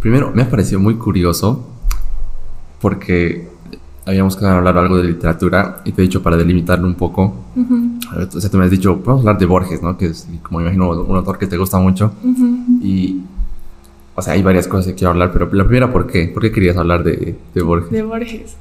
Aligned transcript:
Primero, 0.00 0.32
me 0.34 0.42
ha 0.42 0.50
parecido 0.50 0.80
muy 0.80 0.94
curioso 0.96 1.66
porque 2.80 3.48
habíamos 4.04 4.36
quedado 4.36 4.58
hablar 4.58 4.78
algo 4.78 4.98
de 4.98 5.04
literatura 5.04 5.82
y 5.84 5.92
te 5.92 6.02
he 6.02 6.04
dicho 6.04 6.22
para 6.22 6.36
delimitarlo 6.36 6.86
un 6.86 6.94
poco. 6.94 7.34
O 8.14 8.40
sea, 8.40 8.50
tú 8.50 8.56
me 8.58 8.64
has 8.64 8.70
dicho, 8.70 8.98
podemos 8.98 9.22
hablar 9.22 9.38
de 9.38 9.46
Borges, 9.46 9.82
¿no? 9.82 9.98
Que 9.98 10.06
es, 10.06 10.28
como 10.42 10.60
imagino, 10.60 10.90
un 10.90 11.16
autor 11.16 11.38
que 11.38 11.46
te 11.46 11.56
gusta 11.56 11.78
mucho. 11.78 12.12
Y, 12.82 13.22
o 14.14 14.22
sea, 14.22 14.34
hay 14.34 14.42
varias 14.42 14.68
cosas 14.68 14.86
que 14.86 14.94
quiero 14.94 15.10
hablar, 15.10 15.32
pero 15.32 15.52
la 15.52 15.64
primera, 15.64 15.92
¿por 15.92 16.06
qué? 16.06 16.28
¿Por 16.28 16.42
qué 16.42 16.52
querías 16.52 16.76
hablar 16.76 17.02
de, 17.02 17.36
de 17.52 17.62
Borges? 17.62 17.90
De 17.90 18.02
Borges. 18.02 18.56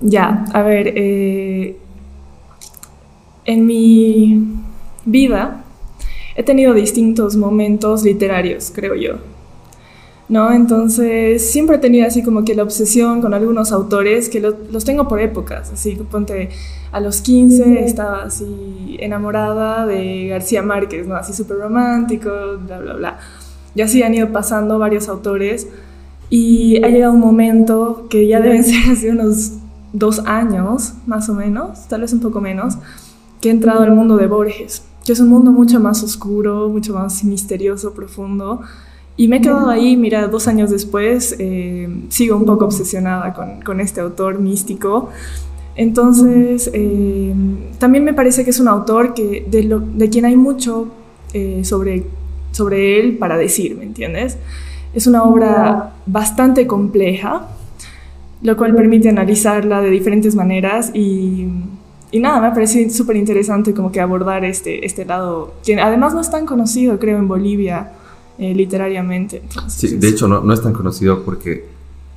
Ya, 0.00 0.44
a 0.52 0.62
ver, 0.62 0.92
eh, 0.96 1.76
en 3.44 3.66
mi 3.66 4.46
vida 5.04 5.62
he 6.36 6.42
tenido 6.42 6.72
distintos 6.72 7.36
momentos 7.36 8.02
literarios, 8.02 8.72
creo 8.74 8.94
yo. 8.94 9.33
¿No? 10.28 10.52
Entonces, 10.52 11.50
siempre 11.50 11.76
he 11.76 11.78
tenido 11.78 12.06
así 12.06 12.22
como 12.22 12.44
que 12.44 12.54
la 12.54 12.62
obsesión 12.62 13.20
con 13.20 13.34
algunos 13.34 13.72
autores 13.72 14.28
que 14.28 14.40
los 14.40 14.84
tengo 14.84 15.08
por 15.08 15.20
épocas, 15.20 15.70
así, 15.72 15.96
ponte, 16.10 16.50
a 16.92 17.00
los 17.00 17.20
15 17.20 17.84
estaba 17.84 18.22
así 18.22 18.96
enamorada 19.00 19.86
de 19.86 20.28
García 20.28 20.62
Márquez, 20.62 21.06
¿no? 21.06 21.16
Así 21.16 21.32
súper 21.32 21.58
romántico, 21.58 22.30
bla, 22.66 22.78
bla, 22.78 22.94
bla. 22.94 23.18
Y 23.74 23.82
así 23.82 24.02
han 24.02 24.14
ido 24.14 24.30
pasando 24.30 24.78
varios 24.78 25.08
autores 25.08 25.68
y 26.30 26.82
ha 26.84 26.88
llegado 26.88 27.12
un 27.12 27.20
momento 27.20 28.06
que 28.08 28.26
ya 28.26 28.40
deben 28.40 28.64
ser 28.64 28.92
así 28.92 29.08
unos 29.08 29.52
dos 29.92 30.20
años, 30.20 30.94
más 31.06 31.28
o 31.28 31.34
menos, 31.34 31.86
tal 31.88 32.00
vez 32.00 32.12
un 32.12 32.20
poco 32.20 32.40
menos, 32.40 32.78
que 33.40 33.48
he 33.48 33.52
entrado 33.52 33.82
al 33.82 33.92
mundo 33.92 34.16
de 34.16 34.26
Borges, 34.26 34.84
que 35.04 35.12
es 35.12 35.20
un 35.20 35.28
mundo 35.28 35.52
mucho 35.52 35.80
más 35.80 36.02
oscuro, 36.02 36.68
mucho 36.68 36.94
más 36.94 37.24
misterioso, 37.24 37.92
profundo, 37.92 38.62
y 39.16 39.28
me 39.28 39.36
he 39.36 39.40
quedado 39.40 39.70
ahí, 39.70 39.96
mira, 39.96 40.26
dos 40.26 40.48
años 40.48 40.70
después, 40.70 41.36
eh, 41.38 41.88
sigo 42.08 42.36
un 42.36 42.44
poco 42.44 42.64
obsesionada 42.64 43.32
con, 43.32 43.60
con 43.62 43.80
este 43.80 44.00
autor 44.00 44.40
místico. 44.40 45.10
Entonces, 45.76 46.70
eh, 46.72 47.32
también 47.78 48.04
me 48.04 48.14
parece 48.14 48.44
que 48.44 48.50
es 48.50 48.60
un 48.60 48.68
autor 48.68 49.14
que, 49.14 49.46
de, 49.48 49.64
lo, 49.64 49.80
de 49.80 50.08
quien 50.08 50.24
hay 50.24 50.36
mucho 50.36 50.88
eh, 51.32 51.60
sobre, 51.64 52.04
sobre 52.50 52.98
él 53.00 53.16
para 53.18 53.36
decir, 53.36 53.76
¿me 53.76 53.84
entiendes? 53.84 54.36
Es 54.94 55.06
una 55.06 55.22
obra 55.24 55.94
bastante 56.06 56.66
compleja, 56.66 57.48
lo 58.42 58.56
cual 58.56 58.74
permite 58.74 59.08
analizarla 59.08 59.80
de 59.80 59.90
diferentes 59.90 60.34
maneras 60.34 60.90
y, 60.92 61.48
y 62.10 62.20
nada, 62.20 62.40
me 62.40 62.50
parece 62.50 62.90
súper 62.90 63.16
interesante 63.16 63.74
como 63.74 63.90
que 63.90 64.00
abordar 64.00 64.44
este, 64.44 64.84
este 64.86 65.04
lado, 65.04 65.54
que 65.64 65.80
además 65.80 66.14
no 66.14 66.20
es 66.20 66.30
tan 66.30 66.46
conocido, 66.46 66.98
creo, 66.98 67.18
en 67.18 67.28
Bolivia. 67.28 67.92
Eh, 68.38 68.54
literariamente. 68.54 69.42
sí, 69.68 69.96
de 69.96 70.08
hecho 70.08 70.26
no, 70.26 70.40
no, 70.40 70.52
es 70.52 70.60
tan 70.60 70.72
conocido 70.72 71.22
porque 71.22 71.66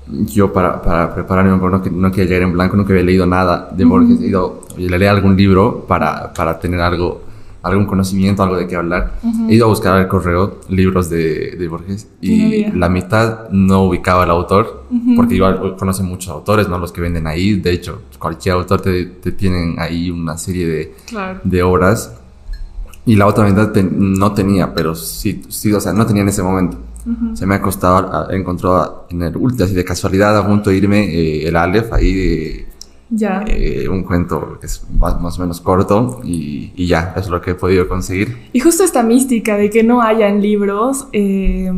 yo 0.09 0.51
para, 0.51 0.81
para 0.81 1.13
prepararme 1.13 1.51
no, 1.51 1.69
no 1.69 2.11
quería 2.11 2.25
llegar 2.25 2.41
en 2.43 2.53
blanco, 2.53 2.75
nunca 2.75 2.93
había 2.93 3.03
leído 3.03 3.25
nada 3.25 3.69
de 3.75 3.85
Borges, 3.85 4.19
he 4.21 4.27
ido, 4.27 4.61
oye, 4.75 4.89
leí 4.89 5.07
algún 5.07 5.35
libro 5.35 5.85
para, 5.87 6.33
para 6.33 6.59
tener 6.59 6.79
algo, 6.79 7.21
algún 7.61 7.85
conocimiento, 7.85 8.41
algo 8.41 8.55
de 8.55 8.67
qué 8.67 8.77
hablar. 8.77 9.19
He 9.49 9.55
ido 9.55 9.65
a 9.65 9.69
buscar 9.69 9.97
al 9.97 10.07
correo 10.07 10.61
libros 10.69 11.09
de, 11.09 11.55
de 11.57 11.67
Borges 11.67 12.07
y 12.21 12.65
la 12.71 12.89
mitad 12.89 13.49
no 13.49 13.83
ubicaba 13.83 14.23
al 14.23 14.31
autor, 14.31 14.85
porque 15.15 15.35
igual 15.35 15.75
conocen 15.77 16.05
muchos 16.05 16.29
autores, 16.29 16.69
¿no? 16.69 16.79
Los 16.79 16.91
que 16.91 17.01
venden 17.01 17.27
ahí, 17.27 17.59
de 17.59 17.73
hecho, 17.73 18.01
cualquier 18.17 18.55
autor 18.55 18.81
te, 18.81 19.05
te 19.05 19.33
tienen 19.33 19.75
ahí 19.77 20.09
una 20.09 20.37
serie 20.37 20.65
de, 20.67 20.95
de 21.43 21.63
obras 21.63 22.13
y 23.07 23.15
la 23.15 23.25
otra 23.25 23.45
mitad 23.45 23.73
no 23.73 24.33
tenía, 24.33 24.73
pero 24.73 24.93
sí, 24.93 25.41
sí, 25.47 25.71
o 25.71 25.79
sea, 25.79 25.93
no 25.93 26.05
tenía 26.05 26.21
en 26.21 26.29
ese 26.29 26.43
momento. 26.43 26.77
Se 27.35 27.45
me 27.45 27.55
ha 27.55 27.61
costado, 27.61 28.29
encontró 28.31 29.05
en 29.09 29.21
el 29.21 29.37
último, 29.37 29.63
así 29.63 29.73
de 29.73 29.85
casualidad, 29.85 30.37
a 30.37 30.45
punto 30.45 30.69
de 30.69 30.75
irme 30.75 31.05
eh, 31.05 31.47
el 31.47 31.55
Aleph, 31.55 31.93
ahí 31.93 32.13
de, 32.13 32.67
ya. 33.09 33.45
Eh, 33.47 33.87
un 33.87 34.03
cuento 34.03 34.57
que 34.59 34.65
es 34.65 34.85
más, 34.99 35.39
o 35.39 35.41
menos 35.41 35.61
corto 35.61 36.19
y, 36.25 36.73
y, 36.75 36.85
ya, 36.85 37.13
es 37.15 37.29
lo 37.29 37.39
que 37.39 37.51
he 37.51 37.55
podido 37.55 37.87
conseguir. 37.87 38.49
Y 38.51 38.59
justo 38.59 38.83
esta 38.83 39.03
mística 39.03 39.55
de 39.55 39.69
que 39.69 39.83
no 39.83 40.01
hayan 40.01 40.41
libros, 40.41 41.07
eh, 41.13 41.71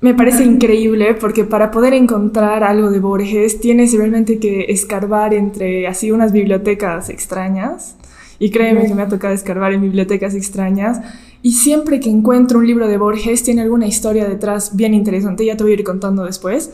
me 0.00 0.14
parece 0.14 0.42
increíble 0.42 1.12
porque 1.12 1.44
para 1.44 1.70
poder 1.70 1.92
encontrar 1.92 2.64
algo 2.64 2.90
de 2.90 3.00
Borges 3.00 3.60
tienes 3.60 3.92
realmente 3.92 4.38
que 4.38 4.64
escarbar 4.70 5.34
entre 5.34 5.86
así 5.86 6.12
unas 6.12 6.32
bibliotecas 6.32 7.10
extrañas 7.10 7.97
y 8.38 8.50
créeme 8.50 8.86
que 8.86 8.94
me 8.94 9.02
ha 9.02 9.08
tocado 9.08 9.34
escarbar 9.34 9.72
en 9.72 9.82
bibliotecas 9.82 10.34
extrañas. 10.34 11.00
Y 11.42 11.52
siempre 11.52 12.00
que 12.00 12.10
encuentro 12.10 12.58
un 12.58 12.66
libro 12.66 12.88
de 12.88 12.96
Borges, 12.96 13.42
tiene 13.42 13.62
alguna 13.62 13.86
historia 13.86 14.28
detrás 14.28 14.76
bien 14.76 14.94
interesante. 14.94 15.44
Ya 15.44 15.56
te 15.56 15.64
voy 15.64 15.72
a 15.72 15.74
ir 15.74 15.84
contando 15.84 16.24
después. 16.24 16.72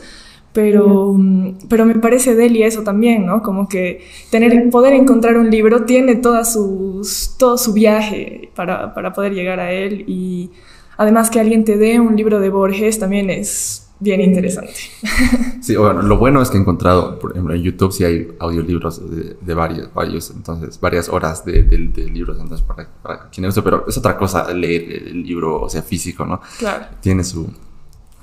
Pero, 0.53 1.13
mm, 1.13 1.67
pero 1.67 1.85
me 1.85 1.95
parece 1.95 2.33
deli 2.33 2.63
eso 2.63 2.83
también, 2.83 3.25
¿no? 3.25 3.41
Como 3.41 3.67
que 3.67 4.01
tener, 4.31 4.69
poder 4.69 4.93
encontrar 4.93 5.37
un 5.37 5.49
libro 5.49 5.83
tiene 5.83 6.15
toda 6.15 6.45
sus, 6.45 7.35
todo 7.37 7.57
su 7.57 7.73
viaje 7.73 8.51
para, 8.55 8.93
para 8.93 9.11
poder 9.11 9.33
llegar 9.33 9.59
a 9.59 9.71
él. 9.73 10.05
Y 10.07 10.51
además 10.97 11.29
que 11.29 11.39
alguien 11.41 11.65
te 11.65 11.77
dé 11.77 11.99
un 11.99 12.15
libro 12.15 12.39
de 12.39 12.49
Borges 12.49 12.99
también 12.99 13.29
es 13.29 13.84
bien 14.05 14.21
interesante. 14.21 14.71
Sí, 15.61 15.75
bueno, 15.75 16.03
lo 16.03 16.17
bueno 16.19 16.43
es 16.43 16.51
que 16.51 16.57
he 16.57 16.61
encontrado, 16.61 17.17
por 17.17 17.31
ejemplo, 17.31 17.55
en 17.55 17.63
YouTube 17.63 17.91
sí 17.91 18.03
hay 18.03 18.27
audiolibros 18.37 19.01
de, 19.09 19.53
varios, 19.55 19.91
varios, 19.95 20.29
entonces, 20.29 20.79
varias 20.79 21.09
horas 21.09 21.43
de, 21.43 21.63
libros, 22.13 22.37
entonces, 22.39 22.61
para, 22.61 22.87
para 23.01 23.29
quien 23.29 23.47
usa, 23.47 23.63
pero 23.63 23.83
es 23.87 23.97
otra 23.97 24.15
cosa 24.15 24.53
leer 24.53 25.07
el 25.07 25.23
libro, 25.23 25.63
o 25.63 25.69
sea, 25.69 25.81
físico, 25.81 26.23
¿no? 26.23 26.39
Claro. 26.59 26.85
Tiene 27.01 27.23
su, 27.23 27.49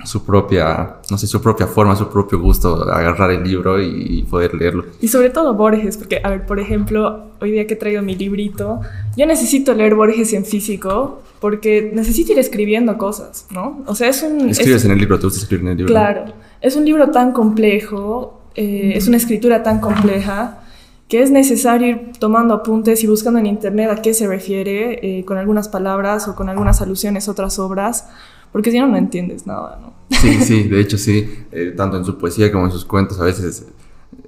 su 0.05 0.25
propia, 0.25 0.99
no 1.11 1.19
sé, 1.19 1.27
su 1.27 1.43
propia 1.43 1.67
forma, 1.67 1.97
su 1.97 2.09
propio 2.09 2.39
gusto, 2.39 2.89
agarrar 2.89 3.33
el 3.33 3.43
libro 3.43 3.83
y 3.83 4.23
poder 4.31 4.55
leerlo. 4.55 4.85
Y 5.01 5.09
sobre 5.09 5.31
todo 5.31 5.55
Borges, 5.55 5.97
porque, 5.97 6.21
a 6.23 6.31
ver, 6.31 6.47
por 6.47 6.61
ejemplo, 6.61 7.33
hoy 7.41 7.51
día 7.51 7.67
que 7.67 7.75
he 7.75 7.77
traído 7.77 8.03
mi 8.03 8.15
librito, 8.15 8.81
yo 9.17 9.27
necesito 9.27 9.75
leer 9.75 9.97
Borges 9.97 10.33
en 10.33 10.45
físico 10.45 11.23
porque 11.43 11.91
necesito 11.93 12.33
ir 12.33 12.39
escribiendo 12.39 12.97
cosas, 12.97 13.47
¿no? 13.51 13.83
O 13.87 13.95
sea, 13.95 14.09
es 14.09 14.23
un... 14.23 14.49
Escribes 14.49 14.85
en 14.85 14.93
el 14.93 14.99
libro, 14.99 15.19
tú 15.19 15.27
estás 15.27 15.43
escribiendo 15.43 15.73
en 15.73 15.73
el 15.73 15.79
libro. 15.79 15.93
Claro, 15.93 16.33
es 16.61 16.77
un 16.77 16.85
libro 16.85 17.11
tan 17.11 17.33
complejo, 17.33 18.41
eh, 18.55 18.93
es 18.95 19.09
una 19.09 19.19
escritura 19.19 19.63
tan 19.65 19.81
compleja 19.81 20.61
que 21.09 21.21
es 21.21 21.31
necesario 21.31 21.89
ir 21.89 22.13
tomando 22.19 22.55
apuntes 22.55 23.03
y 23.05 23.07
buscando 23.07 23.39
en 23.41 23.47
internet 23.47 23.91
a 23.91 24.01
qué 24.01 24.15
se 24.15 24.27
refiere 24.27 25.01
eh, 25.03 25.25
con 25.25 25.37
algunas 25.37 25.69
palabras 25.69 26.29
o 26.29 26.35
con 26.35 26.49
algunas 26.49 26.81
alusiones 26.81 27.29
a 27.29 27.33
otras 27.33 27.59
obras 27.59 28.07
porque 28.53 28.71
si 28.71 28.79
no, 28.79 28.87
no 28.87 28.97
entiendes 28.97 29.47
nada, 29.47 29.81
¿no? 29.81 29.95
Sí, 30.17 30.35
sí, 30.45 30.63
de 30.69 30.81
hecho 30.81 30.97
sí, 30.97 31.29
eh, 31.51 31.73
tanto 31.77 31.97
en 31.97 32.05
su 32.05 32.19
poesía 32.19 32.53
como 32.53 32.67
en 32.67 32.71
sus 32.71 32.85
cuentos 32.85 33.19
a 33.19 33.25
veces 33.25 33.67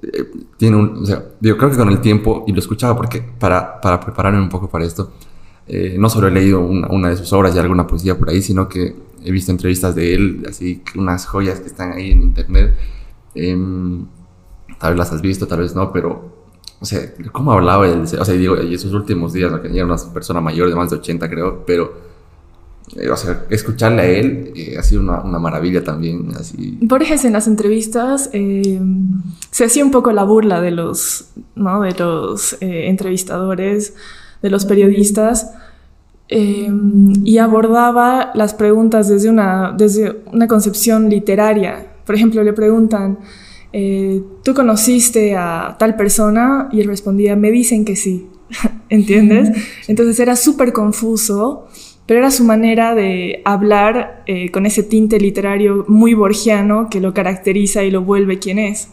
eh, 0.01 0.25
tiene 0.57 0.75
un, 0.75 0.97
o 1.03 1.05
sea, 1.05 1.23
yo 1.39 1.57
creo 1.57 1.69
que 1.69 1.77
con 1.77 1.89
el 1.89 2.01
tiempo, 2.01 2.43
y 2.47 2.51
lo 2.51 2.59
escuchaba 2.59 2.97
porque 2.97 3.23
para, 3.39 3.79
para 3.79 3.99
prepararme 3.99 4.41
un 4.41 4.49
poco 4.49 4.67
para 4.67 4.83
esto, 4.83 5.13
eh, 5.67 5.95
no 5.97 6.09
solo 6.09 6.27
he 6.27 6.31
leído 6.31 6.59
una, 6.61 7.09
de 7.09 7.17
sus 7.17 7.31
obras 7.33 7.55
y 7.55 7.59
alguna 7.59 7.87
poesía 7.87 8.17
por 8.17 8.29
ahí, 8.29 8.41
sino 8.41 8.69
que 8.69 8.95
he 9.23 9.31
visto 9.31 9.51
entrevistas 9.51 9.95
de 9.95 10.13
él, 10.13 10.45
así 10.47 10.83
unas 10.95 11.25
joyas 11.25 11.59
que 11.59 11.67
están 11.67 11.93
ahí 11.93 12.11
en 12.11 12.21
internet. 12.21 12.75
Em, 13.33 14.05
tal 14.79 14.91
vez 14.91 14.99
las 14.99 15.11
has 15.11 15.21
visto, 15.21 15.47
tal 15.47 15.59
vez 15.59 15.75
no, 15.75 15.91
pero 15.91 16.35
o 16.79 16.85
sea, 16.85 17.01
¿cómo 17.31 17.51
hablaba 17.51 17.87
él? 17.87 18.01
O 18.01 18.25
sea, 18.25 18.33
digo, 18.35 18.61
y 18.61 18.73
esos 18.73 18.93
últimos 18.93 19.33
días, 19.33 19.51
¿no? 19.51 19.61
que 19.61 19.69
era 19.69 19.85
una 19.85 19.97
persona 20.13 20.41
mayor 20.41 20.69
de 20.69 20.75
más 20.75 20.89
de 20.89 20.97
80, 20.97 21.29
creo, 21.29 21.63
pero 21.65 21.93
eh, 22.95 23.09
o 23.09 23.17
sea, 23.17 23.45
escucharle 23.49 24.01
a 24.01 24.05
él 24.05 24.53
eh, 24.55 24.77
ha 24.77 24.83
sido 24.83 25.01
una, 25.01 25.21
una, 25.21 25.39
maravilla 25.39 25.83
también. 25.83 26.31
Así. 26.37 26.77
Borges 26.81 27.25
en 27.25 27.33
las 27.33 27.47
entrevistas 27.47 28.29
eh, 28.33 28.79
se 29.49 29.65
hacía 29.65 29.83
un 29.83 29.91
poco 29.91 30.11
la 30.11 30.23
burla 30.23 30.61
de 30.61 30.71
los, 30.71 31.29
¿no? 31.55 31.81
de 31.81 31.93
los 31.93 32.55
entrevistadores, 32.61 33.95
de 34.45 34.51
los 34.51 34.65
periodistas, 34.65 35.51
y 36.27 37.37
abordaba 37.37 38.31
las 38.33 38.53
preguntas 38.53 39.09
desde 39.09 39.29
una, 39.29 39.73
desde 39.77 40.23
una 40.31 40.47
concepción 40.47 41.09
literaria. 41.09 41.87
Por 42.05 42.15
ejemplo, 42.15 42.43
le 42.43 42.53
preguntan, 42.53 43.19
¿tú 44.43 44.53
conociste 44.55 45.35
a 45.35 45.75
tal 45.77 45.95
persona? 45.95 46.69
Y 46.71 46.81
él 46.81 46.87
respondía, 46.87 47.35
me 47.35 47.51
dicen 47.51 47.85
que 47.85 47.95
sí. 47.95 48.27
¿Entiendes? 48.89 49.51
Entonces 49.87 50.19
era 50.19 50.35
súper 50.35 50.73
confuso 50.73 51.67
pero 52.05 52.19
era 52.19 52.31
su 52.31 52.43
manera 52.43 52.93
de 52.93 53.41
hablar 53.45 54.23
eh, 54.27 54.51
con 54.51 54.65
ese 54.65 54.83
tinte 54.83 55.19
literario 55.19 55.85
muy 55.87 56.13
borgiano 56.13 56.87
que 56.89 57.01
lo 57.01 57.13
caracteriza 57.13 57.83
y 57.83 57.91
lo 57.91 58.03
vuelve 58.03 58.37
quien 58.37 58.59
es. 58.59 58.89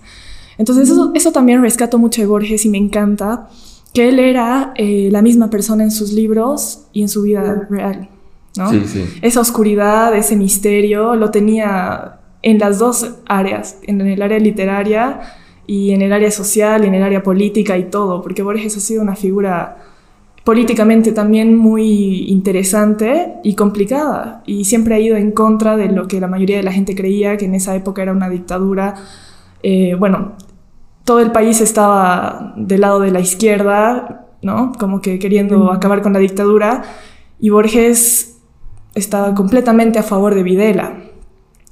Entonces 0.56 0.88
eso, 0.88 1.12
eso 1.14 1.32
también 1.32 1.60
rescato 1.60 1.99
mucho 1.99 2.22
de 2.22 2.26
Borges 2.26 2.64
y 2.64 2.70
me 2.70 2.78
encanta, 2.78 3.49
que 3.92 4.08
él 4.08 4.18
era 4.18 4.72
eh, 4.76 5.08
la 5.10 5.22
misma 5.22 5.50
persona 5.50 5.84
en 5.84 5.90
sus 5.90 6.12
libros 6.12 6.86
y 6.92 7.02
en 7.02 7.08
su 7.08 7.22
vida 7.22 7.66
real. 7.68 8.08
¿no? 8.56 8.70
Sí, 8.70 8.82
sí. 8.86 9.04
Esa 9.22 9.40
oscuridad, 9.40 10.14
ese 10.16 10.36
misterio, 10.36 11.14
lo 11.14 11.30
tenía 11.30 12.20
en 12.42 12.58
las 12.58 12.78
dos 12.78 13.16
áreas, 13.26 13.78
en 13.82 14.00
el 14.00 14.20
área 14.20 14.38
literaria 14.38 15.20
y 15.66 15.92
en 15.92 16.02
el 16.02 16.12
área 16.12 16.30
social 16.30 16.84
y 16.84 16.88
en 16.88 16.94
el 16.94 17.02
área 17.02 17.22
política 17.22 17.78
y 17.78 17.84
todo, 17.84 18.20
porque 18.22 18.42
Borges 18.42 18.76
ha 18.76 18.80
sido 18.80 19.02
una 19.02 19.16
figura 19.16 19.78
políticamente 20.44 21.12
también 21.12 21.56
muy 21.56 22.28
interesante 22.28 23.34
y 23.44 23.54
complicada. 23.54 24.42
Y 24.44 24.64
siempre 24.64 24.94
ha 24.94 24.98
ido 24.98 25.16
en 25.16 25.30
contra 25.32 25.76
de 25.76 25.88
lo 25.88 26.08
que 26.08 26.20
la 26.20 26.26
mayoría 26.26 26.56
de 26.56 26.62
la 26.64 26.72
gente 26.72 26.94
creía, 26.94 27.36
que 27.36 27.44
en 27.44 27.54
esa 27.54 27.76
época 27.76 28.02
era 28.02 28.12
una 28.12 28.28
dictadura. 28.28 28.96
Eh, 29.62 29.94
bueno, 29.98 30.32
todo 31.04 31.20
el 31.20 31.32
país 31.32 31.60
estaba 31.60 32.52
del 32.56 32.82
lado 32.82 33.00
de 33.00 33.10
la 33.10 33.20
izquierda, 33.20 34.26
¿no? 34.43 34.72
Como 34.78 35.00
que 35.00 35.19
queriendo 35.19 35.72
acabar 35.72 36.02
con 36.02 36.12
la 36.12 36.19
dictadura. 36.19 36.82
Y 37.40 37.50
Borges 37.50 38.38
estaba 38.94 39.34
completamente 39.34 39.99
a 39.99 40.02
favor 40.02 40.34
de 40.34 40.43
Videla, 40.43 40.94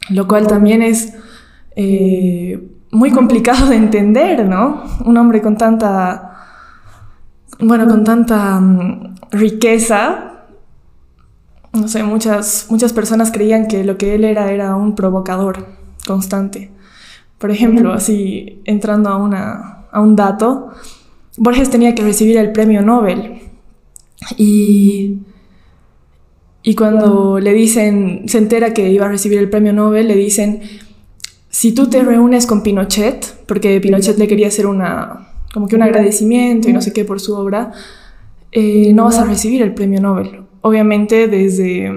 lo 0.09 0.27
cual 0.27 0.47
también 0.47 0.83
es 0.83 1.15
eh, 1.77 2.61
muy 2.91 3.11
complicado 3.11 3.69
de 3.69 3.77
entender, 3.77 4.47
¿no? 4.47 4.83
Un 5.05 5.17
hombre 5.17 5.41
con 5.41 5.57
tanta 5.57 6.31
bueno, 7.63 7.87
con 7.87 8.05
tanta 8.05 8.59
mm, 8.59 9.17
riqueza, 9.33 10.45
no 11.73 11.89
sé, 11.89 12.03
muchas, 12.03 12.67
muchas 12.71 12.93
personas 12.93 13.31
creían 13.31 13.69
que 13.69 13.85
lo 13.85 13.97
que 13.97 14.15
él 14.15 14.25
era 14.25 14.51
era 14.51 14.75
un 14.77 14.95
provocador 14.95 15.67
constante. 16.07 16.73
Por 17.41 17.51
ejemplo, 17.51 17.95
así 17.95 18.61
entrando 18.67 19.09
a, 19.09 19.17
una, 19.17 19.87
a 19.91 20.01
un 20.03 20.15
dato, 20.15 20.69
Borges 21.39 21.71
tenía 21.71 21.95
que 21.95 22.03
recibir 22.03 22.37
el 22.37 22.53
premio 22.53 22.83
Nobel. 22.83 23.41
Y, 24.37 25.21
y 26.63 26.75
cuando 26.75 27.41
le 27.41 27.55
dicen, 27.55 28.25
se 28.27 28.37
entera 28.37 28.75
que 28.75 28.91
iba 28.91 29.07
a 29.07 29.09
recibir 29.09 29.39
el 29.39 29.49
premio 29.49 29.73
Nobel, 29.73 30.09
le 30.09 30.17
dicen, 30.17 30.61
si 31.49 31.73
tú 31.73 31.89
te 31.89 32.03
reúnes 32.03 32.47
con 32.47 32.63
Pinochet, 32.63 33.47
porque 33.47 33.81
Pinochet 33.81 34.19
le 34.19 34.29
quería 34.29 34.49
hacer 34.49 34.67
una, 34.67 35.31
como 35.55 35.67
que 35.67 35.77
un 35.77 35.83
agradecimiento 35.83 36.69
y 36.69 36.75
no 36.75 36.83
sé 36.83 36.93
qué 36.93 37.07
por 37.07 37.21
su 37.21 37.35
obra, 37.35 37.73
eh, 38.53 38.93
no 38.93 39.05
vas 39.05 39.17
a 39.17 39.25
recibir 39.25 39.63
el 39.63 39.73
premio 39.73 40.03
Nobel. 40.03 40.43
Obviamente 40.61 41.27
desde, 41.27 41.91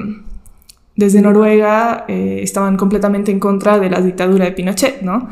desde 0.95 1.21
Noruega 1.21 2.05
eh, 2.07 2.39
estaban 2.43 2.77
completamente 2.77 3.31
en 3.31 3.39
contra 3.39 3.79
de 3.79 3.89
la 3.89 4.01
dictadura 4.01 4.45
de 4.45 4.51
Pinochet, 4.51 5.01
¿no? 5.01 5.29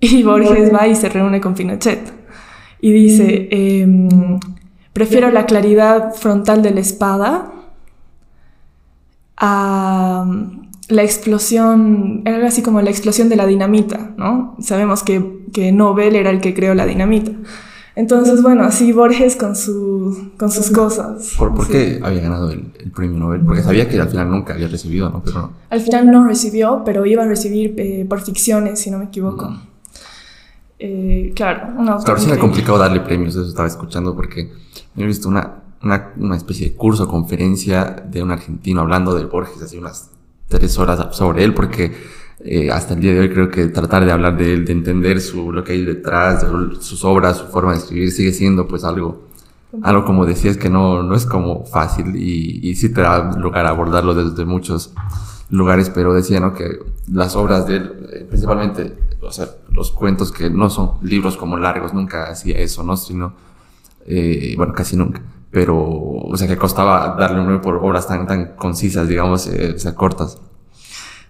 Y 0.00 0.22
Borges 0.22 0.72
va 0.72 0.88
y 0.88 0.94
se 0.94 1.08
reúne 1.08 1.40
con 1.40 1.54
Pinochet 1.54 2.20
y 2.80 2.92
dice, 2.92 3.48
em, 3.50 4.40
prefiero 4.92 5.30
la 5.30 5.44
claridad 5.44 6.14
frontal 6.14 6.62
de 6.62 6.70
la 6.70 6.80
espada 6.80 7.52
a 9.36 10.26
la 10.88 11.02
explosión, 11.02 12.22
era 12.24 12.46
así 12.46 12.62
como 12.62 12.80
la 12.80 12.90
explosión 12.90 13.28
de 13.28 13.36
la 13.36 13.46
dinamita, 13.46 14.12
¿no? 14.16 14.56
Sabemos 14.60 15.02
que, 15.02 15.44
que 15.52 15.72
Nobel 15.72 16.16
era 16.16 16.30
el 16.30 16.40
que 16.40 16.54
creó 16.54 16.74
la 16.74 16.86
dinamita. 16.86 17.32
Entonces, 17.96 18.42
bueno, 18.42 18.64
así 18.64 18.92
Borges 18.92 19.36
con, 19.36 19.56
su, 19.56 20.32
con 20.38 20.50
sus 20.50 20.70
cosas. 20.70 21.34
¿Por, 21.36 21.66
qué 21.68 22.00
había 22.02 22.20
ganado 22.22 22.50
el, 22.50 22.62
premio 22.94 23.18
Nobel? 23.18 23.40
Porque 23.40 23.62
sabía 23.62 23.88
que 23.88 24.00
al 24.00 24.08
final 24.08 24.30
nunca 24.30 24.54
había 24.54 24.68
recibido, 24.68 25.10
¿no? 25.10 25.22
Pero 25.22 25.50
Al 25.68 25.80
final 25.80 26.10
no 26.10 26.26
recibió, 26.26 26.82
pero 26.84 27.04
iba 27.04 27.24
a 27.24 27.26
recibir 27.26 27.74
eh, 27.78 28.06
por 28.08 28.20
ficciones, 28.20 28.78
si 28.80 28.90
no 28.90 28.98
me 28.98 29.06
equivoco. 29.06 29.50
Mm. 29.50 29.60
Eh, 30.78 31.32
claro, 31.34 31.74
una 31.76 31.98
Claro, 31.98 32.18
sí 32.20 32.30
era 32.30 32.38
complicado 32.38 32.78
darle 32.78 33.00
premios, 33.00 33.34
eso 33.34 33.46
estaba 33.46 33.68
escuchando, 33.68 34.14
porque 34.16 34.50
he 34.96 35.04
visto 35.04 35.28
una, 35.28 35.62
una, 35.82 36.12
una 36.16 36.36
especie 36.36 36.70
de 36.70 36.76
curso, 36.76 37.06
conferencia 37.06 38.02
de 38.08 38.22
un 38.22 38.30
argentino 38.30 38.80
hablando 38.80 39.14
de 39.14 39.26
Borges, 39.26 39.60
así 39.60 39.76
unas 39.76 40.10
tres 40.48 40.78
horas 40.78 41.14
sobre 41.16 41.44
él 41.44 41.54
porque 41.54 41.92
eh, 42.44 42.70
hasta 42.70 42.94
el 42.94 43.00
día 43.00 43.12
de 43.12 43.20
hoy 43.20 43.30
creo 43.30 43.50
que 43.50 43.66
tratar 43.66 44.04
de 44.04 44.12
hablar 44.12 44.36
de 44.36 44.52
él, 44.52 44.64
de 44.64 44.72
entender 44.72 45.20
su, 45.20 45.52
lo 45.52 45.62
que 45.64 45.72
hay 45.72 45.84
detrás, 45.84 46.42
de 46.42 46.76
sus 46.80 47.04
obras, 47.04 47.38
su 47.38 47.46
forma 47.46 47.72
de 47.72 47.78
escribir, 47.78 48.10
sigue 48.10 48.32
siendo 48.32 48.66
pues 48.66 48.84
algo, 48.84 49.28
algo 49.82 50.04
como 50.04 50.26
decías 50.26 50.56
que 50.56 50.70
no, 50.70 51.02
no 51.02 51.14
es 51.14 51.26
como 51.26 51.64
fácil 51.64 52.16
y, 52.16 52.66
y 52.68 52.74
sí 52.74 52.92
te 52.92 53.02
da 53.02 53.36
lugar 53.36 53.66
a 53.66 53.70
abordarlo 53.70 54.14
desde 54.14 54.44
muchos 54.44 54.92
lugares, 55.50 55.90
pero 55.90 56.14
decía 56.14 56.40
¿no? 56.40 56.54
que 56.54 56.78
las 57.12 57.36
obras 57.36 57.66
de 57.66 57.76
él, 57.76 58.08
eh, 58.12 58.26
principalmente, 58.28 58.96
o 59.20 59.32
sea, 59.32 59.48
los 59.72 59.90
cuentos 59.90 60.32
que 60.32 60.48
no 60.48 60.70
son 60.70 60.92
libros 61.02 61.36
como 61.36 61.58
largos, 61.58 61.92
nunca 61.92 62.30
hacía 62.30 62.58
eso, 62.58 62.82
¿no? 62.82 62.96
Sino, 62.96 63.34
eh, 64.06 64.54
bueno, 64.56 64.72
casi 64.72 64.96
nunca 64.96 65.20
pero, 65.50 65.76
o 65.78 66.36
sea, 66.36 66.46
que 66.46 66.56
costaba 66.56 67.16
darle 67.18 67.40
un 67.40 67.46
nombre 67.46 67.62
por 67.62 67.76
obras 67.76 68.06
tan, 68.06 68.26
tan 68.26 68.54
concisas, 68.54 69.08
digamos, 69.08 69.46
eh, 69.48 69.74
o 69.74 69.78
sea, 69.78 69.94
cortas. 69.94 70.38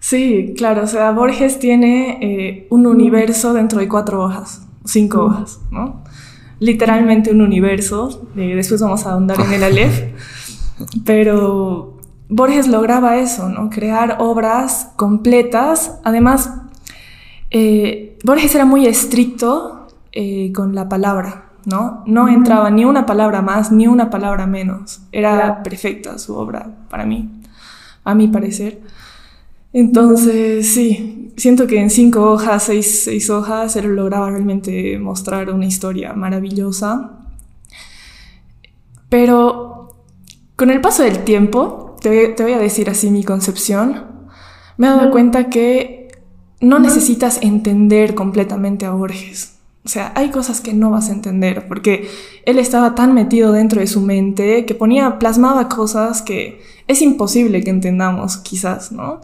Sí, 0.00 0.55
claro, 0.56 0.85
o 0.85 0.87
sea, 0.87 1.11
Borges 1.12 1.58
tiene 1.58 2.19
eh, 2.23 2.67
un 2.70 2.87
universo 2.87 3.52
dentro 3.52 3.81
de 3.81 3.88
cuatro 3.88 4.25
hojas, 4.25 4.67
cinco 4.87 5.25
hojas, 5.25 5.61
¿no? 5.70 6.02
Literalmente 6.58 7.31
un 7.31 7.43
universo, 7.43 8.26
eh, 8.35 8.56
después 8.56 8.81
vamos 8.81 9.05
a 9.06 9.12
ahondar 9.12 9.38
en 9.41 9.52
el 9.52 9.62
Aleph, 9.62 10.02
pero 11.05 11.99
Borges 12.31 12.67
lograba 12.67 13.19
eso, 13.19 13.50
¿no? 13.50 13.69
Crear 13.69 14.17
obras 14.20 14.91
completas, 14.97 15.99
además, 16.03 16.50
Borges 18.25 18.55
era 18.55 18.64
muy 18.64 18.87
estricto 18.87 19.87
con 20.55 20.75
la 20.75 20.88
palabra, 20.88 21.50
¿no? 21.67 22.05
No 22.06 22.29
entraba 22.29 22.70
ni 22.70 22.87
una 22.87 23.05
palabra 23.05 23.43
más, 23.43 23.70
ni 23.70 23.87
una 23.87 24.08
palabra 24.08 24.46
menos. 24.46 25.03
Era 25.12 25.62
perfecta 25.62 26.19
su 26.19 26.37
obra 26.37 26.70
para 26.88 27.05
mí, 27.05 27.43
a 28.05 28.14
mi 28.14 28.29
parecer. 28.29 28.81
Entonces, 29.72 30.72
sí, 30.72 31.32
siento 31.37 31.67
que 31.67 31.81
en 31.81 31.90
cinco 31.90 32.31
hojas, 32.32 32.64
seis, 32.64 33.31
hojas, 33.31 33.76
él 33.76 33.94
lograba 33.94 34.31
realmente 34.31 34.99
mostrar 34.99 35.50
una 35.50 35.67
historia 35.67 36.12
maravillosa. 36.12 37.12
Pero 39.08 39.94
con 40.56 40.70
el 40.70 40.81
paso 40.81 41.02
del 41.02 41.25
tiempo, 41.25 41.96
te 42.00 42.34
voy 42.38 42.52
a 42.52 42.58
decir 42.58 42.90
así 42.90 43.11
mi 43.11 43.25
concepción, 43.25 44.05
me 44.76 44.87
he 44.87 44.90
dado 44.90 45.11
cuenta 45.11 45.49
que 45.50 46.08
no 46.61 46.78
necesitas 46.78 47.38
entender 47.43 48.14
completamente 48.14 48.87
a 48.87 48.90
Borges. 48.90 49.56
O 49.84 49.88
sea, 49.88 50.12
hay 50.14 50.31
cosas 50.31 50.61
que 50.61 50.75
no 50.75 50.90
vas 50.90 51.08
a 51.08 51.12
entender 51.12 51.67
porque 51.67 52.08
él 52.44 52.58
estaba 52.58 52.94
tan 52.94 53.14
metido 53.14 53.52
dentro 53.52 53.81
de 53.81 53.87
su 53.87 54.02
mente 54.02 54.67
que 54.67 54.75
ponía, 54.75 55.19
plasmaba 55.19 55.69
cosas 55.69 56.20
que 56.20 56.61
es 56.87 57.00
imposible 57.00 57.64
que 57.64 57.70
entendamos, 57.70 58.37
quizás, 58.37 58.93
¿no? 58.93 59.22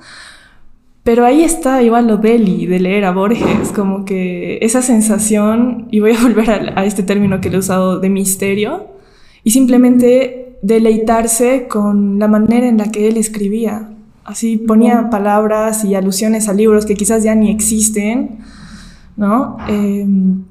Pero 1.06 1.24
ahí 1.24 1.42
está 1.42 1.82
igual 1.82 2.06
lo 2.06 2.18
deli 2.18 2.66
de 2.66 2.78
leer 2.78 3.06
a 3.06 3.12
Borges, 3.12 3.72
como 3.74 4.04
que 4.04 4.58
esa 4.60 4.82
sensación, 4.82 5.88
y 5.90 6.00
voy 6.00 6.12
a 6.12 6.22
volver 6.22 6.50
a, 6.50 6.80
a 6.80 6.84
este 6.84 7.02
término 7.02 7.40
que 7.40 7.48
le 7.48 7.56
he 7.56 7.60
usado 7.60 7.98
de 7.98 8.10
misterio, 8.10 8.88
y 9.42 9.52
simplemente 9.52 10.58
deleitarse 10.60 11.66
con 11.68 12.18
la 12.18 12.28
manera 12.28 12.68
en 12.68 12.76
la 12.76 12.90
que 12.90 13.08
él 13.08 13.16
escribía. 13.16 13.88
Así 14.24 14.58
ponía 14.58 15.08
palabras 15.08 15.84
y 15.84 15.94
alusiones 15.94 16.48
a 16.48 16.52
libros 16.52 16.84
que 16.84 16.94
quizás 16.94 17.22
ya 17.22 17.34
ni 17.34 17.50
existen 17.50 18.40
¿no? 19.16 19.56
Em, 19.68 20.44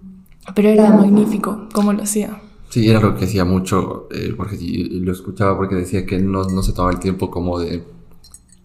pero 0.54 0.70
era 0.70 0.90
magnífico 0.90 1.68
cómo 1.74 1.94
lo 1.94 2.04
hacía. 2.04 2.42
Sí, 2.70 2.90
era 2.90 3.00
lo 3.00 3.16
que 3.16 3.26
hacía 3.26 3.46
mucho, 3.46 4.08
eh, 4.12 4.34
porque 4.36 4.58
lo 4.92 5.12
escuchaba 5.12 5.56
porque 5.56 5.76
decía 5.76 6.06
que 6.06 6.16
él 6.18 6.30
no, 6.30 6.44
no, 6.44 6.62
se 6.62 6.74
tomaba 6.74 6.92
el 6.92 7.00
tiempo 7.00 7.32
como 7.32 7.60
de, 7.60 7.84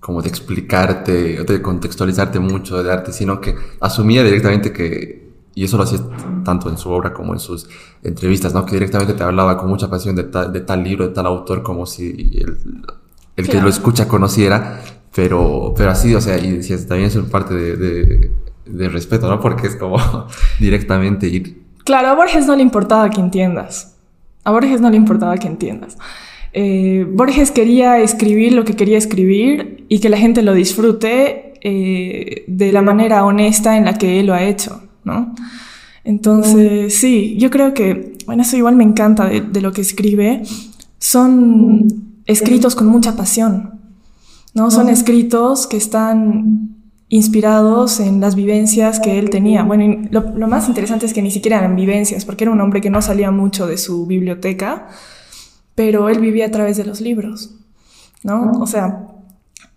como 0.01 0.23
de 0.23 0.29
explicarte, 0.29 1.45
de 1.45 1.63
contextualizarte 1.63 2.41
mucho 2.41 2.83
de 2.83 2.93
arte, 2.93 3.13
sino 3.13 3.41
que 3.41 3.55
asumía 3.81 4.25
directamente 4.25 4.73
que, 4.73 5.31
y 5.55 5.65
eso 5.65 5.77
lo 5.77 5.85
hacía 5.85 6.01
tanto 6.45 6.69
en 6.71 6.79
su 6.79 6.91
obra 6.91 7.13
como 7.13 7.33
en 7.35 7.39
sus 7.39 7.69
entrevistas, 8.03 8.55
¿no? 8.55 8.65
Que 8.65 8.73
directamente 8.73 9.15
te 9.15 9.23
hablaba 9.23 9.57
con 9.57 9.69
mucha 9.69 9.89
pasión 9.89 10.17
de, 10.17 10.25
de 10.25 10.61
tal 10.61 10.83
libro, 10.83 11.07
de 11.07 11.15
tal 11.15 11.27
autor, 11.27 11.63
como 11.63 11.87
si 11.87 12.33
el, 12.35 12.57
el 13.37 13.49
que 13.49 13.61
lo 13.61 13.69
escucha 13.69 14.09
conociera, 14.09 14.81
pero, 15.15 15.75
pero 15.77 15.91
así, 15.91 16.15
o 16.15 16.21
sea, 16.21 16.39
y 16.39 16.51
decías, 16.53 16.87
también 16.87 17.09
es 17.09 17.17
parte 17.31 17.55
de 17.55 18.31
de 18.71 18.89
respeto, 18.89 19.29
¿no? 19.29 19.41
Porque 19.41 19.67
es 19.67 19.77
como 19.77 19.99
directamente 20.59 21.27
ir. 21.27 21.63
Claro, 21.85 22.09
a 22.09 22.15
Borges 22.15 22.47
no 22.47 22.57
le 22.57 22.63
importaba 22.63 23.11
que 23.11 23.21
entiendas. 23.21 23.97
A 24.45 24.51
Borges 24.51 24.81
no 24.81 24.91
le 24.91 24.97
importaba 24.97 25.37
que 25.37 25.49
entiendas. 25.49 25.99
Eh, 26.53 27.07
Borges 27.09 27.51
quería 27.51 27.99
escribir 27.99 28.53
lo 28.53 28.65
que 28.65 28.75
quería 28.75 28.99
escribir 28.99 29.85
y 29.89 30.01
que 30.01 30.09
la 30.09 30.17
gente 30.17 30.43
lo 30.43 30.55
disfrute 30.55 31.55
eh, 31.63 32.45
de 32.47 32.73
la 32.73 32.83
manera 32.83 33.25
honesta 33.25 33.77
en 33.77 33.85
la 33.85 33.95
que 33.95 34.21
él 34.21 34.27
lo 34.27 34.35
ha 34.35 34.43
hecho, 34.43 34.83
¿no? 35.05 35.35
Entonces, 36.03 36.95
sí, 36.97 37.37
yo 37.39 37.51
creo 37.51 37.75
que, 37.75 38.17
bueno, 38.27 38.43
eso 38.43 38.57
igual 38.57 38.75
me 38.75 38.85
encanta 38.85 39.27
de, 39.27 39.43
de 39.43 39.61
lo 39.61 39.73
que 39.73 39.83
escribe. 39.83 40.43
Son 40.99 41.87
escritos 42.27 42.75
con 42.75 42.87
mucha 42.87 43.17
pasión, 43.17 43.81
¿no? 44.55 44.71
Son 44.71 44.89
escritos 44.89 45.67
que 45.67 45.77
están 45.77 46.71
inspirados 47.11 47.99
en 47.99 48.21
las 48.21 48.37
vivencias 48.37 49.01
que 49.01 49.19
él 49.19 49.31
tenía. 49.31 49.65
Bueno, 49.65 50.09
lo, 50.11 50.47
más 50.47 50.69
interesante 50.69 51.07
es 51.07 51.13
que 51.13 51.21
ni 51.21 51.33
siquiera 51.33 51.59
eran 51.59 51.75
vivencias, 51.75 52.25
porque 52.25 52.45
era 52.45 52.53
un 52.53 52.61
hombre 52.61 52.81
que 52.81 52.89
no 52.89 53.03
salía 53.03 53.33
mucho 53.33 53.67
de 53.67 53.77
su 53.79 54.07
biblioteca, 54.07 54.89
pero 55.75 56.09
él 56.09 56.21
vivía 56.21 56.47
a 56.47 56.51
través 56.51 56.77
de 56.77 56.85
los 56.85 57.01
libros, 57.01 57.55
¿no? 58.23 58.53
O 58.61 58.67
sea, 58.67 59.07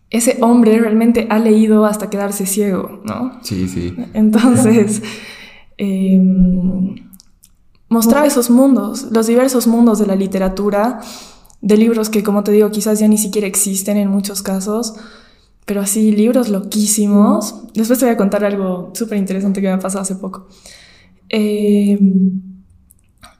ese 0.10 0.38
hombre 0.42 0.78
realmente 0.80 1.28
ha 1.30 1.40
leído 1.40 1.86
hasta 1.86 2.10
quedarse 2.10 2.46
ciego, 2.46 3.02
¿no? 3.04 3.40
Sí, 3.42 3.68
sí. 3.68 3.96
Entonces, 4.14 5.02
em, 5.78 6.96
mostrar 7.90 8.26
esos 8.26 8.50
mundos, 8.50 9.08
los 9.12 9.28
diversos 9.28 9.66
mundos 9.66 10.00
de 10.00 10.06
la 10.06 10.16
literatura, 10.16 11.02
de 11.62 11.78
libros 11.78 12.10
que, 12.10 12.24
como 12.24 12.44
te 12.44 12.52
digo, 12.52 12.70
quizás 12.70 13.00
ya 13.00 13.08
ni 13.08 13.18
siquiera 13.18 13.48
existen 13.48 13.98
en 13.98 14.10
muchos 14.10 14.44
casos, 14.44 14.94
pero 15.66 15.82
así 15.82 16.12
libros 16.12 16.50
loquísimos. 16.50 17.64
Después 17.74 17.98
te 17.98 18.06
voy 18.06 18.14
a 18.14 18.18
contar 18.18 18.44
algo 18.46 18.92
súper 18.94 19.18
interesante 19.18 19.62
que 19.62 19.68
me 19.68 19.74
ha 19.74 19.80
pasado 19.80 20.02
hace 20.02 20.16
poco. 20.16 20.48
Eh, 21.30 21.98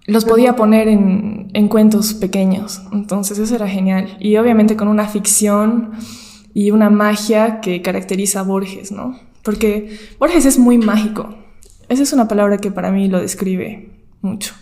los 0.06 0.26
podía 0.26 0.56
poner 0.56 0.88
en, 0.88 1.50
en, 1.54 1.68
cuentos 1.68 2.14
pequeños, 2.14 2.82
entonces 2.92 3.38
eso 3.40 3.56
era 3.56 3.68
genial. 3.68 4.18
Y 4.20 4.38
obviamente 4.38 4.76
con 4.76 4.88
una 4.88 5.08
ficción 5.08 5.92
y 6.54 6.72
una 6.72 6.90
magia 6.90 7.62
que 7.62 7.82
caracteriza 7.82 8.42
a 8.42 8.44
Borges, 8.44 8.92
¿no? 8.92 9.20
Porque 9.44 9.98
Borges 10.20 10.46
es 10.46 10.58
muy 10.58 10.78
mágico. 10.78 11.36
Esa 11.90 12.04
es 12.04 12.14
una 12.14 12.28
palabra 12.28 12.58
que 12.58 12.72
para 12.72 12.92
mí 12.92 13.08
lo 13.08 13.20
describe 13.20 13.92
mucho. 14.22 14.54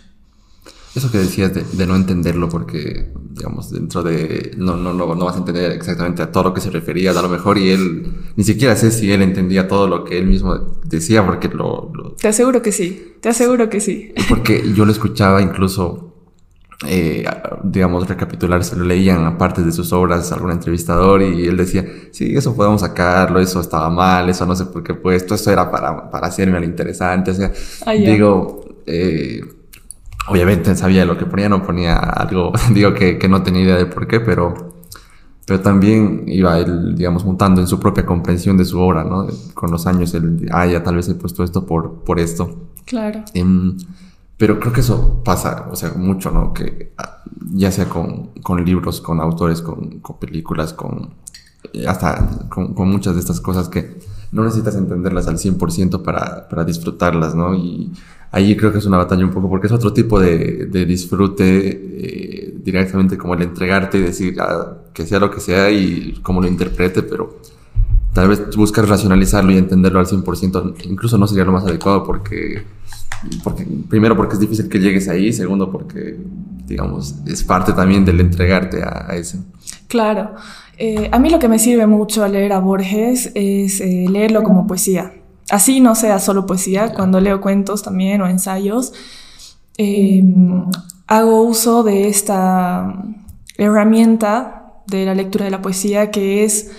Eso 0.94 1.10
que 1.10 1.18
decías 1.18 1.52
de, 1.54 1.86
no 1.86 1.96
entenderlo 1.96 2.48
porque, 2.48 3.10
digamos, 3.34 3.70
dentro 3.70 4.02
de... 4.02 4.52
No, 4.56 4.76
no, 4.76 4.92
no, 4.92 5.14
no 5.14 5.24
vas 5.24 5.36
a 5.36 5.38
entender 5.38 5.72
exactamente 5.72 6.22
a 6.22 6.30
todo 6.30 6.44
lo 6.44 6.54
que 6.54 6.60
se 6.60 6.70
refería, 6.70 7.10
a 7.10 7.22
lo 7.22 7.28
mejor, 7.28 7.58
y 7.58 7.70
él... 7.70 8.06
Ni 8.36 8.44
siquiera 8.44 8.76
sé 8.76 8.90
si 8.90 9.10
él 9.10 9.22
entendía 9.22 9.68
todo 9.68 9.88
lo 9.88 10.04
que 10.04 10.18
él 10.18 10.26
mismo 10.26 10.78
decía 10.84 11.24
porque 11.24 11.48
lo... 11.48 11.92
Te 12.20 12.28
aseguro 12.28 12.62
que 12.62 12.72
sí, 12.72 13.14
te 13.20 13.28
aseguro 13.28 13.68
que 13.68 13.80
sí. 13.80 14.12
Porque 14.28 14.72
yo 14.74 14.84
lo 14.84 14.92
escuchaba 14.92 15.40
incluso, 15.40 16.14
eh, 16.86 17.24
digamos, 17.64 18.08
recapitular, 18.08 18.62
se 18.64 18.76
lo 18.76 18.84
leían 18.84 19.24
a 19.24 19.38
partes 19.38 19.64
de 19.64 19.72
sus 19.72 19.92
obras 19.92 20.30
algún 20.32 20.50
entrevistador 20.52 21.22
y 21.22 21.46
él 21.46 21.56
decía, 21.56 21.86
sí, 22.10 22.34
eso 22.36 22.54
podemos 22.54 22.82
sacarlo, 22.82 23.40
eso 23.40 23.60
estaba 23.60 23.88
mal, 23.88 24.28
eso 24.28 24.44
no 24.46 24.54
sé 24.54 24.66
por 24.66 24.82
qué 24.82 24.94
puesto, 24.94 25.34
eso 25.34 25.50
era 25.50 25.70
para, 25.70 26.10
para 26.10 26.26
hacerme 26.26 26.58
al 26.58 26.64
interesante, 26.64 27.30
o 27.30 27.34
sea, 27.34 27.52
ah, 27.86 27.92
digo... 27.92 28.64
Eh, 28.86 29.40
obviamente 30.28 30.74
sabía 30.76 31.04
lo 31.04 31.16
que 31.16 31.26
ponía, 31.26 31.48
no 31.48 31.62
ponía 31.62 31.96
algo, 31.96 32.52
digo 32.74 32.94
que, 32.94 33.18
que, 33.18 33.28
no 33.28 33.42
tenía 33.42 33.62
idea 33.62 33.76
de 33.76 33.86
por 33.86 34.06
qué, 34.06 34.20
pero, 34.20 34.74
pero 35.46 35.60
también 35.60 36.24
iba 36.26 36.58
él, 36.58 36.94
digamos, 36.94 37.24
montando 37.24 37.60
en 37.60 37.66
su 37.66 37.78
propia 37.80 38.06
comprensión 38.06 38.56
de 38.56 38.64
su 38.64 38.78
obra, 38.78 39.04
¿no? 39.04 39.26
Con 39.54 39.70
los 39.70 39.86
años, 39.86 40.14
él, 40.14 40.48
ah, 40.52 40.66
ya 40.66 40.82
tal 40.82 40.96
vez 40.96 41.08
he 41.08 41.14
puesto 41.14 41.44
esto 41.44 41.66
por, 41.66 42.04
por 42.04 42.20
esto. 42.20 42.68
Claro. 42.84 43.24
Em, 43.34 43.76
pero 44.36 44.58
creo 44.58 44.72
que 44.72 44.80
eso 44.80 45.22
pasa, 45.24 45.68
o 45.70 45.76
sea, 45.76 45.92
mucho, 45.94 46.30
¿no? 46.30 46.52
Que 46.52 46.92
ah, 46.98 47.22
ya 47.52 47.70
sea 47.70 47.88
con, 47.88 48.30
con 48.42 48.64
libros, 48.64 49.00
con 49.00 49.20
autores, 49.20 49.62
con, 49.62 50.00
con 50.00 50.18
películas, 50.18 50.72
con 50.72 51.20
hasta 51.86 52.48
con, 52.48 52.74
con, 52.74 52.90
muchas 52.90 53.14
de 53.14 53.20
estas 53.20 53.40
cosas 53.40 53.68
que 53.68 54.00
no 54.32 54.42
necesitas 54.42 54.74
entenderlas 54.74 55.28
al 55.28 55.38
100% 55.38 56.02
para, 56.02 56.48
para 56.48 56.64
disfrutarlas, 56.64 57.34
¿no? 57.34 57.54
Y 57.54 57.92
ahí 58.32 58.56
creo 58.56 58.72
que 58.72 58.78
es 58.78 58.86
una 58.86 58.96
batalla 58.96 59.24
un 59.24 59.30
poco 59.30 59.48
porque 59.48 59.66
es 59.66 59.72
otro 59.72 59.92
tipo 59.92 60.18
de, 60.18 60.66
disfrute 60.86 61.68
eh, 61.68 62.54
directamente 62.64 63.16
como 63.16 63.34
el 63.34 63.42
entregarte 63.42 63.98
y 63.98 64.02
decir 64.02 64.36
ah, 64.40 64.78
que 64.92 65.06
sea 65.06 65.20
lo 65.20 65.30
que 65.30 65.40
sea 65.40 65.70
y 65.70 66.18
cómo 66.22 66.40
lo 66.40 66.48
interprete, 66.48 67.02
pero 67.02 67.38
tal 68.12 68.28
vez 68.28 68.56
buscar 68.56 68.88
racionalizarlo 68.88 69.52
y 69.52 69.58
entenderlo 69.58 70.00
al 70.00 70.06
100% 70.06 70.74
incluso 70.84 71.18
no 71.18 71.26
sería 71.26 71.44
lo 71.44 71.52
más 71.52 71.64
adecuado 71.64 72.04
porque, 72.04 72.64
primero 73.88 74.16
porque 74.16 74.34
es 74.34 74.40
difícil 74.40 74.68
que 74.68 74.80
llegues 74.80 75.08
ahí, 75.08 75.32
segundo 75.32 75.70
porque 75.70 76.18
digamos 76.66 77.14
es 77.26 77.44
parte 77.44 77.74
también 77.74 78.04
del 78.04 78.18
entregarte 78.20 78.82
a, 78.82 79.14
eso. 79.14 79.38
Claro. 79.88 80.34
Eh, 80.78 81.10
a 81.12 81.18
mí 81.18 81.28
lo 81.28 81.38
que 81.38 81.48
me 81.48 81.58
sirve 81.58 81.86
mucho 81.86 82.26
leer 82.26 82.54
a 82.54 82.60
Borges 82.60 83.30
es 83.34 83.80
eh, 83.82 84.06
leerlo 84.08 84.42
como 84.42 84.66
poesía. 84.66 85.12
Así 85.50 85.80
no 85.80 85.94
sea 85.94 86.18
solo 86.18 86.46
poesía, 86.46 86.92
cuando 86.92 87.20
leo 87.20 87.40
cuentos 87.40 87.82
también 87.82 88.20
o 88.22 88.26
ensayos, 88.26 88.92
em, 89.76 90.64
hago 91.06 91.42
uso 91.42 91.82
de 91.82 92.08
esta 92.08 92.94
herramienta 93.58 94.74
de 94.86 95.04
la 95.04 95.14
lectura 95.14 95.44
de 95.44 95.50
la 95.50 95.62
poesía 95.62 96.10
que 96.10 96.44
es 96.44 96.70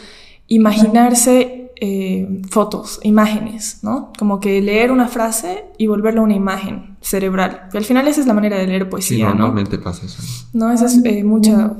imaginarse 0.48 1.72
eh, 1.82 2.42
fotos, 2.50 3.00
imágenes, 3.04 3.80
¿no? 3.82 4.14
Como 4.18 4.40
que 4.40 4.62
leer 4.62 4.92
una 4.92 5.08
frase 5.08 5.66
y 5.78 5.88
volverlo 5.88 6.24
una 6.24 6.36
imagen 6.36 6.98
cerebral. 7.02 7.68
Y 7.74 7.78
al 7.78 7.84
final 7.84 8.08
esa 8.08 8.22
es 8.22 8.28
la 8.28 8.34
manera 8.34 8.58
de 8.58 8.68
leer 8.68 8.90
poesía. 8.90 9.30
Sí, 9.30 9.38
normalmente 9.38 9.78
pasa 9.80 10.06
eso. 10.06 10.22
No, 10.54 10.72
esa 10.72 10.86
es 10.86 11.26
mucha 11.26 11.76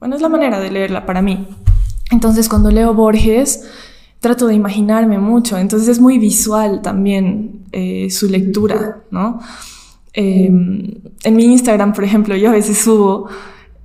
bueno, 0.00 0.16
es 0.16 0.22
la 0.22 0.30
manera 0.30 0.58
de 0.58 0.70
leerla 0.70 1.04
para 1.04 1.20
mí. 1.20 1.46
Entonces, 2.10 2.48
cuando 2.48 2.70
leo 2.70 2.94
Borges, 2.94 3.68
trato 4.20 4.46
de 4.46 4.54
imaginarme 4.54 5.18
mucho. 5.18 5.58
Entonces, 5.58 5.88
es 5.88 6.00
muy 6.00 6.18
visual 6.18 6.82
también 6.82 7.64
eh, 7.72 8.08
su 8.10 8.28
lectura, 8.28 9.02
¿no? 9.10 9.40
Em, 10.12 10.92
en 11.22 11.36
mi 11.36 11.44
Instagram, 11.44 11.92
por 11.92 12.04
ejemplo, 12.04 12.36
yo 12.36 12.50
a 12.50 12.52
veces 12.52 12.78
subo 12.78 13.28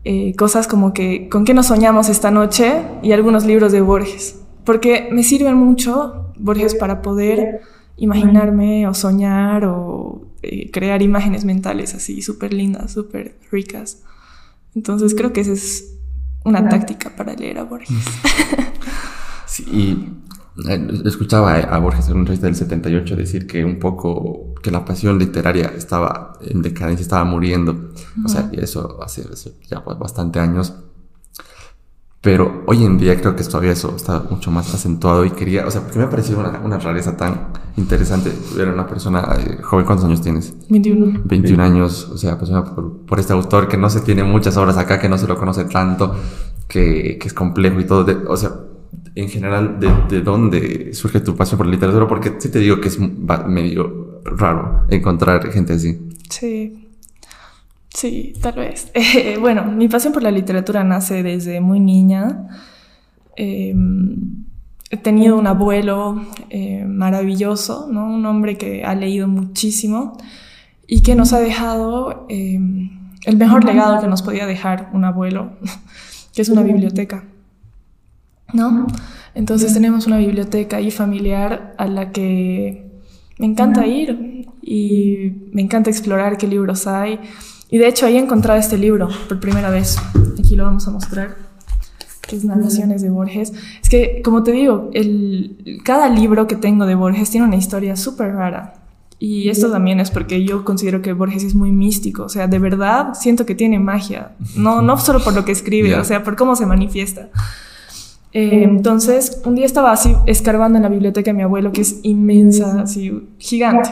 eh, 0.03 0.35
cosas 0.35 0.67
como 0.67 0.93
que, 0.93 1.29
¿con 1.29 1.45
qué 1.45 1.53
nos 1.53 1.67
soñamos 1.67 2.09
esta 2.09 2.31
noche? 2.31 2.83
Y 3.01 3.11
algunos 3.11 3.45
libros 3.45 3.71
de 3.71 3.81
Borges. 3.81 4.41
Porque 4.63 5.09
me 5.11 5.23
sirven 5.23 5.55
mucho 5.55 6.31
Borges 6.37 6.75
para 6.75 7.01
poder 7.01 7.61
imaginarme 7.97 8.87
o 8.87 8.93
soñar 8.93 9.65
o 9.65 10.27
eh, 10.41 10.69
crear 10.71 11.01
imágenes 11.01 11.45
mentales 11.45 11.95
así 11.95 12.21
súper 12.21 12.53
lindas, 12.53 12.91
súper 12.91 13.37
ricas. 13.51 14.03
Entonces 14.75 15.15
creo 15.15 15.31
que 15.31 15.41
ese 15.41 15.53
es 15.53 15.97
una 16.43 16.67
táctica 16.67 17.15
para 17.15 17.33
leer 17.33 17.57
a 17.57 17.63
Borges. 17.63 17.97
sí, 19.45 19.63
y 19.71 20.24
escuchaba 21.03 21.55
a 21.55 21.79
Borges 21.79 22.07
en 22.07 22.13
una 22.13 22.21
entrevista 22.21 22.47
del 22.47 22.55
78 22.55 23.15
decir 23.15 23.47
que 23.47 23.65
un 23.65 23.77
poco 23.77 24.53
que 24.63 24.71
la 24.71 24.85
pasión 24.85 25.19
literaria 25.19 25.73
estaba 25.75 26.33
en 26.41 26.61
decadencia, 26.61 27.03
estaba 27.03 27.25
muriendo. 27.25 27.91
O 28.23 28.29
sea, 28.29 28.49
y 28.51 28.59
eso 28.59 28.99
hace, 29.03 29.23
ya 29.69 29.79
bastante 29.79 30.39
años. 30.39 30.73
Pero 32.21 32.63
hoy 32.65 32.83
en 32.83 32.97
día 32.97 33.19
creo 33.19 33.35
que 33.35 33.43
todavía 33.43 33.73
eso 33.73 33.95
está 33.95 34.19
mucho 34.31 34.49
más 34.49 34.73
acentuado 34.73 35.25
y 35.25 35.29
quería, 35.29 35.67
o 35.67 35.69
sea, 35.69 35.81
porque 35.81 35.99
me 35.99 36.05
ha 36.05 36.09
parecido 36.09 36.39
una, 36.39 36.59
una 36.59 36.79
rareza 36.79 37.15
tan 37.15 37.49
interesante 37.77 38.31
ver 38.55 38.69
a 38.69 38.73
una 38.73 38.87
persona 38.87 39.35
eh, 39.37 39.61
joven. 39.61 39.85
¿Cuántos 39.85 40.05
años 40.07 40.21
tienes? 40.21 40.55
21. 40.69 41.21
21 41.23 41.61
años, 41.63 42.09
o 42.09 42.17
sea, 42.17 42.39
pues, 42.39 42.49
por, 42.49 43.05
por, 43.05 43.19
este 43.19 43.33
autor 43.33 43.67
que 43.67 43.77
no 43.77 43.91
se 43.91 44.01
tiene 44.01 44.23
muchas 44.23 44.57
obras 44.57 44.75
acá, 44.77 44.99
que 44.99 45.07
no 45.07 45.19
se 45.19 45.27
lo 45.27 45.37
conoce 45.37 45.65
tanto, 45.65 46.15
que, 46.67 47.19
que 47.19 47.27
es 47.27 47.33
complejo 47.35 47.79
y 47.79 47.85
todo. 47.85 48.07
o 48.27 48.37
sea, 48.37 48.53
en 49.15 49.29
general, 49.29 49.79
de, 49.79 49.89
¿de, 50.09 50.21
dónde 50.21 50.93
surge 50.93 51.21
tu 51.21 51.35
pasión 51.35 51.57
por 51.57 51.65
la 51.65 51.71
literatura? 51.71 52.07
Porque 52.07 52.35
sí 52.37 52.49
te 52.49 52.59
digo 52.59 52.81
que 52.81 52.89
es 52.89 52.99
medio 52.99 54.21
raro 54.25 54.85
encontrar 54.89 55.51
gente 55.51 55.73
así. 55.73 55.97
Sí. 56.29 56.85
Sí, 57.95 58.33
tal 58.41 58.55
vez. 58.55 58.91
Eh, 58.93 59.37
bueno, 59.39 59.63
mi 59.63 59.87
pasión 59.87 60.11
por 60.11 60.21
la 60.21 60.31
literatura 60.31 60.83
nace 60.83 61.23
desde 61.23 61.61
muy 61.61 61.79
niña. 61.79 62.47
Em, 63.37 64.43
he 64.89 64.97
tenido 64.97 65.37
un 65.37 65.47
abuelo 65.47 66.21
eh, 66.49 66.83
maravilloso, 66.85 67.87
¿no? 67.89 68.05
un 68.13 68.25
hombre 68.25 68.57
que 68.57 68.83
ha 68.83 68.95
leído 68.95 69.27
muchísimo 69.27 70.17
y 70.87 71.01
que 71.01 71.15
nos 71.15 71.33
ha 71.33 71.39
dejado 71.39 72.25
em, 72.29 72.89
el 73.25 73.37
mejor 73.37 73.63
legado 73.63 74.01
que 74.01 74.07
nos 74.07 74.21
podía 74.21 74.45
dejar 74.45 74.89
un 74.93 75.05
abuelo, 75.05 75.53
que 76.35 76.41
es 76.41 76.49
una 76.49 76.63
biblioteca. 76.63 77.23
¿No? 78.53 78.87
Entonces 79.33 79.73
tenemos 79.73 80.07
una 80.07 80.17
biblioteca 80.17 80.77
ahí 80.77 80.91
familiar 80.91 81.73
a 81.77 81.87
la 81.87 82.11
que 82.11 82.85
me 83.37 83.45
encanta 83.45 83.85
ir 83.85 84.47
y 84.61 85.33
me 85.51 85.61
encanta 85.61 85.89
explorar 85.89 86.37
qué 86.37 86.47
libros 86.47 86.87
hay. 86.87 87.19
Y 87.69 87.77
de 87.77 87.87
hecho 87.87 88.05
ahí 88.05 88.15
he 88.15 88.19
encontrado 88.19 88.59
este 88.59 88.77
libro 88.77 89.09
por 89.27 89.39
primera 89.39 89.69
vez. 89.69 89.97
Aquí 90.39 90.55
lo 90.55 90.63
vamos 90.63 90.87
a 90.87 90.91
mostrar, 90.91 91.35
que 92.21 92.37
es 92.37 92.45
Narraciones 92.45 93.01
de 93.01 93.09
Borges. 93.09 93.51
Es 93.81 93.89
que, 93.89 94.21
como 94.23 94.43
te 94.43 94.51
digo, 94.51 94.89
el, 94.93 95.81
cada 95.83 96.07
libro 96.07 96.47
que 96.47 96.55
tengo 96.55 96.85
de 96.85 96.95
Borges 96.95 97.29
tiene 97.29 97.47
una 97.47 97.57
historia 97.57 97.95
súper 97.97 98.33
rara. 98.33 98.81
Y 99.17 99.49
esto 99.49 99.71
también 99.71 99.99
es 99.99 100.11
porque 100.11 100.43
yo 100.43 100.65
considero 100.65 101.01
que 101.01 101.13
Borges 101.13 101.43
es 101.43 101.55
muy 101.55 101.71
místico. 101.71 102.23
O 102.23 102.29
sea, 102.29 102.47
de 102.47 102.59
verdad 102.59 103.13
siento 103.13 103.45
que 103.45 103.55
tiene 103.55 103.79
magia. 103.79 104.33
No, 104.55 104.81
no 104.81 104.97
solo 104.97 105.23
por 105.23 105.33
lo 105.33 105.45
que 105.45 105.51
escribe, 105.51 105.95
o 105.95 106.03
sea, 106.03 106.23
por 106.23 106.35
cómo 106.35 106.55
se 106.55 106.65
manifiesta. 106.65 107.29
Entonces, 108.37 109.41
un 109.45 109.55
día 109.55 109.65
estaba 109.65 109.93
así 109.93 110.13
escarbando 110.25 110.77
en 110.77 110.83
la 110.83 110.89
biblioteca 110.89 111.31
de 111.31 111.37
mi 111.37 111.43
abuelo, 111.43 111.71
que 111.71 111.79
es 111.79 112.01
inmensa, 112.03 112.81
así 112.81 113.29
gigante. 113.37 113.89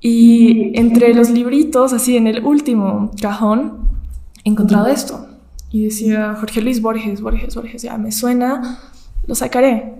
Y 0.00 0.76
entre 0.76 1.14
los 1.14 1.30
libritos, 1.30 1.92
así 1.92 2.16
en 2.16 2.26
el 2.26 2.44
último 2.44 3.12
cajón, 3.22 3.74
he 4.42 4.50
encontrado 4.50 4.88
esto. 4.88 5.24
Y 5.70 5.84
decía 5.84 6.34
Jorge 6.40 6.60
Luis 6.60 6.82
Borges, 6.82 7.20
Borges, 7.20 7.54
Borges, 7.54 7.82
ya 7.82 7.96
me 7.96 8.10
suena, 8.10 8.80
lo 9.28 9.36
sacaré. 9.36 9.94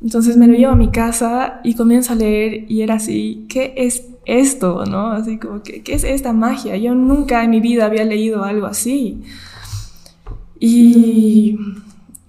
Entonces 0.00 0.36
me 0.36 0.46
lo 0.46 0.54
llevo 0.54 0.74
a 0.74 0.76
mi 0.76 0.90
casa 0.90 1.60
y 1.64 1.74
comienzo 1.74 2.12
a 2.12 2.16
leer 2.16 2.70
y 2.70 2.82
era 2.82 2.94
así, 2.94 3.46
¿qué 3.48 3.74
es 3.76 4.04
esto? 4.26 4.84
¿No? 4.86 5.08
Así 5.08 5.38
como, 5.38 5.64
¿qué, 5.64 5.82
qué 5.82 5.94
es 5.94 6.04
esta 6.04 6.32
magia? 6.32 6.76
Yo 6.76 6.94
nunca 6.94 7.42
en 7.42 7.50
mi 7.50 7.58
vida 7.58 7.86
había 7.86 8.04
leído 8.04 8.44
algo 8.44 8.68
así. 8.68 9.22
Y 10.60 11.58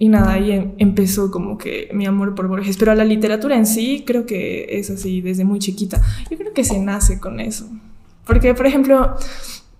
y 0.00 0.08
nada, 0.08 0.32
ahí 0.32 0.50
em, 0.50 0.72
empezó 0.78 1.30
como 1.30 1.58
que 1.58 1.90
mi 1.92 2.06
amor 2.06 2.34
por 2.34 2.48
Borges. 2.48 2.78
Pero 2.78 2.94
la 2.94 3.04
literatura 3.04 3.54
en 3.54 3.66
sí 3.66 4.02
creo 4.06 4.24
que 4.24 4.66
es 4.70 4.90
así 4.90 5.20
desde 5.20 5.44
muy 5.44 5.58
chiquita. 5.58 6.00
Yo 6.30 6.38
creo 6.38 6.54
que 6.54 6.64
se 6.64 6.80
nace 6.80 7.20
con 7.20 7.38
eso. 7.38 7.68
Porque, 8.24 8.54
por 8.54 8.66
ejemplo, 8.66 9.14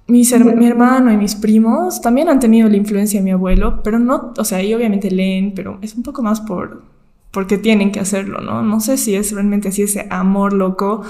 mi 0.06 0.22
hermano 0.66 1.10
y 1.10 1.16
mis 1.16 1.34
primos 1.34 2.02
también 2.02 2.28
han 2.28 2.38
tenido 2.38 2.68
la 2.68 2.76
influencia 2.76 3.18
de 3.18 3.24
mi 3.24 3.30
abuelo, 3.30 3.82
pero 3.82 3.98
no, 3.98 4.34
o 4.36 4.44
sea, 4.44 4.60
ellos 4.60 4.76
obviamente 4.76 5.10
leen, 5.10 5.54
pero 5.54 5.78
es 5.80 5.94
un 5.94 6.02
poco 6.02 6.22
más 6.22 6.40
por 6.42 6.82
porque 7.30 7.56
tienen 7.56 7.90
que 7.90 8.00
hacerlo, 8.00 8.40
¿no? 8.40 8.62
No 8.62 8.80
sé 8.80 8.98
si 8.98 9.14
es 9.14 9.32
realmente 9.32 9.68
así 9.68 9.82
ese 9.82 10.06
amor 10.10 10.52
loco 10.52 11.02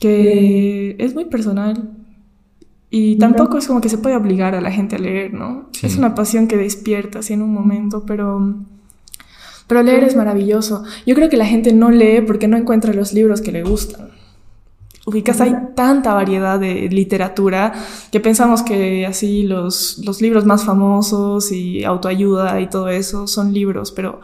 que 0.00 0.96
es 0.98 1.14
muy 1.14 1.26
personal. 1.26 1.90
Y 2.90 3.16
tampoco 3.18 3.58
es 3.58 3.68
como 3.68 3.80
que 3.80 3.88
se 3.88 3.98
puede 3.98 4.16
obligar 4.16 4.56
a 4.56 4.60
la 4.60 4.72
gente 4.72 4.96
a 4.96 4.98
leer, 4.98 5.32
¿no? 5.32 5.68
Es 5.80 5.96
una 5.96 6.16
pasión 6.16 6.48
que 6.48 6.56
despierta 6.56 7.20
así 7.20 7.32
en 7.32 7.42
un 7.42 7.54
momento, 7.54 8.04
pero, 8.04 8.56
pero 9.68 9.82
leer 9.84 10.02
es 10.02 10.16
maravilloso. 10.16 10.82
Yo 11.06 11.14
creo 11.14 11.28
que 11.28 11.36
la 11.36 11.46
gente 11.46 11.72
no 11.72 11.92
lee 11.92 12.20
porque 12.26 12.48
no 12.48 12.56
encuentra 12.56 12.92
los 12.92 13.12
libros 13.12 13.40
que 13.42 13.52
le 13.52 13.62
gustan. 13.62 14.10
Ubicas, 15.06 15.40
hay 15.40 15.54
tanta 15.76 16.14
variedad 16.14 16.58
de 16.58 16.88
literatura 16.88 17.72
que 18.10 18.18
pensamos 18.18 18.62
que 18.62 19.06
así 19.06 19.44
los, 19.44 19.98
los 20.04 20.20
libros 20.20 20.44
más 20.44 20.64
famosos 20.64 21.52
y 21.52 21.84
autoayuda 21.84 22.60
y 22.60 22.68
todo 22.68 22.88
eso 22.88 23.26
son 23.26 23.54
libros, 23.54 23.92
pero 23.92 24.20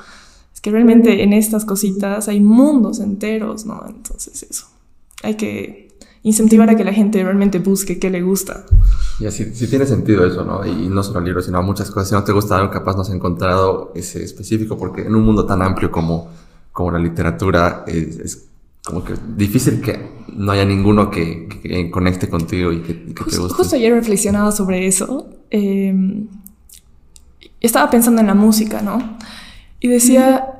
es 0.52 0.61
que 0.61 0.70
realmente 0.70 1.23
en 1.23 1.32
estas 1.32 1.64
cositas 1.64 2.28
hay 2.28 2.40
mundos 2.40 3.00
enteros, 3.00 3.64
¿no? 3.64 3.85
Entonces 3.88 4.42
eso, 4.42 4.66
hay 5.23 5.37
que 5.37 5.86
incentivar 6.26 6.68
a 6.68 6.75
que 6.75 6.83
la 6.83 6.92
gente 6.92 7.23
realmente 7.23 7.61
busque 7.61 8.00
qué 8.00 8.11
le 8.11 8.21
gusta. 8.21 8.66
Y 9.21 9.26
así, 9.26 9.45
sí 9.54 9.68
tiene 9.68 9.87
sentido 9.87 10.26
eso, 10.26 10.45
¿no? 10.45 10.66
Y 10.66 10.88
no 10.88 11.04
solo 11.04 11.21
libros, 11.21 11.45
sino 11.45 11.62
muchas 11.62 11.88
cosas. 11.88 12.09
Si 12.09 12.14
no 12.16 12.25
te 12.25 12.33
gusta 12.33 12.56
algo, 12.56 12.68
capaz 12.68 12.97
no 12.97 13.02
has 13.02 13.11
encontrado 13.11 13.92
ese 13.95 14.25
específico, 14.25 14.76
porque 14.76 15.02
en 15.02 15.14
un 15.14 15.25
mundo 15.25 15.47
tan 15.47 15.62
amplio 15.62 15.92
como, 15.92 16.28
como 16.73 16.90
la 16.90 16.99
literatura, 16.99 17.85
es, 17.87 18.49
como 18.85 19.04
que 19.04 19.14
difícil 19.37 19.80
que 19.80 20.25
no 20.35 20.50
haya 20.50 20.64
ninguno 20.64 21.12
que, 21.12 21.90
conecte 21.92 22.28
contigo 22.28 22.73
y 22.73 22.80
que, 22.80 22.95
te 22.95 23.37
guste. 23.38 23.54
Justo 23.54 23.76
ayer 23.76 23.92
reflexionaba 23.92 24.50
sobre 24.50 24.88
eso. 24.88 25.28
Em, 25.50 26.26
estaba 27.61 27.88
pensando 27.88 28.21
en 28.21 28.26
la 28.26 28.35
música, 28.35 28.83
¿no? 28.83 29.16
Y 29.78 29.87
decía, 29.87 30.55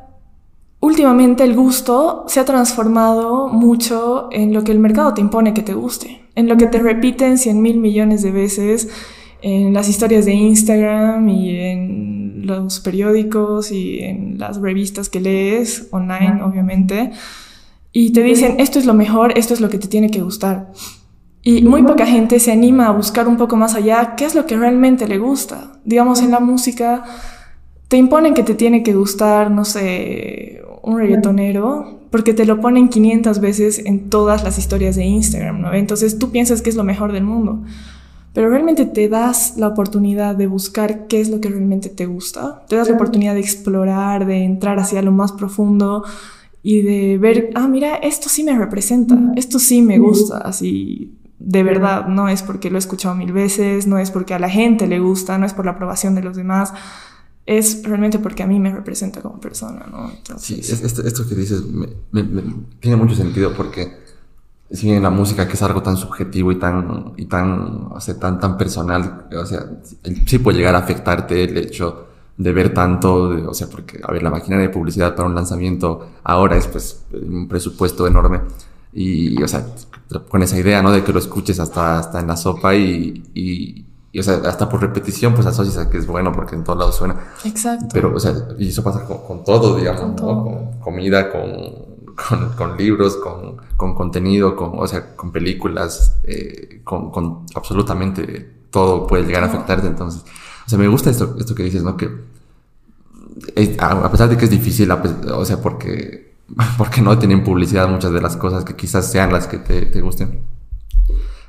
Últimamente 0.87 1.43
el 1.43 1.57
gusto 1.57 2.27
se 2.29 2.39
ha 2.39 2.45
transformado 2.45 3.49
mucho 3.49 4.29
en 4.31 4.53
lo 4.53 4.63
que 4.63 4.71
el 4.71 4.79
mercado 4.79 5.15
te 5.15 5.21
impone 5.21 5.53
que 5.53 5.63
te 5.63 5.75
guste, 5.75 6.21
en 6.37 6.49
lo 6.49 6.57
que 6.57 6.69
te 6.69 6.79
repiten 6.79 7.39
cien 7.39 7.61
mil 7.61 7.79
millones 7.79 8.23
de 8.23 8.31
veces 8.31 8.89
en 9.43 9.75
las 9.75 9.89
historias 9.89 10.27
de 10.27 10.35
Instagram 10.35 11.29
y 11.29 11.57
en 11.59 12.47
los 12.47 12.79
periódicos 12.79 13.73
y 13.73 13.99
en 13.99 14.39
las 14.39 14.61
revistas 14.61 15.09
que 15.09 15.19
lees 15.19 15.89
online, 15.91 16.41
obviamente. 16.45 17.11
Y 17.91 18.13
te 18.13 18.23
dicen, 18.23 18.61
esto 18.61 18.79
es 18.79 18.87
lo 18.87 18.95
mejor, 18.95 19.37
esto 19.37 19.55
es 19.55 19.61
lo 19.61 19.69
que 19.69 19.79
te 19.79 19.89
tiene 19.89 20.09
que 20.09 20.23
gustar. 20.23 20.71
Y 21.43 21.63
muy 21.63 21.83
poca 21.83 22.07
gente 22.07 22.39
se 22.39 22.53
anima 22.53 22.87
a 22.87 22.93
buscar 22.93 23.27
un 23.27 23.37
poco 23.37 23.57
más 23.57 23.75
allá 23.75 24.15
qué 24.17 24.25
es 24.25 24.37
lo 24.37 24.47
que 24.47 24.57
realmente 24.57 25.09
le 25.09 25.19
gusta. 25.19 25.81
Digamos, 25.85 26.23
en 26.23 26.31
la 26.31 26.39
música 26.39 27.03
te 27.89 27.97
imponen 27.97 28.35
que 28.35 28.45
te 28.45 28.55
tiene 28.55 28.85
que 28.85 28.95
gustar, 28.95 29.51
no 29.51 29.65
sé, 29.65 30.63
un 30.87 30.99
reggaetonero, 30.99 31.99
porque 32.11 32.33
te 32.33 32.47
lo 32.47 32.61
ponen 32.61 32.89
500 32.89 33.41
veces 33.41 33.83
en 33.85 34.09
todas 34.09 34.45
las 34.45 34.57
historias 34.57 34.95
de 34.95 35.05
Instagram, 35.05 35.61
¿no? 35.61 35.75
Entonces 35.75 36.17
tú 36.17 36.31
piensas 36.31 36.63
que 36.63 36.71
es 36.71 36.77
lo 36.77 36.85
mejor 36.85 37.13
del 37.13 37.25
mundo, 37.25 37.65
pero 38.33 38.49
realmente 38.49 38.87
te 38.87 39.09
das 39.09 39.57
la 39.57 39.67
oportunidad 39.67 40.37
de 40.37 40.47
buscar 40.47 41.09
qué 41.09 41.21
es 41.21 41.29
lo 41.29 41.41
que 41.41 41.49
realmente 41.49 41.89
te 41.89 42.07
gusta, 42.07 42.65
te 42.69 42.77
das 42.77 42.89
la 42.89 42.95
oportunidad 42.95 43.35
de 43.35 43.41
explorar, 43.41 44.27
de 44.27 44.45
entrar 44.45 44.79
hacia 44.79 45.03
lo 45.03 45.11
más 45.11 45.33
profundo 45.33 46.05
y 46.63 46.83
de 46.83 47.19
ver, 47.19 47.51
ah, 47.57 47.67
mira, 47.67 47.97
esto 47.97 48.29
sí 48.29 48.45
me 48.45 48.57
representa, 48.57 49.19
esto 49.35 49.59
sí 49.59 49.83
me 49.83 49.99
gusta, 49.99 50.39
así 50.39 51.19
de 51.41 51.63
verdad, 51.65 52.07
no 52.07 52.29
es 52.29 52.43
porque 52.43 52.71
lo 52.71 52.77
he 52.77 52.79
escuchado 52.79 53.17
mil 53.17 53.33
veces, 53.33 53.89
no 53.89 53.99
es 53.99 54.13
porque 54.13 54.35
a 54.35 54.39
la 54.39 54.49
gente 54.49 54.87
le 54.87 55.01
gusta, 55.01 55.37
no 55.37 55.47
es 55.47 55.53
por 55.53 55.65
la 55.65 55.73
aprobación 55.73 56.15
de 56.15 56.23
los 56.23 56.37
demás, 56.37 56.73
es 57.47 57.83
realmente 57.85 58.19
porque 58.19 58.43
a 58.43 58.47
mí 58.47 58.59
me 58.59 58.73
representa 58.73 59.23
como 59.23 59.41
persona, 59.41 59.87
¿no? 59.91 60.11
sí, 60.39 60.61
esto, 60.61 61.29
que 61.29 61.35
dices 61.37 61.63
tiene 62.81 62.97
mucho 62.97 63.15
sentido 63.15 63.55
porque 63.55 64.05
si 64.71 64.91
en 64.91 65.03
la 65.03 65.11
música 65.11 65.47
que 65.47 65.55
es 65.55 65.63
algo 65.63 65.81
tan 65.81 65.97
subjetivo 65.97 66.51
y 66.51 66.57
tan, 66.57 67.13
y 67.17 67.27
tan, 67.27 67.89
o 67.93 68.01
sea, 68.01 68.19
tan, 68.19 68.41
tan 68.41 68.59
personal, 68.59 69.29
o 69.33 69.47
sea, 69.47 69.65
sí 70.27 70.39
puede 70.41 70.59
llegar 70.59 70.75
a 70.75 70.79
afectarte 70.79 71.45
el 71.45 71.57
hecho 71.57 72.09
de 72.37 72.53
ver 72.53 72.75
tanto, 72.75 73.29
o 73.49 73.55
sea, 73.55 73.69
porque, 73.69 74.01
a 74.03 74.11
ver, 74.13 74.25
la 74.25 74.31
máquina 74.31 74.59
de 74.59 74.69
publicidad 74.69 75.15
para 75.15 75.29
un 75.29 75.35
lanzamiento 75.35 76.09
ahora 76.25 76.57
es 76.57 76.67
pues 76.67 77.05
un 77.13 77.47
presupuesto 77.47 78.07
enorme 78.09 78.41
y, 78.93 79.41
o 79.41 79.47
sea, 79.47 79.65
con 80.29 80.43
esa 80.43 80.59
idea, 80.59 80.83
¿no? 80.83 80.91
De 80.91 81.05
que 81.05 81.13
lo 81.13 81.21
escuches 81.21 81.61
hasta, 81.61 81.99
hasta 81.99 82.21
en 82.21 82.27
la 82.27 82.37
sopa 82.37 82.75
y 82.75 83.23
y, 83.35 83.85
o 84.19 84.23
sea, 84.23 84.37
hasta 84.47 84.69
por 84.69 84.81
repetición, 84.81 85.35
pues 85.35 85.47
asocias 85.47 85.77
a 85.77 85.91
que 85.91 85.99
es 85.99 86.07
bueno 86.07 86.33
porque 86.33 86.55
en 86.55 86.65
todos 86.65 86.79
lados 86.79 86.97
suena. 86.97 87.17
Exacto. 87.45 87.89
Pero, 87.93 88.15
o 88.15 88.21
sea, 88.21 88.33
y 88.59 88.69
eso 88.69 88.83
pasa 88.83 89.05
con, 89.05 89.45
todo, 89.45 89.77
digamos, 89.77 90.01
con, 90.01 90.17
con 90.17 90.81
comida, 90.81 91.31
con, 91.31 92.55
con, 92.57 92.77
libros, 92.77 93.17
con, 93.17 93.57
con 93.77 93.95
contenido, 93.95 94.57
con, 94.57 94.73
o 94.75 94.87
sea, 94.87 95.15
con 95.17 95.33
películas, 95.33 96.17
eh, 96.25 96.81
con, 96.85 97.47
absolutamente 97.55 98.55
todo 98.71 99.07
puede 99.07 99.25
llegar 99.25 99.43
a 99.43 99.47
afectarte. 99.47 99.87
Entonces, 99.87 100.23
o 100.67 100.69
sea, 100.69 100.79
me 100.79 100.89
gusta 100.89 101.11
esto, 101.11 101.37
esto 101.39 101.55
que 101.55 101.65
dices, 101.65 101.83
¿no? 101.83 101.97
Que 101.97 102.11
a 103.79 104.11
pesar 104.11 104.31
de 104.31 104.37
que 104.39 104.47
es 104.47 104.51
difícil, 104.51 104.91
o 104.91 105.45
sea, 105.45 105.61
porque, 105.61 106.37
porque 106.79 107.03
no 107.03 107.19
tienen 107.19 107.45
publicidad 107.45 107.89
muchas 107.89 108.13
de 108.13 108.21
las 108.21 108.37
cosas 108.37 108.65
que 108.65 108.77
quizás 108.77 109.11
sean 109.11 109.33
las 109.33 109.47
que 109.47 109.59
te, 109.59 109.87
te 109.87 110.01
gusten 110.01 110.57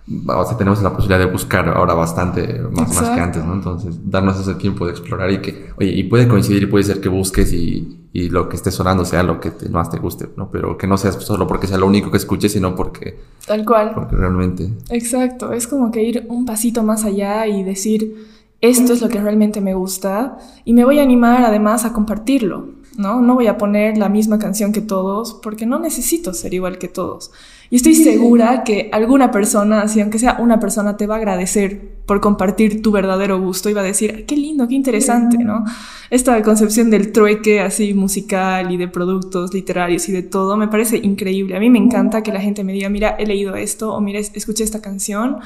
o 0.10 0.46
sea, 0.46 0.58
tenemos 0.58 0.82
la 0.82 0.92
posibilidad 0.92 1.20
de 1.20 1.32
buscar 1.32 1.68
ahora 1.68 1.94
bastante 1.94 2.62
más, 2.72 2.96
más, 2.96 3.10
que 3.10 3.20
antes, 3.20 3.44
¿no? 3.44 3.54
Entonces, 3.54 4.00
darnos 4.06 4.40
ese 4.40 4.56
tiempo 4.56 4.86
de 4.86 4.92
explorar 4.92 5.30
y 5.32 5.42
que, 5.42 5.72
oye, 5.78 5.90
y 5.90 6.04
puede 6.04 6.28
coincidir 6.28 6.64
y 6.64 6.66
puede 6.68 6.86
ser 6.86 7.02
que 7.02 7.10
busques 7.10 7.52
y, 7.52 8.08
y 8.14 8.30
lo 8.30 8.48
que 8.48 8.56
esté 8.56 8.72
sonando 8.72 9.04
sea 9.04 9.22
lo 9.24 9.40
que 9.42 9.52
más 9.70 9.90
te 9.90 9.98
guste, 10.00 10.30
¿no? 10.38 10.50
Pero 10.50 10.78
que 10.78 10.88
no 10.88 10.98
sea 10.98 11.12
solo 11.12 11.46
porque 11.46 11.68
sea 11.68 11.78
lo 11.78 11.88
único 11.88 12.10
que 12.10 12.18
escuches, 12.18 12.54
sino 12.54 12.74
porque... 12.76 13.20
Tal 13.46 13.66
cual. 13.66 13.92
Porque 13.94 14.16
realmente... 14.16 14.72
Exacto, 14.90 15.52
es 15.52 15.68
como 15.68 15.92
que 15.92 16.04
ir 16.04 16.26
un 16.30 16.46
pasito 16.46 16.84
más 16.84 17.04
allá 17.04 17.46
y 17.46 17.64
decir, 17.64 18.28
esto 18.62 18.94
es 18.94 19.02
lo 19.02 19.10
que 19.10 19.20
realmente 19.20 19.62
me 19.62 19.74
gusta 19.74 20.38
y 20.64 20.74
me 20.74 20.86
voy 20.86 21.00
a 21.00 21.04
animar 21.04 21.44
además 21.44 21.86
a 21.86 21.94
compartirlo, 21.94 22.70
¿no? 22.98 23.22
No 23.22 23.36
voy 23.36 23.48
a 23.48 23.58
poner 23.58 23.98
la 23.98 24.10
misma 24.10 24.40
canción 24.40 24.72
que 24.72 24.82
todos 24.82 25.34
porque 25.44 25.66
no 25.66 25.80
necesito 25.80 26.34
ser 26.34 26.54
igual 26.54 26.78
que 26.78 26.88
todos. 26.88 27.32
Y 27.70 27.76
estoy 27.76 27.96
segura 27.96 28.64
que 28.64 28.90
alguna 28.94 29.30
persona, 29.32 29.82
así 29.82 30.00
aunque 30.00 30.20
sea 30.20 30.38
una 30.40 30.60
persona, 30.60 30.96
te 30.96 31.06
va 31.06 31.16
a 31.16 31.18
agradecer 31.18 31.98
por 32.06 32.22
compartir 32.22 32.82
tu 32.82 32.92
verdadero 32.92 33.42
gusto 33.42 33.70
y 33.70 33.74
va 33.74 33.82
a 33.82 33.84
decir, 33.84 34.26
qué 34.26 34.38
lindo, 34.38 34.68
qué 34.68 34.76
interesante, 34.76 35.38
¿no? 35.38 35.66
Esta 36.10 36.42
concepción 36.42 36.90
del 36.90 37.12
trueque 37.12 37.60
así 37.60 37.94
musical 37.94 38.72
y 38.72 38.78
de 38.78 38.88
productos 38.88 39.54
literarios 39.54 40.08
y 40.08 40.14
de 40.14 40.24
todo 40.24 40.56
me 40.56 40.70
parece 40.70 40.98
increíble. 40.98 41.58
A 41.58 41.60
mí 41.60 41.70
me 41.70 41.80
encanta 41.80 42.24
que 42.24 42.32
la 42.32 42.40
gente 42.40 42.64
me 42.64 42.72
diga, 42.72 42.88
mira, 42.88 43.10
he 43.20 43.26
leído 43.26 43.56
esto 43.56 43.94
o 43.94 44.00
mira, 44.00 44.20
escuché 44.20 44.64
esta 44.64 44.82
canción, 44.82 45.38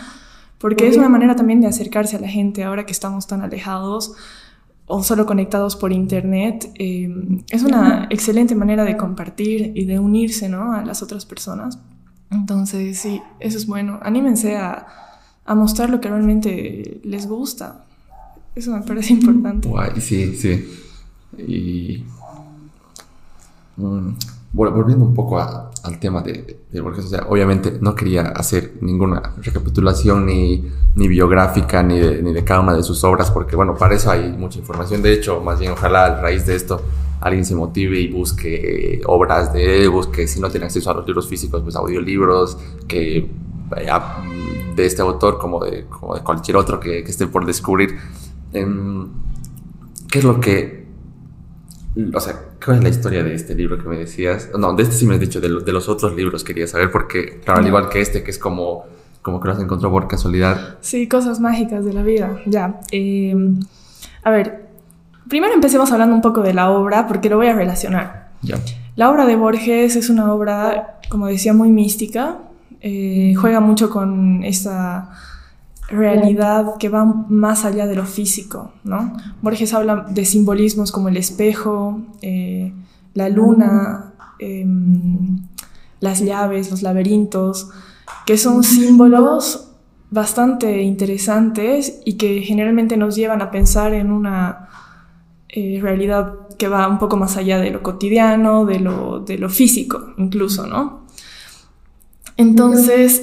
porque 0.59 0.87
es 0.87 0.97
una 0.97 1.09
manera 1.09 1.35
también 1.35 1.59
de 1.61 1.67
acercarse 1.67 2.17
a 2.17 2.19
la 2.19 2.27
gente 2.27 2.63
ahora 2.63 2.85
que 2.85 2.91
estamos 2.91 3.25
tan 3.25 3.41
alejados 3.41 4.13
o 4.85 5.01
solo 5.01 5.25
conectados 5.25 5.75
por 5.75 5.91
internet, 5.91 6.69
eh, 6.75 7.09
es 7.49 7.63
una 7.63 8.07
excelente 8.09 8.53
manera 8.55 8.83
de 8.83 8.97
compartir 8.97 9.71
y 9.73 9.85
de 9.85 9.97
unirse 9.97 10.49
¿no? 10.49 10.73
a 10.73 10.83
las 10.83 11.01
otras 11.01 11.25
personas. 11.25 11.79
Entonces, 12.31 12.97
sí, 12.97 13.21
eso 13.39 13.57
es 13.57 13.67
bueno. 13.67 13.99
Anímense 14.01 14.57
a, 14.57 14.87
a 15.45 15.55
mostrar 15.55 15.89
lo 15.89 15.99
que 15.99 16.09
realmente 16.09 17.01
les 17.03 17.27
gusta. 17.27 17.83
Eso 18.55 18.71
me 18.71 18.81
parece 18.81 19.13
importante. 19.13 19.67
Guay, 19.67 20.01
sí, 20.01 20.35
sí. 20.35 20.65
Y. 21.37 22.03
Mm, 24.53 24.57
volviendo 24.57 25.05
un 25.05 25.13
poco 25.13 25.39
al 25.39 25.99
tema 25.99 26.21
de, 26.21 26.59
de 26.71 26.81
Borges, 26.81 27.05
o 27.05 27.07
sea, 27.07 27.25
obviamente 27.29 27.77
no 27.81 27.95
quería 27.95 28.23
hacer 28.23 28.73
ninguna 28.81 29.33
recapitulación 29.41 30.25
ni, 30.25 30.69
ni 30.95 31.07
biográfica 31.07 31.81
ni 31.83 31.99
de, 31.99 32.21
ni 32.21 32.33
de 32.33 32.43
cada 32.43 32.59
una 32.61 32.73
de 32.73 32.83
sus 32.83 33.03
obras, 33.03 33.31
porque 33.31 33.55
bueno, 33.55 33.75
para 33.75 33.95
eso 33.95 34.11
hay 34.11 34.31
mucha 34.31 34.59
información. 34.59 35.01
De 35.01 35.13
hecho, 35.13 35.41
más 35.41 35.59
bien, 35.59 35.71
ojalá 35.71 36.05
a 36.05 36.21
raíz 36.21 36.45
de 36.45 36.55
esto 36.55 36.81
alguien 37.21 37.45
se 37.45 37.55
motive 37.55 37.99
y 37.99 38.11
busque 38.11 39.01
obras 39.05 39.53
de 39.53 39.83
él, 39.83 39.89
busque, 39.89 40.27
si 40.27 40.39
no 40.39 40.49
tiene 40.49 40.65
acceso 40.65 40.89
a 40.89 40.95
los 40.95 41.05
libros 41.05 41.27
físicos, 41.27 41.61
pues 41.61 41.75
audiolibros, 41.75 42.57
que 42.87 43.29
de 44.75 44.85
este 44.85 45.01
autor 45.01 45.37
como 45.37 45.63
de, 45.63 45.85
como 45.85 46.15
de 46.15 46.21
cualquier 46.21 46.57
otro 46.57 46.79
que, 46.79 46.99
esté 46.99 47.27
por 47.27 47.45
descubrir. 47.45 47.97
Em, 48.53 49.07
¿Qué 50.09 50.19
es 50.19 50.25
lo 50.25 50.39
que... 50.39 50.80
O 52.13 52.19
sea, 52.19 52.35
¿cuál 52.63 52.77
es 52.77 52.83
la 52.83 52.89
historia 52.89 53.23
de 53.23 53.33
este 53.33 53.53
libro 53.53 53.77
que 53.77 53.87
me 53.89 53.97
decías? 53.97 54.49
No, 54.57 54.73
de 54.73 54.83
este 54.83 54.95
sí 54.95 55.05
me 55.05 55.15
has 55.15 55.19
dicho, 55.19 55.41
de, 55.41 55.49
de 55.61 55.71
los 55.73 55.89
otros 55.89 56.15
libros 56.15 56.43
quería 56.43 56.65
saber, 56.67 56.89
porque, 56.91 57.41
claro, 57.43 57.59
al 57.59 57.67
igual 57.67 57.89
que 57.89 57.99
este, 58.01 58.23
que 58.23 58.31
es 58.31 58.37
como, 58.37 58.85
como 59.21 59.41
que 59.41 59.49
los 59.49 59.59
encontró 59.59 59.91
por 59.91 60.07
casualidad. 60.07 60.77
Sí, 60.81 61.07
cosas 61.09 61.39
mágicas 61.41 61.83
de 61.83 61.93
la 61.93 62.01
vida, 62.03 62.39
ya. 62.45 62.79
Em, 62.91 63.59
a 64.23 64.31
ver, 64.31 64.69
Primero 65.27 65.53
empecemos 65.53 65.89
hablando 65.93 66.13
un 66.13 66.21
poco 66.21 66.41
de 66.41 66.53
la 66.53 66.69
obra, 66.71 67.07
porque 67.07 67.29
lo 67.29 67.37
voy 67.37 67.47
a 67.47 67.53
relacionar. 67.53 68.31
La 68.97 69.09
obra 69.09 69.25
de 69.25 69.37
Borges 69.37 69.95
es 69.95 70.09
una 70.09 70.33
obra, 70.33 70.99
como 71.07 71.27
decía, 71.27 71.53
muy 71.53 71.69
mística. 71.69 72.39
eh, 72.81 73.33
juega 73.39 73.61
mucho 73.61 73.89
con 73.89 74.43
esa 74.43 75.09
realidad 75.91 76.77
que 76.79 76.89
va 76.89 77.05
más 77.05 77.65
allá 77.65 77.85
de 77.85 77.95
lo 77.95 78.05
físico, 78.05 78.71
¿no? 78.83 79.13
Borges 79.41 79.73
habla 79.73 80.05
de 80.09 80.25
simbolismos 80.25 80.91
como 80.91 81.09
el 81.09 81.17
espejo, 81.17 82.01
eh, 82.21 82.73
la 83.13 83.29
luna, 83.29 84.13
em, 84.39 85.39
las 85.99 86.21
llaves, 86.21 86.71
los 86.71 86.81
laberintos, 86.81 87.69
que 88.25 88.37
son 88.37 88.63
símbolos 88.63 89.67
bastante 90.09 90.81
interesantes 90.81 92.01
y 92.05 92.13
que 92.13 92.41
generalmente 92.41 92.97
nos 92.97 93.15
llevan 93.15 93.41
a 93.41 93.51
pensar 93.51 93.93
en 93.93 94.11
una 94.11 94.69
eh, 95.49 95.79
realidad 95.81 96.47
que 96.57 96.67
va 96.67 96.87
un 96.87 96.99
poco 96.99 97.17
más 97.17 97.37
allá 97.37 97.59
de 97.59 97.71
lo 97.71 97.83
cotidiano, 97.83 98.65
de 98.65 98.79
lo, 98.79 99.19
de 99.19 99.37
lo 99.37 99.49
físico 99.49 100.13
incluso, 100.17 100.65
¿no? 100.67 101.01
Entonces, 102.37 103.21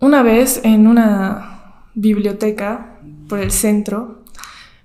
una 0.00 0.22
vez 0.22 0.60
en 0.64 0.86
una 0.86 1.84
biblioteca 1.94 2.98
por 3.28 3.38
el 3.38 3.50
centro, 3.50 4.24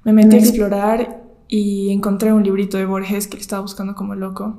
me 0.04 0.14
metí 0.14 0.36
a 0.36 0.40
explorar 0.40 1.24
y 1.48 1.92
encontré 1.92 2.34
un 2.34 2.44
librito 2.44 2.78
de 2.78 2.86
Borges 2.86 3.28
que 3.28 3.38
le 3.38 3.42
estaba 3.42 3.62
buscando 3.62 3.96
como 3.96 4.16
loco. 4.16 4.58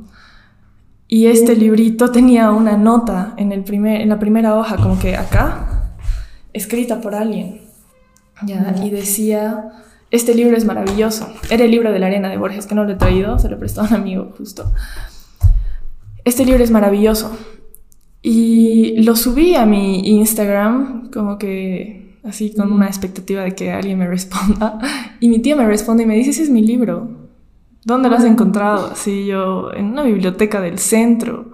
Y 1.09 1.27
este 1.27 1.55
librito 1.55 2.11
tenía 2.11 2.51
una 2.51 2.77
nota 2.77 3.35
en, 3.37 3.53
el 3.53 3.63
primer, 3.63 4.01
en 4.01 4.09
la 4.09 4.19
primera 4.19 4.59
hoja, 4.59 4.77
como 4.77 4.99
que 4.99 5.17
acá, 5.17 5.95
escrita 6.53 7.01
por 7.01 7.15
alguien. 7.15 7.61
¿ya? 8.43 8.75
Y 8.83 8.91
decía, 8.91 9.71
este 10.11 10.35
libro 10.35 10.57
es 10.57 10.65
maravilloso. 10.65 11.29
Era 11.49 11.65
el 11.65 11.71
libro 11.71 11.93
de 11.93 12.01
la 12.01 12.07
arena 12.07 12.29
de 12.29 12.39
Borges, 12.39 12.67
que 12.67 12.75
no 12.75 12.85
lo 12.85 12.93
he 12.93 12.97
traído, 12.97 13.39
se 13.39 13.49
lo 13.49 13.59
prestó 13.59 13.83
a 13.83 13.85
un 13.85 13.95
amigo 13.95 14.33
justo. 14.37 14.73
Este 16.25 16.45
libro 16.45 16.65
es 16.65 16.73
maravilloso. 16.73 17.37
Y 18.29 19.03
lo 19.03 19.15
subí 19.15 19.55
a 19.55 19.67
mi 19.67 20.01
Instagram, 20.01 21.13
como 21.13 21.39
que 21.39 22.19
así 22.25 22.53
con 22.53 22.73
una 22.73 22.89
expectativa 22.89 23.45
de 23.45 23.55
que 23.55 23.71
alguien 23.71 24.01
me 24.01 24.09
responda. 24.09 24.81
Y 25.21 25.29
mi 25.29 25.39
tía 25.39 25.55
me 25.55 25.65
responde 25.65 26.03
y 26.03 26.07
me 26.07 26.17
dice, 26.17 26.31
ese 26.31 26.43
es 26.43 26.51
mi 26.51 26.61
libro. 26.61 27.09
¿Dónde 27.85 28.09
lo 28.09 28.17
has 28.17 28.25
encontrado? 28.25 28.91
Así 28.91 29.27
yo, 29.27 29.73
en 29.73 29.93
una 29.93 30.03
biblioteca 30.03 30.61
del 30.61 30.81
centro. 30.81 31.53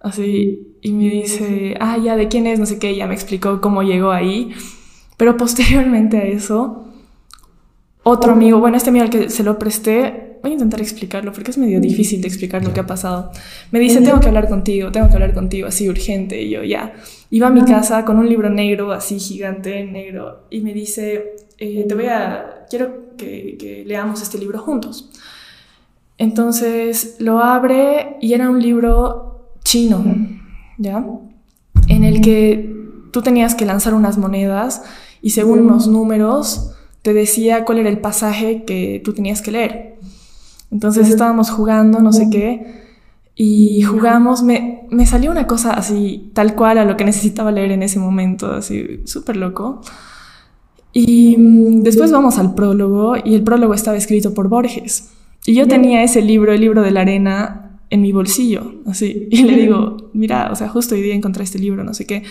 Así, 0.00 0.76
y 0.80 0.92
me 0.92 1.10
dice, 1.10 1.76
ah, 1.80 1.98
ya, 1.98 2.14
¿de 2.14 2.28
quién 2.28 2.46
es? 2.46 2.60
No 2.60 2.66
sé 2.66 2.78
qué, 2.78 2.94
ya 2.94 3.08
me 3.08 3.14
explicó 3.14 3.60
cómo 3.60 3.82
llegó 3.82 4.12
ahí. 4.12 4.52
Pero 5.16 5.36
posteriormente 5.36 6.18
a 6.18 6.24
eso, 6.24 6.86
otro 8.04 8.34
amigo, 8.34 8.60
bueno, 8.60 8.76
este 8.76 8.90
amigo 8.90 9.06
al 9.06 9.10
que 9.10 9.28
se 9.28 9.42
lo 9.42 9.58
presté, 9.58 10.25
voy 10.46 10.52
a 10.52 10.54
intentar 10.54 10.80
explicarlo 10.80 11.32
porque 11.32 11.50
es 11.50 11.58
medio 11.58 11.80
difícil 11.80 12.20
de 12.20 12.28
explicar 12.28 12.64
lo 12.64 12.72
que 12.72 12.78
ha 12.78 12.86
pasado. 12.86 13.32
Me 13.72 13.80
dice, 13.80 14.00
tengo 14.00 14.20
que 14.20 14.28
hablar 14.28 14.48
contigo, 14.48 14.92
tengo 14.92 15.08
que 15.08 15.14
hablar 15.14 15.34
contigo, 15.34 15.66
así 15.66 15.88
urgente. 15.88 16.40
Y 16.40 16.50
yo, 16.50 16.62
ya. 16.62 16.94
Iba 17.30 17.48
a 17.48 17.50
mi 17.50 17.64
casa 17.64 18.04
con 18.04 18.18
un 18.18 18.28
libro 18.28 18.48
negro, 18.48 18.92
así 18.92 19.18
gigante, 19.18 19.84
negro, 19.84 20.46
y 20.48 20.60
me 20.60 20.72
dice, 20.72 21.34
eh, 21.58 21.84
te 21.88 21.94
voy 21.94 22.06
a, 22.06 22.64
quiero 22.70 23.16
que, 23.16 23.56
que 23.58 23.84
leamos 23.84 24.22
este 24.22 24.38
libro 24.38 24.60
juntos. 24.60 25.10
Entonces 26.16 27.16
lo 27.18 27.40
abre 27.40 28.16
y 28.20 28.32
era 28.32 28.48
un 28.48 28.62
libro 28.62 29.50
chino, 29.64 30.04
¿ya? 30.78 31.04
En 31.88 32.04
el 32.04 32.20
que 32.20 32.72
tú 33.10 33.20
tenías 33.20 33.56
que 33.56 33.66
lanzar 33.66 33.94
unas 33.94 34.16
monedas 34.16 34.82
y 35.20 35.30
según 35.30 35.58
unos 35.58 35.88
números 35.88 36.72
te 37.02 37.12
decía 37.12 37.64
cuál 37.64 37.78
era 37.78 37.88
el 37.88 37.98
pasaje 37.98 38.62
que 38.64 39.02
tú 39.04 39.12
tenías 39.12 39.42
que 39.42 39.50
leer. 39.50 39.96
Entonces 40.70 41.08
estábamos 41.08 41.50
jugando, 41.50 42.00
no 42.00 42.12
sé 42.12 42.28
qué, 42.30 42.84
y 43.34 43.82
jugamos, 43.82 44.42
me, 44.42 44.86
me 44.90 45.06
salió 45.06 45.30
una 45.30 45.46
cosa 45.46 45.72
así, 45.72 46.30
tal 46.34 46.54
cual 46.54 46.78
a 46.78 46.84
lo 46.84 46.96
que 46.96 47.04
necesitaba 47.04 47.52
leer 47.52 47.72
en 47.72 47.82
ese 47.82 47.98
momento, 47.98 48.52
así, 48.52 49.00
súper 49.04 49.36
loco. 49.36 49.82
Y 50.92 51.36
mm, 51.36 51.82
después 51.82 52.10
vamos 52.10 52.38
al 52.38 52.54
prólogo, 52.54 53.14
y 53.22 53.34
el 53.34 53.42
prólogo 53.42 53.74
estaba 53.74 53.96
escrito 53.96 54.34
por 54.34 54.48
Borges. 54.48 55.10
Y 55.44 55.54
yo 55.54 55.68
tenía 55.68 56.02
ese 56.02 56.22
libro, 56.22 56.52
el 56.52 56.60
libro 56.60 56.82
de 56.82 56.90
la 56.90 57.02
arena, 57.02 57.80
en 57.90 58.02
mi 58.02 58.12
bolsillo, 58.12 58.74
así. 58.86 59.28
Y 59.30 59.42
le 59.44 59.56
digo, 59.56 60.10
mira, 60.14 60.50
o 60.50 60.56
sea, 60.56 60.68
justo 60.68 60.94
hoy 60.94 61.02
día 61.02 61.14
encontré 61.14 61.44
este 61.44 61.58
libro, 61.58 61.84
no 61.84 61.94
sé 61.94 62.06
qué. 62.06 62.22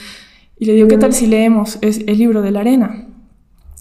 Y 0.59 0.65
le 0.65 0.73
digo, 0.73 0.87
¿qué 0.87 0.97
tal 0.97 1.13
si 1.13 1.27
leemos 1.27 1.77
es 1.81 2.03
el 2.07 2.17
libro 2.17 2.41
de 2.41 2.51
la 2.51 2.61
arena? 2.61 3.07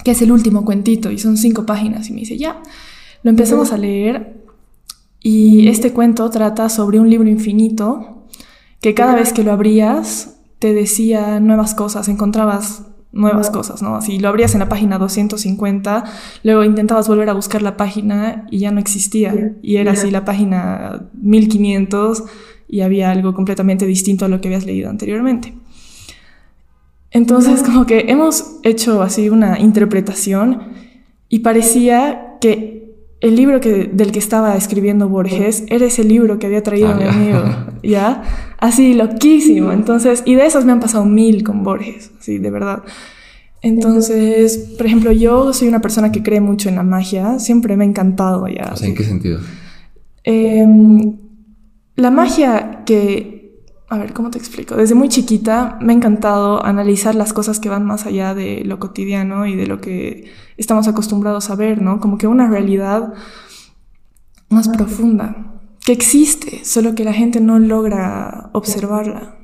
que 0.05 0.11
es 0.11 0.23
el 0.23 0.31
último 0.31 0.65
cuentito 0.65 1.11
y 1.11 1.19
son 1.19 1.37
cinco 1.37 1.67
páginas. 1.67 2.09
Y 2.11 2.13
me 2.13 2.21
dice, 2.21 2.37
ya, 2.37 2.63
lo 3.23 3.31
empezamos 3.31 3.73
a 3.73 3.79
leer 3.79 4.44
y 5.27 5.69
este 5.69 5.95
cuento 5.95 6.29
trata 6.29 6.69
sobre 6.69 7.01
un 7.01 7.09
libro 7.09 7.31
infinito 7.31 8.27
que 8.83 8.93
cada 8.93 9.15
vez 9.15 9.33
que 9.33 9.43
lo 9.43 9.53
abrías 9.53 10.37
te 10.59 10.75
decía 10.75 11.41
nuevas 11.41 11.75
cosas, 11.75 12.09
encontrabas 12.09 12.83
nuevas 13.11 13.49
cosas, 13.49 13.81
¿no? 13.81 13.97
Así 13.97 14.19
lo 14.19 14.29
abrías 14.29 14.53
en 14.53 14.61
la 14.61 14.69
página 14.69 14.99
250, 14.99 16.05
luego 16.43 16.63
intentabas 16.63 17.09
volver 17.09 17.31
a 17.31 17.33
buscar 17.33 17.63
la 17.63 17.79
página 17.79 18.47
y 18.51 18.59
ya 18.59 18.71
no 18.71 18.81
existía. 18.81 19.55
Y 19.63 19.77
era 19.77 19.93
así 19.93 20.11
la 20.11 20.27
página 20.27 21.09
1500 21.15 22.25
y 22.69 22.83
había 22.83 23.11
algo 23.11 23.33
completamente 23.33 23.87
distinto 23.87 24.27
a 24.27 24.29
lo 24.29 24.43
que 24.43 24.49
habías 24.49 24.67
leído 24.67 24.91
anteriormente. 24.91 25.55
Entonces, 27.13 27.63
como 27.63 27.87
que 27.87 28.07
hemos 28.09 28.57
hecho 28.63 29.01
así 29.01 29.31
una 29.31 29.59
interpretación 29.59 30.75
y 31.31 31.39
parecía 31.39 32.37
que 32.43 32.94
el 33.25 33.37
libro 33.37 33.59
que, 33.59 33.91
del 33.91 34.13
que 34.13 34.19
estaba 34.19 34.55
escribiendo 34.55 35.09
Borges 35.09 35.65
era 35.69 35.87
ese 35.87 36.05
libro 36.05 36.39
que 36.39 36.47
había 36.47 36.63
traído 36.63 36.91
ah, 36.91 36.95
mi 36.95 37.05
amigo, 37.05 37.43
¿ya? 37.83 38.23
Así, 38.59 38.93
loquísimo. 38.93 39.73
Entonces, 39.73 40.23
y 40.27 40.35
de 40.35 40.45
esos 40.45 40.67
me 40.67 40.73
han 40.73 40.81
pasado 40.81 41.07
mil 41.07 41.43
con 41.43 41.65
Borges, 41.65 42.11
sí, 42.21 42.37
de 42.37 42.51
verdad. 42.51 42.83
Entonces, 43.63 44.75
por 44.77 44.85
ejemplo, 44.85 45.11
yo 45.11 45.55
soy 45.55 45.69
una 45.69 45.81
persona 45.81 46.13
que 46.13 46.23
cree 46.23 46.43
mucho 46.43 46.69
en 46.69 46.77
la 46.77 46.83
magia, 46.83 47.39
siempre 47.39 47.79
me 47.79 47.85
ha 47.85 47.89
encantado, 47.89 48.47
¿ya? 48.47 48.69
O 48.75 48.77
sea, 48.77 48.89
¿en 48.89 48.95
qué 48.95 49.05
sentido? 49.05 49.41
Em, 50.23 51.17
la 51.97 52.11
magia 52.11 52.83
que 52.85 53.34
a 53.95 53.99
ver, 53.99 54.13
¿cómo 54.13 54.31
te 54.31 54.39
explico? 54.39 54.77
Desde 54.77 54.95
muy 54.95 55.09
chiquita 55.09 55.79
me 55.81 55.93
ha 55.93 55.97
encantado 55.97 56.65
analizar 56.65 57.15
las 57.15 57.33
cosas 57.33 57.61
que 57.61 57.69
van 57.69 57.85
más 57.85 58.07
allá 58.07 58.35
de 58.35 58.63
lo 58.65 58.79
cotidiano 58.79 59.47
y 59.47 59.57
de 59.57 59.67
lo 59.67 59.81
que 59.81 60.33
estamos 60.57 60.89
acostumbrados 60.89 61.51
a 61.51 61.57
ver, 61.57 61.81
¿no? 61.81 62.01
Como 62.01 62.19
que 62.19 62.27
una 62.27 62.49
realidad 62.49 63.15
más 64.49 64.69
profunda, 64.69 65.61
que 65.85 65.93
existe, 65.93 66.65
solo 66.65 66.95
que 66.95 67.05
la 67.05 67.13
gente 67.13 67.41
no 67.41 67.59
logra 67.59 68.51
observarla. 68.53 69.39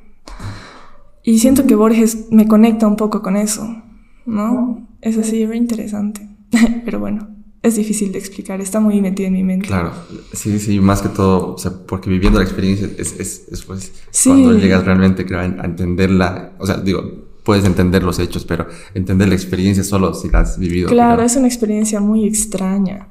Y 1.23 1.39
siento 1.39 1.67
que 1.67 1.75
Borges 1.75 2.29
me 2.31 2.49
conecta 2.49 2.87
un 2.87 2.97
poco 2.97 3.23
con 3.23 3.37
eso, 3.37 3.83
¿no? 4.27 4.89
Es 5.01 5.17
así, 5.19 5.43
es 5.43 5.55
interesante. 5.55 6.29
Pero 6.85 7.01
bueno 7.01 7.40
es 7.63 7.77
difícil 7.77 8.11
de 8.13 8.19
explicar, 8.19 8.61
está 8.61 8.81
muy 8.81 9.01
metido 9.01 9.27
en 9.27 9.35
mi 9.35 9.45
mente. 9.45 9.67
Claro, 9.67 9.93
sí, 10.33 10.59
sí, 10.59 10.81
más 10.81 11.03
que 11.03 11.11
todo, 11.11 11.55
o 11.55 11.59
sea, 11.59 11.73
porque 11.87 12.09
viviendo 12.09 12.39
la 12.39 12.45
experiencia 12.45 12.89
es, 12.97 13.19
es, 13.19 13.49
es 13.51 13.63
pues, 13.65 13.93
cuando 14.25 14.55
llegas 14.55 14.85
realmente 14.85 15.27
a 15.35 15.45
entenderla, 15.45 16.53
o 16.59 16.67
sea, 16.67 16.79
digo, 16.79 17.03
puedes 17.45 17.65
entender 17.65 18.03
los 18.03 18.19
hechos, 18.19 18.45
pero 18.45 18.67
entender 18.95 19.29
la 19.29 19.35
experiencia 19.35 19.85
solo 19.85 20.15
si 20.15 20.31
la 20.31 20.41
has 20.41 20.59
vivido. 20.59 20.89
Claro, 20.89 21.23
es 21.23 21.37
una 21.37 21.49
experiencia 21.49 22.01
muy 22.01 22.27
extraña. 22.27 23.09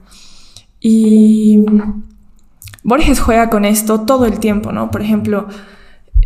Y 0.80 1.64
Borges 2.84 3.20
juega 3.20 3.50
con 3.50 3.66
esto 3.66 4.02
todo 4.02 4.26
el 4.26 4.40
tiempo, 4.40 4.72
¿no? 4.72 4.90
Por 4.92 5.02
ejemplo, 5.02 5.48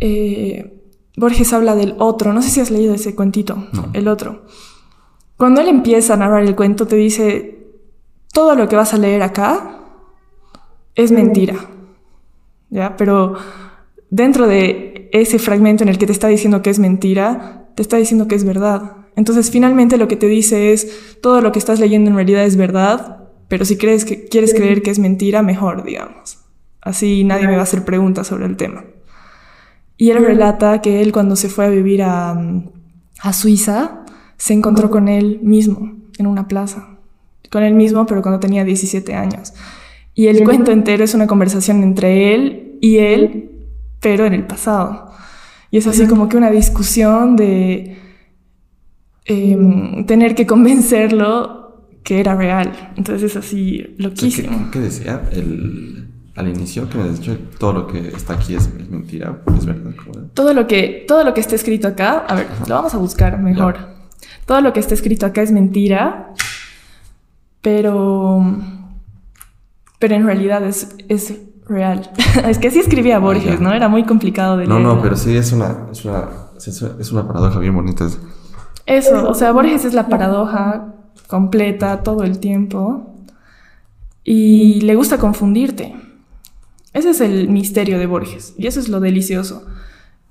eh, 0.00 0.80
Borges 1.16 1.52
habla 1.52 1.74
del 1.74 1.94
otro, 1.98 2.32
no 2.32 2.40
sé 2.40 2.50
si 2.50 2.60
has 2.60 2.70
leído 2.70 2.94
ese 2.94 3.14
cuentito, 3.14 3.66
el 3.92 4.08
otro. 4.08 4.46
Cuando 5.36 5.60
él 5.60 5.68
empieza 5.68 6.14
a 6.14 6.16
narrar 6.16 6.44
el 6.44 6.54
cuento, 6.54 6.86
te 6.86 6.96
dice, 6.96 7.63
todo 8.34 8.56
lo 8.56 8.68
que 8.68 8.76
vas 8.76 8.92
a 8.92 8.98
leer 8.98 9.22
acá 9.22 9.78
es 10.94 11.10
mentira. 11.12 11.54
¿Ya? 12.68 12.96
Pero 12.96 13.36
dentro 14.10 14.46
de 14.46 15.08
ese 15.12 15.38
fragmento 15.38 15.84
en 15.84 15.88
el 15.88 15.96
que 15.96 16.06
te 16.06 16.12
está 16.12 16.28
diciendo 16.28 16.60
que 16.60 16.70
es 16.70 16.80
mentira, 16.80 17.68
te 17.76 17.82
está 17.82 17.96
diciendo 17.96 18.28
que 18.28 18.34
es 18.34 18.44
verdad. 18.44 18.96
Entonces, 19.16 19.50
finalmente 19.50 19.96
lo 19.96 20.08
que 20.08 20.16
te 20.16 20.26
dice 20.26 20.72
es 20.72 21.20
todo 21.22 21.40
lo 21.40 21.52
que 21.52 21.60
estás 21.60 21.78
leyendo 21.78 22.10
en 22.10 22.16
realidad 22.16 22.44
es 22.44 22.56
verdad, 22.56 23.28
pero 23.46 23.64
si 23.64 23.76
crees 23.76 24.04
que 24.04 24.24
quieres 24.24 24.52
creer 24.52 24.82
que 24.82 24.90
es 24.90 24.98
mentira, 24.98 25.42
mejor, 25.42 25.84
digamos. 25.84 26.38
Así 26.80 27.22
nadie 27.22 27.46
me 27.46 27.54
va 27.54 27.60
a 27.60 27.62
hacer 27.62 27.84
preguntas 27.84 28.26
sobre 28.26 28.46
el 28.46 28.56
tema. 28.56 28.84
Y 29.96 30.10
él 30.10 30.24
relata 30.24 30.82
que 30.82 31.00
él 31.00 31.12
cuando 31.12 31.36
se 31.36 31.48
fue 31.48 31.66
a 31.66 31.70
vivir 31.70 32.02
a, 32.02 32.36
a 33.20 33.32
Suiza, 33.32 34.04
se 34.36 34.54
encontró 34.54 34.90
con 34.90 35.06
él 35.06 35.38
mismo 35.40 35.92
en 36.18 36.26
una 36.26 36.48
plaza 36.48 36.93
con 37.54 37.62
él 37.62 37.74
mismo, 37.74 38.04
pero 38.04 38.20
cuando 38.20 38.40
tenía 38.40 38.64
17 38.64 39.14
años. 39.14 39.52
Y 40.12 40.26
el 40.26 40.42
cuento 40.42 40.72
entero 40.72 41.04
es 41.04 41.14
una 41.14 41.28
conversación 41.28 41.84
entre 41.84 42.34
él 42.34 42.78
y 42.80 42.98
él, 42.98 43.50
pero 44.00 44.26
en 44.26 44.32
el 44.32 44.44
pasado. 44.44 45.12
Y 45.70 45.78
es 45.78 45.86
así 45.86 46.08
como 46.08 46.28
que 46.28 46.36
una 46.36 46.50
discusión 46.50 47.36
de 47.36 47.96
em, 49.24 50.04
tener 50.04 50.34
que 50.34 50.46
convencerlo 50.46 51.86
que 52.02 52.18
era 52.18 52.34
real. 52.34 52.92
Entonces 52.96 53.30
es 53.30 53.36
así 53.36 53.94
loquísimo. 53.98 54.70
¿Qué, 54.72 54.80
decía? 54.80 55.22
El... 55.30 56.08
al 56.34 56.48
inicio 56.48 56.88
que 56.90 56.98
me 56.98 57.04
has 57.04 57.20
dicho 57.20 57.38
todo 57.58 57.72
lo 57.72 57.86
que 57.86 58.08
está 58.08 58.34
aquí 58.34 58.56
es, 58.56 58.68
mentira, 58.90 59.42
es 59.56 59.64
verdad. 59.64 59.92
Todo 60.34 60.52
lo 60.54 60.66
que 60.66 61.04
todo 61.06 61.22
lo 61.22 61.32
que 61.32 61.40
está 61.40 61.54
escrito 61.54 61.86
acá, 61.86 62.24
a 62.28 62.34
ver, 62.34 62.48
lo 62.66 62.74
vamos 62.74 62.94
a 62.94 62.98
buscar 62.98 63.40
mejor. 63.40 63.94
Todo 64.44 64.60
lo 64.60 64.72
que 64.72 64.80
está 64.80 64.94
escrito 64.94 65.24
acá 65.24 65.40
es 65.42 65.52
mentira, 65.52 66.34
pero 67.64 68.44
pero 69.98 70.16
en 70.16 70.26
realidad 70.26 70.62
es, 70.64 70.94
es 71.08 71.34
real. 71.66 72.10
es 72.46 72.58
que 72.58 72.68
así 72.68 72.78
escribía 72.78 73.18
Borges, 73.18 73.58
¿no? 73.58 73.72
Era 73.72 73.88
muy 73.88 74.04
complicado 74.04 74.58
de 74.58 74.66
leer. 74.66 74.80
No, 74.80 74.94
no, 74.96 75.00
pero 75.00 75.16
sí 75.16 75.34
es 75.34 75.50
una, 75.52 75.88
es 75.90 76.04
una, 76.04 76.28
es 77.00 77.10
una 77.10 77.26
paradoja 77.26 77.58
bien 77.58 77.74
bonita. 77.74 78.06
Eso, 78.84 79.26
o 79.26 79.34
sea, 79.34 79.50
Borges 79.52 79.86
es 79.86 79.94
la 79.94 80.08
paradoja 80.08 80.94
completa 81.26 82.02
todo 82.02 82.22
el 82.22 82.38
tiempo 82.38 83.14
y 84.22 84.82
le 84.82 84.94
gusta 84.94 85.16
confundirte. 85.16 85.96
Ese 86.92 87.10
es 87.10 87.22
el 87.22 87.48
misterio 87.48 87.98
de 87.98 88.04
Borges 88.04 88.54
y 88.58 88.66
eso 88.66 88.78
es 88.78 88.90
lo 88.90 89.00
delicioso. 89.00 89.64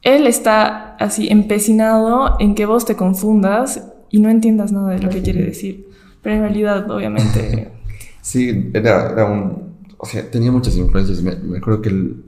Él 0.04 0.28
está 0.28 0.96
así 0.98 1.30
empecinado 1.30 2.36
en 2.40 2.54
que 2.54 2.68
vos 2.68 2.86
te 2.86 2.96
confundas 2.96 3.84
y 4.12 4.20
no 4.20 4.30
entiendas 4.30 4.72
nada 4.72 4.92
de 4.92 5.00
lo 5.00 5.10
que 5.10 5.24
quiere 5.24 5.42
decir. 5.42 5.93
Pero 6.24 6.36
en 6.36 6.42
realidad, 6.42 6.90
obviamente... 6.90 7.72
sí, 8.22 8.72
era, 8.74 9.26
un... 9.26 9.74
O 9.98 10.06
sea, 10.06 10.30
tenía 10.30 10.52
muchas 10.52 10.76
influencias. 10.76 11.22
Me, 11.22 11.58
acuerdo 11.58 11.82
que 11.82 11.90
él... 11.90 12.24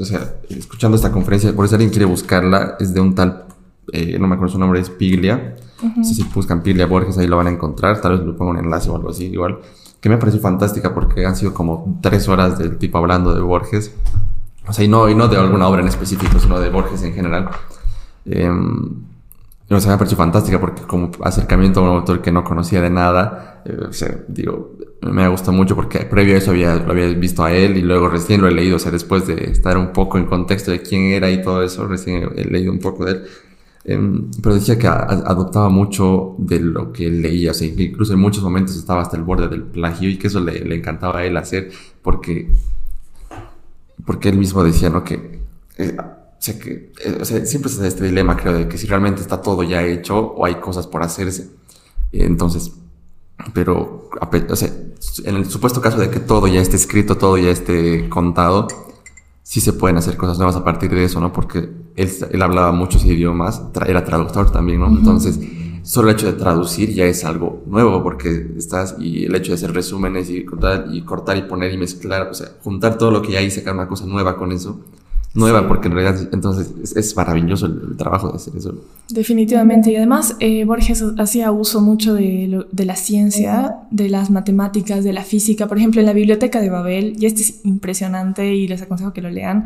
o 0.00 0.04
sea, 0.04 0.34
escuchando 0.48 0.96
esta 0.96 1.12
conferencia, 1.12 1.54
por 1.54 1.66
eso 1.66 1.76
alguien 1.76 1.90
quiere 1.90 2.06
buscarla, 2.06 2.76
es 2.80 2.92
de 2.92 3.00
un 3.00 3.14
tal... 3.14 3.44
Eh, 3.92 4.18
no 4.18 4.26
me 4.26 4.34
acuerdo 4.34 4.54
su 4.54 4.58
nombre, 4.58 4.80
es 4.80 4.90
Piglia. 4.90 5.56
No 5.96 6.02
sé 6.02 6.14
si 6.14 6.22
buscan 6.34 6.62
Piglia 6.62 6.86
Borges, 6.86 7.18
ahí 7.18 7.26
lo 7.26 7.36
van 7.36 7.46
a 7.46 7.50
encontrar. 7.50 8.00
Tal 8.00 8.16
vez 8.16 8.26
le 8.26 8.32
pongo 8.32 8.50
un 8.52 8.58
enlace 8.58 8.88
o 8.88 8.96
algo 8.96 9.10
así, 9.10 9.26
igual 9.26 9.58
que 10.04 10.10
me 10.10 10.18
pareció 10.18 10.38
fantástica 10.38 10.92
porque 10.92 11.24
han 11.24 11.34
sido 11.34 11.54
como 11.54 11.98
tres 12.02 12.28
horas 12.28 12.58
del 12.58 12.76
tipo 12.76 12.98
hablando 12.98 13.34
de 13.34 13.40
Borges. 13.40 13.90
O 14.68 14.72
sea, 14.74 14.84
y 14.84 14.88
no, 14.88 15.08
y 15.08 15.14
no 15.14 15.28
de 15.28 15.38
alguna 15.38 15.66
obra 15.66 15.80
en 15.80 15.88
específico, 15.88 16.38
sino 16.38 16.60
de 16.60 16.68
Borges 16.68 17.02
en 17.04 17.14
general. 17.14 17.48
Eh, 18.26 18.52
o 19.76 19.80
sea, 19.80 19.96
me 19.96 20.06
fantástica 20.06 20.60
porque 20.60 20.82
como 20.82 21.10
acercamiento 21.22 21.80
a 21.80 21.82
un 21.84 21.96
autor 21.98 22.22
que 22.22 22.32
no 22.32 22.44
conocía 22.44 22.80
de 22.80 22.90
nada, 22.90 23.62
eh, 23.64 24.24
digo, 24.28 24.76
me 25.02 25.22
ha 25.24 25.28
gustado 25.28 25.52
mucho 25.52 25.74
porque 25.76 26.00
previo 26.00 26.34
a 26.34 26.38
eso 26.38 26.50
había, 26.50 26.76
lo 26.76 26.92
había 26.92 27.08
visto 27.08 27.44
a 27.44 27.52
él 27.52 27.76
y 27.76 27.82
luego 27.82 28.08
recién 28.08 28.40
lo 28.40 28.48
he 28.48 28.52
leído, 28.52 28.76
o 28.76 28.78
sea, 28.78 28.90
después 28.90 29.26
de 29.26 29.50
estar 29.50 29.76
un 29.76 29.92
poco 29.92 30.18
en 30.18 30.26
contexto 30.26 30.70
de 30.70 30.80
quién 30.82 31.12
era 31.12 31.30
y 31.30 31.42
todo 31.42 31.62
eso, 31.62 31.86
recién 31.86 32.28
he 32.36 32.44
leído 32.44 32.72
un 32.72 32.78
poco 32.78 33.04
de 33.04 33.12
él. 33.12 33.24
Em, 33.86 34.30
pero 34.42 34.54
decía 34.54 34.78
que 34.78 34.86
adoptaba 34.86 35.68
mucho 35.68 36.36
de 36.38 36.58
lo 36.58 36.90
que 36.90 37.10
leía, 37.10 37.50
o 37.50 37.54
sea, 37.54 37.68
incluso 37.68 38.14
en 38.14 38.18
muchos 38.20 38.42
momentos 38.42 38.76
estaba 38.76 39.02
hasta 39.02 39.16
el 39.16 39.22
borde 39.24 39.48
del 39.48 39.62
plagio 39.62 40.08
y 40.08 40.16
que 40.18 40.28
eso 40.28 40.40
le, 40.40 40.60
le 40.64 40.76
encantaba 40.76 41.20
a 41.20 41.24
él 41.26 41.36
hacer 41.36 41.70
porque, 42.02 42.50
porque 44.06 44.30
él 44.30 44.38
mismo 44.38 44.64
decía, 44.64 44.88
¿no? 44.88 45.04
Que, 45.04 45.40
eh, 45.76 45.96
sea, 46.44 46.58
que 46.58 46.92
eh, 47.04 47.18
o 47.20 47.24
sea, 47.24 47.44
siempre 47.46 47.70
está 47.70 47.86
este 47.86 48.04
dilema, 48.04 48.36
creo, 48.36 48.52
de 48.52 48.68
que 48.68 48.78
si 48.78 48.86
realmente 48.86 49.22
está 49.22 49.40
todo 49.40 49.62
ya 49.62 49.82
hecho 49.82 50.18
o 50.18 50.44
hay 50.44 50.56
cosas 50.56 50.86
por 50.86 51.02
hacerse. 51.02 51.50
Entonces, 52.12 52.72
pero, 53.52 54.08
o 54.48 54.56
sea, 54.56 54.70
en 55.24 55.36
el 55.36 55.50
supuesto 55.50 55.80
caso 55.80 55.98
de 55.98 56.10
que 56.10 56.20
todo 56.20 56.46
ya 56.46 56.60
esté 56.60 56.76
escrito, 56.76 57.16
todo 57.16 57.36
ya 57.36 57.50
esté 57.50 58.08
contado, 58.08 58.68
sí 59.42 59.60
se 59.60 59.72
pueden 59.72 59.96
hacer 59.96 60.16
cosas 60.16 60.38
nuevas 60.38 60.56
a 60.56 60.64
partir 60.64 60.90
de 60.94 61.04
eso, 61.04 61.20
¿no? 61.20 61.32
Porque 61.32 61.68
él, 61.96 62.10
él 62.30 62.42
hablaba 62.42 62.72
muchos 62.72 63.04
idiomas, 63.04 63.62
era 63.86 64.04
traductor 64.04 64.50
también, 64.52 64.80
¿no? 64.80 64.88
Entonces, 64.88 65.38
solo 65.82 66.08
el 66.08 66.14
hecho 66.14 66.26
de 66.26 66.32
traducir 66.34 66.92
ya 66.94 67.04
es 67.04 67.24
algo 67.24 67.62
nuevo, 67.66 68.02
porque 68.02 68.52
estás, 68.56 68.96
y 68.98 69.24
el 69.24 69.34
hecho 69.34 69.52
de 69.52 69.56
hacer 69.56 69.72
resúmenes 69.72 70.30
y 70.30 70.44
cortar 70.44 70.86
y, 70.90 71.02
cortar 71.02 71.36
y 71.36 71.42
poner 71.42 71.72
y 71.72 71.78
mezclar, 71.78 72.28
o 72.28 72.34
sea, 72.34 72.48
juntar 72.62 72.96
todo 72.96 73.10
lo 73.10 73.22
que 73.22 73.36
hay 73.36 73.46
y 73.46 73.50
sacar 73.50 73.74
una 73.74 73.88
cosa 73.88 74.06
nueva 74.06 74.36
con 74.36 74.52
eso, 74.52 74.80
nueva, 75.34 75.66
porque 75.66 75.88
en 75.88 75.94
realidad 75.94 76.28
entonces 76.32 76.94
es, 76.96 77.16
maravilloso 77.16 77.66
el, 77.66 77.96
trabajo 77.96 78.30
de 78.30 78.36
hacer 78.36 78.56
eso. 78.56 78.74
Definitivamente, 79.08 79.90
y 79.90 79.96
además 79.96 80.36
eh, 80.38 80.64
Borges 80.64 81.04
hacía 81.18 81.50
uso 81.50 81.80
mucho 81.80 82.14
de, 82.14 82.64
de, 82.70 82.84
la 82.84 82.96
ciencia, 82.96 83.76
de 83.90 84.08
las 84.08 84.30
matemáticas, 84.30 85.02
de 85.02 85.12
la 85.12 85.24
física, 85.24 85.66
por 85.66 85.78
ejemplo, 85.78 86.00
en 86.00 86.06
la 86.06 86.12
biblioteca 86.12 86.60
de 86.60 86.70
Babel, 86.70 87.16
y 87.18 87.26
este 87.26 87.42
es 87.42 87.64
impresionante 87.64 88.54
y 88.54 88.68
les 88.68 88.80
aconsejo 88.82 89.12
que 89.12 89.22
lo 89.22 89.30
lean, 89.30 89.64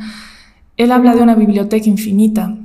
él 0.78 0.90
habla 0.90 1.14
de 1.14 1.22
una 1.22 1.35
biblioteca 1.35 1.88
infinita. 1.88 2.57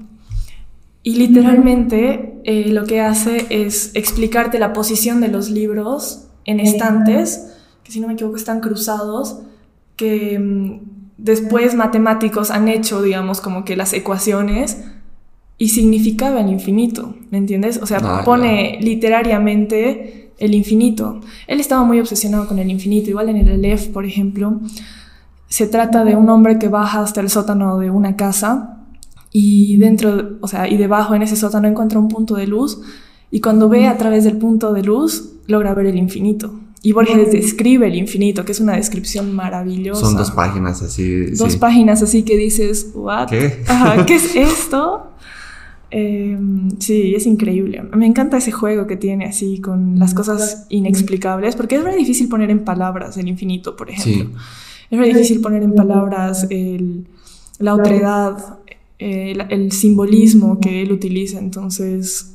Y 1.06 1.16
literalmente 1.16 2.40
eh, 2.46 2.70
lo 2.70 2.86
que 2.86 3.02
hace 3.02 3.46
es 3.50 3.92
explicarte 3.96 4.58
la 4.58 4.72
posición 4.72 5.20
de 5.20 5.28
los 5.28 5.50
libros 5.50 6.28
en 6.46 6.62
estantes, 6.62 7.50
que 7.84 7.92
si 7.92 8.00
no 8.00 8.08
me 8.08 8.14
equivoco 8.14 8.38
están 8.38 8.62
cruzados, 8.62 9.40
que 9.98 10.40
mm, 10.40 10.93
después 11.24 11.74
matemáticos 11.74 12.52
han 12.52 12.68
hecho, 12.68 13.02
digamos, 13.02 13.40
como 13.40 13.64
que 13.64 13.78
las 13.78 13.94
ecuaciones 13.94 14.84
y 15.58 15.70
significaba 15.70 16.42
el 16.42 16.50
infinito, 16.50 17.16
¿me 17.32 17.38
entiendes? 17.38 17.80
O 17.82 17.86
sea, 17.86 18.00
ah, 18.04 18.22
pone 18.26 18.78
literariamente 18.82 20.34
el 20.38 20.54
infinito. 20.54 21.22
Él 21.48 21.62
estaba 21.62 21.86
muy 21.86 22.00
obsesionado 22.02 22.46
con 22.46 22.60
el 22.60 22.70
infinito, 22.70 23.10
igual 23.10 23.30
en 23.30 23.38
el 23.38 23.54
Aleph, 23.54 23.88
por 23.88 24.06
ejemplo, 24.06 24.60
se 25.48 25.68
trata 25.68 26.04
de 26.04 26.18
un 26.18 26.30
hombre 26.30 26.60
que 26.60 26.68
baja 26.68 27.02
hasta 27.02 27.22
el 27.22 27.30
sótano 27.30 27.80
de 27.80 27.90
una 27.90 28.18
casa 28.18 28.80
y 29.32 29.78
dentro, 29.78 30.40
o 30.42 30.48
sea, 30.50 30.68
y 30.68 30.76
debajo 30.76 31.16
en 31.16 31.22
ese 31.22 31.38
sótano 31.38 31.70
encuentra 31.70 32.00
un 32.00 32.10
punto 32.10 32.36
de 32.36 32.48
luz 32.48 32.82
y 33.32 33.40
cuando 33.40 33.70
ve 33.70 33.88
a 33.88 33.98
través 33.98 34.26
del 34.26 34.38
punto 34.38 34.74
de 34.74 34.84
luz 34.84 35.36
logra 35.48 35.74
ver 35.74 35.86
el 35.86 35.98
infinito. 35.98 36.54
Y 36.86 36.92
Borges 36.92 37.32
describe 37.32 37.88
el 37.88 37.96
infinito, 37.96 38.44
que 38.44 38.52
es 38.52 38.60
una 38.60 38.76
descripción 38.76 39.34
maravillosa. 39.34 40.02
Son 40.02 40.18
dos 40.18 40.32
páginas 40.32 40.82
así. 40.82 41.28
Dos 41.28 41.56
páginas 41.56 42.04
así 42.04 42.24
que 42.24 42.36
dices, 42.36 42.92
¿what? 42.94 43.30
¿Qué? 43.30 43.64
¿qué 44.06 44.16
es 44.16 44.36
esto? 44.36 45.08
Em, 45.90 46.72
sí, 46.80 47.16
es 47.16 47.26
increíble. 47.26 47.82
Me 47.96 48.06
encanta 48.06 48.36
ese 48.36 48.52
juego 48.52 48.86
que 48.86 48.98
tiene 48.98 49.24
así 49.24 49.62
con 49.62 49.98
las 49.98 50.14
cosas 50.14 50.66
inexplicables, 50.68 51.56
porque 51.56 51.78
es 51.78 51.84
muy 51.84 51.96
difícil 51.96 52.28
poner 52.28 52.52
en 52.52 52.66
palabras 52.66 53.16
el 53.16 53.30
infinito, 53.30 53.78
por 53.78 53.90
ejemplo. 53.90 54.38
Es 54.92 55.00
muy 55.00 55.08
difícil 55.08 55.40
poner 55.40 55.64
en 55.64 55.76
palabras 55.76 56.50
la 57.60 57.76
otredad, 57.76 58.60
el 59.00 59.72
simbolismo 59.72 60.60
que 60.60 60.82
él 60.82 60.92
utiliza. 60.92 61.40
Entonces, 61.40 62.33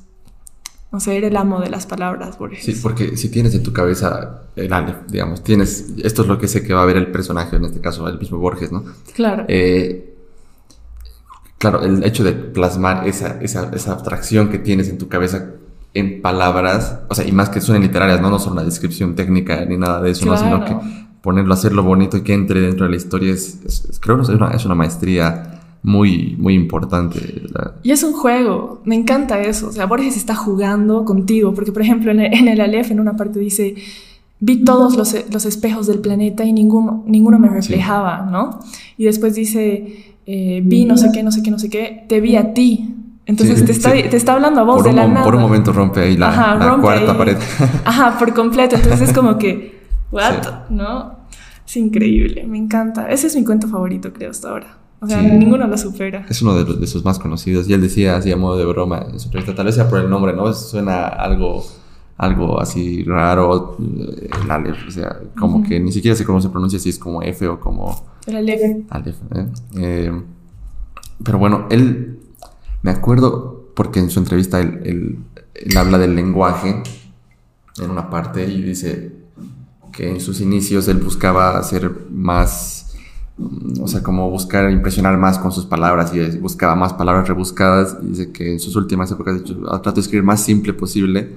no 0.90 1.00
sé, 1.00 1.18
era 1.18 1.26
el 1.26 1.36
amo 1.36 1.60
de 1.60 1.68
las 1.68 1.86
palabras, 1.86 2.38
Borges. 2.38 2.64
Sí, 2.64 2.78
porque 2.82 3.16
si 3.16 3.28
tienes 3.28 3.54
en 3.54 3.62
tu 3.62 3.72
cabeza 3.72 4.44
el 4.56 4.72
Aleph, 4.72 5.06
digamos, 5.08 5.44
tienes, 5.44 5.92
esto 6.02 6.22
es 6.22 6.28
lo 6.28 6.38
que 6.38 6.48
sé 6.48 6.62
que 6.62 6.72
va 6.72 6.82
a 6.82 6.86
ver 6.86 6.96
el 6.96 7.08
personaje, 7.08 7.56
en 7.56 7.66
este 7.66 7.80
caso 7.80 8.08
el 8.08 8.18
mismo 8.18 8.38
Borges, 8.38 8.72
¿no? 8.72 8.84
Claro. 9.14 9.44
Eh, 9.48 10.16
claro, 11.58 11.82
el 11.82 12.02
hecho 12.04 12.24
de 12.24 12.32
plasmar 12.32 13.06
esa, 13.06 13.38
esa, 13.42 13.70
esa, 13.74 13.92
abstracción 13.92 14.48
que 14.48 14.58
tienes 14.58 14.88
en 14.88 14.96
tu 14.96 15.08
cabeza 15.08 15.50
en 15.92 16.22
palabras, 16.22 17.00
o 17.08 17.14
sea, 17.14 17.26
y 17.26 17.32
más 17.32 17.50
que 17.50 17.60
suenen 17.60 17.82
literarias, 17.82 18.22
¿no? 18.22 18.30
No 18.30 18.38
son 18.38 18.54
una 18.54 18.64
descripción 18.64 19.14
técnica 19.14 19.64
ni 19.66 19.76
nada 19.76 20.00
de 20.00 20.12
eso, 20.12 20.24
¿no? 20.24 20.38
Sino 20.38 20.64
que 20.64 20.74
ponerlo, 21.20 21.52
hacerlo 21.52 21.82
bonito 21.82 22.16
y 22.16 22.22
que 22.22 22.32
entre 22.32 22.60
dentro 22.62 22.86
de 22.86 22.92
la 22.92 22.96
historia 22.96 23.34
es, 23.34 23.58
creo 24.00 24.16
que 24.16 24.22
es 24.22 24.28
una, 24.30 24.52
es 24.52 24.64
una 24.64 24.74
maestría 24.74 25.57
muy, 25.82 26.36
muy 26.38 26.54
importante. 26.54 27.42
Y 27.82 27.90
es 27.92 28.02
un 28.02 28.12
juego, 28.12 28.80
me 28.84 28.94
encanta 28.94 29.40
eso. 29.40 29.68
O 29.68 29.72
sea, 29.72 29.86
Borges 29.86 30.16
está 30.16 30.34
jugando 30.34 31.04
contigo, 31.04 31.54
porque 31.54 31.72
por 31.72 31.82
ejemplo 31.82 32.10
en 32.10 32.20
el, 32.20 32.34
en 32.34 32.48
el 32.48 32.60
Aleph 32.60 32.90
en 32.90 33.00
una 33.00 33.16
parte 33.16 33.38
dice, 33.38 33.74
vi 34.40 34.64
todos 34.64 34.96
los, 34.96 35.14
los 35.32 35.44
espejos 35.44 35.86
del 35.86 36.00
planeta 36.00 36.44
y 36.44 36.52
ninguno, 36.52 37.04
ninguno 37.06 37.38
me 37.38 37.48
reflejaba, 37.48 38.28
¿no? 38.30 38.60
Y 38.96 39.04
después 39.04 39.34
dice, 39.34 40.14
eh, 40.26 40.62
vi 40.64 40.84
no 40.84 40.96
sé 40.96 41.10
qué, 41.12 41.22
no 41.22 41.32
sé 41.32 41.42
qué, 41.42 41.50
no 41.50 41.58
sé 41.58 41.70
qué, 41.70 42.04
te 42.08 42.20
vi 42.20 42.36
a 42.36 42.54
ti. 42.54 42.94
Entonces 43.26 43.62
te, 43.64 43.72
está, 43.72 43.92
te, 43.92 44.16
está, 44.16 44.32
hablando 44.32 44.60
a 44.60 44.64
vos 44.64 44.82
de 44.82 44.92
la 44.92 45.06
nada. 45.06 45.22
Por 45.22 45.34
un 45.34 45.42
momento 45.42 45.70
rompe 45.70 46.00
ahí 46.00 46.16
la, 46.16 46.78
cuarta 46.80 47.16
pared. 47.16 47.36
Ajá, 47.84 48.18
por 48.18 48.32
completo. 48.32 48.76
Entonces 48.76 49.10
es 49.10 49.14
como 49.14 49.36
que, 49.36 49.82
¿what? 50.10 50.70
¿No? 50.70 51.18
Es 51.66 51.76
increíble, 51.76 52.46
me 52.46 52.56
encanta. 52.56 53.10
Ese 53.10 53.26
es 53.26 53.36
mi 53.36 53.44
cuento 53.44 53.68
favorito, 53.68 54.14
creo, 54.14 54.30
hasta 54.30 54.48
ahora. 54.48 54.77
O 55.00 55.06
sea, 55.06 55.22
ninguno 55.22 55.66
lo 55.66 55.78
supera. 55.78 56.26
Es 56.28 56.42
uno 56.42 56.64
de, 56.64 56.86
sus 56.86 57.04
más 57.04 57.18
conocidos. 57.18 57.68
Y 57.68 57.72
él 57.72 57.80
decía 57.80 58.16
así 58.16 58.32
a 58.32 58.36
modo 58.36 58.58
de 58.58 58.64
broma 58.64 59.06
en 59.10 59.18
su 59.20 59.26
entrevista, 59.26 59.54
tal 59.54 59.66
vez 59.66 59.76
sea 59.76 59.88
por 59.88 60.00
el 60.00 60.10
nombre, 60.10 60.32
¿no? 60.32 60.52
Suena 60.52 61.06
algo, 61.06 61.64
algo 62.16 62.60
así 62.60 63.04
raro, 63.04 63.76
eh, 63.80 64.28
el 64.42 64.50
Aleph. 64.50 64.88
O 64.88 64.90
sea, 64.90 65.20
como 65.38 65.62
que 65.62 65.78
ni 65.78 65.92
siquiera 65.92 66.16
sé 66.16 66.24
cómo 66.24 66.40
se 66.40 66.48
pronuncia, 66.48 66.78
si 66.78 66.88
es 66.88 66.98
como 66.98 67.22
F 67.22 67.46
o 67.46 67.60
como... 67.60 68.06
El 68.26 68.36
Aleph. 68.36 68.86
Aleph, 68.90 69.16
¿eh? 69.34 69.46
¿eh? 69.76 70.22
pero 71.22 71.38
bueno, 71.38 71.66
él, 71.70 72.18
me 72.82 72.90
acuerdo, 72.90 73.70
porque 73.74 74.00
en 74.00 74.10
su 74.10 74.18
entrevista 74.18 74.60
él, 74.60 74.80
él, 74.84 75.18
él 75.54 75.76
habla 75.76 75.98
del 75.98 76.16
lenguaje 76.16 76.82
en 77.80 77.90
una 77.90 78.10
parte 78.10 78.44
y 78.44 78.62
dice 78.62 79.12
que 79.92 80.10
en 80.10 80.20
sus 80.20 80.40
inicios 80.40 80.88
él 80.88 80.98
buscaba 80.98 81.62
ser 81.62 82.06
más 82.10 82.77
o 83.80 83.86
sea, 83.86 84.02
como 84.02 84.28
buscar 84.30 84.68
impresionar 84.70 85.16
más 85.16 85.38
con 85.38 85.52
sus 85.52 85.64
palabras 85.64 86.12
y 86.12 86.38
buscaba 86.38 86.74
más 86.74 86.92
palabras 86.92 87.28
rebuscadas. 87.28 87.96
Y 88.02 88.08
dice 88.08 88.32
que 88.32 88.52
en 88.52 88.60
sus 88.60 88.74
últimas 88.74 89.10
épocas 89.12 89.42
trato 89.44 89.92
de 89.92 90.00
escribir 90.00 90.24
más 90.24 90.42
simple 90.42 90.72
posible, 90.72 91.36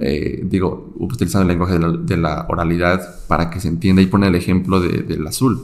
eh, 0.00 0.44
digo, 0.44 0.92
utilizando 0.96 1.42
el 1.42 1.48
lenguaje 1.48 1.78
de 1.78 2.16
la, 2.16 2.46
oralidad 2.48 3.00
para 3.26 3.50
que 3.50 3.60
se 3.60 3.68
entienda 3.68 4.00
y 4.00 4.06
pone 4.06 4.28
el 4.28 4.34
ejemplo 4.36 4.80
del 4.80 5.26
azul. 5.26 5.60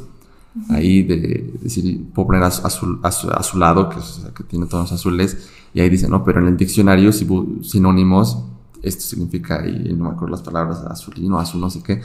ahí 0.70 1.02
de, 1.02 1.54
decir, 1.62 2.04
puedo 2.12 2.28
poner 2.28 2.42
a, 2.42 2.50
su, 2.50 2.98
a, 3.02 3.42
su, 3.42 3.58
lado, 3.58 3.88
que, 3.88 3.98
que 4.34 4.42
tiene 4.42 4.66
tonos 4.66 4.90
azules, 4.90 5.50
y 5.72 5.80
ahí 5.80 5.88
dice, 5.88 6.08
no, 6.08 6.24
pero 6.24 6.40
en 6.40 6.48
el 6.48 6.56
diccionario 6.56 7.12
sinónimos 7.12 8.42
esto 8.86 9.02
significa, 9.02 9.66
y 9.66 9.92
no 9.92 10.04
me 10.04 10.10
acuerdo 10.10 10.28
las 10.28 10.42
palabras, 10.42 10.82
azulino, 10.88 11.38
azul, 11.38 11.60
no 11.60 11.70
sé 11.70 11.82
qué. 11.82 12.00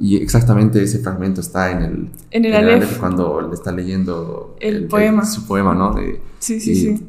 Y 0.00 0.16
exactamente 0.16 0.82
ese 0.82 0.98
fragmento 0.98 1.40
está 1.40 1.70
en 1.70 1.82
el, 1.82 2.10
en 2.30 2.44
el, 2.44 2.86
cuando 2.98 3.40
le 3.40 3.54
está 3.54 3.72
leyendo 3.72 4.56
el, 4.60 4.86
poema. 4.86 5.24
su 5.24 5.46
poema, 5.46 5.74
¿no? 5.74 5.94
sí, 6.38 6.60
sí, 6.60 6.74
sí. 6.74 7.08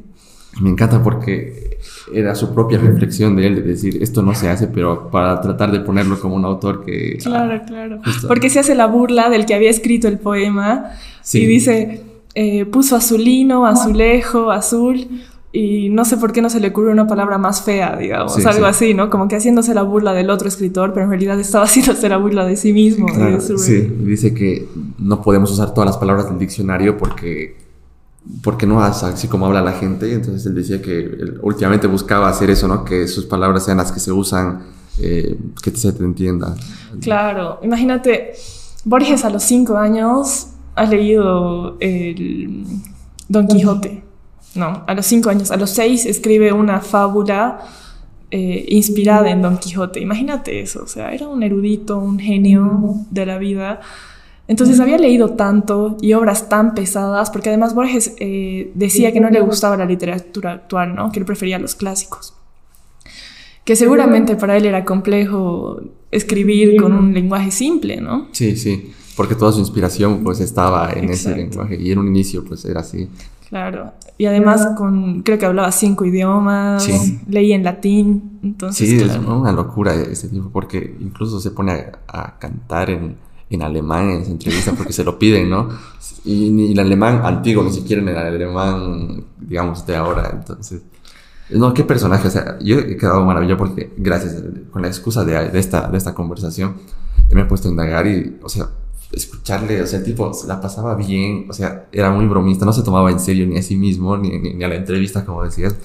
Me 0.62 0.70
encanta 0.70 1.02
porque 1.02 1.80
era 2.14 2.36
su 2.36 2.54
propia 2.54 2.78
reflexión 2.78 3.36
de 3.36 3.48
él, 3.48 3.56
de 3.56 3.62
decir, 3.64 4.04
esto 4.04 4.22
no 4.22 4.36
se 4.36 4.50
hace, 4.50 4.68
pero 4.68 5.10
para 5.10 5.42
tratar 5.42 5.72
de 5.72 5.80
ponerlo 5.80 6.20
como 6.20 6.36
un 6.36 6.46
autor 6.46 6.86
que... 6.86 7.18
Claro, 7.18 7.62
claro. 7.66 8.02
Porque 8.28 8.52
se 8.52 8.60
hace 8.60 8.76
la 8.76 8.86
burla 8.86 9.30
del 9.30 9.48
que 9.48 9.56
había 9.56 9.72
escrito 9.72 10.08
el 10.08 10.20
poema 10.20 10.92
y 11.34 11.46
dice, 11.46 12.04
eh, 12.36 12.66
puso 12.66 12.96
azulino, 12.96 13.66
azulejo, 13.66 14.52
azul, 14.52 15.08
y 15.56 15.90
no 15.90 16.04
sé 16.04 16.18
por 16.18 16.34
qué 16.34 16.42
no 16.42 16.50
se 16.50 16.60
le 16.60 16.70
ocurre 16.70 16.92
una 16.92 17.06
palabra 17.06 17.38
más 17.38 17.62
fea, 17.62 17.96
digamos, 17.96 18.44
algo 18.44 18.66
así, 18.66 18.96
¿no? 18.96 19.12
Como 19.12 19.28
que 19.28 19.36
haciéndose 19.36 19.76
la 19.76 19.84
burla 19.84 20.12
del 20.12 20.32
otro 20.32 20.48
escritor, 20.48 20.94
pero 20.94 21.04
en 21.04 21.12
realidad 21.12 21.40
estaba 21.40 21.66
haciéndose 21.68 22.10
la 22.10 22.18
burla 22.18 22.44
de 22.44 22.58
sí 22.58 22.74
mismo. 22.74 23.08
sí, 23.40 23.82
dice 24.00 24.34
que 24.34 24.68
no 24.98 25.22
podemos 25.22 25.52
usar 25.52 25.72
todas 25.76 25.88
las 25.88 25.98
palabras 25.98 26.28
del 26.28 26.40
diccionario 26.40 26.98
porque, 26.98 27.56
porque 28.42 28.66
no 28.66 28.86
es 28.86 29.04
así 29.04 29.28
como 29.28 29.46
habla 29.46 29.62
la 29.62 29.74
gente, 29.74 30.12
entonces 30.12 30.44
él 30.48 30.56
decía 30.56 30.82
que 30.82 31.38
últimamente 31.44 31.86
buscaba 31.86 32.30
hacer 32.30 32.50
eso, 32.50 32.68
¿no? 32.68 32.84
Que 32.84 33.08
sus 33.08 33.26
palabras 33.26 33.64
sean 33.64 33.78
las 33.78 33.92
que 33.92 34.00
se 34.00 34.12
usan, 34.12 34.64
eh, 35.00 35.38
que 35.62 35.70
se 35.70 35.94
te 35.94 36.04
entienda. 36.04 36.56
Claro, 37.00 37.60
imagínate, 37.62 38.34
Borges 38.86 39.24
a 39.24 39.30
los 39.30 39.44
cinco 39.44 39.78
años 39.78 40.48
ha 40.74 40.86
leído 40.86 41.78
el 41.80 42.66
Don 43.30 43.48
Quijote. 43.48 44.03
No, 44.56 44.84
a 44.86 44.94
los 44.94 45.06
cinco 45.06 45.30
años. 45.30 45.52
A 45.52 45.58
los 45.58 45.72
seis 45.72 46.06
escribe 46.06 46.54
una 46.54 46.80
fábula 46.80 47.62
eh, 48.32 48.66
inspirada 48.70 49.30
en 49.30 49.42
Don 49.42 49.58
Quijote. 49.58 50.00
Imagínate 50.00 50.60
eso, 50.60 50.84
o 50.84 50.88
sea, 50.88 51.14
era 51.14 51.28
un 51.28 51.44
erudito, 51.44 52.00
un 52.00 52.20
genio 52.20 52.96
de 53.12 53.26
la 53.26 53.38
vida. 53.38 53.80
Entonces 54.48 54.80
había 54.80 54.98
leído 54.98 55.32
tanto 55.32 55.98
y 56.02 56.14
obras 56.14 56.50
tan 56.50 56.74
pesadas, 56.74 57.30
porque 57.32 57.50
además 57.50 57.74
Borges 57.74 58.14
eh, 58.20 58.72
decía 58.74 59.12
que 59.14 59.20
no 59.20 59.30
le 59.30 59.40
gustaba 59.40 59.78
la 59.78 59.86
literatura 59.86 60.54
actual, 60.54 60.96
¿no? 60.96 61.12
que 61.12 61.20
él 61.20 61.26
prefería 61.26 61.60
los 61.60 61.76
clásicos. 61.76 62.34
Que 63.64 63.76
seguramente 63.76 64.36
para 64.36 64.58
él 64.58 64.66
era 64.66 64.84
complejo 64.84 65.80
escribir 66.12 66.76
con 66.82 66.92
un 66.92 67.14
lenguaje 67.14 67.50
simple, 67.52 68.02
¿no? 68.02 68.28
Sí, 68.34 68.58
sí, 68.58 68.92
porque 69.16 69.36
toda 69.36 69.54
su 69.54 69.60
inspiración 69.60 70.22
pues 70.24 70.42
estaba 70.42 70.92
en 70.92 71.10
ese 71.10 71.36
lenguaje 71.36 71.78
y 71.80 71.92
en 71.92 72.00
un 72.00 72.08
inicio 72.08 72.44
pues 72.44 72.66
era 72.66 72.82
así. 72.82 73.08
Claro. 73.50 73.94
Y 74.18 74.26
además 74.26 74.68
con, 74.78 75.22
creo 75.24 75.38
que 75.38 75.46
hablaba 75.46 75.72
cinco 75.72 76.06
idiomas, 76.06 76.88
leía 77.28 77.56
en 77.56 77.64
latín, 77.64 78.40
entonces... 78.44 78.90
Sí, 78.90 78.98
es 78.98 79.18
una 79.18 79.52
locura 79.52 79.94
ese 79.96 80.30
tipo, 80.30 80.50
porque 80.50 80.96
incluso 81.00 81.40
se 81.40 81.52
pone 81.52 81.88
a, 82.08 82.38
cantar 82.38 82.90
en, 82.90 83.18
en, 83.50 83.62
alemán 83.62 84.10
en 84.10 84.22
esa 84.22 84.32
entrevista 84.32 84.74
porque 84.74 84.94
se 84.94 85.04
lo 85.04 85.18
piden, 85.18 85.50
¿no? 85.50 85.70
Y, 86.26 86.52
ni 86.52 86.72
el 86.72 86.80
alemán 86.80 87.22
antiguo, 87.24 87.64
ni 87.64 87.72
siquiera 87.72 88.02
en 88.02 88.10
el 88.10 88.18
alemán, 88.18 89.26
digamos, 89.40 89.86
de 89.86 89.96
ahora, 89.96 90.30
entonces... 90.32 90.82
No, 91.50 91.74
qué 91.74 91.84
personaje, 91.84 92.28
o 92.28 92.32
sea, 92.32 92.58
yo 92.60 92.80
he 92.80 92.98
quedado 92.98 93.24
maravillado 93.26 93.58
porque 93.58 93.94
gracias, 93.98 94.42
con 94.72 94.82
la 94.82 94.88
excusa 94.88 95.26
de, 95.26 95.50
de 95.50 95.60
esta, 95.60 95.90
de 95.90 95.98
esta 95.98 96.14
conversación, 96.14 96.76
me 97.32 97.42
he 97.42 97.46
puesto 97.46 97.68
a 97.68 97.72
indagar 97.72 98.08
y, 98.08 98.40
o 98.42 98.50
sea, 98.50 98.70
escucharle, 99.14 99.82
o 99.82 99.88
sea, 99.88 100.00
el 100.00 100.06
tipo 100.06 100.34
se 100.34 100.48
la 100.48 100.60
pasaba 100.60 100.96
bien, 100.96 101.46
o 101.50 101.54
sea, 101.54 101.86
era 101.92 102.12
muy 102.12 102.26
bromista, 102.26 102.66
no 102.66 102.74
se 102.74 102.84
tomaba 102.84 103.12
en 103.12 103.20
serio 103.20 103.46
ni 103.46 103.58
a 103.58 103.62
sí 103.62 103.76
mismo, 103.76 104.18
ni, 104.18 104.40
ni, 104.40 104.64
a 104.64 104.68
la 104.68 104.76
entrevista, 104.76 105.26
como 105.26 105.44
decías. 105.44 105.76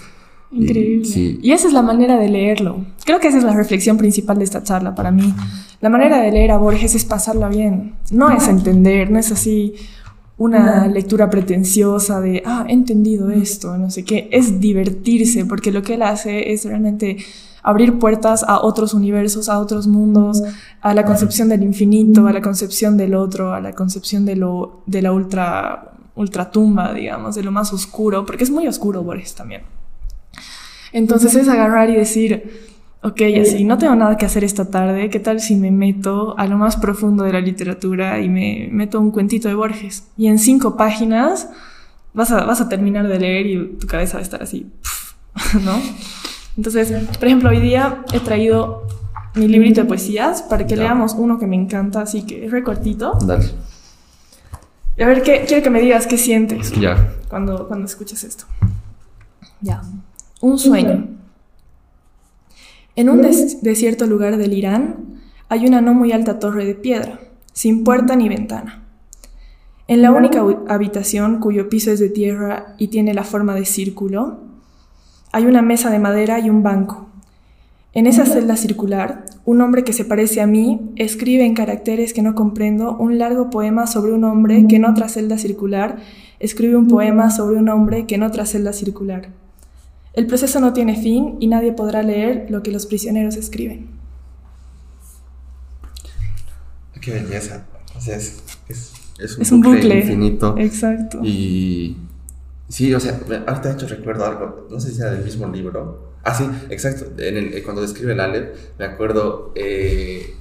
Increíble. 0.51 1.07
Y, 1.15 1.39
y, 1.43 1.53
esa 1.53 1.69
es 1.69 1.75
la 1.75 1.83
manera 1.83 2.17
de 2.17 2.29
leerlo. 2.29 2.85
Creo 3.05 3.21
que 3.21 3.29
esa 3.29 3.39
es 3.39 3.45
la 3.45 3.55
reflexión 3.55 3.99
principal 3.99 4.39
de 4.39 4.45
esta 4.45 4.63
charla 4.63 4.95
para 4.95 5.11
mí. 5.11 5.35
La 5.81 5.91
manera 5.91 6.21
de 6.21 6.33
leer 6.33 6.53
a 6.53 6.57
Borges 6.57 6.95
es 6.95 7.05
pasarla 7.05 7.49
bien, 7.49 7.95
no 8.11 8.31
es 8.31 8.49
entender, 8.49 9.11
no 9.11 9.19
es 9.19 9.31
así 9.31 9.75
una 10.39 10.87
lectura 10.87 11.29
pretenciosa 11.29 12.21
de, 12.21 12.43
ah, 12.47 12.65
he 12.69 12.73
entendido 12.73 13.31
esto, 13.31 13.77
no 13.77 13.91
sé 13.91 14.05
qué, 14.05 14.29
es 14.31 14.61
divertirse, 14.61 15.45
porque 15.45 15.73
lo 15.73 15.83
que 15.83 15.95
él 15.95 16.03
hace 16.03 16.53
es 16.53 16.65
realmente 16.65 17.19
abrir 17.69 17.99
puertas 17.99 18.45
a 18.49 18.63
otros 18.63 18.95
universos, 18.95 19.51
a 19.51 19.59
otros 19.59 19.87
mundos, 19.87 20.43
a 20.81 20.95
la 20.95 21.05
concepción 21.05 21.51
del 21.51 21.63
infinito, 21.63 22.27
a 22.27 22.33
la 22.33 22.41
concepción 22.41 22.97
del 22.97 23.15
otro, 23.15 23.53
a 23.53 23.61
la 23.61 23.75
concepción 23.75 24.25
de, 24.25 24.37
lo, 24.37 24.83
de 24.87 25.03
la 25.03 25.13
ultra, 25.13 25.93
ultratumba, 26.15 26.95
digamos, 26.95 27.35
de 27.35 27.43
lo 27.43 27.53
más 27.53 27.71
oscuro, 27.75 28.25
porque 28.25 28.45
es 28.45 28.51
muy 28.51 28.67
oscuro 28.67 29.03
Boris 29.03 29.35
también. 29.35 29.65
Entonces 30.93 31.35
es 31.35 31.47
agarrar 31.47 31.91
y 31.91 31.97
decir, 31.97 32.71
ok, 33.03 33.21
así, 33.43 33.65
no 33.65 33.77
tengo 33.77 33.95
nada 33.95 34.17
que 34.17 34.25
hacer 34.25 34.45
esta 34.45 34.71
tarde, 34.71 35.11
¿qué 35.11 35.21
tal 35.21 35.39
si 35.39 35.55
me 35.55 35.71
meto 35.71 36.39
a 36.39 36.47
lo 36.47 36.57
más 36.57 36.77
profundo 36.77 37.25
de 37.25 37.35
la 37.35 37.41
literatura 37.43 38.19
y 38.23 38.31
me 38.31 38.71
meto 38.73 38.99
un 38.99 39.11
cuentito 39.11 39.47
de 39.49 39.55
Borges? 39.55 40.09
Y 40.17 40.29
en 40.29 40.39
cinco 40.39 40.75
páginas 40.79 41.51
vas 42.15 42.31
a, 42.31 42.47
vas 42.47 42.63
a 42.63 42.71
terminar 42.71 43.07
de 43.09 43.21
leer 43.21 43.47
y 43.47 43.77
tu 43.79 43.87
cabeza 43.87 44.15
va 44.15 44.21
a 44.21 44.23
estar 44.23 44.43
así, 44.43 44.73
¿no? 45.63 45.79
Entonces, 46.59 46.93
por 47.17 47.25
ejemplo, 47.25 47.51
hoy 47.51 47.61
día 47.61 48.05
he 48.13 48.19
traído 48.19 48.83
mi 49.37 49.47
librito 49.47 49.83
de 49.83 49.87
poesías 49.87 50.43
para 50.43 50.67
que 50.67 50.77
leamos 50.77 51.15
uno 51.15 51.39
que 51.39 51.47
me 51.47 51.55
encanta, 51.55 52.01
así 52.01 52.27
que 52.27 52.47
es 52.47 52.51
recortito. 52.51 53.17
Dale. 53.25 53.47
a 55.01 55.07
ver, 55.07 55.23
¿qué, 55.23 55.45
quiero 55.47 55.63
que 55.63 55.71
me 55.71 55.81
digas 55.81 56.09
qué 56.09 56.19
sientes 56.19 56.73
ya. 56.73 57.15
Cuando, 57.29 57.69
cuando 57.69 57.87
escuches 57.87 58.25
esto. 58.25 58.45
Ya. 59.61 59.83
Un 60.41 60.59
sueño. 60.59 61.07
En 62.97 63.09
un 63.09 63.23
desierto 63.63 64.07
lugar 64.07 64.37
del 64.37 64.53
Irán 64.53 65.21
hay 65.49 65.65
una 65.65 65.81
no 65.81 65.95
muy 65.95 66.11
alta 66.11 66.41
torre 66.41 66.65
de 66.65 66.75
piedra, 66.75 67.21
sin 67.53 67.85
puerta 67.85 68.17
ni 68.17 68.29
ventana. 68.29 68.83
En 69.87 70.03
la 70.03 70.11
única 70.11 70.45
habitación 70.69 71.39
cuyo 71.39 71.69
piso 71.69 71.93
es 71.93 72.01
de 72.01 72.09
tierra 72.09 72.75
y 72.79 72.89
tiene 72.89 73.15
la 73.15 73.23
forma 73.23 73.55
de 73.55 73.65
círculo, 73.65 74.48
hay 75.33 75.47
una 75.47 75.63
mesa 75.63 75.91
de 75.91 75.99
madera 75.99 76.39
y 76.41 76.51
un 76.51 76.63
banco. 76.63 77.09
En 77.95 78.07
esa 78.07 78.27
celda 78.27 78.57
circular, 78.57 79.25
un 79.45 79.61
hombre 79.61 79.83
que 79.83 79.93
se 79.93 80.05
parece 80.05 80.41
a 80.41 80.47
mí 80.47 80.93
escribe 80.97 81.45
en 81.45 81.55
caracteres 81.55 82.13
que 82.13 82.23
no 82.23 82.35
comprendo 82.35 82.97
un 82.97 83.19
largo 83.19 83.51
poema 83.51 83.87
sobre 83.87 84.13
un 84.13 84.25
hombre 84.25 84.67
que 84.69 84.77
en 84.77 84.85
otra 84.85 85.09
celda 85.09 85.39
circular 85.39 85.97
escribe 86.39 86.77
un 86.77 86.87
poema 86.87 87.31
sobre 87.31 87.57
un 87.57 87.69
hombre 87.69 88.07
que 88.07 88.15
en 88.15 88.23
otra 88.23 88.47
celda 88.47 88.73
circular. 88.73 89.31
El 90.13 90.27
proceso 90.27 90.61
no 90.61 90.73
tiene 90.73 90.97
fin 90.97 91.37
y 91.41 91.47
nadie 91.47 91.73
podrá 91.73 92.03
leer 92.03 92.47
lo 92.51 92.63
que 92.63 92.73
los 92.73 92.87
prisioneros 92.87 93.37
escriben. 93.37 93.89
Qué 97.01 97.13
belleza. 97.13 97.65
O 97.97 98.01
sea, 98.01 98.17
es, 98.17 99.51
un, 99.51 99.61
bucle 99.61 100.01
infinito. 100.01 100.57
Exacto. 100.59 101.21
Y 101.23 101.97
Sí, 102.69 102.93
o 102.93 103.01
sea, 103.01 103.19
ahorita 103.47 103.69
de 103.69 103.75
hecho 103.75 103.87
recuerdo 103.89 104.27
algo, 104.27 104.67
no 104.71 104.79
sé 104.79 104.93
si 104.93 105.01
era 105.01 105.11
del 105.11 105.25
mismo 105.25 105.47
libro. 105.49 106.13
Ah, 106.23 106.35
sí, 106.35 106.45
exacto. 106.69 107.07
En 107.19 107.37
el, 107.37 107.55
eh, 107.55 107.63
cuando 107.63 107.81
describe 107.81 108.13
el 108.13 108.21
Aleph, 108.21 108.49
me 108.79 108.85
acuerdo 108.85 109.53
eh, 109.55 110.35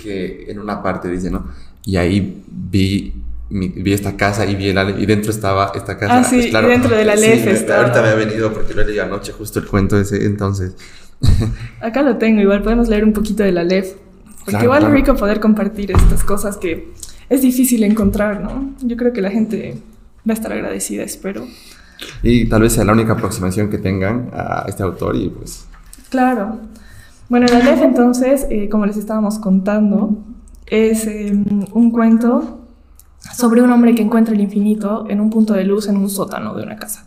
que 0.00 0.44
en 0.48 0.60
una 0.60 0.82
parte 0.82 1.08
dice, 1.08 1.30
¿no? 1.30 1.48
Y 1.84 1.96
ahí 1.96 2.44
vi, 2.48 3.12
vi 3.50 3.92
esta 3.92 4.16
casa 4.16 4.46
y 4.46 4.54
vi 4.54 4.68
el 4.68 4.78
Aleph 4.78 5.00
y 5.00 5.06
dentro 5.06 5.32
estaba 5.32 5.72
esta 5.74 5.98
casa. 5.98 6.20
Ah, 6.20 6.24
sí, 6.24 6.36
pues, 6.36 6.46
claro, 6.50 6.68
dentro 6.68 6.96
del 6.96 7.10
Aleph 7.10 7.58
sí, 7.58 7.72
Ahorita 7.72 8.00
me 8.00 8.08
ha 8.08 8.14
venido 8.14 8.52
porque 8.52 8.74
lo 8.74 8.84
leí 8.84 9.00
anoche 9.00 9.32
justo 9.32 9.58
el 9.58 9.66
cuento 9.66 9.98
ese, 9.98 10.24
entonces. 10.24 10.76
Acá 11.80 12.02
lo 12.02 12.16
tengo, 12.16 12.40
igual 12.40 12.62
podemos 12.62 12.88
leer 12.88 13.04
un 13.04 13.12
poquito 13.12 13.42
del 13.42 13.58
Aleph. 13.58 13.94
Porque 14.44 14.64
igual 14.64 14.84
es 14.84 14.90
rico 14.90 15.14
poder 15.14 15.40
compartir 15.40 15.92
estas 15.92 16.24
cosas 16.24 16.56
que 16.56 16.92
es 17.28 17.42
difícil 17.42 17.84
encontrar, 17.84 18.40
¿no? 18.40 18.74
Yo 18.82 18.96
creo 18.96 19.12
que 19.12 19.20
la 19.20 19.30
gente 19.30 19.78
va 20.28 20.32
a 20.32 20.34
estar 20.34 20.52
agradecida, 20.52 21.02
espero. 21.02 21.46
Y 22.22 22.48
tal 22.48 22.62
vez 22.62 22.72
sea 22.72 22.84
la 22.84 22.92
única 22.92 23.12
aproximación 23.12 23.70
que 23.70 23.78
tengan 23.78 24.30
a 24.32 24.64
este 24.68 24.82
autor 24.82 25.16
y 25.16 25.28
pues... 25.28 25.66
Claro. 26.10 26.58
Bueno, 27.28 27.46
la 27.46 27.58
Aleph 27.58 27.82
entonces, 27.82 28.46
eh, 28.50 28.68
como 28.68 28.86
les 28.86 28.96
estábamos 28.96 29.38
contando, 29.38 30.18
es 30.66 31.06
em, 31.06 31.64
un 31.72 31.90
cuento 31.90 32.66
sobre 33.34 33.62
un 33.62 33.70
hombre 33.70 33.94
que 33.94 34.02
encuentra 34.02 34.34
el 34.34 34.40
infinito 34.40 35.06
en 35.08 35.20
un 35.20 35.30
punto 35.30 35.54
de 35.54 35.64
luz 35.64 35.88
en 35.88 35.96
un 35.96 36.10
sótano 36.10 36.54
de 36.54 36.64
una 36.64 36.76
casa. 36.76 37.06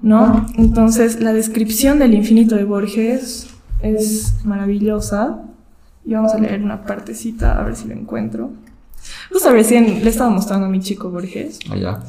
¿No? 0.00 0.46
Entonces, 0.56 1.20
la 1.20 1.32
descripción 1.32 1.98
del 1.98 2.14
infinito 2.14 2.56
de 2.56 2.64
Borges 2.64 3.48
es 3.82 4.44
maravillosa. 4.44 5.42
Y 6.04 6.14
vamos 6.14 6.32
a 6.32 6.38
leer 6.38 6.62
una 6.62 6.82
partecita, 6.82 7.60
a 7.60 7.62
ver 7.62 7.76
si 7.76 7.86
lo 7.86 7.94
encuentro. 7.94 8.50
Justo 9.32 9.50
recién 9.50 10.04
le 10.04 10.10
estaba 10.10 10.30
mostrando 10.30 10.66
a 10.66 10.68
mi 10.68 10.80
chico 10.80 11.10
Borges. 11.10 11.58
Allá. 11.70 12.00
Ah, 12.00 12.06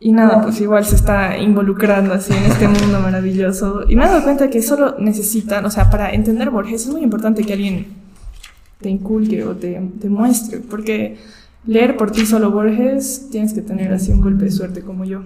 y 0.00 0.12
nada, 0.12 0.42
pues 0.42 0.60
igual 0.60 0.84
se 0.84 0.94
está 0.94 1.38
involucrando 1.38 2.14
así 2.14 2.32
en 2.32 2.44
este 2.44 2.68
mundo 2.68 3.00
maravilloso. 3.00 3.82
Y 3.88 3.96
me 3.96 4.04
he 4.04 4.06
dado 4.06 4.22
cuenta 4.22 4.48
que 4.48 4.62
solo 4.62 4.96
necesitan, 4.98 5.64
o 5.64 5.70
sea, 5.70 5.90
para 5.90 6.12
entender 6.12 6.50
Borges 6.50 6.82
es 6.82 6.88
muy 6.88 7.02
importante 7.02 7.42
que 7.42 7.52
alguien 7.52 7.86
te 8.80 8.88
inculque 8.88 9.44
o 9.44 9.56
te, 9.56 9.80
te 10.00 10.08
muestre, 10.08 10.60
porque 10.60 11.18
leer 11.66 11.96
por 11.96 12.12
ti 12.12 12.26
solo 12.26 12.52
Borges, 12.52 13.28
tienes 13.30 13.52
que 13.52 13.62
tener 13.62 13.92
así 13.92 14.12
un 14.12 14.20
golpe 14.20 14.44
de 14.44 14.52
suerte 14.52 14.82
como 14.82 15.04
yo. 15.04 15.22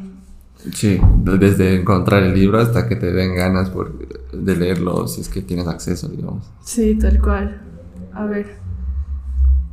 Sí, 0.72 0.99
desde 1.24 1.80
encontrar 1.80 2.22
el 2.22 2.35
libro 2.35 2.59
hasta 2.59 2.89
que 2.89 2.97
te 2.97 3.12
den 3.12 3.35
ganas 3.35 3.68
por, 3.68 4.09
de 4.33 4.57
leerlo, 4.57 5.07
si 5.07 5.20
es 5.20 5.28
que 5.28 5.43
tienes 5.43 5.66
acceso, 5.66 6.09
digamos. 6.09 6.51
Sí, 6.64 6.95
tal 6.95 7.20
cual. 7.20 7.61
A 8.14 8.24
ver, 8.24 8.47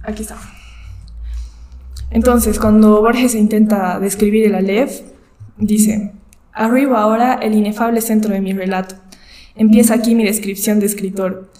aquí 0.03 0.23
está. 0.23 0.35
Entonces, 2.11 2.59
cuando 2.59 3.01
Borges 3.01 3.35
intenta 3.35 3.99
describir 3.99 4.45
el 4.45 4.55
Aleph, 4.55 5.01
dice, 5.57 6.13
arriba 6.53 7.01
ahora 7.01 7.35
el 7.35 7.53
inefable 7.53 8.01
centro 8.01 8.33
de 8.33 8.41
mi 8.41 8.53
relato. 8.53 8.95
Empieza 9.55 9.93
aquí 9.93 10.15
mi 10.15 10.23
descripción 10.23 10.79
de 10.79 10.87
escritor. 10.87 11.51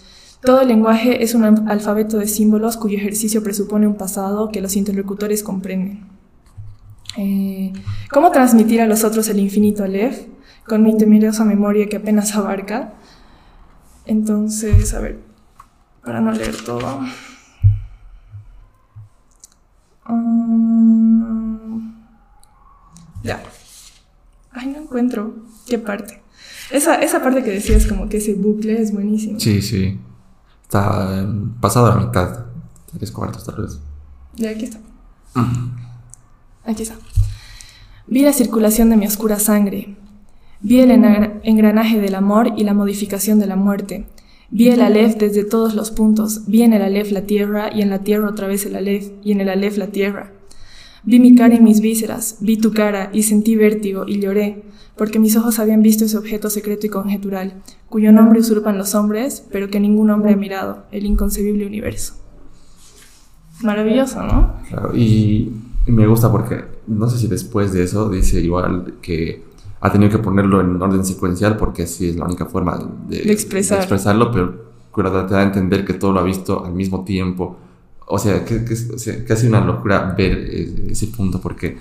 Todo 0.42 0.62
el 0.62 0.68
lenguaje 0.68 1.22
es 1.22 1.34
un 1.34 1.44
alfabeto 1.44 2.18
de 2.18 2.26
símbolos 2.26 2.76
cuyo 2.76 2.96
ejercicio 2.96 3.42
presupone 3.42 3.86
un 3.86 3.96
pasado 3.96 4.50
que 4.50 4.60
los 4.60 4.74
interlocutores 4.74 5.42
comprenden. 5.42 6.06
Eh, 7.16 7.72
¿Cómo 8.10 8.30
transmitir 8.30 8.80
a 8.80 8.86
los 8.86 9.04
otros 9.04 9.28
el 9.28 9.38
infinito 9.38 9.84
Aleph 9.84 10.26
con 10.66 10.82
mi 10.82 10.96
temerosa 10.96 11.44
memoria 11.44 11.88
que 11.88 11.96
apenas 11.96 12.34
abarca? 12.34 12.94
Entonces, 14.06 14.94
a 14.94 15.00
ver, 15.00 15.18
para 16.02 16.20
no 16.20 16.32
leer 16.32 16.56
todo. 16.64 17.00
Um, 20.10 21.94
ya. 23.22 23.42
Ay, 24.52 24.66
no 24.68 24.82
encuentro 24.82 25.34
qué 25.66 25.78
parte. 25.78 26.22
Esa, 26.70 26.96
esa 26.96 27.22
parte 27.22 27.42
que 27.42 27.50
decías, 27.50 27.86
como 27.86 28.08
que 28.08 28.16
ese 28.18 28.34
bucle 28.34 28.80
es 28.80 28.92
buenísimo. 28.92 29.38
Sí, 29.38 29.62
sí. 29.62 29.98
Está 30.62 31.26
pasado 31.60 31.86
a 31.86 31.96
la 31.96 32.06
mitad. 32.06 32.46
Tres 32.96 33.10
cuartos, 33.12 33.44
tal 33.44 33.62
vez. 33.62 33.78
Ya, 34.36 34.50
aquí 34.50 34.64
está. 34.64 34.78
Aquí 36.64 36.82
está. 36.82 36.96
Vi 38.06 38.22
la 38.22 38.32
circulación 38.32 38.90
de 38.90 38.96
mi 38.96 39.06
oscura 39.06 39.38
sangre. 39.38 39.96
Vi 40.60 40.80
el 40.80 40.90
engranaje 40.90 42.00
del 42.00 42.14
amor 42.14 42.52
y 42.56 42.64
la 42.64 42.74
modificación 42.74 43.38
de 43.38 43.46
la 43.46 43.56
muerte. 43.56 44.06
Vi 44.50 44.68
el 44.68 44.80
Aleph 44.80 45.16
desde 45.16 45.44
todos 45.44 45.74
los 45.74 45.90
puntos. 45.90 46.46
Vi 46.46 46.62
en 46.62 46.72
el 46.72 46.82
Aleph 46.82 47.12
la 47.12 47.22
tierra 47.22 47.70
y 47.72 47.82
en 47.82 47.90
la 47.90 48.00
tierra 48.00 48.28
otra 48.28 48.48
vez 48.48 48.66
el 48.66 48.74
Aleph 48.74 49.10
y 49.22 49.32
en 49.32 49.40
el 49.40 49.48
Aleph 49.48 49.76
la 49.76 49.88
tierra. 49.88 50.32
Vi 51.02 51.18
mi 51.18 51.34
cara 51.34 51.54
y 51.54 51.60
mis 51.60 51.80
vísceras, 51.80 52.36
vi 52.40 52.58
tu 52.58 52.72
cara 52.72 53.10
y 53.12 53.22
sentí 53.22 53.56
vértigo 53.56 54.04
y 54.06 54.20
lloré, 54.20 54.62
porque 54.96 55.18
mis 55.18 55.34
ojos 55.34 55.58
habían 55.58 55.82
visto 55.82 56.04
ese 56.04 56.18
objeto 56.18 56.50
secreto 56.50 56.86
y 56.86 56.90
conjetural, 56.90 57.62
cuyo 57.88 58.12
nombre 58.12 58.40
usurpan 58.40 58.76
los 58.76 58.94
hombres, 58.94 59.46
pero 59.50 59.70
que 59.70 59.80
ningún 59.80 60.10
hombre 60.10 60.34
ha 60.34 60.36
mirado, 60.36 60.84
el 60.92 61.06
inconcebible 61.06 61.66
universo. 61.66 62.14
Maravilloso, 63.62 64.22
¿no? 64.22 64.56
Claro, 64.68 64.94
y 64.94 65.50
me 65.86 66.06
gusta 66.06 66.30
porque 66.30 66.64
no 66.86 67.08
sé 67.08 67.18
si 67.18 67.28
después 67.28 67.72
de 67.72 67.84
eso 67.84 68.10
dice 68.10 68.40
igual 68.40 68.96
que 69.00 69.42
ha 69.80 69.90
tenido 69.90 70.10
que 70.10 70.18
ponerlo 70.18 70.60
en 70.60 70.80
orden 70.80 71.04
secuencial 71.04 71.56
porque 71.56 71.84
así 71.84 72.10
es 72.10 72.16
la 72.16 72.26
única 72.26 72.46
forma 72.46 72.78
de, 73.08 73.32
expresarlo, 73.32 74.30
pero 74.30 74.70
te 75.26 75.34
da 75.34 75.40
a 75.40 75.42
entender 75.42 75.84
que 75.84 75.94
todo 75.94 76.12
lo 76.12 76.20
ha 76.20 76.22
visto 76.22 76.64
al 76.64 76.74
mismo 76.74 77.04
tiempo. 77.04 77.56
O 78.12 78.18
sea, 78.18 78.44
que, 78.44 78.64
que, 78.64 78.74
o 78.74 79.32
ha 79.32 79.36
sido 79.36 79.48
una 79.48 79.64
locura 79.64 80.14
ver 80.16 80.36
ese 80.90 81.06
punto 81.06 81.40
porque, 81.40 81.78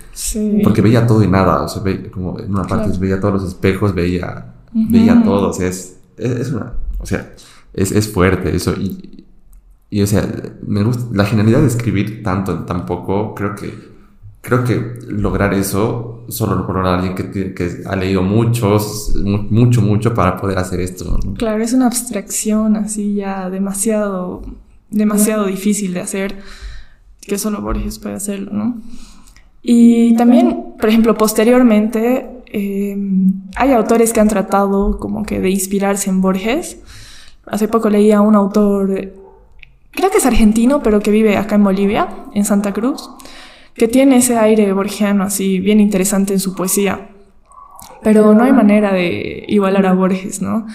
porque 0.63 0.81
veía 0.81 1.05
todo 1.05 1.23
y 1.23 1.27
nada. 1.27 1.63
O 1.63 1.67
sea, 1.67 1.81
como 2.11 2.39
en 2.39 2.51
una 2.51 2.63
parte 2.63 2.95
veía 2.99 3.19
todos 3.19 3.41
los 3.41 3.43
espejos, 3.49 3.93
veía, 3.93 4.53
veía 4.71 5.21
todo. 5.23 5.49
O 5.49 5.53
sea, 5.53 5.67
es, 5.67 5.97
es, 6.17 6.51
una, 6.51 6.73
o 6.99 7.05
sea, 7.05 7.33
es, 7.73 7.91
es 7.91 8.07
fuerte 8.07 8.55
eso. 8.55 8.73
Y, 8.73 9.25
y, 9.89 10.01
o 10.03 10.07
sea, 10.07 10.25
me 10.65 10.83
gusta 10.83 11.05
la 11.11 11.25
genialidad 11.25 11.61
de 11.61 11.67
escribir 11.67 12.21
tanto 12.21 12.53
en 12.55 12.65
tan 12.67 12.85
poco, 12.85 13.33
creo 13.33 13.55
que 13.55 13.88
creo 14.49 14.63
que 14.63 15.05
lograr 15.07 15.53
eso 15.53 16.25
solo 16.27 16.55
lo 16.55 16.67
logra 16.67 16.95
alguien 16.95 17.13
que, 17.13 17.53
que, 17.53 17.83
ha 17.85 17.95
leído 17.95 18.23
muchos, 18.23 19.13
mucho, 19.15 19.81
mucho 19.81 20.13
para 20.15 20.37
poder 20.37 20.57
hacer 20.57 20.79
esto. 20.79 21.19
Claro, 21.37 21.63
es 21.63 21.73
una 21.73 21.85
abstracción 21.85 22.75
así 22.75 23.13
ya 23.13 23.49
demasiado, 23.49 24.41
demasiado 24.89 25.45
difícil 25.45 25.93
de 25.93 26.01
hacer, 26.01 26.39
que 27.21 27.37
solo 27.37 27.61
Borges 27.61 27.99
puede 27.99 28.15
hacerlo, 28.15 28.51
¿no? 28.51 28.77
Y 29.61 30.15
también, 30.15 30.73
por 30.79 30.89
ejemplo, 30.89 31.15
posteriormente, 31.15 32.27
eh, 32.47 32.97
hay 33.55 33.71
autores 33.71 34.13
que 34.13 34.19
han 34.19 34.29
tratado 34.29 34.97
como 34.97 35.23
que 35.23 35.39
de 35.39 35.51
inspirarse 35.51 36.09
en 36.09 36.21
Borges. 36.21 36.79
Hace 37.45 37.67
poco 37.67 37.89
leía 37.89 38.17
a 38.17 38.21
un 38.21 38.35
autor, 38.35 39.13
creo 39.91 40.09
que 40.09 40.17
es 40.17 40.25
argentino, 40.25 40.81
pero 40.81 41.01
que 41.01 41.11
vive 41.11 41.37
acá 41.37 41.55
en 41.55 41.63
Bolivia, 41.63 42.07
en 42.33 42.45
Santa 42.45 42.73
Cruz 42.73 43.09
que 43.79 43.87
tiene 43.87 44.17
ese 44.17 44.37
aire 44.37 44.71
borgiano 44.73 45.23
así 45.23 45.59
bien 45.59 45.79
interesante 45.79 46.33
en 46.33 46.39
su 46.39 46.53
poesía. 46.53 47.09
Pero 48.03 48.33
no 48.33 48.43
hay 48.43 48.51
manera 48.51 48.93
de 48.93 49.45
igualar 49.47 49.85
a 49.85 49.93
Borges, 49.93 50.41
¿no? 50.41 50.67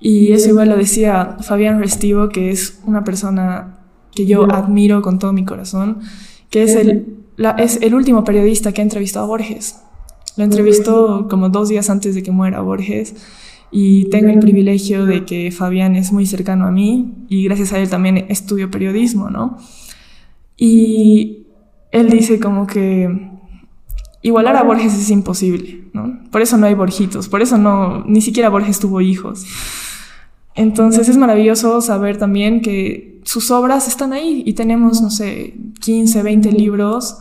Y 0.00 0.32
eso 0.32 0.48
igual 0.48 0.70
lo 0.70 0.76
decía 0.76 1.36
Fabián 1.40 1.80
Restivo, 1.80 2.30
que 2.30 2.50
es 2.50 2.80
una 2.84 3.04
persona 3.04 3.78
que 4.14 4.26
yo 4.26 4.50
admiro 4.50 5.02
con 5.02 5.18
todo 5.18 5.32
mi 5.32 5.44
corazón, 5.44 6.00
que 6.50 6.62
es 6.62 6.74
el, 6.74 7.18
es 7.58 7.78
el 7.82 7.94
último 7.94 8.24
periodista 8.24 8.72
que 8.72 8.80
ha 8.80 8.84
entrevistado 8.84 9.26
a 9.26 9.28
Borges. 9.28 9.80
Lo 10.36 10.44
entrevistó 10.44 11.28
como 11.28 11.50
dos 11.50 11.68
días 11.68 11.88
antes 11.90 12.14
de 12.14 12.22
que 12.22 12.30
muera 12.30 12.60
Borges 12.60 13.14
y 13.70 14.08
tengo 14.10 14.28
el 14.28 14.38
privilegio 14.38 15.04
de 15.04 15.24
que 15.24 15.50
Fabián 15.50 15.96
es 15.96 16.12
muy 16.12 16.24
cercano 16.24 16.66
a 16.66 16.70
mí 16.70 17.12
y 17.28 17.44
gracias 17.44 17.72
a 17.72 17.78
él 17.78 17.90
también 17.90 18.26
estudio 18.28 18.70
periodismo, 18.70 19.28
¿no? 19.30 19.58
Y 20.56 21.45
él 21.92 22.10
dice 22.10 22.40
como 22.40 22.66
que 22.66 23.30
igualar 24.22 24.56
a 24.56 24.62
Borges 24.62 24.94
es 24.94 25.10
imposible, 25.10 25.84
¿no? 25.92 26.18
Por 26.30 26.42
eso 26.42 26.56
no 26.56 26.66
hay 26.66 26.74
Borjitos, 26.74 27.28
por 27.28 27.42
eso 27.42 27.58
no, 27.58 28.04
ni 28.04 28.20
siquiera 28.20 28.48
Borges 28.48 28.78
tuvo 28.78 29.00
hijos. 29.00 29.46
Entonces 30.54 31.08
es 31.08 31.16
maravilloso 31.16 31.80
saber 31.80 32.16
también 32.16 32.60
que 32.60 33.20
sus 33.24 33.50
obras 33.50 33.88
están 33.88 34.12
ahí 34.12 34.42
y 34.46 34.54
tenemos, 34.54 35.02
no 35.02 35.10
sé, 35.10 35.54
15, 35.80 36.22
20 36.22 36.52
libros 36.52 37.18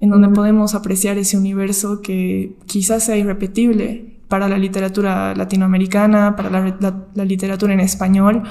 en 0.00 0.10
donde 0.10 0.28
podemos 0.28 0.74
apreciar 0.74 1.16
ese 1.16 1.38
universo 1.38 2.02
que 2.02 2.56
quizás 2.66 3.04
sea 3.04 3.16
irrepetible 3.16 4.14
para 4.28 4.48
la 4.48 4.58
literatura 4.58 5.34
latinoamericana, 5.34 6.36
para 6.36 6.50
la, 6.50 7.24
literatura 7.24 7.72
en 7.72 7.80
español. 7.80 8.42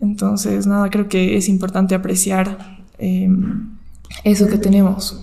Entonces, 0.00 0.66
nada, 0.66 0.88
creo 0.90 1.08
que 1.08 1.36
es 1.36 1.48
importante 1.48 1.94
apreciar. 1.94 2.78
Em, 2.98 3.77
eso 4.24 4.46
que 4.46 4.58
tenemos. 4.58 5.20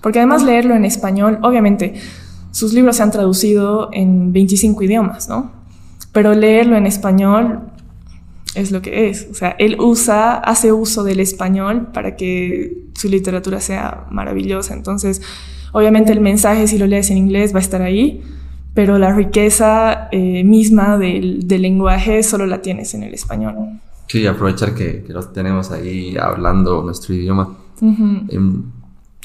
Porque 0.00 0.18
además 0.18 0.42
leerlo 0.42 0.74
en 0.74 0.84
español, 0.84 1.38
obviamente, 1.42 1.94
sus 2.52 2.72
libros 2.72 2.96
se 2.96 3.02
han 3.02 3.10
traducido 3.10 3.90
en 3.92 4.32
25 4.32 4.82
idiomas, 4.82 5.28
¿no? 5.28 5.52
Pero 6.12 6.34
leerlo 6.34 6.76
en 6.76 6.86
español 6.86 7.60
es 8.54 8.72
lo 8.72 8.82
que 8.82 9.08
es. 9.08 9.28
O 9.30 9.34
sea, 9.34 9.54
él 9.58 9.76
usa, 9.78 10.34
hace 10.34 10.72
uso 10.72 11.04
del 11.04 11.20
español 11.20 11.88
para 11.92 12.16
que 12.16 12.88
su 12.94 13.08
literatura 13.08 13.60
sea 13.60 14.06
maravillosa. 14.10 14.74
Entonces, 14.74 15.22
obviamente 15.72 16.12
el 16.12 16.20
mensaje 16.20 16.66
si 16.66 16.78
lo 16.78 16.86
lees 16.86 17.10
en 17.10 17.18
inglés 17.18 17.54
va 17.54 17.58
a 17.58 17.62
estar 17.62 17.82
ahí, 17.82 18.22
pero 18.74 18.98
la 18.98 19.14
riqueza 19.14 20.08
eh, 20.10 20.42
misma 20.42 20.98
del, 20.98 21.46
lenguaje 21.46 22.22
solo 22.22 22.46
la 22.46 22.62
tienes 22.62 22.94
en 22.94 23.04
el 23.04 23.14
español. 23.14 23.80
Sí, 24.08 24.26
aprovechar 24.26 24.74
que, 24.74 25.04
que 25.04 25.12
los 25.12 25.32
tenemos 25.32 25.70
ahí 25.70 26.16
hablando 26.16 26.82
nuestro 26.82 27.14
idioma 27.14 27.59
Em, 27.80 28.64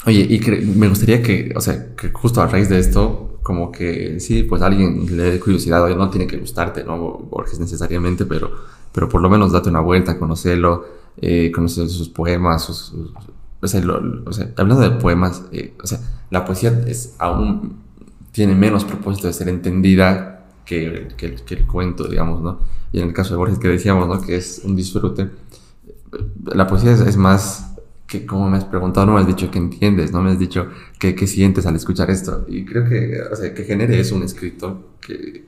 oye, 0.06 0.26
y 0.28 0.66
me 0.78 0.88
gustaría 0.88 1.22
que, 1.22 1.52
o 1.54 1.60
sea, 1.60 1.94
que 1.94 2.10
justo 2.10 2.40
a 2.40 2.46
raíz 2.46 2.68
de 2.68 2.78
esto, 2.78 3.38
como 3.42 3.70
que 3.70 4.18
sí, 4.20 4.42
pues 4.42 4.62
alguien 4.62 5.16
le 5.16 5.30
dé 5.30 5.40
curiosidad, 5.40 5.82
oye, 5.82 5.94
no 5.94 6.10
tiene 6.10 6.26
que 6.26 6.36
gustarte, 6.38 6.84
¿no? 6.84 6.98
Borges 6.98 7.60
necesariamente, 7.60 8.24
pero, 8.26 8.50
pero 8.92 9.08
por 9.08 9.20
lo 9.20 9.30
menos 9.30 9.52
date 9.52 9.68
una 9.68 9.80
vuelta, 9.80 10.18
conocerlo, 10.18 10.84
eh, 11.20 11.52
conocer 11.54 11.88
sus 11.88 12.08
poemas, 12.08 12.64
sus, 12.64 12.92
o, 13.60 13.66
sea, 13.68 14.52
hablando 14.56 14.82
de 14.82 14.90
poemas, 14.98 15.44
eh, 15.52 15.74
o 15.82 15.86
sea, 15.86 16.00
la 16.30 16.44
poesía 16.44 16.70
es 16.86 17.14
aún 17.18 17.84
tiene 18.32 18.54
menos 18.54 18.84
propósito 18.84 19.28
de 19.28 19.32
ser 19.32 19.48
entendida 19.48 20.44
que, 20.64 21.08
que, 21.16 21.36
que, 21.36 21.54
el 21.54 21.66
cuento, 21.66 22.08
digamos, 22.08 22.42
¿no? 22.42 22.58
Y 22.92 23.00
en 23.00 23.08
el 23.08 23.14
caso 23.14 23.30
de 23.32 23.38
Borges 23.38 23.58
que 23.58 23.68
decíamos, 23.68 24.08
¿no? 24.08 24.20
Que 24.20 24.36
es 24.36 24.60
un 24.64 24.76
disfrute, 24.76 25.30
la 26.44 26.66
poesía 26.66 26.92
es 26.92 27.16
más 27.16 27.65
que 28.06 28.24
como 28.24 28.48
me 28.48 28.58
has 28.58 28.64
preguntado, 28.64 29.06
no 29.06 29.14
me 29.14 29.20
has 29.20 29.26
dicho 29.26 29.50
que 29.50 29.58
entiendes, 29.58 30.12
no 30.12 30.22
me 30.22 30.30
has 30.30 30.38
dicho 30.38 30.68
qué 30.98 31.26
sientes 31.26 31.66
al 31.66 31.76
escuchar 31.76 32.10
esto. 32.10 32.44
Y 32.48 32.64
creo 32.64 32.88
que, 32.88 33.20
o 33.20 33.36
sea, 33.36 33.52
que 33.52 33.64
genere 33.64 33.98
eso 33.98 34.14
un 34.14 34.22
escrito, 34.22 34.90
que, 35.00 35.44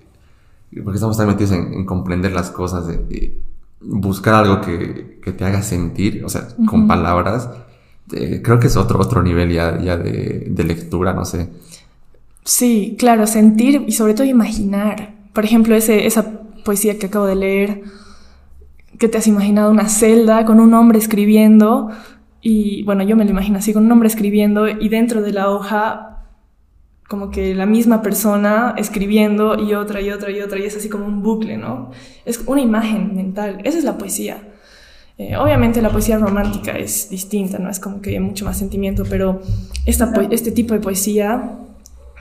porque 0.83 0.97
estamos 0.97 1.17
tan 1.17 1.29
metidos 1.29 1.53
en, 1.53 1.85
comprender 1.85 2.33
las 2.33 2.51
cosas, 2.51 2.87
de, 2.87 3.39
buscar 3.81 4.35
algo 4.35 4.61
que, 4.61 5.21
que, 5.23 5.33
te 5.33 5.45
haga 5.45 5.63
sentir, 5.63 6.25
o 6.25 6.29
sea, 6.29 6.49
con 6.67 6.89
palabras, 6.89 7.49
eh, 8.13 8.41
creo 8.43 8.59
que 8.59 8.67
es 8.67 8.77
otro, 8.77 9.01
otro 9.01 9.23
nivel 9.23 9.53
ya, 9.53 9.79
ya 9.79 9.97
de, 9.97 10.47
de, 10.49 10.65
lectura, 10.65 11.13
no 11.13 11.25
sé. 11.25 11.49
Sí, 12.45 12.97
claro, 12.99 13.27
sentir 13.27 13.85
y 13.87 13.93
sobre 13.93 14.15
todo 14.15 14.27
imaginar. 14.27 15.15
Por 15.33 15.45
ejemplo, 15.45 15.77
ese, 15.77 16.07
esa 16.07 16.41
poesía 16.65 16.99
que 16.99 17.07
acabo 17.07 17.27
de 17.27 17.37
leer, 17.37 17.83
que 18.99 19.09
te 19.09 19.19
has 19.19 19.27
imaginado 19.27 19.71
una 19.71 19.89
celda 19.89 20.45
con 20.45 20.59
un 20.59 20.75
hombre 20.75 20.99
escribiendo, 20.99 21.91
y 22.41 22.83
bueno, 22.85 23.03
yo 23.03 23.17
me 23.17 23.25
lo 23.25 23.31
imagino 23.31 23.59
así, 23.59 23.73
con 23.73 23.85
un 23.85 23.93
hombre 23.93 24.09
escribiendo 24.09 24.69
y 24.69 24.89
dentro 24.89 25.23
de 25.23 25.33
la 25.33 25.51
hoja 25.51 26.09
como 27.09 27.31
que 27.31 27.55
la 27.55 27.65
misma 27.65 28.03
persona 28.03 28.75
escribiendo 28.77 29.59
y 29.59 29.73
otra 29.75 30.01
y 30.03 30.11
otra 30.11 30.31
y 30.31 30.41
otra 30.41 30.59
y 30.59 30.65
es 30.65 30.77
así 30.77 30.91
como 30.91 31.07
un 31.07 31.23
bucle, 31.23 31.57
¿no? 31.57 31.91
Es 32.27 32.43
una 32.47 32.61
imagen 32.61 33.17
mental, 33.17 33.59
esa 33.65 33.79
es 33.79 33.85
la 33.85 33.97
poesía. 33.97 34.43
Eh, 35.17 35.37
obviamente 35.37 35.83
la 35.83 35.91
poesía 35.91 36.19
romántica 36.19 36.73
es 36.73 37.09
distinta, 37.09 37.59
¿no? 37.59 37.71
Es 37.71 37.81
como 37.81 38.03
que 38.03 38.11
hay 38.11 38.21
mucho 38.21 38.45
más 38.45 38.59
sentimiento, 38.59 39.05
pero 39.09 39.41
esta 39.87 40.13
este 40.31 40.53
tipo 40.53 40.75
de 40.75 40.81
poesía 40.81 41.59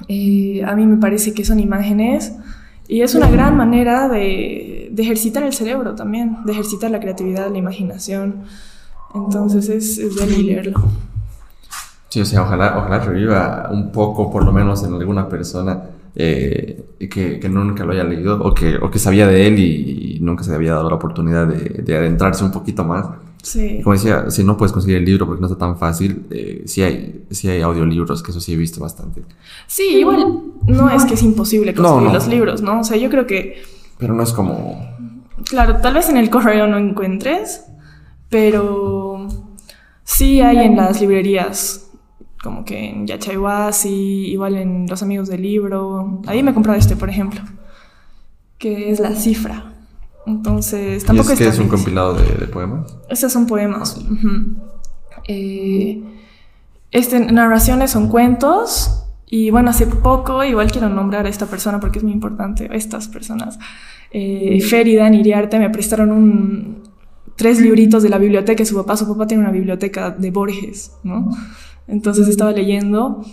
eh, 0.08 0.64
a 0.66 0.74
mí 0.76 0.86
me 0.86 0.98
parece 0.98 1.34
que 1.34 1.44
son 1.44 1.60
imágenes 1.60 2.34
y 2.88 3.02
es 3.02 3.14
una 3.14 3.30
gran 3.30 3.58
manera 3.58 4.08
de, 4.08 4.88
de, 4.90 5.04
ejercitar 5.04 5.44
el 5.44 5.52
cerebro 5.52 5.96
también, 5.96 6.38
de 6.46 6.54
ejercitar 6.54 6.90
la 6.90 7.02
creatividad, 7.02 7.52
la 7.52 7.58
imaginación. 7.58 8.46
Entonces 9.26 9.70
es, 9.70 9.98
es 9.98 10.16
de 10.16 10.26
leerlo. 10.28 10.82
Sí, 12.10 12.22
o 12.22 12.26
sea, 12.26 12.44
ojalá, 12.44 12.78
ojalá 12.78 13.00
reviva 13.00 13.70
un 13.72 13.92
poco, 13.92 14.32
por 14.32 14.46
lo 14.46 14.54
menos 14.54 14.84
en 14.84 14.94
alguna 14.94 15.28
persona 15.28 15.84
eh, 16.16 16.84
que, 16.98 17.40
que, 17.40 17.48
nunca 17.50 17.86
lo 17.86 17.92
haya 17.92 18.04
leído 18.04 18.42
o 18.42 18.52
que, 18.52 18.76
o 18.78 18.90
que 18.90 18.98
sabía 18.98 19.28
de 19.28 19.46
él 19.46 19.60
y, 19.60 20.20
nunca 20.20 20.44
se 20.44 20.54
había 20.54 20.74
dado 20.74 20.90
la 20.90 20.96
oportunidad 20.96 21.46
de, 21.46 21.84
de, 21.84 21.96
adentrarse 21.96 22.44
un 22.44 22.52
poquito 22.52 22.84
más. 22.84 23.06
Sí. 23.44 23.82
Como 23.84 23.94
decía, 23.94 24.32
si 24.32 24.44
no 24.44 24.58
puedes 24.58 24.74
conseguir 24.74 24.98
el 24.98 25.06
libro 25.06 25.28
porque 25.28 25.42
no 25.42 25.48
está 25.48 25.60
tan 25.60 25.78
fácil, 25.78 26.26
eh, 26.32 26.64
sí, 26.66 26.82
hay, 26.82 27.26
sí 27.30 27.50
hay 27.50 27.62
audiolibros, 27.62 28.24
que 28.24 28.32
eso 28.32 28.42
sí 28.42 28.54
he 28.54 28.58
visto 28.58 28.82
bastante. 28.82 29.22
Sí, 29.68 30.00
igual 30.00 30.42
no 30.66 30.90
es 30.90 31.06
que 31.06 31.14
es 31.14 31.22
imposible 31.22 31.76
conseguir 31.76 32.12
los 32.12 32.28
libros, 32.28 32.62
¿no? 32.64 32.80
O 32.80 32.84
sea, 32.84 32.98
yo 32.98 33.12
creo 33.12 33.28
que... 33.28 33.62
Pero 34.00 34.16
no 34.16 34.24
es 34.24 34.34
como... 34.34 34.82
Claro, 35.46 35.78
tal 35.82 35.94
vez 35.94 36.10
en 36.10 36.18
el 36.18 36.32
correo 36.32 36.66
no 36.66 36.78
encuentres, 36.80 37.64
pero 38.30 39.07
sí 40.08 40.40
hay 40.40 40.60
en 40.60 40.78
las 40.78 41.02
librerías 41.02 41.92
como 42.42 42.64
que 42.64 42.90
en 42.90 43.06
Yachayhuasi, 43.06 44.28
igual 44.28 44.56
en 44.56 44.88
Los 44.88 45.04
Amigos 45.04 45.28
del 45.28 45.42
Libro. 45.42 46.22
Ahí 46.28 46.42
me 46.44 46.52
he 46.52 46.54
comprado 46.54 46.80
este, 46.80 46.96
por 46.96 47.10
ejemplo, 47.10 47.42
que 48.58 48.90
es 48.90 49.02
La 49.02 49.14
Cifra. 49.16 49.74
Entonces, 50.26 51.04
tampoco 51.04 51.32
¿Y 51.32 51.34
es 51.34 51.40
que 51.40 51.48
es 51.48 51.60
un 51.60 51.68
compilado 51.68 52.14
de, 52.14 52.48
poemas? 52.48 52.96
Estos 53.10 53.34
son 53.34 53.48
poemas. 53.48 54.00
Eh, 55.28 56.02
este, 56.92 57.20
narraciones 57.20 57.92
son 57.92 58.08
cuentos. 58.08 59.04
Y 59.30 59.50
bueno, 59.50 59.72
hace 59.72 59.88
poco, 59.88 60.46
igual 60.46 60.72
quiero 60.72 60.88
nombrar 60.88 61.26
a 61.26 61.30
esta 61.30 61.48
persona 61.48 61.82
porque 61.82 62.00
es 62.00 62.04
muy 62.04 62.14
importante, 62.14 62.70
estas 62.72 63.10
personas. 63.10 63.60
Eh, 64.12 64.62
Fer 64.62 64.88
y 64.88 64.96
Dan 64.96 65.16
Iriarte 65.16 65.60
me 65.60 65.70
prestaron 65.70 66.12
un, 66.12 66.87
tres 67.38 67.62
libritos 67.62 68.04
de 68.04 68.10
la 68.10 68.18
biblioteca. 68.18 68.66
Su 68.66 68.76
papá, 68.76 68.98
su 68.98 69.08
papá 69.08 69.28
tiene 69.28 69.44
una 69.44 69.52
biblioteca 69.52 70.12
de 70.12 70.32
Borges, 70.32 70.92
¿no? 71.04 71.30
Entonces 71.88 72.28
estaba 72.28 72.52
leyendo 72.52 73.24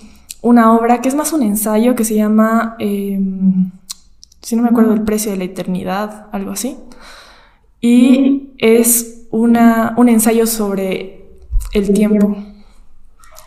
una 0.43 0.73
obra 0.77 1.01
que 1.01 1.09
es 1.09 1.15
más 1.17 1.33
un 1.33 1.43
ensayo 1.43 1.97
que 1.97 2.05
se 2.05 2.15
llama, 2.15 2.77
em, 2.79 3.73
si 4.43 4.55
no 4.55 4.63
me 4.63 4.69
acuerdo, 4.69 4.93
El 4.93 5.03
precio 5.03 5.33
de 5.33 5.39
la 5.39 5.45
eternidad, 5.45 6.29
algo 6.31 6.53
así. 6.53 6.77
Y 7.81 8.51
es 8.59 9.27
una, 9.31 9.95
un 9.97 10.09
ensayo 10.09 10.47
sobre 10.47 11.25
el 11.73 11.93
tiempo, 11.93 12.37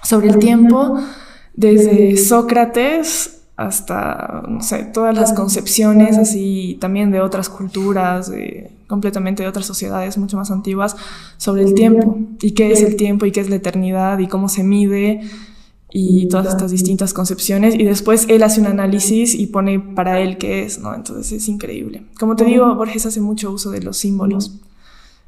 sobre 0.04 0.30
el 0.30 0.40
tiempo 0.40 1.00
desde 1.54 2.18
Sócrates 2.18 3.37
hasta, 3.58 4.44
no 4.48 4.62
sé, 4.62 4.84
todas 4.84 5.16
las 5.16 5.34
concepciones 5.34 6.20
así 6.20 6.78
también 6.80 7.10
de 7.10 7.22
otras 7.22 7.50
culturas, 7.50 8.30
de, 8.30 8.70
completamente 8.86 9.42
de 9.42 9.50
otras 9.50 9.66
sociedades 9.66 10.20
mucho 10.20 10.38
más 10.38 10.52
antiguas, 10.52 10.96
sobre 11.38 11.64
el 11.64 11.74
tiempo 11.74 12.20
y 12.40 12.52
qué 12.52 12.72
es 12.72 12.84
el 12.84 12.96
tiempo 12.96 13.26
y 13.26 13.32
qué 13.32 13.42
es 13.42 13.50
la 13.50 13.56
eternidad 13.56 14.20
y 14.20 14.28
cómo 14.28 14.48
se 14.48 14.64
mide 14.64 15.22
y 15.92 16.28
todas 16.28 16.48
estas 16.50 16.70
distintas 16.70 17.16
concepciones. 17.16 17.74
Y 17.74 17.84
después 17.84 18.28
él 18.30 18.44
hace 18.44 18.62
un 18.62 18.68
análisis 18.68 19.34
y 19.34 19.48
pone 19.48 19.80
para 19.80 20.20
él 20.20 20.38
qué 20.38 20.64
es, 20.64 20.78
¿no? 20.78 20.94
Entonces 20.94 21.32
es 21.32 21.50
increíble. 21.50 22.06
Como 22.20 22.36
te 22.36 22.46
digo, 22.46 22.76
Borges 22.76 23.08
hace 23.08 23.22
mucho 23.22 23.52
uso 23.52 23.72
de 23.72 23.82
los 23.82 23.98
símbolos, 23.98 24.60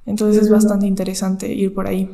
entonces 0.05 0.43
es 0.43 0.51
bastante 0.51 0.85
interesante 0.85 1.51
ir 1.51 1.73
por 1.73 1.87
ahí. 1.87 2.07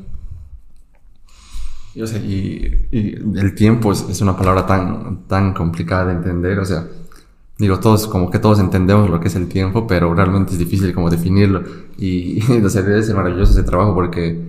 Y, 1.95 2.01
o 2.01 2.07
sea, 2.07 2.19
y, 2.19 2.87
el 2.91 3.55
tiempo 3.55 3.93
es, 3.93 4.21
una 4.21 4.37
palabra 4.37 4.65
tan, 4.65 5.25
tan 5.27 5.53
complicada 5.53 6.07
de 6.07 6.13
entender, 6.13 6.59
o 6.59 6.65
sea, 6.65 6.85
digo, 7.57 7.79
todos, 7.79 8.07
como 8.07 8.29
que 8.29 8.37
todos 8.37 8.59
entendemos 8.59 9.09
lo 9.09 9.19
que 9.21 9.29
es 9.29 9.35
el 9.35 9.47
tiempo, 9.47 9.87
pero 9.87 10.13
realmente 10.13 10.51
es 10.51 10.59
difícil 10.59 10.93
como 10.93 11.09
definirlo. 11.09 11.63
Y, 11.97 12.41
o 12.51 12.69
debe 12.69 13.01
ser 13.01 13.15
maravilloso 13.15 13.53
ese 13.53 13.63
trabajo 13.63 13.93
porque, 13.93 14.39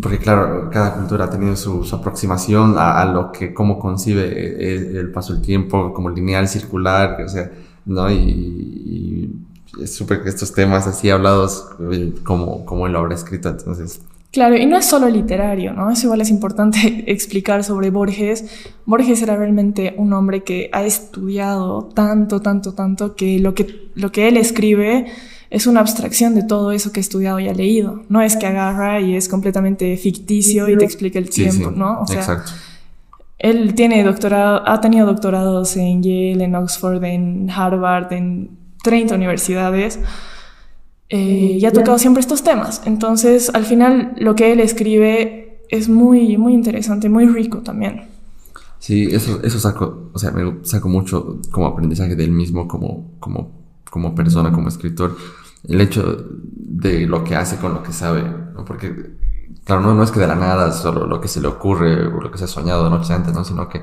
porque 0.00 0.18
claro, 0.18 0.70
cada 0.72 0.94
cultura 0.94 1.26
ha 1.26 1.30
tenido 1.30 1.56
su, 1.56 1.86
aproximación 1.92 2.74
a, 2.78 3.04
lo 3.04 3.32
que, 3.32 3.52
cómo 3.52 3.78
concibe 3.78 4.98
el, 4.98 5.10
paso 5.10 5.34
del 5.34 5.42
tiempo, 5.42 5.92
como 5.92 6.08
lineal, 6.08 6.48
circular, 6.48 7.20
o 7.22 7.28
sea, 7.28 7.50
¿no? 7.84 8.10
Y, 8.10 9.30
es 9.82 9.94
súper 9.94 10.22
que 10.22 10.30
estos 10.30 10.54
temas 10.54 10.86
así 10.86 11.10
hablados 11.10 11.68
eh, 11.92 12.14
como, 12.24 12.64
como 12.64 12.86
él 12.86 12.94
lo 12.94 13.00
habrá 13.00 13.14
escrito, 13.14 13.50
entonces 13.50 14.00
Claro, 14.30 14.56
y 14.56 14.66
no 14.66 14.76
es 14.76 14.84
solo 14.84 15.08
literario, 15.08 15.72
¿no? 15.72 15.90
Eso 15.90 16.06
igual 16.06 16.20
es 16.20 16.28
importante 16.28 17.04
explicar 17.10 17.64
sobre 17.64 17.90
Borges. 17.90 18.44
Borges 18.84 19.22
era 19.22 19.36
realmente 19.36 19.94
un 19.96 20.12
hombre 20.12 20.44
que 20.44 20.68
ha 20.72 20.84
estudiado 20.84 21.84
tanto, 21.94 22.40
tanto, 22.40 22.74
tanto, 22.74 23.16
que 23.16 23.38
lo 23.38 23.54
que, 23.54 23.88
lo 23.94 24.12
que 24.12 24.28
él 24.28 24.36
escribe 24.36 25.06
es 25.50 25.66
una 25.66 25.80
abstracción 25.80 26.34
de 26.34 26.42
todo 26.42 26.72
eso 26.72 26.92
que 26.92 27.00
ha 27.00 27.02
estudiado 27.02 27.40
y 27.40 27.48
ha 27.48 27.54
leído. 27.54 28.02
No 28.10 28.20
es 28.20 28.36
que 28.36 28.46
agarra 28.46 29.00
y 29.00 29.16
es 29.16 29.30
completamente 29.30 29.96
ficticio 29.96 30.68
y 30.68 30.76
te 30.76 30.84
explica 30.84 31.18
el 31.18 31.30
tiempo, 31.30 31.70
¿no? 31.70 32.02
O 32.02 32.06
sea, 32.06 32.18
exacto. 32.18 32.52
Él 33.38 33.74
tiene 33.74 34.02
doctorado, 34.02 34.68
ha 34.68 34.80
tenido 34.80 35.06
doctorados 35.06 35.76
en 35.76 36.02
Yale, 36.02 36.44
en 36.44 36.54
Oxford, 36.54 37.02
en 37.04 37.48
Harvard, 37.48 38.12
en 38.12 38.50
30 38.82 39.14
universidades 39.14 40.00
eh, 41.10 41.58
y 41.60 41.64
ha 41.64 41.72
tocado 41.72 41.98
siempre 41.98 42.20
estos 42.20 42.42
temas. 42.42 42.82
Entonces, 42.84 43.50
al 43.54 43.64
final, 43.64 44.14
lo 44.18 44.34
que 44.34 44.52
él 44.52 44.60
escribe 44.60 45.62
es 45.70 45.88
muy, 45.88 46.36
muy 46.36 46.54
interesante, 46.54 47.08
muy 47.08 47.26
rico 47.26 47.58
también. 47.58 48.08
Sí, 48.78 49.08
eso, 49.10 49.40
eso 49.42 49.58
saco, 49.58 50.10
o 50.12 50.18
sea, 50.18 50.30
me 50.30 50.64
saco 50.64 50.88
mucho 50.88 51.40
como 51.50 51.66
aprendizaje 51.66 52.14
de 52.14 52.24
él 52.24 52.30
mismo, 52.30 52.68
como, 52.68 53.12
como, 53.18 53.50
como 53.90 54.14
persona, 54.14 54.52
como 54.52 54.68
escritor. 54.68 55.16
El 55.66 55.80
hecho 55.80 56.26
de 56.42 57.06
lo 57.06 57.24
que 57.24 57.34
hace 57.34 57.56
con 57.56 57.74
lo 57.74 57.82
que 57.82 57.92
sabe, 57.92 58.22
¿no? 58.22 58.64
Porque, 58.64 59.16
claro, 59.64 59.80
no, 59.80 59.94
no 59.94 60.02
es 60.02 60.10
que 60.10 60.20
de 60.20 60.28
la 60.28 60.36
nada 60.36 60.72
solo 60.72 61.06
lo 61.06 61.20
que 61.20 61.28
se 61.28 61.40
le 61.40 61.48
ocurre 61.48 62.06
o 62.06 62.20
lo 62.20 62.30
que 62.30 62.38
se 62.38 62.44
ha 62.44 62.48
soñado 62.48 62.88
noche 62.88 63.12
antes, 63.12 63.34
¿no? 63.34 63.44
Sino 63.44 63.68
que 63.68 63.82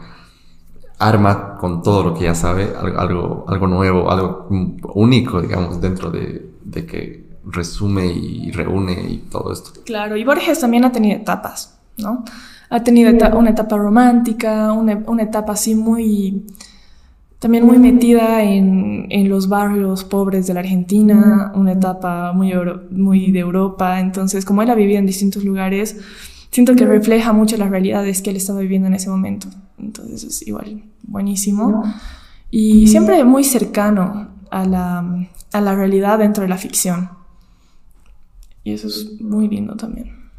arma 0.97 1.57
con 1.57 1.81
todo 1.81 2.03
lo 2.03 2.13
que 2.13 2.23
ya 2.23 2.35
sabe 2.35 2.73
algo, 2.77 3.45
algo 3.49 3.67
nuevo, 3.67 4.09
algo 4.09 4.47
único, 4.93 5.41
digamos, 5.41 5.81
dentro 5.81 6.09
de, 6.09 6.54
de 6.65 6.85
que 6.85 7.25
resume 7.45 8.07
y 8.07 8.51
reúne 8.51 8.93
y 9.09 9.17
todo 9.17 9.53
esto. 9.53 9.81
Claro, 9.85 10.17
y 10.17 10.23
Borges 10.23 10.59
también 10.59 10.83
ha 10.83 10.91
tenido 10.91 11.17
etapas, 11.17 11.77
¿no? 11.97 12.25
Ha 12.69 12.83
tenido 12.83 13.11
una 13.37 13.51
etapa 13.51 13.77
romántica, 13.77 14.71
una, 14.73 15.03
una, 15.05 15.23
etapa 15.23 15.53
así 15.53 15.75
muy, 15.75 16.43
también 17.37 17.63
muy 17.65 17.77
metida 17.77 18.43
en, 18.43 19.05
en, 19.09 19.29
los 19.29 19.47
barrios 19.47 20.03
pobres 20.03 20.47
de 20.47 20.55
la 20.55 20.61
Argentina, 20.61 21.51
una 21.53 21.73
etapa 21.73 22.33
muy, 22.33 22.53
muy 22.89 23.31
de 23.31 23.39
Europa, 23.39 23.99
entonces 23.99 24.43
como 24.43 24.63
él 24.63 24.71
ha 24.71 24.75
vivido 24.75 24.97
en 24.97 25.05
distintos 25.05 25.45
lugares, 25.45 25.97
siento 26.49 26.75
que 26.75 26.85
refleja 26.85 27.33
mucho 27.33 27.55
las 27.55 27.69
realidades 27.69 28.23
que 28.23 28.31
él 28.31 28.37
estaba 28.37 28.59
viviendo 28.61 28.87
en 28.87 28.95
ese 28.95 29.11
momento, 29.11 29.47
entonces 29.77 30.23
es 30.23 30.47
igual 30.47 30.81
buenísimo. 31.03 31.83
Y 32.49 32.87
siempre 32.87 33.23
muy 33.23 33.43
cercano 33.43 34.29
a 34.49 34.65
la, 34.65 35.27
a 35.55 35.61
la 35.61 35.73
realidad 35.73 36.19
dentro 36.19 36.43
de 36.43 36.49
la 36.49 36.57
ficción. 36.57 37.09
Y 38.63 38.73
eso 38.73 38.87
es 38.87 39.21
muy 39.21 39.47
lindo 39.47 39.75
también. 39.77 40.29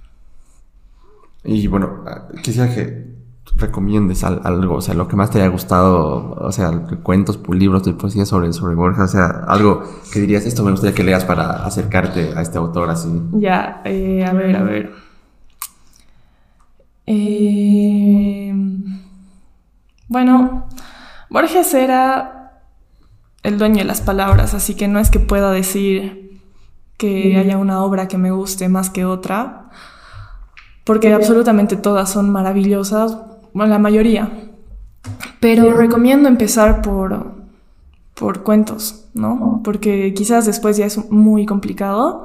Y 1.42 1.66
bueno, 1.68 2.04
quisiera 2.42 2.74
que 2.74 3.16
recomiendes 3.54 4.24
algo, 4.24 4.74
o 4.74 4.80
sea, 4.82 4.92
lo 4.94 5.08
que 5.08 5.16
más 5.16 5.30
te 5.30 5.38
haya 5.38 5.48
gustado, 5.48 6.32
o 6.32 6.52
sea, 6.52 6.70
cuentos, 7.02 7.40
libros 7.48 7.84
de 7.84 7.94
poesía 7.94 8.26
sobre, 8.26 8.52
sobre 8.52 8.74
Borges, 8.74 9.04
o 9.04 9.08
sea, 9.08 9.44
algo 9.46 9.82
que 10.12 10.20
dirías, 10.20 10.44
esto 10.44 10.62
me 10.62 10.72
gustaría 10.72 10.94
que 10.94 11.04
leas 11.04 11.24
para 11.24 11.64
acercarte 11.64 12.34
a 12.36 12.42
este 12.42 12.58
autor 12.58 12.90
así. 12.90 13.08
Ya, 13.32 13.80
eh, 13.84 14.22
a 14.22 14.34
ver, 14.34 14.56
a 14.56 14.62
ver. 14.64 14.92
Eh, 17.06 18.52
bueno, 20.08 20.66
Borges 21.30 21.72
era 21.72 22.35
el 23.46 23.58
dueño 23.58 23.78
de 23.78 23.84
las 23.84 24.00
palabras, 24.00 24.54
así 24.54 24.74
que 24.74 24.88
no 24.88 24.98
es 24.98 25.08
que 25.08 25.20
pueda 25.20 25.52
decir 25.52 26.40
que 26.96 27.36
haya 27.38 27.58
una 27.58 27.84
obra 27.84 28.08
que 28.08 28.18
me 28.18 28.32
guste 28.32 28.68
más 28.68 28.90
que 28.90 29.04
otra, 29.04 29.70
porque 30.82 31.12
absolutamente 31.12 31.76
todas 31.76 32.10
son 32.10 32.28
maravillosas, 32.30 33.16
bueno, 33.52 33.72
la 33.72 33.78
mayoría. 33.78 34.30
Pero 35.38 35.72
recomiendo 35.74 36.28
empezar 36.28 36.82
por, 36.82 37.34
por 38.14 38.42
cuentos, 38.42 39.04
¿no? 39.14 39.60
Porque 39.62 40.12
quizás 40.12 40.44
después 40.44 40.76
ya 40.76 40.86
es 40.86 41.08
muy 41.12 41.46
complicado. 41.46 42.24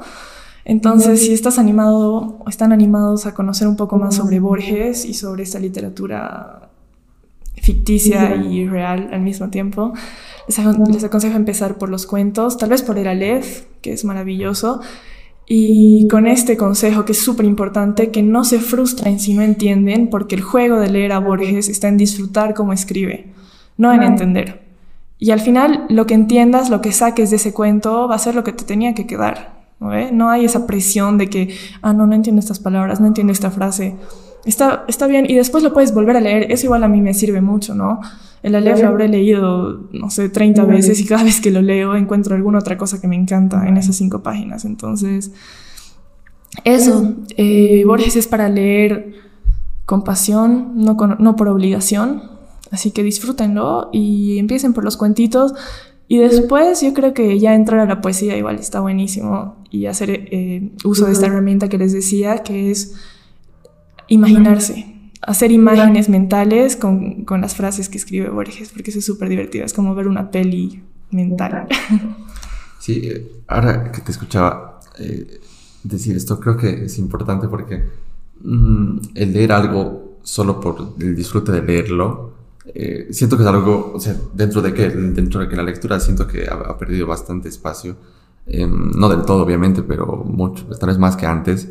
Entonces, 0.66 1.20
si 1.22 1.34
estás 1.34 1.60
animado 1.60 2.40
o 2.40 2.50
están 2.50 2.72
animados 2.72 3.28
a 3.28 3.36
conocer 3.36 3.68
un 3.68 3.76
poco 3.76 3.98
más 4.00 4.16
sobre 4.16 4.40
Borges 4.40 5.06
y 5.06 5.14
sobre 5.14 5.44
esta 5.44 5.60
literatura 5.60 6.71
ficticia 7.62 8.36
y 8.36 8.68
real 8.68 9.10
al 9.14 9.22
mismo 9.22 9.50
tiempo, 9.50 9.94
les, 10.48 11.04
aconsejo 11.04 11.36
empezar 11.36 11.78
por 11.78 11.90
los 11.90 12.06
cuentos, 12.06 12.58
tal 12.58 12.70
vez 12.70 12.82
por 12.82 12.98
el 12.98 13.08
Aleph, 13.08 13.66
que 13.82 13.94
es 13.94 14.04
maravilloso, 14.04 14.82
y 15.48 16.08
con 16.08 16.28
este 16.28 16.58
consejo 16.58 17.06
que 17.06 17.12
es 17.12 17.20
súper 17.20 17.46
importante, 17.46 18.10
que 18.10 18.24
no 18.24 18.44
se 18.44 18.60
frustren 18.60 19.20
si 19.20 19.34
no 19.34 19.44
entienden, 19.44 20.10
porque 20.10 20.36
el 20.36 20.42
juego 20.42 20.80
de 20.80 20.90
leer 20.90 21.12
a 21.12 21.20
Borges 21.20 21.70
está 21.70 21.88
en 21.88 21.98
disfrutar 21.98 22.54
cómo 22.54 22.74
escribe, 22.74 23.28
no 23.78 23.94
en 23.94 24.04
entender. 24.04 24.62
Y 25.20 25.30
al 25.30 25.40
final, 25.40 25.86
lo 25.90 26.08
que 26.08 26.16
entiendas, 26.16 26.72
lo 26.72 26.82
que 26.82 26.92
saques 26.92 27.30
de 27.30 27.36
ese 27.36 27.54
cuento, 27.54 28.08
va 28.08 28.16
a 28.16 28.20
ser 28.20 28.34
lo 28.34 28.44
que 28.44 28.54
te 28.54 28.66
tenía 28.66 28.96
que 28.96 29.06
quedar. 29.06 29.62
¿no, 29.80 29.92
no 30.12 30.30
hay 30.30 30.46
esa 30.46 30.66
presión 30.66 31.20
de 31.20 31.30
que, 31.30 31.56
ah, 31.84 31.94
no, 31.94 32.08
no 32.08 32.16
entiendo 32.16 32.40
estas 32.40 32.60
palabras, 32.60 33.00
no 33.00 33.08
entiendo 33.08 33.32
esta 33.32 33.52
frase. 33.52 33.96
Está, 34.46 34.86
está 34.88 35.08
bien, 35.08 35.26
y 35.30 35.36
después 35.36 35.64
lo 35.64 35.74
puedes 35.74 35.94
volver 35.94 36.18
a 36.18 36.22
leer. 36.22 36.52
Eso 36.52 36.66
igual 36.66 36.84
a 36.84 36.88
mí 36.88 37.02
me 37.02 37.14
sirve 37.14 37.42
mucho, 37.42 37.76
¿no? 37.76 38.00
El 38.44 38.56
Aleph 38.56 38.82
lo 38.82 38.88
habré 38.88 39.08
leído, 39.08 39.88
no 39.92 40.10
sé, 40.10 40.30
30 40.30 40.66
veces 40.66 41.00
y 41.00 41.06
cada 41.06 41.24
vez 41.24 41.42
que 41.42 41.52
lo 41.52 41.62
leo 41.62 41.96
encuentro 41.96 42.36
alguna 42.36 42.58
otra 42.58 42.76
cosa 42.76 43.00
que 43.00 43.08
me 43.08 43.16
encanta 43.16 43.68
en 43.68 43.78
esas 43.78 43.96
cinco 43.96 44.24
páginas. 44.24 44.66
Entonces, 44.66 45.32
eso, 46.64 47.16
eh, 47.38 47.84
Borges 47.86 48.16
es 48.16 48.28
para 48.28 48.50
leer 48.50 49.14
con 49.86 50.04
pasión, 50.04 50.72
no, 50.76 50.96
no 51.20 51.36
por 51.36 51.50
obligación. 51.50 52.24
Así 52.72 52.92
que 52.92 53.04
disfrútenlo 53.04 53.90
y 53.92 54.40
empiecen 54.40 54.74
por 54.74 54.84
los 54.84 54.98
cuentitos. 54.98 55.54
Y 56.08 56.18
después 56.18 56.82
yo 56.82 56.94
creo 56.94 57.14
que 57.14 57.40
ya 57.40 57.54
entrar 57.54 57.80
a 57.80 57.86
la 57.86 58.02
poesía 58.02 58.36
igual 58.36 58.58
está 58.58 58.82
buenísimo 58.82 59.56
y 59.70 59.86
hacer 59.86 60.10
eh, 60.10 60.72
uso 60.84 61.06
de 61.06 61.14
esta 61.14 61.28
herramienta 61.28 61.70
que 61.70 61.78
les 61.78 61.94
decía, 61.94 62.40
que 62.40 62.72
es 62.72 62.96
imaginarse 64.14 64.92
hacer 65.22 65.52
imágenes 65.52 66.10
mentales 66.10 66.76
con, 66.76 67.26
con, 67.26 67.42
las 67.42 67.56
frases 67.56 67.90
que 67.90 67.98
escribe 67.98 68.30
Borges, 68.30 68.72
porque 68.72 68.90
eso 68.90 69.00
es 69.00 69.06
súper 69.06 69.30
divertido, 69.30 69.66
es 69.66 69.74
como 69.74 69.94
ver 69.96 70.08
una 70.08 70.32
peli 70.32 70.84
mental. 71.12 71.68
Sí, 72.80 73.00
eh, 73.04 73.44
ahora 73.48 73.92
que 73.92 74.02
te 74.02 74.12
escuchaba 74.12 74.80
eh, 74.98 75.40
decir 75.84 76.18
esto, 76.18 76.40
creo 76.40 76.58
que 76.58 76.86
es 76.86 76.98
importante 76.98 77.48
porque 77.48 77.84
mm, 78.44 78.98
el 79.14 79.34
leer 79.34 79.52
algo 79.52 80.18
solo 80.24 80.60
por 80.60 80.96
el 81.00 81.16
disfrute 81.16 81.52
de 81.52 81.62
leerlo, 81.62 82.34
eh, 82.74 83.10
siento 83.12 83.38
que 83.38 83.44
es 83.44 83.50
algo, 83.50 83.92
o 83.94 84.00
sea, 84.00 84.16
dentro 84.34 84.64
de 84.64 84.74
que, 84.74 84.90
dentro 84.90 85.42
de 85.42 85.48
que 85.48 85.56
la 85.56 85.62
lectura 85.62 86.00
siento 86.00 86.26
que 86.26 86.48
ha, 86.48 86.56
ha 86.56 86.76
perdido 86.76 87.06
bastante 87.06 87.50
espacio, 87.50 87.98
em, 88.48 88.90
no 88.96 89.08
del 89.10 89.26
todo 89.26 89.44
obviamente, 89.44 89.84
pero 89.84 90.24
mucho, 90.26 90.66
tal 90.80 90.90
vez 90.90 90.98
más 90.98 91.16
que 91.16 91.28
antes. 91.28 91.70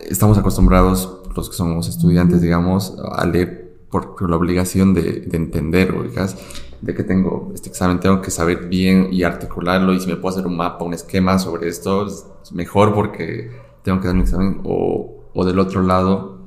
Estamos 0.00 0.38
acostumbrados 0.38 1.20
los 1.34 1.48
que 1.48 1.56
somos 1.56 1.88
estudiantes, 1.88 2.40
digamos, 2.40 2.96
a 3.12 3.26
leer 3.26 3.62
por, 3.90 4.28
la 4.28 4.36
obligación 4.36 4.94
de, 4.94 5.28
entender, 5.32 5.94
ubicas, 5.94 6.36
de 6.80 6.94
que 6.94 7.04
tengo 7.04 7.52
este 7.54 7.68
examen, 7.68 8.00
tengo 8.00 8.22
que 8.22 8.30
saber 8.30 8.68
bien 8.68 9.08
y 9.12 9.22
articularlo 9.22 9.92
y 9.92 10.00
si 10.00 10.08
me 10.08 10.16
puedo 10.16 10.34
hacer 10.34 10.46
un 10.46 10.56
mapa, 10.56 10.84
un 10.84 10.94
esquema 10.94 11.38
sobre 11.38 11.68
esto, 11.68 12.06
es 12.06 12.52
mejor 12.52 12.94
porque 12.94 13.52
tengo 13.82 14.00
que 14.00 14.06
dar 14.06 14.16
un 14.16 14.22
examen 14.22 14.60
o, 14.64 15.24
o 15.34 15.44
del 15.44 15.58
otro 15.58 15.82
lado, 15.82 16.38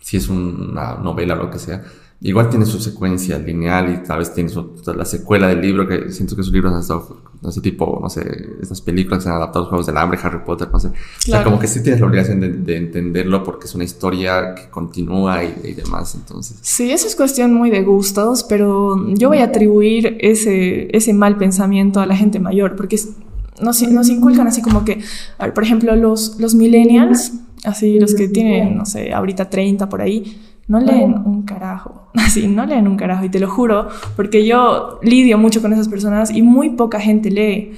si 0.00 0.16
es 0.16 0.28
una 0.28 0.94
novela 0.94 1.34
o 1.34 1.38
lo 1.38 1.50
que 1.50 1.58
sea, 1.58 1.84
igual 2.20 2.48
tiene 2.48 2.64
su 2.64 2.80
secuencia 2.80 3.38
lineal 3.38 3.92
y 3.92 4.06
tal 4.06 4.18
vez 4.18 4.32
tiene 4.32 4.50
la 4.96 5.04
secuela 5.04 5.48
del 5.48 5.60
libro, 5.60 5.86
que 5.86 6.10
siento 6.10 6.34
que 6.34 6.42
sus 6.42 6.52
libros 6.52 6.72
han 6.72 6.80
estado, 6.80 7.18
no 7.42 7.50
sé, 7.50 7.60
tipo, 7.60 7.98
no 8.00 8.08
sé, 8.08 8.22
estas 8.62 8.80
películas 8.80 9.18
que 9.18 9.24
se 9.24 9.28
han 9.28 9.36
adaptado 9.36 9.60
a 9.60 9.62
los 9.62 9.68
Juegos 9.68 9.86
del 9.86 9.96
Hambre, 9.98 10.18
Harry 10.22 10.38
Potter, 10.44 10.68
no 10.72 10.80
sé. 10.80 10.88
O 10.88 10.92
sea, 11.20 11.44
como 11.44 11.58
que 11.58 11.66
sí 11.66 11.82
tienes 11.82 12.00
la 12.00 12.06
obligación 12.06 12.64
de, 12.64 12.76
entenderlo 12.76 13.44
porque 13.44 13.66
es 13.66 13.74
una 13.74 13.84
historia 13.84 14.54
que 14.54 14.70
continúa 14.70 15.44
y, 15.44 15.74
demás, 15.74 16.14
entonces. 16.14 16.56
Sí, 16.62 16.90
eso 16.90 17.06
es 17.06 17.14
cuestión 17.14 17.52
muy 17.52 17.70
de 17.70 17.82
gustos, 17.82 18.44
pero 18.44 18.96
yo 19.14 19.28
voy 19.28 19.38
a 19.38 19.44
atribuir 19.44 20.16
ese, 20.20 20.88
ese 20.96 21.12
mal 21.12 21.36
pensamiento 21.36 22.00
a 22.00 22.06
la 22.06 22.16
gente 22.16 22.40
mayor, 22.40 22.74
porque 22.76 22.98
nos, 23.60 23.82
nos 23.82 24.08
inculcan 24.08 24.46
así 24.46 24.62
como 24.62 24.84
que, 24.84 25.00
a 25.38 25.44
ver, 25.44 25.54
por 25.54 25.64
ejemplo, 25.64 25.94
los, 25.94 26.40
los 26.40 26.54
millennials, 26.54 27.32
así 27.64 28.00
los 28.00 28.14
que 28.14 28.28
tienen, 28.28 28.76
no 28.76 28.86
sé, 28.86 29.12
ahorita 29.12 29.50
30 29.50 29.88
por 29.88 30.00
ahí, 30.00 30.40
no 30.66 30.80
leen 30.80 31.14
un 31.24 31.42
carajo, 31.42 32.08
así, 32.14 32.46
no 32.46 32.66
leen 32.66 32.88
un 32.88 32.96
carajo, 32.96 33.24
y 33.24 33.28
te 33.28 33.38
lo 33.38 33.48
juro, 33.48 33.88
porque 34.16 34.46
yo 34.46 34.98
lidio 35.02 35.38
mucho 35.38 35.60
con 35.60 35.72
esas 35.72 35.88
personas 35.88 36.30
y 36.30 36.42
muy 36.42 36.70
poca 36.70 37.00
gente 37.00 37.30
lee. 37.30 37.72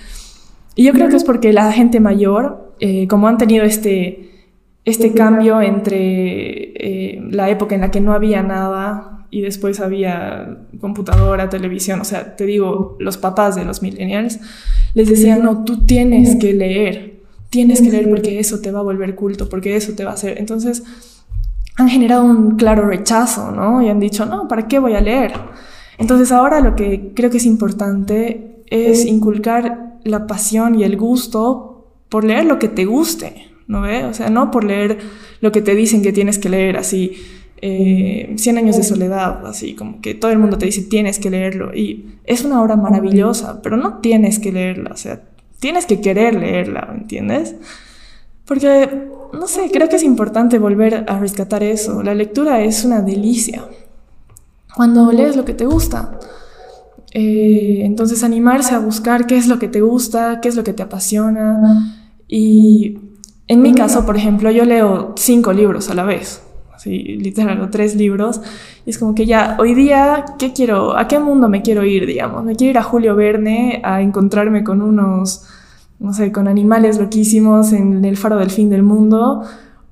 Y 0.75 0.85
yo 0.85 0.93
creo 0.93 1.09
que 1.09 1.17
es 1.17 1.25
porque 1.25 1.53
la 1.53 1.73
gente 1.73 2.01
mayor, 2.01 2.75
eh, 2.81 3.09
como 3.09 3.29
han 3.29 3.39
tenido 3.39 3.65
este, 3.65 4.31
este 4.85 5.13
cambio 5.13 5.63
entre 5.63 5.97
eh, 5.97 7.21
la 7.31 7.49
época 7.49 7.75
en 7.75 7.81
la 7.81 7.91
que 7.91 8.01
no 8.01 8.13
había 8.13 8.43
nada 8.43 9.27
y 9.31 9.41
después 9.41 9.81
había 9.81 10.59
computadora, 10.81 11.49
televisión, 11.49 12.01
o 12.01 12.05
sea, 12.05 12.37
te 12.37 12.47
digo, 12.47 12.97
los 13.01 13.17
papás 13.17 13.57
de 13.57 13.65
los 13.65 13.83
millennials, 13.83 14.39
les 14.95 15.09
decían, 15.09 15.43
no, 15.43 15.65
tú 15.65 15.85
tienes 15.87 16.37
que 16.37 16.53
leer, 16.53 17.21
tienes 17.51 17.81
que 17.81 17.91
leer 17.91 18.09
porque 18.09 18.39
eso 18.39 18.61
te 18.61 18.71
va 18.71 18.81
a 18.81 18.83
volver 18.83 19.15
culto, 19.15 19.49
porque 19.49 19.77
eso 19.77 19.95
te 19.95 20.05
va 20.05 20.13
a 20.13 20.15
hacer. 20.15 20.39
Entonces, 20.39 20.85
han 21.77 21.89
generado 21.89 22.25
un 22.25 22.57
claro 22.57 22.87
rechazo, 22.87 23.51
¿no? 23.53 23.83
Y 23.83 23.89
han 23.89 24.01
dicho, 24.01 24.25
no, 24.27 24.49
¿para 24.49 24.67
qué 24.67 24.79
voy 24.79 24.95
a 24.95 25.01
leer? 25.01 25.35
Entonces 25.99 26.33
ahora 26.33 26.61
lo 26.61 26.75
que 26.75 27.13
creo 27.15 27.31
que 27.31 27.37
es 27.37 27.47
importante 27.47 28.63
es 28.69 29.05
inculcar 29.05 29.99
la 30.05 30.27
pasión 30.27 30.75
y 30.75 30.85
el 30.85 30.97
gusto 30.97 31.93
por 32.09 32.25
leer 32.25 32.45
lo 32.45 32.59
que 32.59 32.69
te 32.69 32.85
guste, 32.85 33.49
¿no 33.67 33.83
ve? 33.83 34.05
O 34.05 34.15
sea, 34.15 34.31
no 34.31 34.51
por 34.51 34.65
leer 34.65 34.99
lo 35.41 35.53
que 35.53 35.63
te 35.63 35.75
dicen 35.75 36.03
que 36.03 36.13
tienes 36.13 36.39
que 36.39 36.49
leer, 36.49 36.77
así, 36.77 37.17
eh, 37.63 38.35
100 38.37 38.59
años 38.59 38.77
de 38.77 38.83
soledad, 38.83 39.47
así 39.47 39.75
como 39.75 40.01
que 40.01 40.15
todo 40.15 40.31
el 40.31 40.39
mundo 40.39 40.59
te 40.59 40.67
dice 40.67 40.83
tienes 40.83 41.19
que 41.19 41.31
leerlo 41.31 41.75
y 41.75 42.19
es 42.25 42.45
una 42.45 42.63
obra 42.63 42.77
maravillosa, 42.77 43.63
pero 43.63 43.77
no 43.77 43.99
tienes 43.99 44.39
que 44.39 44.53
leerla, 44.53 44.91
o 44.93 44.97
sea, 44.97 45.23
tienes 45.59 45.87
que 45.87 46.01
querer 46.01 46.35
leerla, 46.35 46.89
¿me 46.93 46.99
entiendes? 46.99 47.57
Porque 48.47 49.09
no 49.33 49.47
sé, 49.47 49.71
creo 49.73 49.89
que 49.89 49.97
es 49.97 50.03
importante 50.03 50.59
volver 50.59 51.05
a 51.09 51.19
rescatar 51.19 51.63
eso. 51.63 52.03
La 52.03 52.15
lectura 52.15 52.61
es 52.63 52.85
una 52.85 53.01
delicia. 53.01 53.65
Cuando 54.75 55.11
lees 55.13 55.37
lo 55.37 55.45
que 55.45 55.55
te 55.55 55.67
gusta. 55.67 56.19
Eh, 57.13 57.81
entonces 57.85 58.23
animarse 58.23 58.75
a 58.75 58.79
buscar 58.79 59.27
qué 59.27 59.37
es 59.37 59.47
lo 59.47 59.59
que 59.59 59.69
te 59.69 59.81
gusta, 59.81 60.41
qué 60.41 60.49
es 60.49 60.57
lo 60.57 60.65
que 60.65 60.73
te 60.73 60.83
apasiona. 60.83 62.13
Y 62.29 62.99
en 63.49 63.63
mi 63.63 63.75
caso, 63.75 64.05
por 64.05 64.17
ejemplo, 64.17 64.51
yo 64.51 64.65
leo 64.65 65.15
cinco 65.17 65.53
libros 65.53 65.89
a 65.91 65.95
la 65.95 66.05
vez. 66.05 66.43
Así, 66.75 66.99
literal, 67.17 67.61
o 67.63 67.71
tres 67.71 67.97
libros. 67.97 68.41
Y 68.85 68.91
es 68.91 68.99
como 68.99 69.15
que 69.15 69.25
ya, 69.25 69.57
hoy 69.59 69.75
día, 69.75 70.25
¿qué 70.39 70.53
quiero? 70.53 70.97
¿A 70.97 71.09
qué 71.09 71.19
mundo 71.19 71.49
me 71.49 71.63
quiero 71.63 71.85
ir, 71.85 72.07
digamos? 72.07 72.45
Me 72.45 72.55
quiero 72.55 72.73
ir 72.73 72.79
a 72.79 72.83
Julio 72.83 73.17
Verne 73.17 73.81
a 73.83 74.03
encontrarme 74.03 74.63
con 74.63 74.83
unos 74.83 75.47
no 75.99 76.13
sé, 76.13 76.33
con 76.33 76.49
animales 76.49 76.99
loquísimos 76.99 77.73
en 77.73 78.05
el 78.05 78.17
faro 78.17 78.39
del 78.39 78.51
fin 78.51 78.71
del 78.71 78.83
mundo, 78.83 79.43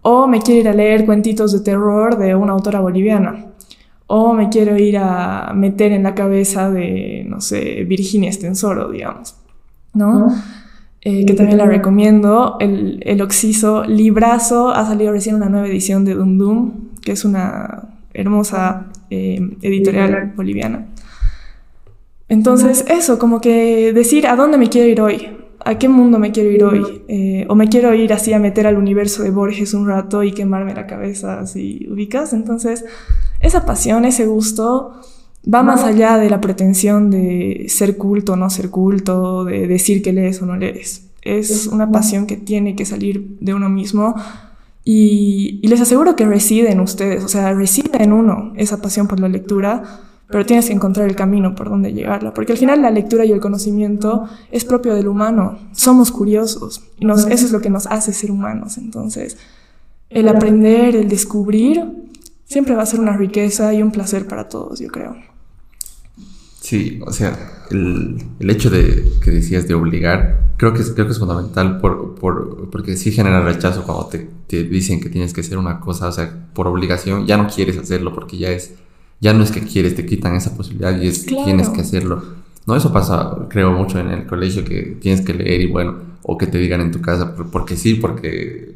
o 0.03 0.27
me 0.27 0.41
quiero 0.41 0.61
ir 0.61 0.69
a 0.69 0.75
leer 0.75 1.07
cuentitos 1.07 1.53
de 1.53 1.61
terror 1.61 2.19
de 2.19 2.35
una 2.35 2.53
autora 2.53 2.81
boliviana, 2.81 3.47
o 4.07 4.35
me 4.35 4.49
quiero 4.51 4.77
ir 4.77 4.99
a 4.99 5.53
meter 5.55 5.93
en 5.93 6.03
la 6.03 6.15
cabeza 6.15 6.71
de, 6.71 7.25
no 7.27 7.41
sé, 7.41 7.85
Virginia 7.85 8.29
Estensoro, 8.31 8.91
digamos, 8.91 9.35
¿no? 9.95 10.29
Eh, 11.01 11.27
que 11.27 11.35
también 11.35 11.59
la 11.59 11.67
recomiendo, 11.67 12.57
el, 12.61 13.03
el 13.05 13.21
Oxiso 13.21 13.85
Librazo, 13.85 14.71
ha 14.71 14.87
salido 14.87 15.13
recién 15.13 15.37
una 15.37 15.51
nueva 15.51 15.69
edición 15.69 16.05
de 16.05 16.15
Dum 16.15 16.39
Dum, 16.39 16.73
que 17.03 17.13
es 17.13 17.25
una 17.25 17.89
hermosa 18.15 18.87
eh, 19.11 19.41
editorial 19.61 20.33
boliviana. 20.35 20.87
Entonces, 22.29 22.87
eso, 22.89 23.19
como 23.19 23.41
que 23.41 23.93
decir 23.93 24.27
a 24.27 24.37
dónde 24.37 24.57
me 24.57 24.71
quiero 24.71 24.89
ir 24.89 25.01
hoy, 25.03 25.29
¿a 25.65 25.79
qué 25.79 25.89
mundo 25.89 26.19
me 26.19 26.31
quiero 26.31 26.51
ir 26.51 26.65
hoy? 26.65 27.03
Eh, 27.09 27.47
o 27.49 27.55
me 27.55 27.69
quiero 27.69 27.95
ir 27.95 28.13
así 28.13 28.33
a 28.33 28.39
meter 28.39 28.67
al 28.67 28.77
universo 28.77 29.23
de 29.23 29.31
Borges 29.31 29.75
un 29.75 29.89
rato 29.89 30.23
y 30.23 30.33
quemarme 30.33 30.75
la 30.75 30.87
cabeza, 30.87 31.41
así 31.41 31.87
ubicas. 31.91 32.33
Entonces, 32.33 32.85
esa 33.41 33.65
pasión, 33.65 34.05
ese 34.05 34.27
gusto 34.27 34.93
va 35.53 35.63
más 35.63 35.83
allá 35.85 36.19
de 36.19 36.31
la 36.31 36.41
pretensión 36.41 37.11
de 37.11 37.67
ser 37.69 37.97
culto 37.97 38.35
o 38.35 38.37
no 38.37 38.51
ser 38.51 38.71
culto, 38.71 39.45
de 39.45 39.67
decir 39.67 40.03
que 40.03 40.13
lees 40.13 40.41
o 40.43 40.47
no 40.47 40.57
lees. 40.57 41.09
Es 41.23 41.67
una 41.67 41.91
pasión 41.91 42.27
que 42.27 42.37
tiene 42.37 42.77
que 42.77 42.85
salir 42.85 43.39
de 43.41 43.55
uno 43.55 43.71
mismo 43.71 44.15
y, 44.85 45.61
y 45.63 45.69
les 45.69 45.81
aseguro 45.81 46.17
que 46.17 46.27
reside 46.27 46.71
en 46.73 46.81
ustedes, 46.81 47.25
o 47.25 47.29
sea, 47.29 47.55
reside 47.55 48.03
en 48.03 48.13
uno 48.13 48.53
esa 48.57 48.83
pasión 48.83 49.09
por 49.09 49.21
la 49.21 49.29
lectura 49.29 49.83
pero 50.29 50.47
tienes 50.47 50.67
que 50.67 50.73
encontrar 50.73 51.09
el 51.09 51.17
camino 51.17 51.55
por 51.55 51.69
donde 51.69 51.93
llegarla, 51.93 52.33
porque 52.33 52.53
al 52.53 52.59
final 52.59 52.83
la 52.83 52.91
lectura 52.91 53.25
y 53.25 53.33
el 53.33 53.41
conocimiento 53.41 54.29
es 54.51 54.65
propio 54.65 54.95
del 54.95 55.09
humano, 55.09 55.59
somos 55.73 56.11
curiosos, 56.11 56.83
y 56.99 57.11
eso 57.11 57.29
es 57.29 57.53
lo 57.53 57.61
que 57.61 57.71
nos 57.71 57.87
hace 57.87 58.13
ser 58.13 58.31
humanos, 58.31 58.79
entonces 58.79 59.37
el 60.11 60.29
aprender, 60.29 60.95
el 60.95 61.09
descubrir, 61.09 61.83
siempre 62.45 62.75
va 62.75 62.83
a 62.83 62.87
ser 62.87 63.01
una 63.01 63.17
riqueza 63.17 63.75
y 63.75 63.83
un 63.83 63.91
placer 63.91 64.27
para 64.27 64.49
todos, 64.49 64.79
yo 64.79 64.89
creo. 64.89 65.17
Sí, 66.61 67.01
o 67.05 67.13
sea, 67.13 67.37
el, 67.71 68.17
el, 68.39 68.51
hecho 68.51 68.71
de 68.71 69.05
que 69.23 69.31
decías 69.31 69.69
de 69.69 69.75
obligar, 69.75 70.53
creo 70.57 70.73
que 70.73 70.81
es, 70.81 70.93
creo 70.93 71.07
que 71.07 71.13
es 71.13 71.19
fundamental 71.19 71.79
por, 71.79 72.15
por, 72.15 72.71
porque 72.71 72.97
sí 72.97 73.13
genera 73.13 73.43
rechazo 73.43 73.85
cuando 73.85 74.07
te, 74.07 74.31
te, 74.47 74.63
dicen 74.65 75.01
que 75.01 75.11
tienes 75.11 75.35
que 75.35 75.43
hacer 75.43 75.59
una 75.59 75.81
cosa, 75.81 76.09
o 76.09 76.13
sea, 76.13 76.49
por 76.55 76.67
obligación, 76.67 77.27
ya 77.27 77.37
no 77.37 77.49
quieres 77.49 77.77
hacerlo 77.77 78.15
porque 78.15 78.39
ya 78.39 78.51
es, 78.51 78.73
ya 79.25 79.33
no 79.33 79.43
es 79.43 79.51
que 79.51 79.63
quieres, 79.63 79.95
te 79.95 80.05
quitan 80.05 80.37
esa 80.37 80.55
posibilidad 80.55 81.01
y 81.01 81.09
es 81.09 81.25
claro. 81.25 81.47
tienes 81.47 81.71
que 81.71 81.81
hacerlo. 81.81 82.23
No, 82.67 82.77
eso 82.77 82.93
pasa, 82.93 83.35
creo, 83.49 83.73
mucho 83.73 83.99
en 83.99 84.11
el 84.11 84.27
colegio, 84.27 84.67
que 84.67 84.99
tienes 85.01 85.23
que 85.23 85.33
leer 85.33 85.63
y 85.63 85.73
bueno, 85.73 85.95
o 86.23 86.37
que 86.37 86.47
te 86.47 86.59
digan 86.59 86.83
en 86.83 86.93
tu 86.93 87.01
casa, 87.01 87.35
porque 87.35 87.75
sí, 87.75 87.95
porque 87.95 88.75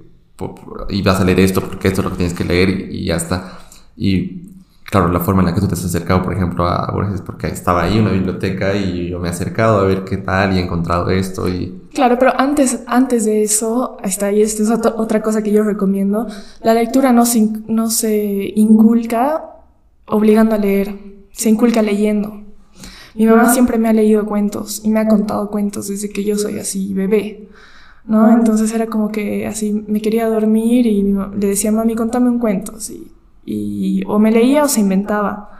y 0.88 1.02
vas 1.02 1.20
a 1.20 1.24
leer 1.24 1.40
esto, 1.40 1.60
porque 1.60 1.88
esto 1.88 2.00
es 2.00 2.04
lo 2.06 2.10
que 2.12 2.16
tienes 2.16 2.34
que 2.34 2.44
leer 2.44 2.70
y, 2.70 2.96
y 2.96 3.04
ya 3.04 3.16
está. 3.16 3.58
Y 3.94 4.48
claro, 4.84 5.08
la 5.08 5.20
forma 5.20 5.42
en 5.42 5.48
la 5.48 5.54
que 5.54 5.60
tú 5.60 5.68
te 5.68 5.74
has 5.74 5.84
acercado, 5.84 6.22
por 6.22 6.32
ejemplo, 6.32 6.66
a 6.66 6.90
Borges 6.92 7.16
es 7.16 7.20
porque 7.20 7.48
estaba 7.48 7.82
ahí 7.82 7.98
en 7.98 8.04
una 8.04 8.12
biblioteca 8.12 8.74
y 8.74 9.10
yo 9.10 9.18
me 9.18 9.28
he 9.28 9.30
acercado 9.30 9.80
a 9.80 9.84
ver 9.84 10.04
qué 10.04 10.16
tal 10.16 10.54
y 10.54 10.60
he 10.60 10.62
encontrado 10.62 11.10
esto 11.10 11.46
y... 11.46 11.82
Claro, 11.92 12.18
pero 12.18 12.32
antes, 12.40 12.84
antes 12.86 13.26
de 13.26 13.42
eso, 13.42 13.98
está 14.02 14.26
ahí, 14.26 14.40
esta 14.40 14.62
es 14.62 14.70
otra 14.70 15.20
cosa 15.20 15.42
que 15.42 15.52
yo 15.52 15.62
recomiendo, 15.62 16.26
la 16.62 16.72
lectura 16.72 17.12
no 17.12 17.26
se, 17.26 17.50
no 17.66 17.90
se 17.90 18.50
inculca 18.56 19.57
obligando 20.08 20.54
a 20.54 20.58
leer, 20.58 20.98
se 21.32 21.50
inculca 21.50 21.82
leyendo. 21.82 22.42
Mi 23.14 23.26
mamá 23.26 23.52
siempre 23.52 23.78
me 23.78 23.88
ha 23.88 23.92
leído 23.92 24.26
cuentos 24.26 24.80
y 24.84 24.90
me 24.90 25.00
ha 25.00 25.08
contado 25.08 25.50
cuentos 25.50 25.88
desde 25.88 26.08
que 26.10 26.24
yo 26.24 26.36
soy 26.36 26.58
así 26.58 26.94
bebé. 26.94 27.48
¿no? 28.04 28.30
Entonces 28.32 28.72
era 28.72 28.86
como 28.86 29.10
que 29.10 29.46
así 29.46 29.84
me 29.86 30.00
quería 30.00 30.28
dormir 30.28 30.86
y 30.86 31.02
le 31.02 31.46
decía, 31.46 31.72
mami, 31.72 31.94
contame 31.94 32.30
un 32.30 32.38
cuento. 32.38 32.78
Sí 32.80 33.12
y 33.48 34.02
o 34.06 34.18
me 34.18 34.30
leía 34.30 34.64
o 34.64 34.68
se 34.68 34.80
inventaba. 34.80 35.50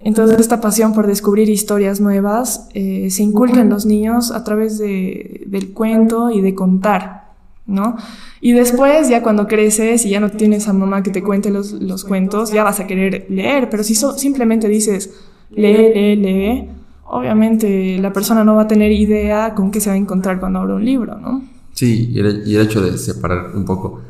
Entonces 0.00 0.40
esta 0.40 0.60
pasión 0.60 0.94
por 0.94 1.06
descubrir 1.06 1.48
historias 1.48 2.00
nuevas 2.00 2.68
eh, 2.74 3.08
se 3.10 3.22
inculca 3.22 3.60
en 3.60 3.68
los 3.68 3.86
niños 3.86 4.32
a 4.32 4.42
través 4.42 4.78
de, 4.78 5.44
del 5.46 5.72
cuento 5.72 6.30
y 6.30 6.40
de 6.40 6.54
contar, 6.54 7.29
¿no? 7.70 7.96
Y 8.40 8.52
después, 8.52 9.08
ya 9.08 9.22
cuando 9.22 9.46
creces 9.46 10.04
y 10.04 10.10
ya 10.10 10.20
no 10.20 10.30
tienes 10.30 10.68
a 10.68 10.72
mamá 10.72 11.02
que 11.02 11.10
te 11.10 11.22
cuente 11.22 11.50
los, 11.50 11.72
los 11.72 12.04
cuentos, 12.04 12.52
ya 12.52 12.64
vas 12.64 12.80
a 12.80 12.86
querer 12.86 13.26
leer, 13.28 13.70
pero 13.70 13.82
si 13.82 13.94
simplemente 13.94 14.68
dices, 14.68 15.10
lee, 15.50 15.92
lee, 15.94 16.16
lee, 16.16 16.68
obviamente 17.04 17.98
la 17.98 18.12
persona 18.12 18.44
no 18.44 18.54
va 18.54 18.62
a 18.62 18.68
tener 18.68 18.92
idea 18.92 19.54
con 19.54 19.70
qué 19.70 19.80
se 19.80 19.90
va 19.90 19.94
a 19.94 19.98
encontrar 19.98 20.40
cuando 20.40 20.60
abra 20.60 20.74
un 20.74 20.84
libro, 20.84 21.18
¿no? 21.18 21.42
Sí, 21.72 22.10
y 22.12 22.18
el, 22.18 22.42
y 22.46 22.58
hecho 22.58 22.80
de 22.82 22.98
separar 22.98 23.54
un 23.54 23.64
poco 23.64 24.00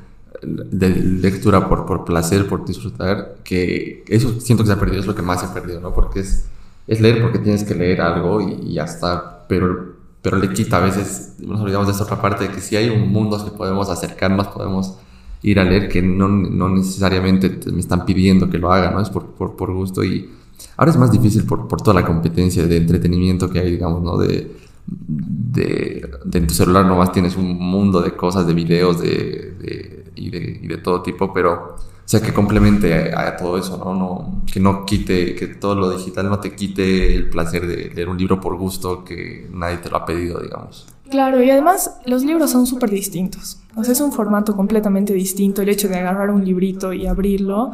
de 0.42 0.88
lectura 0.88 1.68
por, 1.68 1.86
por 1.86 2.04
placer, 2.04 2.46
por 2.46 2.64
disfrutar, 2.64 3.36
que 3.44 4.04
eso 4.08 4.40
siento 4.40 4.64
que 4.64 4.68
se 4.68 4.72
ha 4.72 4.78
perdido, 4.80 5.00
es 5.00 5.06
lo 5.06 5.14
que 5.14 5.22
más 5.22 5.40
se 5.40 5.46
ha 5.46 5.54
perdido, 5.54 5.80
¿no? 5.80 5.92
Porque 5.92 6.20
es, 6.20 6.46
es 6.86 7.00
leer 7.00 7.22
porque 7.22 7.38
tienes 7.38 7.64
que 7.64 7.74
leer 7.74 8.00
algo 8.00 8.40
y, 8.40 8.74
ya 8.74 8.84
está, 8.84 9.44
pero, 9.48 9.99
pero 10.22 10.38
le 10.38 10.52
quita 10.52 10.78
a 10.78 10.80
veces, 10.80 11.34
nos 11.38 11.60
olvidamos 11.60 11.86
de 11.86 11.94
esa 11.94 12.04
otra 12.04 12.20
parte, 12.20 12.48
de 12.48 12.54
que 12.54 12.60
si 12.60 12.76
hay 12.76 12.90
un 12.90 13.10
mundo 13.10 13.42
que 13.44 13.50
podemos 13.50 13.88
acercarnos, 13.88 14.48
podemos 14.48 14.96
ir 15.42 15.58
a 15.58 15.64
leer, 15.64 15.88
que 15.88 16.02
no, 16.02 16.28
no 16.28 16.68
necesariamente 16.68 17.60
me 17.72 17.80
están 17.80 18.04
pidiendo 18.04 18.50
que 18.50 18.58
lo 18.58 18.72
haga, 18.72 18.90
¿no? 18.90 19.00
Es 19.00 19.08
por, 19.08 19.30
por, 19.32 19.56
por 19.56 19.72
gusto 19.72 20.04
y 20.04 20.30
ahora 20.76 20.90
es 20.90 20.98
más 20.98 21.10
difícil 21.10 21.44
por, 21.44 21.66
por, 21.66 21.80
toda 21.80 21.98
la 21.98 22.06
competencia 22.06 22.66
de 22.66 22.76
entretenimiento 22.76 23.48
que 23.48 23.60
hay, 23.60 23.70
digamos, 23.70 24.02
¿no? 24.02 24.18
De, 24.18 24.54
de, 24.86 26.10
de 26.24 26.38
en 26.38 26.46
tu 26.46 26.54
celular 26.54 26.84
nomás 26.84 27.12
tienes 27.12 27.36
un 27.36 27.56
mundo 27.58 28.02
de 28.02 28.14
cosas, 28.14 28.46
de 28.46 28.52
videos, 28.52 29.00
de, 29.00 29.54
de 29.58 30.00
y 30.16 30.30
de, 30.30 30.60
y 30.62 30.66
de 30.66 30.76
todo 30.78 31.02
tipo, 31.02 31.32
pero 31.32 31.76
sea, 32.10 32.20
que 32.20 32.32
complemente 32.32 33.14
a, 33.14 33.28
a, 33.28 33.36
todo 33.36 33.56
eso, 33.56 33.78
¿no? 33.78 33.94
¿no? 33.94 34.42
Que 34.52 34.58
no 34.58 34.84
quite, 34.84 35.36
que 35.36 35.46
todo 35.46 35.76
lo 35.76 35.90
digital 35.90 36.28
no 36.28 36.40
te 36.40 36.56
quite 36.56 37.14
el 37.14 37.28
placer 37.28 37.68
de 37.68 37.94
leer 37.94 38.08
un 38.08 38.18
libro 38.18 38.40
por 38.40 38.56
gusto 38.56 39.04
que 39.04 39.48
nadie 39.52 39.76
te 39.76 39.88
lo 39.88 39.98
ha 39.98 40.04
pedido, 40.04 40.40
digamos. 40.40 40.88
Claro, 41.08 41.40
y 41.40 41.48
además 41.50 42.00
los 42.06 42.24
libros 42.24 42.50
son 42.50 42.66
súper 42.66 42.90
distintos. 42.90 43.60
O 43.76 43.84
sea, 43.84 43.92
es 43.92 44.00
un 44.00 44.10
formato 44.10 44.56
completamente 44.56 45.14
distinto. 45.14 45.62
El 45.62 45.68
hecho 45.68 45.88
de 45.88 45.98
agarrar 45.98 46.30
un 46.30 46.44
librito 46.44 46.92
y 46.92 47.06
abrirlo 47.06 47.70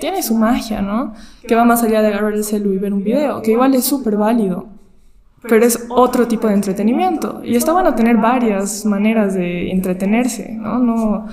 tiene 0.00 0.22
su 0.22 0.34
magia, 0.34 0.80
¿no? 0.80 1.12
Que 1.46 1.54
va 1.54 1.66
más 1.66 1.82
allá 1.82 2.00
de 2.00 2.08
agarrar 2.08 2.32
el 2.32 2.42
celu 2.42 2.72
y 2.72 2.78
ver 2.78 2.94
un 2.94 3.04
video, 3.04 3.42
que 3.42 3.50
igual 3.50 3.74
es 3.74 3.84
súper 3.84 4.16
válido. 4.16 4.66
Pero 5.46 5.66
es 5.66 5.88
otro 5.90 6.26
tipo 6.26 6.48
de 6.48 6.54
entretenimiento. 6.54 7.42
Y 7.44 7.54
está 7.54 7.74
bueno 7.74 7.94
tener 7.94 8.16
varias 8.16 8.86
maneras 8.86 9.34
de 9.34 9.70
entretenerse, 9.70 10.54
¿no? 10.54 10.78
No 10.78 11.26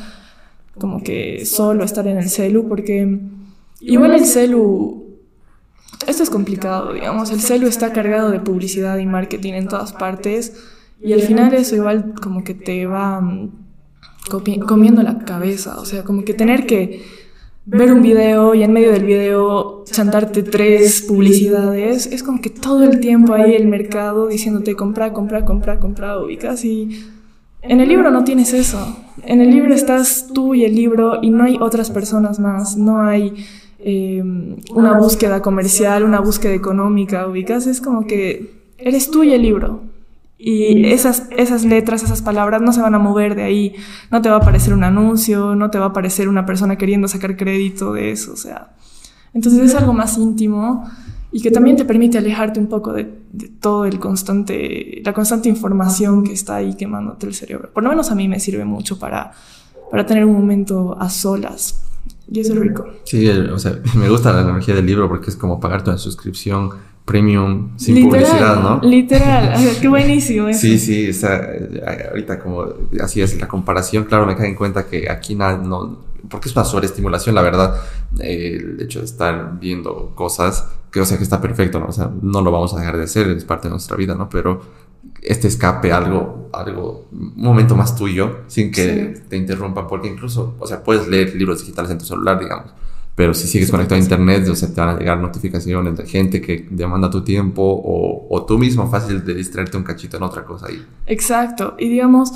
como 0.77 1.03
que 1.03 1.45
solo 1.45 1.83
estar 1.83 2.07
en 2.07 2.17
el 2.17 2.29
celu, 2.29 2.67
porque 2.67 3.19
igual 3.79 4.13
el 4.13 4.25
celu, 4.25 5.05
esto 6.07 6.23
es 6.23 6.29
complicado, 6.29 6.93
digamos, 6.93 7.31
el 7.31 7.41
celu 7.41 7.67
está 7.67 7.91
cargado 7.93 8.31
de 8.31 8.39
publicidad 8.39 8.97
y 8.97 9.05
marketing 9.05 9.53
en 9.53 9.67
todas 9.67 9.93
partes 9.93 10.53
y 11.01 11.13
al 11.13 11.21
final 11.21 11.53
eso 11.53 11.75
igual 11.75 12.13
como 12.21 12.43
que 12.43 12.53
te 12.53 12.85
va 12.85 13.21
mm, 13.21 13.51
comiendo 14.67 15.01
la 15.01 15.19
cabeza, 15.19 15.79
o 15.79 15.85
sea, 15.85 16.03
como 16.03 16.23
que 16.23 16.33
tener 16.33 16.65
que 16.65 17.01
ver 17.65 17.91
un 17.91 18.01
video 18.01 18.55
y 18.55 18.63
en 18.63 18.73
medio 18.73 18.91
del 18.91 19.05
video 19.05 19.83
chantarte 19.85 20.43
tres 20.43 21.03
publicidades, 21.03 22.07
es 22.07 22.23
como 22.23 22.41
que 22.41 22.49
todo 22.49 22.83
el 22.83 22.99
tiempo 22.99 23.33
ahí 23.33 23.53
el 23.53 23.67
mercado 23.67 24.27
diciéndote 24.27 24.75
compra, 24.75 25.13
compra, 25.13 25.45
compra, 25.45 25.79
compra, 25.79 26.17
ubicas 26.19 26.63
y 26.65 26.89
en 27.61 27.79
el 27.79 27.89
libro 27.89 28.11
no 28.11 28.23
tienes 28.23 28.53
eso. 28.53 28.97
En 29.23 29.41
el 29.41 29.51
libro 29.51 29.73
estás 29.73 30.27
tú 30.33 30.55
y 30.55 30.65
el 30.65 30.75
libro 30.75 31.19
y 31.21 31.29
no 31.29 31.43
hay 31.43 31.57
otras 31.59 31.91
personas 31.91 32.39
más. 32.39 32.75
No 32.77 33.03
hay 33.03 33.45
eh, 33.79 34.23
una 34.73 34.97
búsqueda 34.97 35.41
comercial, 35.41 36.03
una 36.03 36.19
búsqueda 36.19 36.53
económica, 36.53 37.27
ubicas. 37.27 37.67
Es 37.67 37.81
como 37.81 38.07
que 38.07 38.63
eres 38.77 39.11
tú 39.11 39.23
y 39.23 39.33
el 39.33 39.43
libro. 39.43 39.83
Y 40.43 40.87
esas, 40.87 41.27
esas 41.37 41.65
letras, 41.65 42.01
esas 42.01 42.23
palabras 42.23 42.63
no 42.63 42.73
se 42.73 42.81
van 42.81 42.95
a 42.95 42.99
mover 42.99 43.35
de 43.35 43.43
ahí. 43.43 43.75
No 44.09 44.23
te 44.23 44.29
va 44.29 44.37
a 44.37 44.39
aparecer 44.39 44.73
un 44.73 44.83
anuncio, 44.83 45.55
no 45.55 45.69
te 45.69 45.77
va 45.77 45.85
a 45.85 45.89
aparecer 45.89 46.27
una 46.27 46.47
persona 46.47 46.77
queriendo 46.77 47.07
sacar 47.07 47.37
crédito 47.37 47.93
de 47.93 48.09
eso. 48.09 48.33
O 48.33 48.37
sea, 48.37 48.71
entonces 49.35 49.61
es 49.61 49.75
algo 49.75 49.93
más 49.93 50.17
íntimo 50.17 50.89
y 51.31 51.41
que 51.41 51.51
también 51.51 51.77
te 51.77 51.85
permite 51.85 52.17
alejarte 52.17 52.59
un 52.59 52.67
poco 52.67 52.91
de, 52.93 53.09
de, 53.31 53.47
todo 53.47 53.85
el 53.85 53.99
constante, 53.99 55.01
la 55.03 55.13
constante 55.13 55.47
información 55.47 56.23
que 56.23 56.33
está 56.33 56.55
ahí 56.55 56.75
quemándote 56.75 57.27
el 57.27 57.33
cerebro. 57.33 57.69
Por 57.73 57.83
lo 57.83 57.89
menos 57.89 58.11
a 58.11 58.15
mí 58.15 58.27
me 58.27 58.39
sirve 58.39 58.65
mucho 58.65 58.99
para, 58.99 59.31
para 59.89 60.05
tener 60.05 60.25
un 60.25 60.33
momento 60.33 60.97
a 60.99 61.09
solas. 61.09 61.83
Y 62.29 62.39
eso 62.39 62.53
es 62.53 62.59
rico. 62.59 62.85
Sí, 63.03 63.27
o 63.29 63.59
sea, 63.59 63.77
me 63.95 64.09
gusta 64.09 64.33
la 64.33 64.41
energía 64.41 64.75
del 64.75 64.85
libro 64.85 65.07
porque 65.07 65.29
es 65.29 65.35
como 65.35 65.59
pagarte 65.59 65.89
una 65.89 65.99
suscripción 65.99 66.69
premium 67.05 67.71
sin 67.77 67.95
literal, 67.95 68.23
publicidad, 68.23 68.61
¿no? 68.61 68.79
Literal, 68.87 69.59
qué 69.81 69.87
buenísimo 69.89 70.47
eso. 70.47 70.59
Sí, 70.59 70.77
sí, 70.77 71.09
o 71.09 71.13
sea, 71.13 71.41
ahorita 72.09 72.39
como 72.39 72.65
así 73.01 73.21
es 73.21 73.39
la 73.39 73.47
comparación, 73.47 74.03
claro, 74.05 74.25
me 74.25 74.35
cae 74.35 74.47
en 74.47 74.55
cuenta 74.55 74.85
que 74.85 75.09
aquí 75.09 75.35
nada, 75.35 75.57
no, 75.57 75.99
porque 76.31 76.49
es 76.49 76.55
una 76.55 76.65
sobreestimulación, 76.65 77.35
la 77.35 77.41
verdad, 77.41 77.75
eh, 78.19 78.57
el 78.59 78.81
hecho 78.81 78.99
de 78.99 79.05
estar 79.05 79.59
viendo 79.59 80.13
cosas 80.15 80.65
que, 80.89 81.01
o 81.01 81.05
sea, 81.05 81.17
que 81.17 81.23
está 81.23 81.41
perfecto, 81.41 81.79
¿no? 81.79 81.87
O 81.87 81.91
sea, 81.91 82.09
no 82.21 82.41
lo 82.41 82.51
vamos 82.51 82.73
a 82.73 82.79
dejar 82.79 82.97
de 82.97 83.03
hacer, 83.03 83.29
es 83.29 83.45
parte 83.45 83.67
de 83.67 83.71
nuestra 83.71 83.97
vida, 83.97 84.15
¿no? 84.15 84.29
Pero 84.29 84.61
este 85.21 85.47
escape, 85.47 85.91
algo, 85.91 86.49
algo, 86.53 87.07
un 87.11 87.33
momento 87.35 87.75
más 87.75 87.95
tuyo, 87.95 88.39
sin 88.47 88.71
que 88.71 89.15
sí. 89.15 89.23
te 89.29 89.37
interrumpan, 89.37 89.87
porque 89.87 90.07
incluso, 90.07 90.55
o 90.59 90.65
sea, 90.65 90.83
puedes 90.83 91.07
leer 91.07 91.35
libros 91.35 91.59
digitales 91.59 91.91
en 91.91 91.97
tu 91.97 92.05
celular, 92.05 92.39
digamos, 92.39 92.71
pero 93.13 93.33
si 93.33 93.47
sigues 93.47 93.67
sí, 93.67 93.71
conectado 93.71 93.99
a 93.99 94.03
internet, 94.03 94.47
o 94.47 94.55
sea, 94.55 94.73
te 94.73 94.79
van 94.79 94.95
a 94.95 94.97
llegar 94.97 95.19
notificaciones 95.19 95.97
de 95.97 96.07
gente 96.07 96.41
que 96.41 96.67
demanda 96.71 97.09
tu 97.09 97.23
tiempo 97.23 97.61
o, 97.61 98.27
o 98.29 98.45
tú 98.45 98.57
mismo 98.57 98.89
fácil 98.89 99.23
de 99.23 99.33
distraerte 99.33 99.77
un 99.77 99.83
cachito 99.83 100.17
en 100.17 100.23
otra 100.23 100.45
cosa 100.45 100.67
ahí. 100.67 100.85
Exacto, 101.05 101.75
y 101.77 101.89
digamos, 101.89 102.31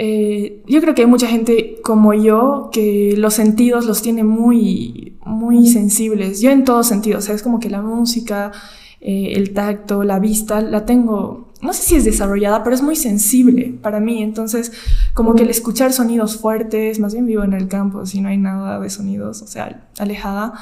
eh, 0.00 0.62
yo 0.68 0.80
creo 0.80 0.94
que 0.94 1.02
hay 1.02 1.08
mucha 1.08 1.26
gente 1.26 1.80
como 1.82 2.14
yo 2.14 2.70
que 2.72 3.16
los 3.18 3.34
sentidos 3.34 3.84
los 3.84 4.00
tiene 4.00 4.22
muy, 4.22 5.18
muy 5.24 5.66
sensibles. 5.66 6.40
Yo 6.40 6.50
en 6.52 6.64
todos 6.64 6.86
sentidos, 6.86 7.24
o 7.24 7.26
sea, 7.26 7.34
es 7.34 7.42
como 7.42 7.58
que 7.58 7.68
la 7.68 7.82
música, 7.82 8.52
eh, 9.00 9.32
el 9.34 9.52
tacto, 9.52 10.04
la 10.04 10.20
vista, 10.20 10.60
la 10.60 10.86
tengo, 10.86 11.48
no 11.62 11.72
sé 11.72 11.82
si 11.82 11.96
es 11.96 12.04
desarrollada, 12.04 12.62
pero 12.62 12.76
es 12.76 12.82
muy 12.82 12.94
sensible 12.94 13.76
para 13.82 13.98
mí. 13.98 14.22
Entonces, 14.22 14.70
como 15.14 15.34
que 15.34 15.42
el 15.42 15.50
escuchar 15.50 15.92
sonidos 15.92 16.36
fuertes, 16.36 17.00
más 17.00 17.12
bien 17.12 17.26
vivo 17.26 17.42
en 17.42 17.52
el 17.52 17.66
campo, 17.66 18.06
si 18.06 18.20
no 18.20 18.28
hay 18.28 18.38
nada 18.38 18.78
de 18.78 18.90
sonidos, 18.90 19.42
o 19.42 19.48
sea, 19.48 19.88
alejada, 19.98 20.52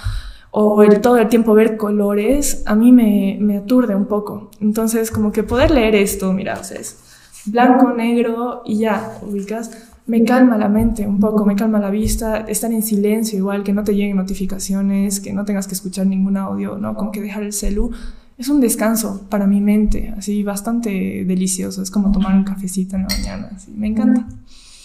o 0.50 0.82
el 0.82 1.02
todo 1.02 1.18
el 1.18 1.28
tiempo 1.28 1.52
ver 1.52 1.76
colores, 1.76 2.62
a 2.64 2.74
mí 2.74 2.90
me, 2.90 3.36
me 3.38 3.58
aturde 3.58 3.94
un 3.94 4.06
poco. 4.06 4.50
Entonces, 4.62 5.10
como 5.10 5.30
que 5.30 5.42
poder 5.42 5.72
leer 5.72 5.94
esto, 5.94 6.32
mira, 6.32 6.58
o 6.58 6.64
sea, 6.64 6.80
es 6.80 7.05
blanco, 7.46 7.92
negro 7.92 8.62
y 8.64 8.78
ya, 8.78 9.18
ubicas. 9.22 9.70
Me 10.06 10.22
calma 10.22 10.56
la 10.56 10.68
mente 10.68 11.06
un 11.06 11.18
poco, 11.18 11.44
me 11.44 11.56
calma 11.56 11.80
la 11.80 11.90
vista, 11.90 12.38
estar 12.38 12.72
en 12.72 12.82
silencio 12.82 13.38
igual, 13.38 13.64
que 13.64 13.72
no 13.72 13.82
te 13.82 13.92
lleguen 13.92 14.16
notificaciones, 14.16 15.18
que 15.18 15.32
no 15.32 15.44
tengas 15.44 15.66
que 15.66 15.74
escuchar 15.74 16.06
ningún 16.06 16.36
audio, 16.36 16.78
¿no? 16.78 16.94
Como 16.94 17.10
que 17.10 17.20
dejar 17.20 17.42
el 17.42 17.52
celu. 17.52 17.90
Es 18.38 18.48
un 18.48 18.60
descanso 18.60 19.22
para 19.28 19.46
mi 19.46 19.60
mente, 19.60 20.14
así 20.16 20.44
bastante 20.44 21.24
delicioso. 21.24 21.82
Es 21.82 21.90
como 21.90 22.12
tomar 22.12 22.36
un 22.36 22.44
cafecito 22.44 22.94
en 22.94 23.02
la 23.02 23.08
mañana, 23.08 23.50
así. 23.56 23.72
Me 23.72 23.88
encanta. 23.88 24.28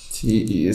Sí, 0.10 0.46
y, 0.48 0.68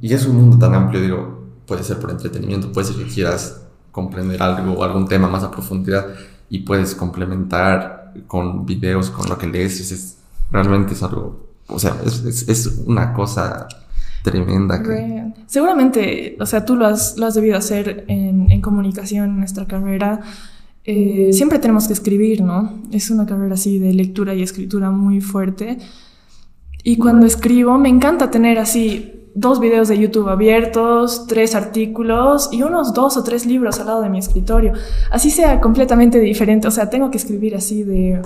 y 0.00 0.14
es 0.14 0.26
un 0.26 0.36
mundo 0.36 0.58
tan 0.58 0.74
amplio, 0.74 1.02
digo, 1.02 1.42
puede 1.66 1.82
ser 1.82 1.98
por 1.98 2.10
entretenimiento, 2.10 2.72
puede 2.72 2.88
ser 2.88 2.96
que 2.96 3.12
quieras 3.12 3.62
comprender 3.90 4.42
algo 4.42 4.72
o 4.72 4.84
algún 4.84 5.06
tema 5.06 5.28
más 5.28 5.44
a 5.44 5.50
profundidad 5.50 6.06
y 6.48 6.60
puedes 6.60 6.94
complementar 6.94 8.12
con 8.26 8.66
videos, 8.66 9.10
con 9.10 9.28
lo 9.28 9.38
que 9.38 9.46
lees, 9.46 9.80
es, 9.92 10.18
realmente 10.52 10.94
es 10.94 11.02
algo, 11.02 11.48
o 11.66 11.78
sea, 11.78 11.96
es, 12.04 12.66
una 12.86 13.12
cosa 13.12 13.66
tremenda. 14.22 14.82
Que... 14.82 15.32
Seguramente, 15.46 16.36
o 16.38 16.46
sea, 16.46 16.64
tú 16.64 16.76
lo 16.76 16.86
has, 16.86 17.16
lo 17.16 17.26
has 17.26 17.34
debido 17.34 17.56
hacer 17.56 18.04
en, 18.08 18.50
en 18.50 18.60
comunicación 18.60 19.30
en 19.30 19.38
nuestra 19.38 19.66
carrera. 19.66 20.20
Eh, 20.84 21.30
siempre 21.32 21.58
tenemos 21.58 21.86
que 21.86 21.92
escribir, 21.92 22.42
¿no? 22.42 22.80
Es 22.90 23.10
una 23.10 23.24
carrera 23.24 23.54
así 23.54 23.78
de 23.78 23.92
lectura 23.92 24.34
y 24.34 24.42
escritura 24.42 24.90
muy 24.90 25.20
fuerte. 25.20 25.78
Y 26.82 26.96
cuando 26.96 27.26
escribo, 27.26 27.78
me 27.78 27.88
encanta 27.88 28.30
tener 28.30 28.58
así 28.58 29.28
dos 29.34 29.60
videos 29.60 29.88
de 29.88 29.98
YouTube 29.98 30.28
abiertos, 30.28 31.26
tres 31.26 31.54
artículos 31.54 32.50
y 32.52 32.62
unos 32.62 32.92
dos 32.92 33.16
o 33.16 33.24
tres 33.24 33.46
libros 33.46 33.78
al 33.80 33.86
lado 33.86 34.02
de 34.02 34.10
mi 34.10 34.18
escritorio. 34.18 34.72
Así 35.10 35.30
sea 35.30 35.60
completamente 35.60 36.18
diferente. 36.18 36.66
O 36.66 36.72
sea, 36.72 36.90
tengo 36.90 37.10
que 37.10 37.18
escribir 37.18 37.54
así 37.54 37.84
de, 37.84 38.20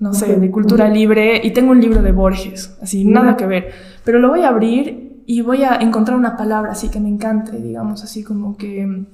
no 0.00 0.14
sé, 0.14 0.36
de 0.36 0.50
cultura 0.50 0.88
libre 0.88 1.40
y 1.44 1.52
tengo 1.52 1.72
un 1.72 1.80
libro 1.80 2.02
de 2.02 2.10
Borges, 2.10 2.76
así, 2.82 3.04
nada 3.04 3.36
que 3.36 3.46
ver. 3.46 3.72
Pero 4.02 4.18
lo 4.18 4.30
voy 4.30 4.42
a 4.42 4.48
abrir 4.48 5.22
y 5.26 5.42
voy 5.42 5.62
a 5.62 5.76
encontrar 5.76 6.16
una 6.16 6.36
palabra 6.36 6.72
así 6.72 6.88
que 6.88 6.98
me 6.98 7.10
encante, 7.10 7.58
digamos, 7.58 8.02
así 8.02 8.24
como 8.24 8.56
que 8.56 9.04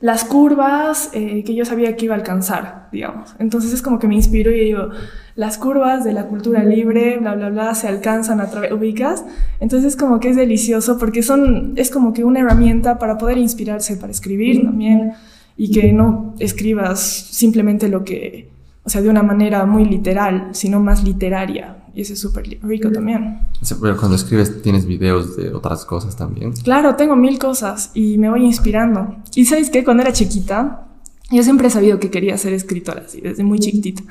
las 0.00 0.24
curvas 0.24 1.10
eh, 1.12 1.44
que 1.44 1.54
yo 1.54 1.64
sabía 1.64 1.94
que 1.94 2.06
iba 2.06 2.14
a 2.14 2.18
alcanzar, 2.18 2.88
digamos. 2.90 3.36
Entonces 3.38 3.72
es 3.72 3.82
como 3.82 3.98
que 3.98 4.08
me 4.08 4.16
inspiro 4.16 4.50
y 4.50 4.58
digo, 4.58 4.88
las 5.36 5.58
curvas 5.58 6.04
de 6.04 6.12
la 6.12 6.26
cultura 6.26 6.64
libre, 6.64 7.18
bla, 7.18 7.34
bla, 7.34 7.50
bla, 7.50 7.74
se 7.74 7.86
alcanzan 7.86 8.40
a 8.40 8.50
través, 8.50 8.72
ubicas. 8.72 9.24
Entonces 9.60 9.92
es 9.92 9.96
como 9.96 10.20
que 10.20 10.30
es 10.30 10.36
delicioso 10.36 10.98
porque 10.98 11.22
son, 11.22 11.74
es 11.76 11.90
como 11.90 12.14
que 12.14 12.24
una 12.24 12.40
herramienta 12.40 12.98
para 12.98 13.18
poder 13.18 13.38
inspirarse 13.38 13.96
para 13.96 14.10
escribir 14.10 14.64
también 14.64 15.12
y 15.56 15.70
que 15.70 15.92
no 15.92 16.34
escribas 16.38 17.00
simplemente 17.00 17.88
lo 17.88 18.02
que, 18.02 18.51
o 18.84 18.90
sea, 18.90 19.00
de 19.00 19.08
una 19.08 19.22
manera 19.22 19.64
muy 19.64 19.84
literal, 19.84 20.48
sino 20.52 20.80
más 20.80 21.04
literaria. 21.04 21.76
Y 21.94 22.00
eso 22.00 22.14
es 22.14 22.20
súper 22.20 22.58
rico 22.62 22.90
también. 22.90 23.40
Pero 23.80 23.96
cuando 23.96 24.16
escribes, 24.16 24.62
¿tienes 24.62 24.86
videos 24.86 25.36
de 25.36 25.52
otras 25.54 25.84
cosas 25.84 26.16
también? 26.16 26.52
Claro, 26.52 26.96
tengo 26.96 27.14
mil 27.14 27.38
cosas 27.38 27.90
y 27.94 28.18
me 28.18 28.28
voy 28.28 28.44
inspirando. 28.44 29.16
Y 29.34 29.44
sabes 29.44 29.70
qué, 29.70 29.84
cuando 29.84 30.02
era 30.02 30.12
chiquita, 30.12 30.86
yo 31.30 31.42
siempre 31.42 31.68
he 31.68 31.70
sabido 31.70 32.00
que 32.00 32.10
quería 32.10 32.36
ser 32.38 32.54
escritora, 32.54 33.04
así, 33.06 33.20
desde 33.20 33.44
muy 33.44 33.58
chiquitita. 33.58 34.02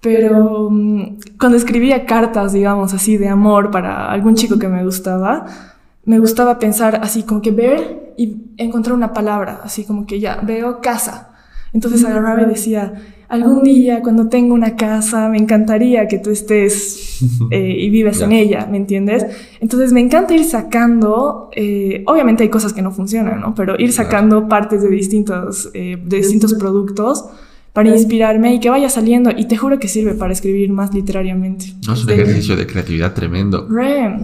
Pero 0.00 0.68
mm, 0.70 1.18
cuando 1.38 1.56
escribía 1.56 2.04
cartas, 2.04 2.52
digamos 2.52 2.92
así, 2.92 3.16
de 3.16 3.28
amor 3.28 3.70
para 3.70 4.12
algún 4.12 4.36
chico 4.36 4.58
que 4.58 4.68
me 4.68 4.84
gustaba, 4.84 5.46
me 6.04 6.18
gustaba 6.18 6.58
pensar 6.58 7.00
así, 7.02 7.22
como 7.22 7.40
que 7.40 7.50
ver 7.50 8.14
y 8.16 8.52
encontrar 8.58 8.94
una 8.94 9.12
palabra, 9.12 9.62
así 9.64 9.84
como 9.84 10.06
que 10.06 10.20
ya, 10.20 10.36
veo 10.42 10.80
casa. 10.80 11.30
Entonces 11.72 12.04
agarraba 12.04 12.42
y 12.42 12.46
decía, 12.46 12.92
algún 13.28 13.62
día 13.62 14.00
cuando 14.02 14.28
tenga 14.28 14.54
una 14.54 14.76
casa 14.76 15.28
me 15.28 15.38
encantaría 15.38 16.06
que 16.08 16.18
tú 16.18 16.30
estés 16.30 17.20
eh, 17.50 17.76
y 17.78 17.90
vives 17.90 18.20
en 18.20 18.32
ella, 18.32 18.66
¿me 18.70 18.76
entiendes? 18.76 19.26
Entonces 19.60 19.92
me 19.92 20.00
encanta 20.00 20.34
ir 20.34 20.44
sacando, 20.44 21.50
eh, 21.54 22.02
obviamente 22.06 22.42
hay 22.42 22.48
cosas 22.48 22.72
que 22.72 22.82
no 22.82 22.90
funcionan, 22.90 23.40
¿no? 23.40 23.54
Pero 23.54 23.78
ir 23.78 23.92
sacando 23.92 24.48
partes 24.48 24.82
de 24.82 24.88
distintos, 24.88 25.70
eh, 25.74 25.98
de 26.02 26.16
distintos 26.18 26.54
productos 26.54 27.24
para 27.72 27.88
inspirarme 27.88 28.54
y 28.54 28.60
que 28.60 28.70
vaya 28.70 28.88
saliendo. 28.88 29.30
Y 29.36 29.48
te 29.48 29.56
juro 29.56 29.80
que 29.80 29.88
sirve 29.88 30.14
para 30.14 30.32
escribir 30.32 30.70
más 30.70 30.94
literariamente. 30.94 31.74
No, 31.86 31.94
es 31.94 32.04
un 32.04 32.10
ejercicio 32.10 32.56
de 32.56 32.66
creatividad 32.68 33.14
tremendo. 33.14 33.66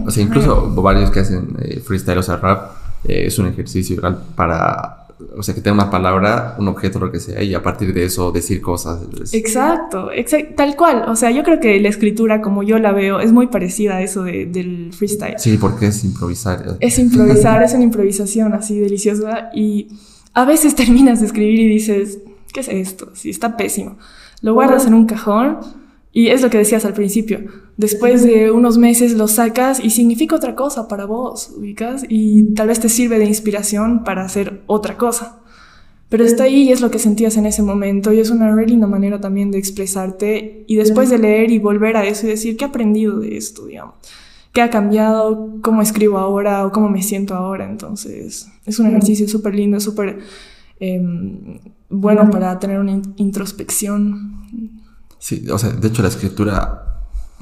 o 0.05 0.11
sea, 0.11 0.23
incluso 0.23 0.73
varios 0.81 1.11
que 1.11 1.19
hacen 1.19 1.57
freestyle 1.83 2.19
o 2.19 2.23
sea, 2.23 2.37
rap, 2.37 2.71
es 3.03 3.37
un 3.39 3.47
ejercicio 3.47 4.01
para 4.35 5.00
o 5.35 5.43
sea, 5.43 5.55
que 5.55 5.61
tenga 5.61 5.75
una 5.75 5.89
palabra, 5.89 6.55
un 6.59 6.67
objeto, 6.67 6.99
lo 6.99 7.11
que 7.11 7.19
sea, 7.19 7.41
y 7.43 7.53
a 7.53 7.63
partir 7.63 7.93
de 7.93 8.03
eso 8.03 8.31
decir 8.31 8.61
cosas. 8.61 9.01
Exacto, 9.33 10.09
tal 10.55 10.75
cual. 10.75 11.05
O 11.07 11.15
sea, 11.15 11.31
yo 11.31 11.43
creo 11.43 11.59
que 11.59 11.79
la 11.79 11.89
escritura, 11.89 12.41
como 12.41 12.63
yo 12.63 12.79
la 12.79 12.91
veo, 12.91 13.19
es 13.19 13.31
muy 13.31 13.47
parecida 13.47 13.97
a 13.97 14.01
eso 14.01 14.23
del 14.23 14.91
freestyle. 14.93 15.35
Sí, 15.37 15.57
porque 15.57 15.87
es 15.87 16.03
improvisar. 16.03 16.77
Es 16.79 16.99
improvisar, 16.99 17.63
es 17.63 17.73
una 17.73 17.83
improvisación 17.83 18.53
así 18.53 18.79
deliciosa 18.79 19.49
y 19.53 19.87
a 20.33 20.45
veces 20.45 20.75
terminas 20.81 21.19
de 21.19 21.27
escribir 21.27 21.59
y 21.59 21.67
dices, 21.67 22.19
¿qué 22.53 22.61
es 22.61 22.67
esto? 22.67 23.11
Sí, 23.13 23.29
está 23.29 23.57
pésimo. 23.57 23.97
Lo 24.41 24.53
guardas 24.53 24.85
en 24.87 24.93
un 24.93 25.05
cajón 25.05 25.59
y 26.11 26.27
es 26.27 26.41
lo 26.41 26.49
que 26.49 26.57
decías 26.57 26.85
al 26.85 26.93
principio. 26.93 27.39
Después 27.77 28.23
de 28.23 28.51
unos 28.51 28.77
meses 28.77 29.13
lo 29.13 29.27
sacas 29.27 29.79
y 29.79 29.89
significa 29.89 30.35
otra 30.35 30.55
cosa 30.55 30.87
para 30.87 31.05
vos, 31.05 31.53
ubicas, 31.57 32.03
y 32.07 32.53
tal 32.53 32.67
vez 32.67 32.79
te 32.79 32.89
sirve 32.89 33.17
de 33.17 33.25
inspiración 33.25 34.03
para 34.03 34.23
hacer 34.23 34.61
otra 34.67 34.97
cosa. 34.97 35.39
Pero 36.09 36.25
está 36.25 36.43
ahí 36.43 36.63
y 36.63 36.71
es 36.71 36.81
lo 36.81 36.91
que 36.91 36.99
sentías 36.99 37.37
en 37.37 37.45
ese 37.45 37.63
momento 37.63 38.11
y 38.11 38.19
es 38.19 38.29
una 38.29 38.53
re 38.53 38.67
linda 38.67 38.85
manera 38.85 39.21
también 39.21 39.49
de 39.49 39.57
expresarte 39.57 40.65
y 40.67 40.75
después 40.75 41.09
de 41.09 41.17
leer 41.17 41.51
y 41.51 41.59
volver 41.59 41.95
a 41.95 42.05
eso 42.05 42.27
y 42.27 42.31
decir, 42.31 42.57
¿qué 42.57 42.65
he 42.65 42.67
aprendido 42.67 43.19
de 43.19 43.37
esto, 43.37 43.65
digamos? 43.65 43.95
¿Qué 44.51 44.61
ha 44.61 44.69
cambiado? 44.69 45.59
¿Cómo 45.61 45.81
escribo 45.81 46.17
ahora? 46.17 46.65
¿O 46.65 46.71
cómo 46.73 46.89
me 46.89 47.01
siento 47.01 47.33
ahora? 47.33 47.69
Entonces, 47.69 48.47
es 48.65 48.79
un 48.79 48.87
ejercicio 48.87 49.25
súper 49.29 49.55
lindo, 49.55 49.79
súper 49.79 50.19
em, 50.81 51.59
bueno 51.89 52.29
para 52.29 52.59
tener 52.59 52.79
una 52.79 53.01
introspección 53.15 54.41
Sí, 55.21 55.47
o 55.51 55.57
sea, 55.59 55.69
de 55.69 55.87
hecho 55.87 56.01
la 56.01 56.07
escritura, 56.07 56.90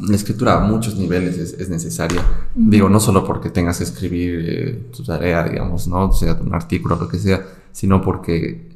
la 0.01 0.15
escritura 0.15 0.55
a 0.55 0.59
muchos 0.59 0.95
niveles 0.95 1.37
es, 1.37 1.69
necesaria. 1.69 2.23
Digo, 2.55 2.89
no 2.89 2.99
solo 2.99 3.25
porque 3.25 3.49
tengas 3.49 3.77
que 3.77 3.83
escribir 3.83 4.45
eh, 4.47 4.89
tu 4.95 5.03
tarea, 5.03 5.43
digamos, 5.43 5.87
¿no? 5.87 6.09
O 6.09 6.13
sea, 6.13 6.33
un 6.33 6.53
artículo, 6.53 6.95
lo 6.95 7.07
que 7.07 7.17
sea, 7.19 7.45
sino 7.71 8.01
porque, 8.01 8.69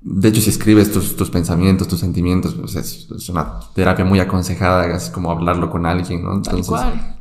de 0.00 0.28
hecho, 0.28 0.40
si 0.40 0.50
escribes 0.50 0.92
tus, 0.92 1.16
tus 1.16 1.30
pensamientos, 1.30 1.88
tus 1.88 2.00
sentimientos, 2.00 2.56
o 2.62 2.68
sea, 2.68 2.80
es, 2.80 3.08
una 3.28 3.60
terapia 3.74 4.04
muy 4.04 4.20
aconsejada, 4.20 4.94
así 4.94 5.10
como 5.10 5.30
hablarlo 5.30 5.70
con 5.70 5.86
alguien, 5.86 6.24
¿no? 6.24 6.34
Entonces, 6.34 6.74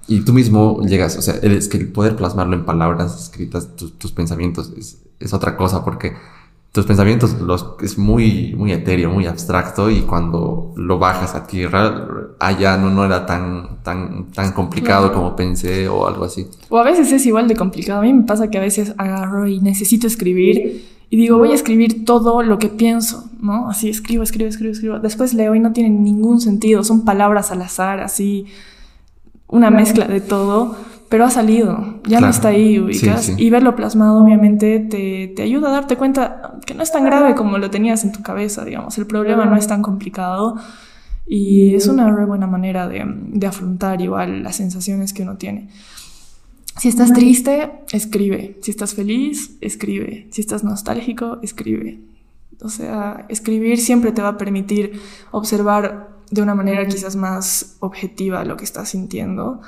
y 0.07 0.21
tú 0.21 0.33
mismo 0.33 0.81
llegas, 0.83 1.17
o 1.17 1.21
sea, 1.21 1.35
es 1.35 1.67
que 1.67 1.77
el 1.77 1.91
poder 1.91 2.15
plasmarlo 2.15 2.55
en 2.55 2.65
palabras 2.65 3.23
escritas, 3.23 3.75
tus, 3.75 3.97
tus 3.97 4.11
pensamientos, 4.11 4.71
es, 4.77 4.99
es 5.19 5.33
otra 5.33 5.57
cosa, 5.57 5.83
porque 5.83 6.15
tus 6.71 6.85
pensamientos 6.85 7.41
los, 7.41 7.75
es 7.81 7.97
muy, 7.97 8.53
muy 8.55 8.71
etéreo, 8.71 9.09
muy 9.09 9.25
abstracto 9.25 9.89
y 9.89 10.01
cuando 10.01 10.73
lo 10.75 10.99
bajas 10.99 11.33
a 11.33 11.47
tierra, 11.47 12.07
allá 12.39 12.77
no, 12.77 12.89
no 12.89 13.03
era 13.03 13.25
tan, 13.25 13.81
tan, 13.83 14.31
tan 14.31 14.51
complicado 14.51 15.11
como 15.11 15.35
pensé 15.35 15.87
o 15.87 16.07
algo 16.07 16.25
así. 16.25 16.47
O 16.69 16.77
a 16.77 16.83
veces 16.83 17.11
es 17.11 17.25
igual 17.25 17.47
de 17.47 17.55
complicado. 17.55 18.01
A 18.01 18.03
mí 18.03 18.13
me 18.13 18.23
pasa 18.23 18.49
que 18.49 18.57
a 18.57 18.61
veces 18.61 18.93
agarro 18.97 19.47
y 19.47 19.59
necesito 19.59 20.05
escribir 20.05 20.85
y 21.09 21.15
digo, 21.15 21.37
voy 21.37 21.51
a 21.51 21.55
escribir 21.55 22.05
todo 22.05 22.43
lo 22.43 22.59
que 22.59 22.67
pienso, 22.67 23.29
¿no? 23.41 23.69
Así 23.69 23.89
escribo, 23.89 24.23
escribo, 24.23 24.49
escribo, 24.49 24.73
escribo. 24.73 24.99
Después 24.99 25.33
leo 25.33 25.55
y 25.55 25.59
no 25.59 25.71
tiene 25.71 25.89
ningún 25.89 26.41
sentido, 26.41 26.83
son 26.83 27.05
palabras 27.05 27.51
al 27.51 27.61
azar, 27.61 28.01
así, 28.01 28.45
una 29.47 29.71
mezcla 29.71 30.05
de 30.05 30.19
todo 30.19 30.75
pero 31.09 31.25
ha 31.25 31.29
salido, 31.29 32.01
ya 32.05 32.19
no 32.19 32.27
está 32.27 32.49
ahí, 32.49 32.79
ubicas. 32.79 33.31
Y 33.37 33.49
verlo 33.49 33.75
plasmado, 33.75 34.21
obviamente, 34.21 34.79
te, 34.79 35.27
te, 35.35 35.41
ayuda 35.41 35.69
a 35.69 35.71
darte 35.71 35.95
cuenta 35.95 36.59
que 36.65 36.73
no 36.73 36.83
es 36.83 36.91
tan 36.91 37.05
grave 37.05 37.33
como 37.33 37.57
lo 37.57 37.69
tenías 37.69 38.03
en 38.03 38.11
tu 38.11 38.21
cabeza, 38.21 38.65
digamos. 38.65 38.97
El 38.97 39.07
problema 39.07 39.45
no 39.45 39.55
es 39.55 39.67
tan 39.67 39.81
complicado 39.81 40.55
y 41.25 41.75
es 41.75 41.87
una 41.87 42.13
re 42.13 42.25
buena 42.25 42.47
manera 42.47 42.87
de, 42.89 43.05
de 43.05 43.47
afrontar 43.47 44.01
igual 44.01 44.43
las 44.43 44.57
sensaciones 44.57 45.13
que 45.13 45.23
uno 45.23 45.37
tiene. 45.37 45.69
Si 46.77 46.89
estás 46.89 47.13
triste, 47.13 47.71
escribe. 47.91 48.57
Si 48.61 48.71
estás 48.71 48.93
feliz, 48.93 49.57
escribe. 49.61 50.27
Si 50.31 50.41
estás 50.41 50.63
nostálgico, 50.63 51.39
escribe. 51.41 52.01
O 52.61 52.69
sea, 52.69 53.25
escribir 53.29 53.79
siempre 53.79 54.11
te 54.11 54.21
va 54.21 54.29
a 54.29 54.37
permitir 54.37 54.99
observar 55.31 56.09
de 56.29 56.41
una 56.41 56.53
manera 56.53 56.85
quizás 56.85 57.15
más 57.15 57.77
objetiva 57.79 58.43
lo 58.43 58.57
que 58.57 58.65
estás 58.65 58.89
sintiendo 58.89 59.61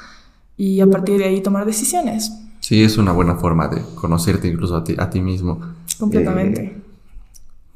y 0.59 0.81
a 0.81 0.87
partir 0.87 1.17
de 1.17 1.23
ahí 1.23 1.39
tomar 1.39 1.65
decisiones. 1.65 2.33
Sí, 2.59 2.83
es 2.83 2.97
una 2.97 3.13
buena 3.13 3.35
forma 3.35 3.69
de 3.69 3.81
conocerte 3.95 4.49
incluso 4.49 4.75
a 4.75 4.83
ti, 4.83 4.93
a 4.99 5.09
ti 5.09 5.21
mismo. 5.21 5.57
Completamente. 5.97 6.61
Eh, 6.61 6.81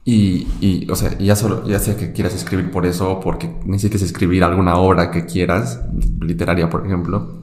y, 0.03 0.47
y, 0.59 0.91
o 0.91 0.95
sea, 0.97 1.17
ya, 1.17 1.37
solo, 1.37 1.65
ya 1.65 1.79
sea 1.79 1.95
que 1.95 2.11
quieras 2.11 2.35
escribir 2.35 2.71
por 2.71 2.85
eso 2.85 3.09
o 3.09 3.19
porque 3.21 3.49
necesites 3.65 4.01
escribir 4.01 4.43
alguna 4.43 4.75
obra 4.75 5.11
que 5.11 5.25
quieras, 5.25 5.79
literaria, 6.19 6.69
por 6.69 6.85
ejemplo. 6.85 7.37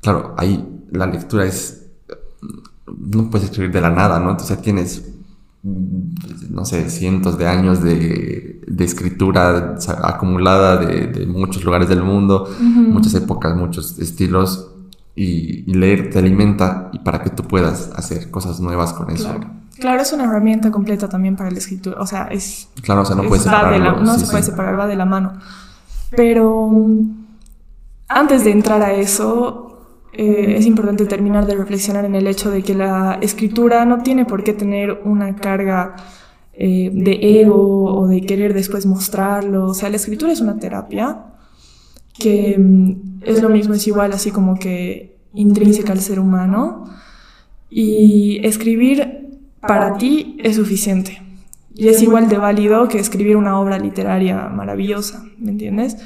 Claro, 0.00 0.34
ahí 0.38 0.66
la 0.90 1.06
lectura 1.06 1.44
es. 1.44 1.86
No 2.86 3.28
puedes 3.28 3.50
escribir 3.50 3.72
de 3.72 3.82
la 3.82 3.90
nada, 3.90 4.18
¿no? 4.18 4.30
Entonces 4.30 4.62
tienes, 4.62 5.10
no 5.62 6.64
sé, 6.64 6.88
cientos 6.88 7.36
de 7.36 7.46
años 7.46 7.82
de, 7.82 8.62
de 8.66 8.84
escritura 8.84 9.76
acumulada 10.02 10.78
de, 10.78 11.06
de, 11.08 11.26
muchos 11.26 11.64
lugares 11.64 11.88
del 11.88 12.02
mundo, 12.02 12.48
muchas 12.60 13.14
épocas, 13.14 13.54
muchos 13.54 13.98
estilos 13.98 14.70
y, 15.14 15.70
leer 15.72 16.10
te 16.10 16.18
alimenta 16.18 16.88
y 16.92 17.00
para 17.00 17.22
que 17.22 17.30
tú 17.30 17.42
puedas 17.42 17.90
hacer 17.94 18.30
cosas 18.30 18.60
nuevas 18.60 18.92
con 18.92 19.10
eso. 19.10 19.38
Claro. 19.78 20.02
es 20.02 20.12
una 20.12 20.24
herramienta 20.24 20.70
completa 20.70 21.08
también 21.08 21.36
para 21.36 21.50
la 21.50 21.58
escritura. 21.58 22.00
O 22.00 22.06
sea, 22.06 22.24
es. 22.24 22.68
Claro, 22.82 23.02
o 23.02 23.04
sea, 23.04 23.16
no 23.16 23.24
puedes 23.24 23.44
separarlo. 23.44 24.00
no 24.00 24.18
se 24.18 24.26
puede 24.26 24.42
separar, 24.42 24.78
va 24.78 24.86
de 24.86 24.96
la 24.96 25.04
mano. 25.04 25.34
Pero 26.16 26.70
antes 28.08 28.44
de 28.44 28.50
entrar 28.50 28.82
a 28.82 28.92
eso, 28.92 29.69
eh, 30.12 30.56
es 30.56 30.66
importante 30.66 31.06
terminar 31.06 31.46
de 31.46 31.54
reflexionar 31.54 32.04
en 32.04 32.14
el 32.14 32.26
hecho 32.26 32.50
de 32.50 32.62
que 32.62 32.74
la 32.74 33.18
escritura 33.20 33.84
no 33.84 34.02
tiene 34.02 34.24
por 34.24 34.42
qué 34.42 34.52
tener 34.52 35.00
una 35.04 35.36
carga 35.36 35.94
eh, 36.52 36.90
de 36.92 37.40
ego 37.40 37.84
o 37.84 38.08
de 38.08 38.20
querer 38.22 38.52
después 38.52 38.86
mostrarlo. 38.86 39.66
O 39.66 39.74
sea, 39.74 39.88
la 39.88 39.96
escritura 39.96 40.32
es 40.32 40.40
una 40.40 40.58
terapia 40.58 41.26
que 42.18 42.56
mm, 42.58 43.22
es 43.22 43.40
lo 43.40 43.48
mismo, 43.48 43.74
es 43.74 43.86
igual 43.86 44.12
así 44.12 44.30
como 44.30 44.58
que 44.58 45.16
intrínseca 45.32 45.92
al 45.92 46.00
ser 46.00 46.18
humano. 46.18 46.84
Y 47.70 48.40
escribir 48.44 49.38
para 49.60 49.96
ti 49.96 50.36
es 50.42 50.56
suficiente. 50.56 51.22
Y 51.72 51.86
es 51.88 52.02
igual 52.02 52.28
de 52.28 52.36
válido 52.36 52.88
que 52.88 52.98
escribir 52.98 53.36
una 53.36 53.58
obra 53.60 53.78
literaria 53.78 54.48
maravillosa, 54.48 55.24
¿me 55.38 55.52
entiendes? 55.52 55.96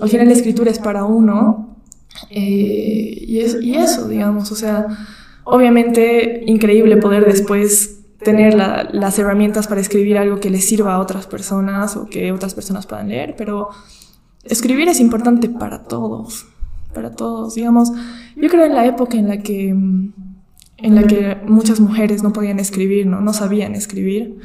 Al 0.00 0.10
final 0.10 0.28
la 0.28 0.34
escritura 0.34 0.70
es 0.70 0.78
para 0.78 1.04
uno 1.04 1.67
eh, 2.30 3.24
y, 3.26 3.40
es, 3.40 3.58
y 3.62 3.74
eso, 3.76 4.08
digamos, 4.08 4.50
o 4.52 4.56
sea, 4.56 4.86
obviamente 5.44 6.42
increíble 6.46 6.96
poder 6.96 7.24
después 7.24 8.00
tener 8.22 8.54
las 8.54 9.18
herramientas 9.18 9.68
para 9.68 9.80
escribir 9.80 10.18
algo 10.18 10.40
que 10.40 10.50
le 10.50 10.60
sirva 10.60 10.94
a 10.94 10.98
otras 11.00 11.26
personas 11.26 11.96
o 11.96 12.06
que 12.06 12.32
otras 12.32 12.54
personas 12.54 12.86
puedan 12.86 13.08
leer, 13.08 13.34
pero 13.36 13.68
escribir 14.44 14.88
es 14.88 15.00
importante 15.00 15.48
para 15.48 15.84
todos, 15.84 16.46
para 16.92 17.12
todos, 17.12 17.54
digamos, 17.54 17.92
yo 18.36 18.48
creo 18.48 18.64
en 18.64 18.74
la 18.74 18.86
época 18.86 19.16
en 19.16 19.28
la 19.28 19.38
que 19.38 19.68
en 20.80 20.94
la 20.94 21.02
que 21.08 21.36
muchas 21.46 21.80
mujeres 21.80 22.22
no 22.22 22.32
podían 22.32 22.60
escribir, 22.60 23.04
no, 23.06 23.20
no 23.20 23.32
sabían 23.32 23.74
escribir, 23.74 24.38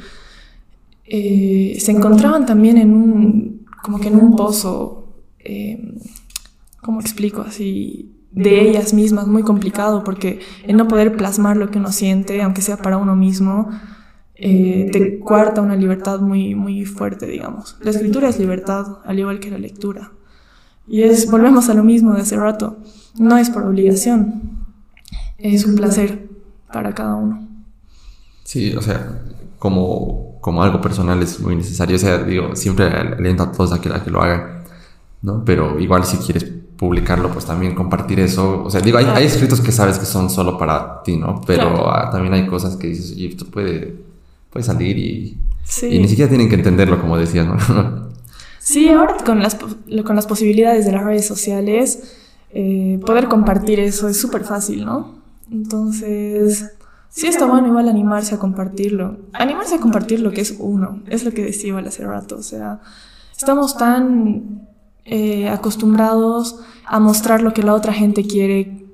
eh, 1.06 1.76
se 1.78 1.92
encontraban 1.92 2.44
también 2.44 2.78
en 2.78 2.92
un, 2.94 3.66
como 3.82 4.00
que 4.00 4.08
en 4.08 4.16
un 4.16 4.34
pozo, 4.34 5.06
eh, 5.38 5.94
¿cómo 6.84 7.00
explico? 7.00 7.40
Así, 7.40 8.14
de 8.30 8.68
ellas 8.68 8.92
mismas, 8.92 9.26
muy 9.26 9.42
complicado, 9.42 10.04
porque 10.04 10.40
el 10.66 10.76
no 10.76 10.86
poder 10.86 11.16
plasmar 11.16 11.56
lo 11.56 11.70
que 11.70 11.78
uno 11.78 11.90
siente, 11.90 12.42
aunque 12.42 12.62
sea 12.62 12.76
para 12.76 12.98
uno 12.98 13.16
mismo, 13.16 13.70
eh, 14.34 14.90
te 14.92 15.18
cuarta 15.18 15.62
una 15.62 15.76
libertad 15.76 16.20
muy, 16.20 16.54
muy 16.54 16.84
fuerte, 16.84 17.26
digamos. 17.26 17.76
La 17.80 17.90
escritura 17.90 18.28
es 18.28 18.38
libertad, 18.38 18.98
al 19.04 19.18
igual 19.18 19.40
que 19.40 19.50
la 19.50 19.58
lectura. 19.58 20.12
Y 20.86 21.02
es, 21.02 21.30
volvemos 21.30 21.70
a 21.70 21.74
lo 21.74 21.82
mismo 21.82 22.12
de 22.12 22.20
hace 22.20 22.36
rato, 22.36 22.76
no 23.18 23.38
es 23.38 23.48
por 23.48 23.62
obligación, 23.62 24.66
es 25.38 25.64
un 25.64 25.76
placer 25.76 26.28
para 26.70 26.94
cada 26.94 27.14
uno. 27.14 27.48
Sí, 28.42 28.74
o 28.76 28.82
sea, 28.82 29.22
como, 29.58 30.38
como 30.42 30.62
algo 30.62 30.82
personal 30.82 31.22
es 31.22 31.40
muy 31.40 31.56
necesario. 31.56 31.96
O 31.96 31.98
sea, 31.98 32.18
digo, 32.18 32.54
siempre 32.54 32.86
aliento 32.86 33.44
a 33.44 33.52
todos 33.52 33.72
a 33.72 33.80
que, 33.80 33.88
a 33.88 34.04
que 34.04 34.10
lo 34.10 34.20
hagan, 34.20 34.64
¿no? 35.22 35.42
Pero 35.46 35.78
igual 35.80 36.04
si 36.04 36.18
quieres 36.18 36.63
publicarlo, 36.76 37.30
pues 37.30 37.44
también 37.44 37.74
compartir 37.74 38.20
eso. 38.20 38.62
O 38.64 38.70
sea, 38.70 38.80
digo, 38.80 38.98
hay, 38.98 39.06
hay 39.06 39.24
escritos 39.24 39.60
que 39.60 39.72
sabes 39.72 39.98
que 39.98 40.06
son 40.06 40.30
solo 40.30 40.58
para 40.58 41.02
ti, 41.02 41.16
¿no? 41.16 41.40
Pero 41.46 41.90
ah, 41.90 42.10
también 42.10 42.34
hay 42.34 42.46
cosas 42.46 42.76
que 42.76 42.88
dices, 42.88 43.12
oye, 43.12 43.28
esto 43.28 43.46
puede, 43.46 43.96
puede 44.50 44.64
salir 44.64 44.98
y, 44.98 45.38
y 45.82 45.98
ni 45.98 46.08
siquiera 46.08 46.28
tienen 46.28 46.48
que 46.48 46.56
entenderlo, 46.56 47.00
como 47.00 47.16
decías, 47.16 47.46
¿no? 47.46 47.56
sí, 48.58 48.88
ahora 48.88 49.16
con 49.24 49.40
las, 49.40 49.56
con 50.04 50.16
las 50.16 50.26
posibilidades 50.26 50.84
de 50.84 50.92
las 50.92 51.04
redes 51.04 51.26
sociales, 51.26 52.14
eh, 52.50 53.00
poder 53.04 53.28
compartir 53.28 53.80
eso 53.80 54.08
es 54.08 54.20
súper 54.20 54.44
fácil, 54.44 54.84
¿no? 54.84 55.14
Entonces, 55.50 56.64
Sí, 57.14 57.28
está 57.28 57.46
bueno 57.46 57.68
igual 57.68 57.88
animarse 57.88 58.34
a 58.34 58.38
compartirlo. 58.40 59.18
Animarse 59.34 59.76
a 59.76 59.78
compartir 59.78 60.18
lo 60.18 60.32
que 60.32 60.40
es 60.40 60.56
uno, 60.58 61.00
es 61.06 61.24
lo 61.24 61.30
que 61.30 61.44
decía 61.44 61.68
igual 61.68 61.86
hace 61.86 62.04
rato. 62.04 62.34
O 62.36 62.42
sea, 62.42 62.80
estamos 63.36 63.78
tan 63.78 64.66
eh, 65.04 65.48
acostumbrados 65.48 66.60
a 66.86 67.00
mostrar 67.00 67.42
lo 67.42 67.52
que 67.52 67.62
la 67.62 67.74
otra 67.74 67.92
gente 67.92 68.26
quiere 68.26 68.86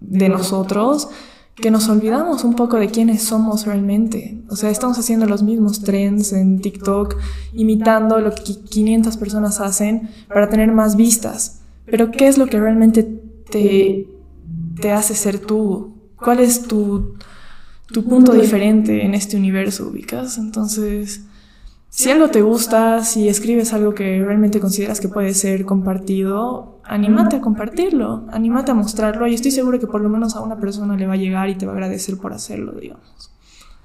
de 0.00 0.28
nosotros 0.28 1.08
que 1.54 1.70
nos 1.70 1.88
olvidamos 1.88 2.44
un 2.44 2.54
poco 2.54 2.76
de 2.76 2.88
quiénes 2.88 3.22
somos 3.22 3.64
realmente. 3.64 4.42
O 4.50 4.56
sea, 4.56 4.68
estamos 4.68 4.98
haciendo 4.98 5.24
los 5.24 5.42
mismos 5.42 5.80
trends 5.80 6.34
en 6.34 6.60
TikTok, 6.60 7.16
imitando 7.54 8.20
lo 8.20 8.30
que 8.34 8.42
500 8.42 9.16
personas 9.16 9.60
hacen 9.60 10.10
para 10.28 10.50
tener 10.50 10.70
más 10.72 10.96
vistas. 10.96 11.62
Pero 11.86 12.10
¿qué 12.10 12.28
es 12.28 12.36
lo 12.36 12.46
que 12.46 12.60
realmente 12.60 13.04
te, 13.50 14.06
te 14.78 14.92
hace 14.92 15.14
ser 15.14 15.38
tú? 15.38 15.94
¿Cuál 16.16 16.40
es 16.40 16.62
tu 16.68 17.14
tu 17.86 18.04
punto 18.04 18.32
diferente 18.32 19.04
en 19.04 19.14
este 19.14 19.36
universo, 19.36 19.88
ubicas. 19.88 20.38
Entonces, 20.38 21.22
si 21.96 22.10
algo 22.10 22.28
te 22.28 22.42
gusta, 22.42 23.02
si 23.02 23.26
escribes 23.26 23.72
algo 23.72 23.94
que 23.94 24.22
realmente 24.22 24.60
consideras 24.60 25.00
que 25.00 25.08
puede 25.08 25.32
ser 25.32 25.64
compartido, 25.64 26.78
anímate 26.84 27.36
a 27.36 27.40
compartirlo, 27.40 28.26
anímate 28.30 28.70
a 28.70 28.74
mostrarlo 28.74 29.26
y 29.26 29.32
estoy 29.32 29.50
seguro 29.50 29.80
que 29.80 29.86
por 29.86 30.02
lo 30.02 30.10
menos 30.10 30.36
a 30.36 30.42
una 30.42 30.60
persona 30.60 30.94
le 30.94 31.06
va 31.06 31.14
a 31.14 31.16
llegar 31.16 31.48
y 31.48 31.54
te 31.54 31.64
va 31.64 31.72
a 31.72 31.74
agradecer 31.76 32.18
por 32.18 32.34
hacerlo, 32.34 32.72
digamos. 32.72 33.30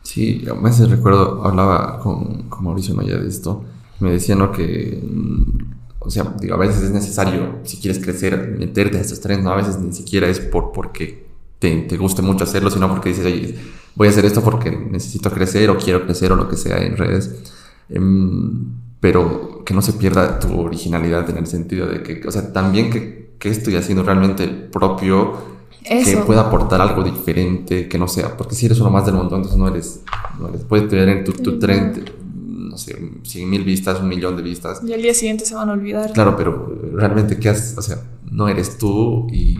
Sí, 0.03 0.43
a 0.45 0.61
veces 0.61 0.89
recuerdo, 0.89 1.41
hablaba 1.45 1.99
con, 1.99 2.49
con 2.49 2.65
Mauricio 2.65 2.93
Maya 2.95 3.17
de 3.17 3.29
esto, 3.29 3.63
me 4.01 4.11
decía, 4.11 4.35
¿no? 4.35 4.51
Que, 4.51 5.01
mm, 5.01 5.73
o 5.99 6.11
sea, 6.11 6.35
digo, 6.37 6.55
a 6.55 6.59
veces 6.59 6.83
es 6.83 6.91
necesario, 6.91 7.59
si 7.63 7.77
quieres 7.77 8.03
crecer, 8.03 8.57
meterte 8.59 8.97
a 8.97 9.01
estos 9.01 9.21
trenes, 9.21 9.45
¿no? 9.45 9.51
A 9.51 9.55
veces 9.55 9.79
ni 9.79 9.93
siquiera 9.93 10.27
es 10.27 10.41
por 10.41 10.73
porque 10.73 11.27
te, 11.59 11.83
te 11.83 11.95
guste 11.95 12.21
mucho 12.21 12.43
hacerlo, 12.43 12.69
sino 12.69 12.89
porque 12.89 13.07
dices, 13.07 13.55
voy 13.95 14.07
a 14.07 14.11
hacer 14.11 14.25
esto 14.25 14.41
porque 14.41 14.69
necesito 14.69 15.31
crecer 15.31 15.69
o 15.69 15.77
quiero 15.77 16.03
crecer 16.03 16.33
o 16.33 16.35
lo 16.35 16.49
que 16.49 16.57
sea 16.57 16.77
en 16.79 16.97
redes. 16.97 17.60
Em, 17.91 18.81
pero 18.99 19.63
que 19.65 19.73
no 19.73 19.81
se 19.81 19.93
pierda 19.93 20.39
tu 20.39 20.59
originalidad 20.59 21.29
en 21.29 21.37
el 21.37 21.47
sentido 21.47 21.87
de 21.87 22.03
que, 22.03 22.21
o 22.27 22.31
sea, 22.31 22.53
también 22.53 22.89
que, 22.89 23.35
que 23.39 23.49
estoy 23.49 23.75
haciendo 23.75 24.03
realmente 24.03 24.47
propio, 24.47 25.51
que 25.83 26.17
pueda 26.17 26.41
aportar 26.41 26.79
algo 26.79 27.03
diferente, 27.03 27.87
que 27.87 27.97
no 27.97 28.07
sea, 28.07 28.37
porque 28.37 28.55
si 28.55 28.67
eres 28.67 28.79
uno 28.79 28.91
más 28.91 29.05
del 29.05 29.15
mundo, 29.15 29.35
entonces 29.35 29.57
no 29.57 29.67
eres, 29.67 30.01
no 30.39 30.49
eres 30.49 30.61
puedes 30.61 30.87
tener 30.87 31.23
tu, 31.23 31.33
tu 31.33 31.57
tren, 31.57 32.05
no 32.45 32.77
sé, 32.77 32.95
100 33.23 33.49
mil 33.49 33.63
vistas, 33.63 33.99
un 33.99 34.07
millón 34.07 34.37
de 34.37 34.43
vistas. 34.43 34.81
Y 34.85 34.93
al 34.93 35.01
día 35.01 35.13
siguiente 35.13 35.45
se 35.45 35.55
van 35.55 35.69
a 35.69 35.73
olvidar. 35.73 36.13
Claro, 36.13 36.35
pero 36.37 36.79
realmente, 36.93 37.39
¿qué 37.39 37.49
haces? 37.49 37.77
O 37.77 37.81
sea, 37.81 37.97
no 38.29 38.47
eres 38.47 38.77
tú 38.77 39.27
y 39.31 39.57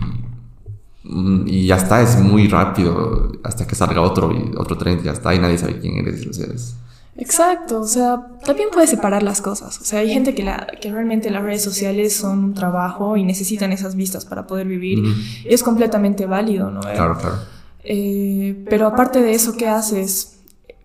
y 1.04 1.66
ya 1.66 1.76
está, 1.76 2.00
es 2.00 2.18
muy 2.20 2.46
rápido 2.48 3.32
hasta 3.42 3.66
que 3.66 3.74
salga 3.74 4.00
otro 4.00 4.32
y 4.32 4.54
otro 4.56 4.78
tren 4.78 5.02
ya 5.02 5.12
está 5.12 5.34
y 5.34 5.38
nadie 5.38 5.58
sabe 5.58 5.78
quién 5.78 5.96
eres. 5.96 6.76
Exacto, 7.22 7.80
o 7.80 7.86
sea, 7.86 8.26
también 8.44 8.68
puedes 8.72 8.90
separar 8.90 9.22
las 9.22 9.40
cosas. 9.40 9.80
O 9.80 9.84
sea, 9.84 10.00
hay 10.00 10.12
gente 10.12 10.34
que, 10.34 10.42
la, 10.42 10.66
que 10.80 10.90
realmente 10.90 11.30
las 11.30 11.44
redes 11.44 11.62
sociales 11.62 12.16
son 12.16 12.42
un 12.42 12.52
trabajo 12.52 13.16
y 13.16 13.22
necesitan 13.22 13.70
esas 13.70 13.94
vistas 13.94 14.24
para 14.24 14.48
poder 14.48 14.66
vivir. 14.66 14.98
Y 15.44 15.54
es 15.54 15.62
completamente 15.62 16.26
válido, 16.26 16.72
¿no? 16.72 16.80
Claro, 16.80 17.16
claro. 17.16 17.36
Eh, 17.84 18.64
pero 18.68 18.88
aparte 18.88 19.22
de 19.22 19.34
eso, 19.34 19.56
¿qué 19.56 19.68
haces 19.68 20.40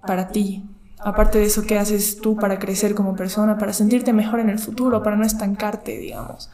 para 0.06 0.28
ti? 0.28 0.64
Aparte 1.00 1.40
de 1.40 1.46
eso, 1.46 1.64
¿qué 1.64 1.80
haces 1.80 2.22
tú 2.22 2.36
para 2.36 2.60
crecer 2.60 2.94
como 2.94 3.16
persona, 3.16 3.58
para 3.58 3.74
sentirte 3.74 4.14
mejor 4.14 4.40
en 4.40 4.52
el 4.52 4.60
futuro, 4.60 5.02
para 5.02 5.16
no 5.16 5.26
estancarte, 5.26 5.98
digamos? 5.98 6.52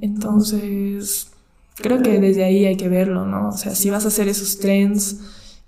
Entonces, 0.00 1.32
creo 1.74 2.00
que 2.00 2.20
desde 2.20 2.44
ahí 2.44 2.64
hay 2.64 2.76
que 2.76 2.88
verlo, 2.88 3.26
¿no? 3.26 3.48
O 3.48 3.56
sea, 3.56 3.74
si 3.74 3.90
vas 3.90 4.04
a 4.04 4.08
hacer 4.08 4.28
esos 4.28 4.60
trends 4.60 5.16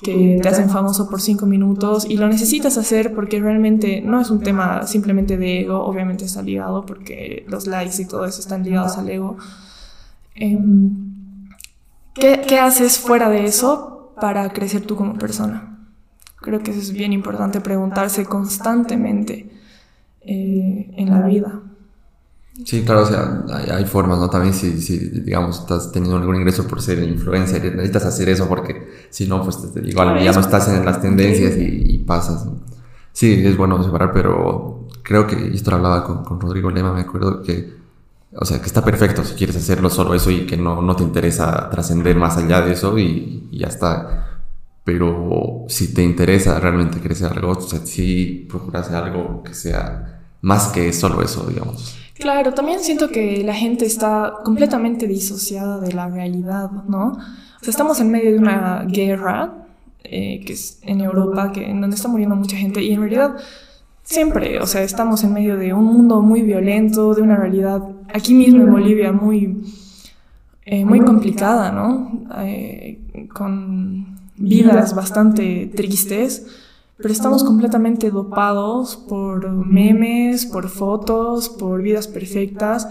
que 0.03 0.39
te 0.43 0.49
hacen 0.49 0.69
famoso 0.69 1.09
por 1.09 1.21
cinco 1.21 1.47
minutos 1.47 2.05
y 2.09 2.17
lo 2.17 2.29
necesitas 2.29 2.77
hacer 2.77 3.15
porque 3.15 3.41
realmente 3.41 4.01
no 4.01 4.21
es 4.21 4.31
un 4.31 4.41
tema 4.41 4.87
simplemente 4.87 5.37
de 5.37 5.61
ego, 5.61 5.85
obviamente 5.85 6.25
está 6.25 6.43
ligado 6.43 6.85
porque 6.85 7.45
los 7.49 7.67
likes 7.67 8.03
y 8.03 8.07
todo 8.07 8.25
eso 8.25 8.41
están 8.41 8.65
ligados 8.65 8.99
al 8.99 9.09
ego. 9.09 9.37
Em, 10.35 11.49
¿qué, 12.15 12.43
¿Qué 12.47 12.59
haces 12.59 12.99
fuera 12.99 13.29
de 13.29 13.45
eso 13.45 14.13
para 14.21 14.53
crecer 14.53 14.83
tú 14.83 14.97
como 14.97 15.15
persona? 15.15 15.79
Creo 16.41 16.61
que 16.61 16.73
eso 16.73 16.81
es 16.81 16.93
bien 16.93 17.13
importante 17.13 17.61
preguntarse 17.61 18.25
constantemente 18.25 19.51
eh, 20.23 20.91
en 20.97 21.11
la 21.11 21.27
vida. 21.27 21.61
Sí, 22.67 22.83
claro, 22.85 23.03
o 23.03 23.07
sea, 23.07 23.45
hay, 23.71 23.85
formas, 23.87 24.19
¿no? 24.19 24.29
También 24.29 24.53
si, 24.53 24.79
si, 24.81 24.99
digamos, 24.99 25.61
estás 25.61 25.91
teniendo 25.91 26.19
algún 26.19 26.37
ingreso 26.37 26.67
por 26.67 26.83
ser 26.83 27.03
influencer, 27.03 27.65
necesitas 27.75 28.05
hacer 28.05 28.29
eso 28.29 28.47
porque 28.47 29.07
si 29.09 29.27
no, 29.27 29.43
pues 29.43 29.59
igual 29.85 30.23
ya 30.23 30.33
no 30.33 30.41
estás 30.41 30.69
en 30.69 30.85
las 30.85 31.01
tendencias 31.01 31.55
y, 31.57 31.99
pasas. 32.07 32.47
Sí, 33.13 33.43
es 33.47 33.57
bueno 33.57 33.83
separar, 33.83 34.13
pero 34.13 34.89
creo 35.03 35.27
que 35.27 35.49
esto 35.55 35.71
lo 35.71 35.79
hablaba 35.79 36.05
con, 36.05 36.25
con, 36.25 36.41
Rodrigo 36.41 36.71
Lema, 36.71 36.93
me 36.93 37.01
acuerdo 37.01 37.43
que, 37.43 37.73
o 38.35 38.45
sea, 38.45 38.61
que 38.61 38.67
está 38.67 38.85
perfecto 38.85 39.25
si 39.25 39.35
quieres 39.35 39.57
hacerlo 39.57 39.89
solo 39.89 40.15
eso 40.15 40.31
y 40.31 40.47
que 40.47 40.57
no, 40.59 40.83
no 40.83 40.95
te 40.95 41.05
interesa 41.05 41.71
trascender 41.71 42.17
más 42.17 42.37
allá 42.37 42.61
de 42.61 42.73
eso 42.73 42.99
y, 42.99 43.49
y, 43.51 43.59
ya 43.61 43.69
está. 43.69 44.41
Pero 44.85 45.65
si 45.69 45.95
te 45.95 46.03
interesa 46.03 46.61
realmente 46.61 47.01
crecer 47.01 47.33
algo, 47.33 47.53
o 47.53 47.61
sea, 47.61 47.81
sí 47.87 48.47
procura 48.51 48.81
hacer 48.81 48.97
algo 48.97 49.43
que 49.43 49.55
sea 49.55 50.23
más 50.43 50.69
que 50.69 50.93
solo 50.93 51.23
eso, 51.23 51.47
digamos. 51.49 52.02
Claro, 52.23 52.55
también 52.55 52.79
siento 52.79 53.09
que 53.09 53.43
la 53.43 53.53
gente 53.53 53.85
está 53.85 54.35
completamente 54.45 55.09
disociada 55.09 55.81
de 55.81 55.93
la 55.93 56.09
realidad, 56.09 56.71
¿no? 56.87 57.09
O 57.09 57.65
sea, 57.65 57.71
estamos 57.71 57.99
en 57.99 58.13
medio 58.13 58.31
de 58.31 58.39
una 58.39 58.85
guerra, 58.85 59.67
eh, 60.05 60.41
que 60.47 60.53
es 60.53 60.79
en 60.83 61.01
Europa, 61.01 61.51
que, 61.51 61.69
en 61.69 61.81
donde 61.81 61.97
está 61.97 62.07
muriendo 62.07 62.37
mucha 62.37 62.57
gente, 62.57 62.81
y 62.81 62.93
en 62.93 63.01
realidad 63.01 63.35
siempre, 64.05 64.61
o 64.61 64.69
sea, 64.69 64.85
estamos 64.85 65.25
en 65.25 65.33
medio 65.33 65.57
de 65.57 65.73
un 65.73 65.85
mundo 65.85 66.23
muy 66.23 66.43
violento, 66.43 67.13
de 67.13 67.23
una 67.23 67.35
realidad 67.35 67.83
aquí 68.15 68.35
mismo 68.35 68.63
en 68.63 68.71
Bolivia 68.71 69.11
muy, 69.11 69.61
eh, 70.65 70.85
muy 70.85 71.01
complicada, 71.01 71.73
¿no? 71.73 72.25
Eh, 72.39 73.01
con 73.35 74.21
vidas 74.37 74.95
bastante 74.95 75.73
tristes 75.75 76.47
pero 77.03 77.13
estamos 77.13 77.43
completamente 77.43 78.11
dopados 78.11 78.97
por 78.97 79.51
memes, 79.51 80.47
por 80.47 80.69
fotos, 80.69 81.49
por 81.49 81.83
vidas 81.83 82.07
perfectas. 82.07 82.89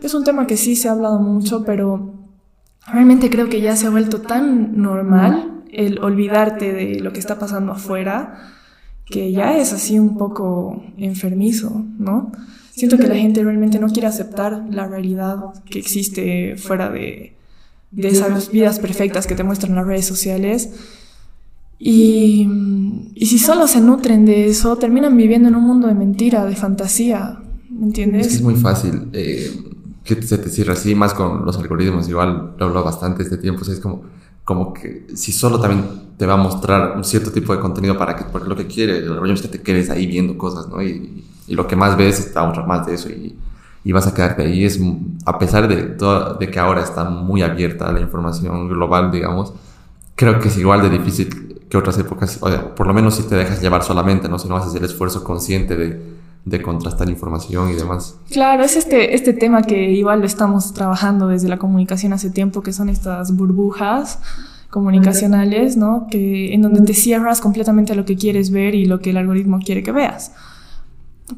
Es 0.00 0.12
un 0.14 0.22
tema 0.22 0.46
que 0.46 0.58
sí 0.58 0.76
se 0.76 0.88
ha 0.88 0.92
hablado 0.92 1.18
mucho, 1.18 1.64
pero 1.64 2.12
realmente 2.86 3.30
creo 3.30 3.48
que 3.48 3.62
ya 3.62 3.74
se 3.74 3.86
ha 3.86 3.90
vuelto 3.90 4.20
tan 4.20 4.80
normal 4.80 5.62
el 5.72 5.98
olvidarte 5.98 6.72
de 6.72 7.00
lo 7.00 7.12
que 7.12 7.20
está 7.20 7.38
pasando 7.38 7.72
afuera, 7.72 8.52
que 9.06 9.32
ya 9.32 9.56
es 9.56 9.72
así 9.72 9.98
un 9.98 10.16
poco 10.18 10.84
enfermizo, 10.98 11.84
¿no? 11.98 12.32
Siento 12.70 12.98
que 12.98 13.06
la 13.06 13.14
gente 13.14 13.42
realmente 13.42 13.78
no 13.78 13.88
quiere 13.88 14.08
aceptar 14.08 14.64
la 14.70 14.86
realidad 14.86 15.38
que 15.64 15.78
existe 15.78 16.56
fuera 16.56 16.90
de, 16.90 17.34
de 17.92 18.08
esas 18.08 18.50
vidas 18.50 18.78
perfectas 18.80 19.26
que 19.26 19.36
te 19.36 19.44
muestran 19.44 19.74
las 19.74 19.86
redes 19.86 20.06
sociales. 20.06 20.70
Y, 21.86 22.48
si 23.26 23.38
solo 23.38 23.68
se 23.68 23.78
nutren 23.78 24.24
de 24.24 24.46
eso, 24.46 24.76
terminan 24.76 25.14
viviendo 25.16 25.48
en 25.50 25.54
un 25.54 25.64
mundo 25.64 25.86
de 25.86 25.94
mentira, 25.94 26.46
de 26.46 26.56
fantasía. 26.56 27.38
¿Me 27.68 27.84
entiendes? 27.84 28.22
Es 28.22 28.28
que 28.28 28.34
es 28.36 28.42
muy 28.42 28.56
fácil 28.56 29.10
eh, 29.12 29.50
que 30.02 30.22
se 30.22 30.38
te 30.38 30.48
cierre 30.48 30.72
así, 30.72 30.94
más 30.94 31.12
con 31.12 31.44
los 31.44 31.58
algoritmos. 31.58 32.08
Igual 32.08 32.54
lo 32.58 32.66
hablo 32.66 32.82
bastante 32.82 33.22
este 33.22 33.36
tiempo. 33.36 33.70
Es 33.70 33.80
como, 33.80 34.02
como 34.44 34.72
que 34.72 35.08
si 35.14 35.30
solo 35.30 35.60
también 35.60 35.84
te 36.16 36.24
va 36.24 36.34
a 36.34 36.36
mostrar 36.38 36.96
un 36.96 37.04
cierto 37.04 37.30
tipo 37.32 37.54
de 37.54 37.60
contenido 37.60 37.98
para 37.98 38.16
que, 38.16 38.24
porque 38.24 38.48
lo 38.48 38.56
que 38.56 38.66
quiere, 38.66 38.98
el 38.98 39.30
es 39.30 39.42
que 39.42 39.48
te 39.48 39.60
quedes 39.60 39.90
ahí 39.90 40.06
viendo 40.06 40.38
cosas, 40.38 40.68
¿no? 40.68 40.82
Y, 40.82 41.22
y 41.46 41.54
lo 41.54 41.66
que 41.66 41.76
más 41.76 41.98
ves 41.98 42.18
está 42.18 42.48
otra 42.48 42.64
más 42.64 42.86
de 42.86 42.94
eso 42.94 43.10
y, 43.10 43.36
y, 43.84 43.92
vas 43.92 44.06
a 44.06 44.14
quedarte 44.14 44.42
ahí. 44.42 44.64
Es, 44.64 44.80
a 45.26 45.38
pesar 45.38 45.68
de, 45.68 45.96
de 46.40 46.50
que 46.50 46.58
ahora 46.58 46.82
está 46.82 47.04
muy 47.04 47.42
abierta 47.42 47.92
la 47.92 48.00
información 48.00 48.68
global, 48.68 49.10
digamos, 49.10 49.52
creo 50.14 50.40
que 50.40 50.48
es 50.48 50.56
igual 50.56 50.80
de 50.80 50.88
difícil 50.88 51.53
que 51.74 51.78
otras 51.78 51.98
épocas. 51.98 52.38
O 52.40 52.74
por 52.76 52.86
lo 52.86 52.94
menos 52.94 53.16
si 53.16 53.24
te 53.24 53.34
dejas 53.34 53.60
llevar 53.60 53.82
solamente, 53.82 54.28
¿no? 54.28 54.38
Si 54.38 54.48
no 54.48 54.56
haces 54.56 54.74
el 54.76 54.84
esfuerzo 54.84 55.24
consciente 55.24 55.74
de, 55.74 56.00
de 56.44 56.62
contrastar 56.62 57.08
información 57.08 57.70
y 57.70 57.74
demás. 57.74 58.16
Claro, 58.30 58.62
es 58.62 58.76
este, 58.76 59.14
este 59.14 59.32
tema 59.32 59.62
que 59.62 59.90
igual 59.90 60.20
lo 60.20 60.26
estamos 60.26 60.72
trabajando 60.72 61.26
desde 61.26 61.48
la 61.48 61.58
comunicación 61.58 62.12
hace 62.12 62.30
tiempo, 62.30 62.62
que 62.62 62.72
son 62.72 62.88
estas 62.88 63.36
burbujas 63.36 64.20
comunicacionales, 64.70 65.76
¿no? 65.76 66.06
Que 66.08 66.54
en 66.54 66.62
donde 66.62 66.80
te 66.82 66.94
cierras 66.94 67.40
completamente 67.40 67.92
a 67.92 67.96
lo 67.96 68.04
que 68.04 68.16
quieres 68.16 68.52
ver 68.52 68.76
y 68.76 68.86
lo 68.86 69.00
que 69.00 69.10
el 69.10 69.16
algoritmo 69.16 69.58
quiere 69.58 69.82
que 69.82 69.90
veas. 69.90 70.32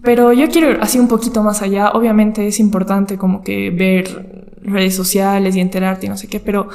Pero 0.02 0.34
yo 0.34 0.48
quiero 0.50 0.70
ir 0.70 0.78
así 0.82 0.98
un 0.98 1.08
poquito 1.08 1.42
más 1.42 1.62
allá. 1.62 1.92
Obviamente 1.92 2.46
es 2.46 2.60
importante 2.60 3.16
como 3.16 3.42
que 3.42 3.70
ver 3.70 4.56
redes 4.62 4.94
sociales 4.94 5.56
y 5.56 5.60
enterarte 5.60 6.06
y 6.06 6.08
no 6.08 6.16
sé 6.18 6.28
qué, 6.28 6.40
pero 6.40 6.68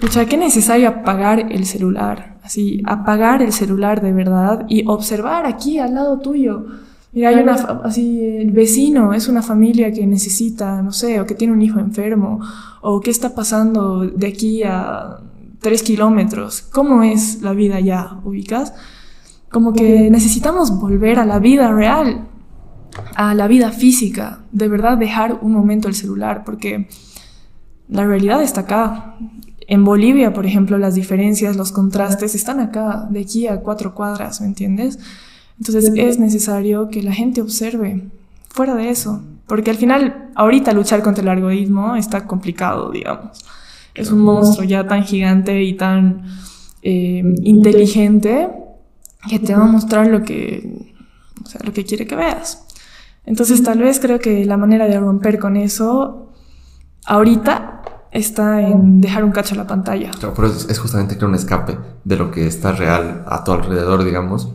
pucha, 0.00 0.24
qué 0.26 0.36
necesario 0.36 0.88
apagar 0.88 1.52
el 1.52 1.66
celular. 1.66 2.39
Así, 2.50 2.82
apagar 2.84 3.42
el 3.42 3.52
celular 3.52 4.00
de 4.00 4.12
verdad 4.12 4.66
y 4.68 4.84
observar 4.88 5.46
aquí 5.46 5.78
al 5.78 5.94
lado 5.94 6.18
tuyo. 6.18 6.66
Mira, 7.12 7.28
hay 7.28 7.36
una, 7.36 7.52
así, 7.84 8.24
el 8.24 8.50
vecino 8.50 9.14
es 9.14 9.28
una 9.28 9.40
familia 9.40 9.92
que 9.92 10.04
necesita, 10.04 10.82
no 10.82 10.90
sé, 10.90 11.20
o 11.20 11.26
que 11.26 11.36
tiene 11.36 11.52
un 11.52 11.62
hijo 11.62 11.78
enfermo, 11.78 12.40
o 12.80 12.98
qué 12.98 13.12
está 13.12 13.36
pasando 13.36 14.00
de 14.00 14.26
aquí 14.26 14.64
a 14.64 15.18
tres 15.60 15.84
kilómetros. 15.84 16.62
¿Cómo 16.62 17.04
es 17.04 17.40
la 17.40 17.52
vida 17.52 17.78
ya, 17.78 18.18
ubicas? 18.24 18.74
Como 19.48 19.72
que 19.72 20.10
necesitamos 20.10 20.76
volver 20.76 21.20
a 21.20 21.24
la 21.24 21.38
vida 21.38 21.70
real 21.70 22.26
a 23.14 23.32
la 23.32 23.46
vida 23.46 23.70
física, 23.70 24.40
de 24.50 24.66
verdad 24.66 24.98
dejar 24.98 25.38
un 25.40 25.52
momento 25.52 25.86
el 25.86 25.94
celular, 25.94 26.42
porque 26.44 26.88
la 27.88 28.04
realidad 28.04 28.42
está 28.42 28.62
acá. 28.62 29.16
En 29.70 29.84
Bolivia, 29.84 30.32
por 30.32 30.46
ejemplo, 30.46 30.78
las 30.78 30.96
diferencias, 30.96 31.54
los 31.54 31.70
contrastes 31.70 32.34
están 32.34 32.58
acá, 32.58 33.06
de 33.08 33.20
aquí 33.20 33.46
a 33.46 33.60
cuatro 33.60 33.94
cuadras, 33.94 34.40
¿me 34.40 34.48
entiendes? 34.48 34.98
Entonces 35.58 35.92
es 35.94 36.18
necesario 36.18 36.88
que 36.88 37.04
la 37.04 37.12
gente 37.12 37.40
observe 37.40 38.02
fuera 38.48 38.74
de 38.74 38.90
eso, 38.90 39.22
porque 39.46 39.70
al 39.70 39.76
final, 39.76 40.30
ahorita 40.34 40.72
luchar 40.72 41.04
contra 41.04 41.22
el 41.22 41.28
algoritmo 41.28 41.94
está 41.94 42.26
complicado, 42.26 42.90
digamos. 42.90 43.44
Es 43.94 44.10
un 44.10 44.22
monstruo 44.22 44.64
ya 44.64 44.88
tan 44.88 45.04
gigante 45.04 45.62
y 45.62 45.74
tan 45.74 46.24
eh, 46.82 47.22
inteligente 47.44 48.48
que 49.28 49.38
te 49.38 49.54
va 49.54 49.62
a 49.62 49.68
mostrar 49.68 50.08
lo 50.08 50.24
que, 50.24 50.96
o 51.44 51.48
sea, 51.48 51.60
lo 51.62 51.72
que 51.72 51.84
quiere 51.84 52.08
que 52.08 52.16
veas. 52.16 52.66
Entonces 53.24 53.62
tal 53.62 53.78
vez 53.78 54.00
creo 54.00 54.18
que 54.18 54.44
la 54.44 54.56
manera 54.56 54.88
de 54.88 54.98
romper 54.98 55.38
con 55.38 55.56
eso 55.56 56.32
ahorita 57.06 57.79
está 58.12 58.60
en 58.60 59.00
dejar 59.00 59.24
un 59.24 59.32
cacho 59.32 59.54
a 59.54 59.58
la 59.58 59.66
pantalla. 59.66 60.10
Claro, 60.12 60.34
pero 60.34 60.48
es, 60.48 60.78
justamente 60.78 61.16
crear 61.16 61.28
un 61.28 61.34
escape 61.34 61.78
de 62.04 62.16
lo 62.16 62.30
que 62.30 62.46
está 62.46 62.72
real 62.72 63.24
a 63.26 63.44
tu 63.44 63.52
alrededor, 63.52 64.04
digamos. 64.04 64.48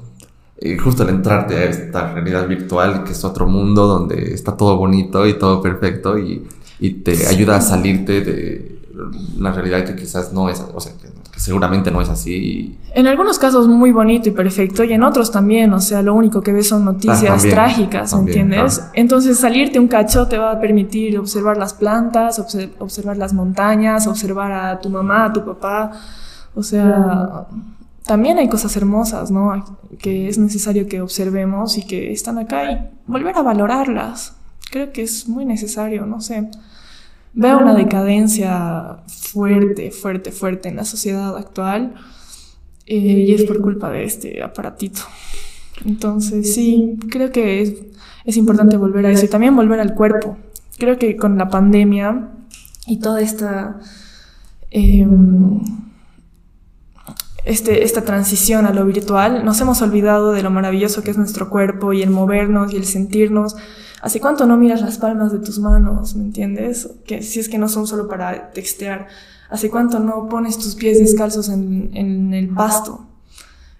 Y 0.59 0.77
justo 0.77 1.03
al 1.03 1.09
entrarte 1.09 1.55
a 1.55 1.63
esta 1.65 2.13
realidad 2.13 2.47
virtual, 2.47 3.03
que 3.03 3.11
es 3.11 3.23
otro 3.23 3.47
mundo 3.47 3.87
donde 3.87 4.33
está 4.33 4.55
todo 4.55 4.77
bonito 4.77 5.27
y 5.27 5.37
todo 5.37 5.61
perfecto 5.61 6.17
y, 6.17 6.47
y 6.79 6.91
te 6.91 7.27
ayuda 7.27 7.57
a 7.57 7.61
salirte 7.61 8.21
de 8.21 8.75
la 9.37 9.51
realidad 9.51 9.83
que 9.83 9.95
quizás 9.95 10.31
no 10.31 10.49
es, 10.49 10.63
o 10.73 10.79
sea, 10.79 10.93
que 10.93 11.09
seguramente 11.35 11.91
no 11.91 12.01
es 12.01 12.09
así. 12.09 12.77
En 12.93 13.07
algunos 13.07 13.37
casos 13.37 13.67
muy 13.67 13.91
bonito 13.91 14.29
y 14.29 14.31
perfecto 14.31 14.83
y 14.83 14.93
en 14.93 15.03
otros 15.03 15.31
también, 15.31 15.73
o 15.73 15.81
sea, 15.81 16.01
lo 16.01 16.13
único 16.13 16.41
que 16.41 16.53
ves 16.53 16.69
son 16.69 16.85
noticias 16.85 17.45
ah, 17.45 17.49
trágicas, 17.49 18.13
¿entiendes? 18.13 18.83
Entonces 18.93 19.39
salirte 19.39 19.79
un 19.79 19.87
cacho 19.87 20.27
te 20.27 20.37
va 20.37 20.51
a 20.51 20.59
permitir 20.59 21.17
observar 21.19 21.57
las 21.57 21.73
plantas, 21.73 22.39
observar 22.79 23.17
las 23.17 23.33
montañas, 23.33 24.07
observar 24.07 24.51
a 24.51 24.79
tu 24.79 24.89
mamá, 24.89 25.25
a 25.25 25.33
tu 25.33 25.43
papá, 25.43 25.91
o 26.55 26.63
sea, 26.63 27.47
también 28.05 28.37
hay 28.37 28.47
cosas 28.47 28.75
hermosas, 28.77 29.29
¿no? 29.29 29.65
Que 29.99 30.29
es 30.29 30.37
necesario 30.37 30.87
que 30.87 31.01
observemos 31.01 31.77
y 31.77 31.85
que 31.85 32.13
están 32.13 32.37
acá 32.37 32.71
y 32.71 32.89
volver 33.07 33.35
a 33.37 33.41
valorarlas. 33.41 34.35
Creo 34.71 34.91
que 34.93 35.03
es 35.03 35.27
muy 35.27 35.45
necesario, 35.45 36.05
no 36.05 36.21
sé. 36.21 36.49
Veo 37.37 37.59
una 37.59 37.75
decadencia 37.75 38.99
fuerte, 39.07 39.91
fuerte, 39.91 40.31
fuerte 40.31 40.69
en 40.69 40.77
la 40.77 40.85
sociedad 40.85 41.35
actual 41.35 41.93
eh, 42.85 42.95
y 42.95 43.33
es 43.33 43.43
por 43.43 43.61
culpa 43.61 43.91
de 43.91 44.05
este 44.05 44.41
aparatito. 44.41 45.01
Entonces, 45.85 46.55
sí, 46.55 46.97
creo 47.11 47.33
que 47.33 47.61
es, 47.61 47.73
es 48.23 48.37
importante 48.37 48.77
volver 48.77 49.05
a 49.05 49.11
eso 49.11 49.25
y 49.25 49.27
también 49.27 49.53
volver 49.53 49.81
al 49.81 49.95
cuerpo. 49.95 50.37
Creo 50.77 50.97
que 50.97 51.17
con 51.17 51.37
la 51.37 51.49
pandemia 51.49 52.29
y 52.87 52.99
toda 52.99 53.19
esta, 53.21 53.81
em, 54.71 55.59
este, 57.45 57.83
esta 57.83 58.01
transición 58.01 58.65
a 58.65 58.73
lo 58.73 58.85
virtual, 58.85 59.45
nos 59.45 59.61
hemos 59.61 59.81
olvidado 59.81 60.33
de 60.33 60.43
lo 60.43 60.49
maravilloso 60.49 61.03
que 61.03 61.11
es 61.11 61.17
nuestro 61.17 61.49
cuerpo 61.49 61.93
y 61.93 62.01
el 62.01 62.09
movernos 62.09 62.73
y 62.73 62.77
el 62.77 62.85
sentirnos 62.85 63.55
¿Hace 64.05 64.19
cuánto 64.19 64.45
no 64.45 64.55
miras 64.55 64.81
las 64.81 64.99
palmas 64.99 65.31
de 65.31 65.39
tus 65.39 65.57
manos? 65.57 66.15
¿Me 66.15 66.25
entiendes? 66.25 66.87
Que 67.07 67.23
si 67.23 67.39
es 67.39 67.49
que 67.49 67.57
no 67.57 67.67
son 67.67 67.87
solo 67.87 68.07
para 68.07 68.51
textear. 68.51 69.07
¿Hace 69.49 69.71
cuánto 69.71 69.99
no 69.99 70.29
pones 70.29 70.59
tus 70.59 70.75
pies 70.75 70.99
descalzos 70.99 71.49
en, 71.49 71.89
en 71.95 72.31
el 72.35 72.49
pasto? 72.49 73.07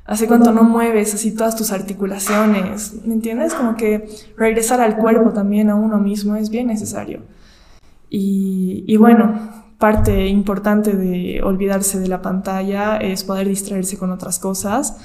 ¿Hace 0.04 0.26
cuánto 0.26 0.52
no 0.52 0.64
mueves 0.64 1.14
así 1.14 1.36
todas 1.36 1.56
tus 1.56 1.72
articulaciones? 1.72 3.06
¿Me 3.06 3.14
entiendes? 3.14 3.54
Como 3.54 3.76
que 3.76 4.10
regresar 4.36 4.82
al 4.82 4.98
cuerpo 4.98 5.30
también 5.30 5.70
a 5.70 5.76
uno 5.76 6.00
mismo 6.00 6.36
es 6.36 6.50
bien 6.50 6.66
necesario. 6.66 7.22
Y, 8.10 8.84
y 8.88 8.98
bueno, 8.98 9.65
parte 9.86 10.26
importante 10.26 10.96
de 10.96 11.44
olvidarse 11.44 12.00
de 12.00 12.08
la 12.08 12.20
pantalla 12.20 12.98
es 12.98 13.24
poder 13.24 13.48
distraerse 13.48 14.00
con 14.00 14.10
otras 14.10 14.40
cosas. 14.40 14.98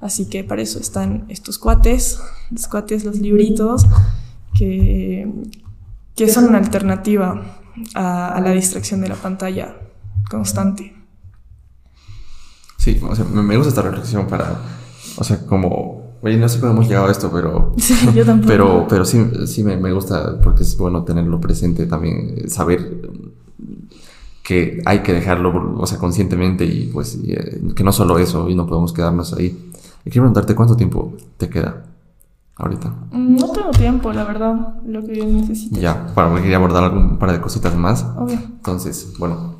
Así 0.00 0.28
que 0.28 0.44
para 0.44 0.62
eso 0.62 0.78
están 0.78 1.24
estos 1.28 1.58
cuates, 1.58 2.20
los 2.52 2.68
cuates, 2.68 3.04
los 3.04 3.18
libritos 3.18 3.84
que, 4.56 5.28
que 6.14 6.28
son 6.28 6.44
una 6.44 6.58
alternativa 6.58 7.58
a, 7.96 8.40
la 8.40 8.52
distracción 8.52 9.00
de 9.00 9.08
la 9.08 9.16
pantalla 9.16 9.74
constante. 10.30 10.94
Sí, 12.76 13.00
o 13.02 13.16
sea, 13.16 13.24
me 13.24 13.56
gusta 13.56 13.70
esta 13.70 13.82
reflexión 13.82 14.28
para, 14.28 14.56
o 15.16 15.24
sea, 15.24 15.44
como, 15.46 16.14
oye, 16.22 16.36
no 16.36 16.48
sé 16.48 16.60
cómo 16.60 16.74
hemos 16.74 16.86
llegado 16.86 17.08
a 17.08 17.10
esto, 17.10 17.28
pero... 17.32 17.74
Sí, 17.78 17.94
yo 18.14 18.24
tampoco. 18.24 18.46
Pero, 18.46 18.86
pero 18.88 19.04
sí, 19.04 19.20
sí 19.48 19.64
me, 19.64 19.76
me 19.76 19.92
gusta 19.92 20.40
porque 20.40 20.62
es 20.62 20.76
bueno 20.76 21.02
tenerlo 21.02 21.40
presente 21.40 21.86
también, 21.86 22.48
saber 22.48 23.00
que 24.48 24.80
hay 24.86 25.00
que 25.00 25.12
dejarlo, 25.12 25.76
o 25.78 25.86
sea, 25.86 25.98
conscientemente 25.98 26.64
y 26.64 26.86
pues 26.86 27.18
eh, 27.22 27.60
que 27.76 27.84
no 27.84 27.92
solo 27.92 28.18
eso 28.18 28.48
y 28.48 28.54
no 28.54 28.66
podemos 28.66 28.94
quedarnos 28.94 29.34
ahí. 29.34 29.70
Y 30.06 30.10
quiero 30.10 30.22
preguntarte 30.22 30.54
cuánto 30.54 30.74
tiempo 30.74 31.12
te 31.36 31.50
queda 31.50 31.84
ahorita? 32.56 32.88
Mm, 33.12 33.36
no 33.36 33.48
tengo 33.52 33.70
tiempo, 33.72 34.10
la 34.10 34.24
verdad, 34.24 34.54
lo 34.86 35.04
que 35.04 35.22
necesito. 35.22 35.78
Ya, 35.78 36.06
para 36.14 36.34
quería 36.36 36.56
abordar 36.56 36.90
un 36.94 37.18
par 37.18 37.30
de 37.32 37.42
cositas 37.42 37.76
más. 37.76 38.06
Obvio. 38.16 38.38
Entonces, 38.42 39.12
bueno. 39.18 39.56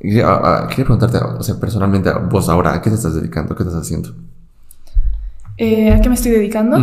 Quería, 0.00 0.28
ah, 0.28 0.62
ah, 0.62 0.68
preguntarte, 0.74 1.18
o 1.18 1.42
sea, 1.42 1.60
personalmente, 1.60 2.10
vos 2.30 2.48
ahora, 2.48 2.72
¿a 2.72 2.80
qué 2.80 2.88
te 2.88 2.96
estás 2.96 3.16
dedicando? 3.16 3.54
¿Qué 3.54 3.64
estás 3.64 3.82
haciendo? 3.82 4.14
Eh, 5.58 5.92
¿A 5.92 6.00
qué 6.00 6.08
me 6.08 6.14
estoy 6.14 6.30
dedicando? 6.30 6.78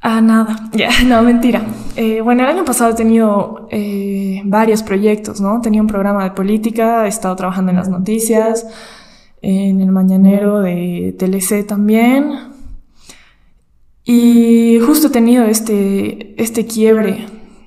A 0.00 0.20
nada, 0.20 0.70
ya, 0.72 0.90
no, 1.04 1.22
mentira. 1.22 1.62
Eh, 1.96 2.20
bueno, 2.20 2.44
el 2.44 2.50
año 2.50 2.64
pasado 2.64 2.92
he 2.92 2.94
tenido 2.94 3.68
eh, 3.70 4.42
varios 4.44 4.82
proyectos, 4.82 5.40
¿no? 5.40 5.60
Tenía 5.60 5.80
un 5.80 5.88
programa 5.88 6.24
de 6.24 6.30
política, 6.30 7.04
he 7.06 7.08
estado 7.08 7.34
trabajando 7.36 7.70
en 7.70 7.76
las 7.76 7.88
noticias, 7.88 8.66
en 9.42 9.80
el 9.80 9.90
Mañanero 9.90 10.60
de 10.60 11.16
TLC 11.18 11.66
también. 11.66 12.32
Y 14.04 14.78
justo 14.80 15.08
he 15.08 15.10
tenido 15.10 15.44
este, 15.44 16.40
este 16.42 16.64
quiebre, 16.64 17.26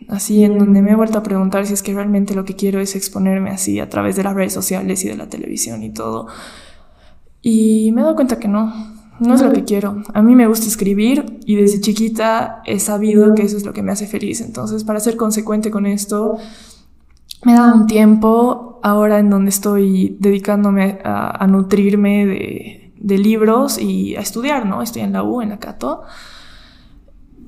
así 0.10 0.44
en 0.44 0.58
donde 0.58 0.82
me 0.82 0.92
he 0.92 0.96
vuelto 0.96 1.20
a 1.20 1.24
preguntar 1.24 1.68
si 1.68 1.74
es 1.74 1.84
que 1.84 1.94
realmente 1.94 2.34
lo 2.34 2.46
que 2.46 2.56
quiero 2.56 2.80
es 2.80 2.96
exponerme 2.96 3.52
así 3.52 3.80
a 3.80 3.90
través 3.90 4.16
de 4.16 4.24
las 4.24 4.34
redes 4.34 4.54
sociales 4.54 5.04
y 5.06 5.10
de 5.10 5.18
la 5.18 5.28
televisión 5.28 5.84
y 5.84 5.92
todo. 5.94 6.28
Y 7.42 7.92
me 7.92 8.02
he 8.02 8.04
dado 8.04 8.16
cuenta 8.16 8.40
que 8.40 8.48
no, 8.48 8.74
no 9.20 9.36
es 9.36 9.42
lo 9.42 9.52
que 9.52 9.64
quiero. 9.64 10.02
A 10.14 10.22
mí 10.22 10.36
me 10.36 10.48
gusta 10.48 10.68
escribir 10.68 11.40
y 11.46 11.56
desde 11.56 11.80
chiquita 11.80 12.62
he 12.66 12.80
sabido 12.80 13.34
que 13.36 13.44
eso 13.44 13.58
es 13.58 13.66
lo 13.66 13.74
que 13.74 13.84
me 13.84 13.92
hace 13.92 14.08
feliz. 14.08 14.42
Entonces, 14.42 14.84
para 14.84 15.00
ser 15.00 15.16
consecuente 15.16 15.70
con 15.70 15.86
esto, 15.86 16.38
me 17.44 17.54
he 17.54 17.56
dado 17.56 17.76
un 17.76 17.88
tiempo 17.88 18.80
ahora 18.84 19.20
en 19.20 19.30
donde 19.30 19.50
estoy 19.50 20.18
dedicándome 20.20 21.00
a, 21.04 21.46
nutrirme 21.48 22.26
de, 22.26 22.94
de, 23.00 23.18
libros 23.18 23.80
y 23.80 24.16
a 24.16 24.22
estudiar, 24.22 24.66
¿no? 24.66 24.82
Estoy 24.82 25.04
en 25.04 25.14
la 25.14 25.24
U, 25.24 25.42
en 25.42 25.50
la 25.50 25.60
Cato. 25.60 26.02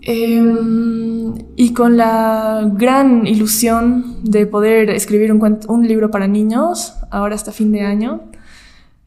Em, 0.06 1.34
y 1.56 1.72
con 1.72 1.96
la 1.96 2.70
gran 2.74 3.26
ilusión 3.26 4.18
de 4.24 4.46
poder 4.46 4.90
escribir 4.90 5.32
un, 5.32 5.60
un 5.70 5.88
libro 5.88 6.12
para 6.12 6.28
niños, 6.28 6.94
ahora 7.10 7.36
hasta 7.36 7.54
fin 7.54 7.72
de 7.72 7.82
año. 7.82 8.22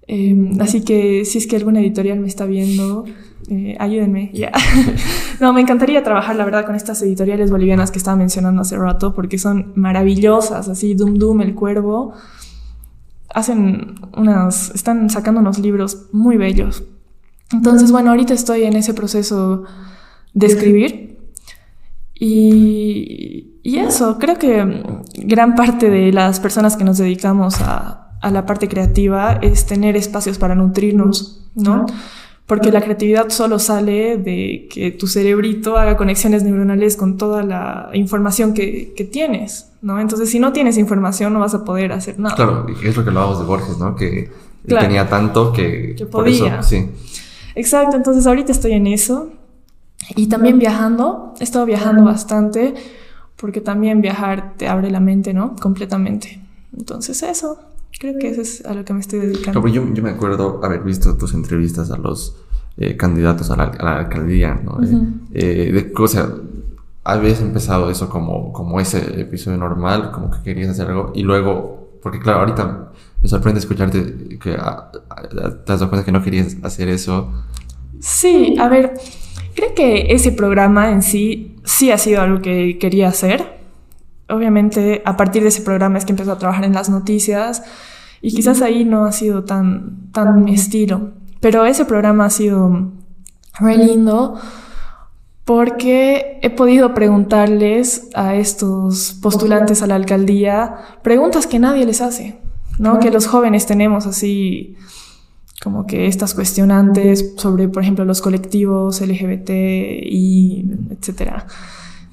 Em, 0.09 0.61
así 0.61 0.83
que 0.83 1.25
si 1.25 1.39
es 1.39 1.47
que 1.47 1.57
alguna 1.57 1.81
editorial 1.81 2.21
me 2.21 2.29
está 2.29 2.47
viendo, 2.47 3.05
eh, 3.49 3.77
ayúdenme. 3.79 4.31
Ya. 4.33 4.53
no, 5.41 5.53
me 5.53 5.61
encantaría 5.61 6.03
trabajar, 6.03 6.37
la 6.37 6.45
verdad, 6.45 6.65
con 6.65 6.75
estas 6.75 7.03
editoriales 7.03 7.51
bolivianas 7.51 7.91
que 7.91 7.99
estaba 7.99 8.17
mencionando 8.17 8.63
hace 8.63 8.77
rato, 8.77 9.15
porque 9.15 9.39
son 9.39 9.73
maravillosas, 9.75 10.69
así, 10.69 10.95
Dum 10.95 11.15
Dum, 11.15 11.41
El 11.41 11.55
Cuervo. 11.55 12.13
Hacen 13.35 13.97
unas, 14.17 14.71
están 14.75 15.11
sacando 15.11 15.41
unos 15.41 15.59
libros 15.59 16.07
muy 16.13 16.37
bellos. 16.37 16.85
Entonces, 17.53 17.93
bueno, 17.93 18.11
ahorita 18.11 18.35
estoy 18.35 18.63
en 18.65 18.75
ese 18.75 18.95
proceso 18.95 19.65
de 20.33 20.47
escribir. 20.47 21.19
Y, 22.19 23.59
y 23.63 23.79
eso, 23.79 24.19
creo 24.19 24.39
que 24.39 24.83
gran 25.17 25.55
parte 25.55 25.91
de 25.91 26.13
las 26.13 26.41
personas 26.41 26.77
que 26.77 26.85
nos 26.85 26.99
dedicamos 26.99 27.61
a, 27.61 28.06
a 28.27 28.31
la 28.33 28.45
parte 28.45 28.67
creativa 28.67 29.39
es 29.41 29.67
tener 29.67 29.95
espacios 29.95 30.37
para 30.37 30.57
nutrirnos, 30.57 31.47
¿no? 31.55 31.87
Porque 32.45 32.73
la 32.73 32.81
creatividad 32.81 33.29
solo 33.29 33.61
sale 33.61 34.17
de 34.17 34.67
que 34.69 34.91
tu 34.91 35.07
cerebrito 35.07 35.77
haga 35.77 35.97
conexiones 35.97 36.43
neuronales 36.43 36.97
con 36.97 37.19
toda 37.19 37.45
la 37.45 37.89
información 37.93 38.53
que, 38.53 38.95
que 38.97 39.05
tienes, 39.05 39.71
¿no? 39.81 40.01
Entonces, 40.01 40.29
si 40.29 40.41
no 40.41 40.53
tienes 40.53 40.77
información, 40.77 41.35
no 41.35 41.39
vas 41.39 41.55
a 41.55 41.65
poder 41.65 41.93
hacer 41.93 42.19
nada. 42.19 42.35
Claro, 42.35 42.67
es 42.69 42.97
lo 42.97 43.05
que 43.05 43.11
hablábamos 43.11 43.39
de 43.39 43.45
Borges, 43.45 43.79
¿no? 43.79 43.95
Que 43.95 44.29
tenía 44.67 45.09
tanto 45.09 45.53
que, 45.53 45.95
que 45.97 46.07
podía. 46.07 46.65
sí. 46.65 46.91
Exacto, 47.55 47.97
entonces 47.97 48.27
ahorita 48.27 48.51
estoy 48.51 48.73
en 48.73 48.89
eso. 48.89 49.31
Y 50.17 50.27
también 50.27 50.59
viajando, 50.59 51.33
he 51.39 51.45
estado 51.45 51.65
viajando 51.65 52.05
bastante, 52.05 52.75
porque 53.37 53.61
también 53.61 54.01
viajar 54.01 54.55
te 54.57 54.67
abre 54.67 54.91
la 54.91 54.99
mente, 54.99 55.33
¿no? 55.33 55.55
Completamente. 55.55 56.41
Entonces, 56.77 57.23
eso. 57.23 57.61
Creo 57.99 58.19
que 58.19 58.29
eso 58.29 58.43
es 58.43 58.65
a 58.67 58.75
lo 58.75 58.85
que 58.85 58.93
me 58.93 59.01
estoy 59.01 59.21
dedicando. 59.21 59.67
yo, 59.69 59.93
yo, 59.93 60.03
me 60.03 60.11
acuerdo 60.11 60.61
haber 60.63 60.83
visto 60.83 61.17
tus 61.17 61.33
entrevistas 61.33 61.91
a 61.91 61.97
los 61.97 62.37
eh, 62.77 62.97
candidatos 62.97 63.51
a 63.51 63.57
la, 63.57 63.65
alcaldía, 63.99 64.61
¿no? 64.63 64.79
Eh, 65.33 65.73
de, 65.73 65.93
o 65.97 66.07
sea, 66.07 66.29
habías 67.05 67.41
empezado 67.41 67.91
eso 67.91 68.11
como, 68.11 68.53
como 68.53 68.81
ese 68.81 69.21
episodio 69.21 69.57
normal, 69.57 70.11
como 70.13 70.31
que 70.31 70.43
querías 70.43 70.71
hacer 70.71 70.89
algo, 70.89 71.13
y 71.15 71.23
luego, 71.23 71.99
porque 72.03 72.19
claro, 72.19 72.41
ahorita 72.41 72.93
me 73.23 73.29
sorprende 73.29 73.61
escucharte 73.61 74.39
que 74.39 74.57
ah, 74.59 74.91
ah, 75.09 75.23
te 75.65 75.73
has 75.73 75.81
dado 75.81 75.89
cuenta 75.89 76.05
que 76.05 76.13
no 76.13 76.23
querías 76.23 76.57
hacer 76.63 76.89
eso. 76.91 77.33
Sí, 77.99 78.57
a 78.59 78.69
ver, 78.69 78.93
creo 79.55 79.75
que 79.75 80.13
ese 80.13 80.33
programa 80.33 80.91
en 80.91 81.01
sí 81.01 81.57
sí 81.65 81.91
ha 81.91 81.97
sido 81.97 82.21
algo 82.21 82.43
que 82.43 82.79
quería 82.79 83.09
hacer 83.09 83.56
obviamente 84.29 85.03
a 85.05 85.17
partir 85.17 85.43
de 85.43 85.49
ese 85.49 85.63
programa 85.63 85.99
es 85.99 86.05
que 86.05 86.13
empezó 86.13 86.33
a 86.33 86.39
trabajar 86.39 86.65
en 86.65 86.73
las 86.73 86.89
noticias 86.89 87.63
y 88.21 88.33
quizás 88.35 88.63
ahí 88.63 88.85
no 88.85 89.05
ha 89.05 89.13
sido 89.13 89.45
tan, 89.45 90.11
tan 90.13 90.45
mi 90.45 90.55
estilo, 90.55 91.13
pero 91.41 91.65
ese 91.65 91.85
programa 91.85 92.27
ha 92.27 92.31
sido 92.31 92.91
muy 93.61 93.77
lindo 93.77 94.35
porque 95.45 96.41
he 96.43 96.51
podido 96.51 96.93
preguntarles 96.93 98.09
a 98.15 98.35
estos 98.35 99.17
postulantes 99.23 99.81
a 99.83 99.87
la 99.87 99.95
alcaldía 99.95 100.77
preguntas 101.03 101.47
que 101.47 101.61
nadie 101.61 101.87
les 101.87 102.01
hace, 102.01 102.41
¿no? 102.79 102.99
Que 102.99 103.13
los 103.13 103.29
jóvenes 103.29 103.65
tenemos 103.65 104.07
así 104.07 104.77
como 105.63 105.87
que 105.87 106.09
estas 106.09 106.35
cuestionantes 106.35 107.35
sobre, 107.37 107.69
por 107.69 107.83
ejemplo, 107.83 108.05
los 108.05 108.21
colectivos 108.21 109.01
LGBT 109.01 109.51
y 109.51 110.65
etcétera 110.91 111.47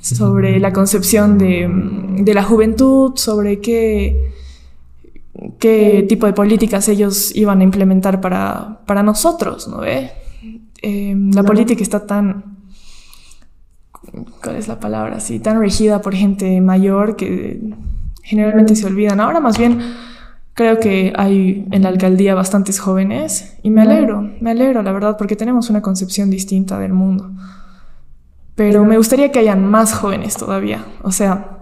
sobre 0.03 0.59
la 0.59 0.73
concepción 0.73 1.37
de, 1.37 2.33
la 2.33 2.43
juventud, 2.43 3.13
sobre 3.15 3.61
qué, 3.61 4.33
qué 5.59 6.05
tipo 6.07 6.25
de 6.25 6.33
políticas 6.33 6.89
ellos 6.89 7.33
iban 7.35 7.61
a 7.61 7.63
implementar 7.63 8.19
para, 8.19 8.81
para 8.85 9.01
nosotros, 9.01 9.67
¿no 9.69 9.79
ve? 9.79 10.11
Em, 10.81 11.31
la 11.31 11.43
política 11.43 11.81
está 11.81 12.05
tan, 12.05 12.57
¿cuál 14.43 14.57
es 14.57 14.67
la 14.67 14.79
palabra? 14.81 15.21
Sí, 15.21 15.39
tan 15.39 15.57
regida 15.59 16.01
por 16.01 16.13
gente 16.13 16.59
mayor 16.59 17.15
que 17.15 17.61
generalmente 18.23 18.75
se 18.75 18.85
olvidan. 18.85 19.21
Ahora 19.21 19.39
más 19.39 19.57
bien 19.57 19.79
creo 20.53 20.81
que 20.81 21.13
hay 21.15 21.65
en 21.71 21.81
la 21.81 21.89
alcaldía 21.89 22.35
bastantes 22.35 22.81
jóvenes 22.81 23.55
y 23.63 23.69
me 23.69 23.81
alegro, 23.81 24.29
me 24.41 24.51
alegro, 24.51 24.83
la 24.83 24.91
verdad, 24.91 25.15
porque 25.17 25.37
tenemos 25.37 25.69
una 25.69 25.81
concepción 25.81 26.29
distinta 26.29 26.77
del 26.77 26.91
mundo 26.91 27.31
pero 28.55 28.85
me 28.85 28.97
gustaría 28.97 29.31
que 29.31 29.39
hayan 29.39 29.65
más 29.65 29.93
jóvenes 29.93 30.35
todavía, 30.37 30.85
o 31.01 31.11
sea, 31.11 31.59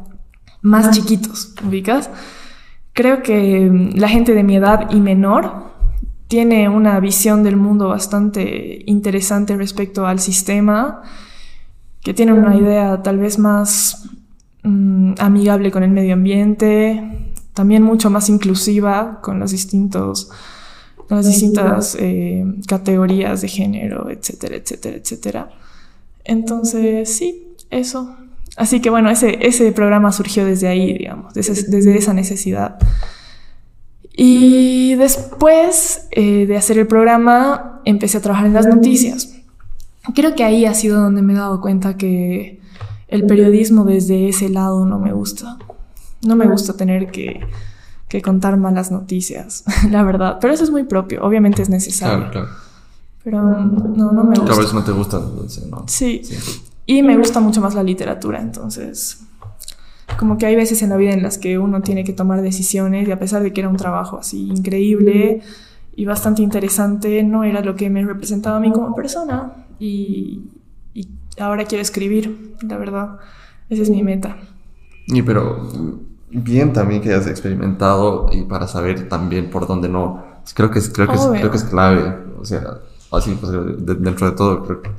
más 0.62 0.92
chiquitos, 0.92 1.54
¿ubicas? 1.66 2.10
Creo 2.94 3.24
que 3.24 3.70
mm, 3.70 3.98
la 3.98 4.10
gente 4.10 4.34
de 4.34 4.44
mi 4.44 4.56
edad 4.56 4.92
y 4.92 5.00
menor 5.00 5.72
tiene 6.28 6.70
una 6.70 7.00
visión 7.00 7.44
del 7.44 7.58
mundo 7.58 7.90
bastante 7.90 8.84
interesante 8.86 9.56
respecto 9.58 10.06
al 10.06 10.20
sistema, 10.20 11.02
que 12.04 12.14
tiene 12.14 12.34
una 12.34 12.56
idea 12.56 13.02
tal 13.04 13.20
vez 13.20 13.38
más 13.38 14.10
mm, 14.64 15.14
amigable 15.20 15.72
con 15.72 15.84
el 15.84 15.92
medio 15.92 16.14
ambiente, 16.14 17.34
también 17.54 17.84
mucho 17.84 18.10
más 18.10 18.30
inclusiva 18.30 19.20
con 19.22 19.40
los 19.40 19.52
distintos 19.52 20.32
las 21.16 21.26
distintas 21.26 21.98
eh, 22.00 22.46
categorías 22.68 23.42
de 23.42 23.48
género, 23.50 24.10
etcétera, 24.10 24.56
etcétera, 24.56 24.98
etcétera. 24.98 25.50
Entonces, 26.32 27.14
sí, 27.14 27.56
eso. 27.70 28.16
Así 28.56 28.80
que 28.80 28.90
bueno, 28.90 29.10
ese, 29.10 29.46
ese 29.46 29.72
programa 29.74 30.14
surgió 30.14 30.46
desde 30.46 30.70
ahí, 30.70 30.94
digamos, 30.94 31.34
desde, 31.34 31.98
esa 31.98 32.14
necesidad. 32.14 32.78
Y 34.14 34.96
después 34.96 36.08
eh, 36.12 36.46
de 36.46 36.56
hacer 36.56 36.78
el 36.78 36.88
programa, 36.88 37.82
empecé 37.84 38.18
a 38.18 38.22
trabajar 38.22 38.46
en 38.48 38.54
las 38.54 38.66
noticias. 38.66 39.34
Creo 40.16 40.34
que 40.36 40.46
ahí 40.46 40.66
ha 40.66 40.74
sido 40.74 41.02
donde 41.02 41.22
me 41.22 41.34
he 41.34 41.36
dado 41.36 41.60
cuenta 41.60 41.98
que 41.98 42.62
el 43.10 43.26
periodismo 43.26 43.84
desde 43.84 44.30
ese 44.30 44.48
lado 44.48 44.86
no 44.86 45.00
me 45.00 45.12
gusta. 45.12 45.58
No 46.26 46.38
me 46.38 46.48
gusta 46.48 46.78
tener 46.78 47.12
que, 47.12 47.42
que 48.08 48.22
contar 48.22 48.56
malas 48.56 48.90
noticias, 48.90 49.66
la 49.92 50.04
verdad. 50.04 50.38
Pero 50.40 50.54
eso 50.54 50.64
es 50.64 50.70
muy 50.70 50.84
propio, 50.84 51.24
obviamente 51.24 51.62
es 51.62 51.70
necesario. 51.70 52.48
Pero 53.24 53.42
no, 53.42 54.12
no 54.12 54.24
me 54.24 54.36
gusta. 54.36 54.46
Tal 54.46 54.64
vez 54.64 54.74
no 54.74 54.84
te 54.84 54.92
gusta, 54.92 55.20
¿no? 55.70 55.84
Sí. 55.88 56.22
Y 56.86 57.04
me 57.04 57.18
gusta 57.18 57.40
mucho 57.40 57.62
más 57.62 57.76
la 57.76 57.84
literatura, 57.84 58.42
entonces. 58.42 59.22
Como 60.18 60.38
que 60.38 60.46
hay 60.46 60.56
veces 60.56 60.82
en 60.82 60.90
la 60.90 60.98
vida 60.98 61.12
en 61.12 61.24
las 61.24 61.38
que 61.38 61.58
uno 61.58 61.82
tiene 61.82 62.04
que 62.04 62.14
tomar 62.14 62.42
decisiones 62.42 63.08
y 63.08 63.12
a 63.12 63.20
pesar 63.20 63.44
de 63.44 63.54
que 63.54 63.62
era 63.62 63.70
un 63.70 63.78
trabajo 63.78 64.18
así 64.18 64.50
increíble 64.50 65.42
y 65.96 66.06
bastante 66.06 66.42
interesante, 66.42 67.24
no 67.24 67.44
era 67.44 67.62
lo 67.62 67.76
que 67.76 67.90
me 67.90 68.04
representaba 68.04 68.58
a 68.58 68.60
mí 68.60 68.72
como 68.72 68.96
persona. 68.96 69.66
Y, 69.80 70.50
y 70.94 71.08
ahora 71.40 71.66
quiero 71.66 71.82
escribir, 71.82 72.56
la 72.62 72.78
verdad. 72.78 73.20
Esa 73.70 73.84
es 73.84 73.90
mi 73.90 74.04
meta. 74.04 74.36
Y 75.08 75.22
pero 75.22 75.70
bien 76.30 76.74
también 76.74 77.02
que 77.02 77.10
hayas 77.10 77.28
experimentado 77.28 78.30
y 78.32 78.44
para 78.44 78.68
saber 78.68 79.08
también 79.08 79.50
por 79.50 79.68
dónde 79.68 79.90
no. 79.90 80.24
Creo 80.54 80.72
que 80.72 80.80
es, 80.80 80.90
creo 80.90 81.08
que 81.08 81.16
es, 81.16 81.26
creo 81.26 81.52
que 81.52 81.58
es 81.58 81.64
clave. 81.64 82.18
O 82.40 82.46
sea, 82.46 82.80
así, 83.18 83.38
pues, 83.40 83.52
dentro 84.02 84.30
de 84.30 84.36
todo, 84.36 84.64
creo 84.64 84.82
que 84.82 84.90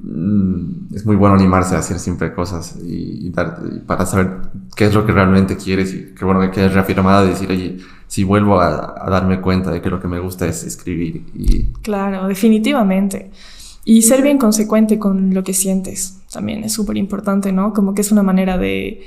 mm, 0.00 0.94
es 0.94 1.06
muy 1.06 1.16
bueno 1.16 1.34
animarse 1.34 1.74
a 1.74 1.78
hacer 1.78 1.98
siempre 1.98 2.32
cosas 2.34 2.76
y, 2.82 3.30
dar, 3.30 3.60
para 3.86 4.06
saber 4.06 4.38
qué 4.74 4.86
es 4.86 4.94
lo 4.94 5.04
que 5.04 5.12
realmente 5.12 5.56
quieres 5.56 5.92
y 5.94 6.14
qué 6.14 6.24
bueno 6.24 6.40
que 6.40 6.50
quedes 6.50 6.74
reafirmada 6.74 7.22
de 7.22 7.28
decir, 7.30 7.50
oye, 7.50 7.78
si 8.06 8.24
vuelvo 8.24 8.60
a, 8.60 9.04
darme 9.10 9.40
cuenta 9.40 9.70
de 9.70 9.80
que 9.80 9.90
lo 9.90 10.00
que 10.00 10.08
me 10.08 10.20
gusta 10.20 10.46
es 10.46 10.64
escribir. 10.64 11.24
Y... 11.34 11.64
Claro, 11.82 12.28
definitivamente. 12.28 13.30
Y 13.84 14.02
ser 14.02 14.22
bien 14.22 14.38
consecuente 14.38 14.98
con 14.98 15.32
lo 15.32 15.44
que 15.44 15.54
sientes 15.54 16.20
también 16.32 16.64
es 16.64 16.72
súper 16.72 16.96
importante, 16.96 17.52
¿no? 17.52 17.72
Como 17.72 17.94
que 17.94 18.02
es 18.02 18.12
una 18.12 18.22
manera 18.22 18.58
de, 18.58 19.06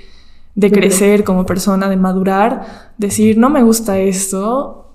de 0.55 0.71
crecer 0.71 1.23
como 1.23 1.45
persona, 1.45 1.89
de 1.89 1.97
madurar, 1.97 2.91
decir, 2.97 3.37
no 3.37 3.49
me 3.49 3.61
gusta 3.61 3.99
esto, 3.99 4.89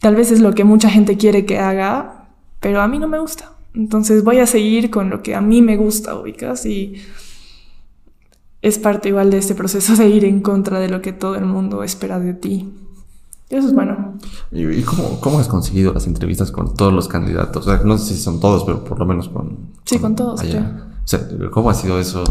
tal 0.00 0.16
vez 0.16 0.30
es 0.30 0.40
lo 0.40 0.52
que 0.52 0.64
mucha 0.64 0.90
gente 0.90 1.16
quiere 1.16 1.46
que 1.46 1.58
haga, 1.58 2.19
pero 2.60 2.80
a 2.80 2.88
mí 2.88 2.98
no 2.98 3.08
me 3.08 3.18
gusta. 3.18 3.52
Entonces 3.74 4.24
voy 4.24 4.38
a 4.38 4.46
seguir 4.46 4.90
con 4.90 5.10
lo 5.10 5.22
que 5.22 5.34
a 5.34 5.40
mí 5.40 5.62
me 5.62 5.76
gusta, 5.76 6.14
ubicas, 6.14 6.66
y 6.66 6.94
es 8.62 8.78
parte 8.78 9.08
igual 9.08 9.30
de 9.30 9.38
este 9.38 9.54
proceso 9.54 9.96
de 9.96 10.08
ir 10.08 10.24
en 10.24 10.40
contra 10.40 10.78
de 10.80 10.88
lo 10.88 11.00
que 11.00 11.12
todo 11.12 11.34
el 11.36 11.46
mundo 11.46 11.82
espera 11.82 12.18
de 12.18 12.34
ti. 12.34 12.72
Eso 13.48 13.66
es 13.66 13.74
bueno. 13.74 14.14
¿Y 14.52 14.82
cómo, 14.82 15.40
has 15.40 15.48
conseguido 15.48 15.92
las 15.92 16.06
entrevistas 16.06 16.52
con 16.52 16.74
todos 16.74 16.92
los 16.92 17.08
candidatos? 17.08 17.66
O 17.66 17.70
sea, 17.70 17.80
no 17.84 17.98
sé 17.98 18.14
si 18.14 18.20
son 18.20 18.38
todos, 18.38 18.62
pero 18.62 18.84
por 18.84 18.98
lo 18.98 19.06
menos 19.06 19.28
con... 19.28 19.70
Sí, 19.84 19.98
con, 19.98 20.14
todos. 20.14 20.40
¿cómo 21.50 21.70
ha 21.70 21.74
sido 21.74 21.98
eso? 21.98 22.22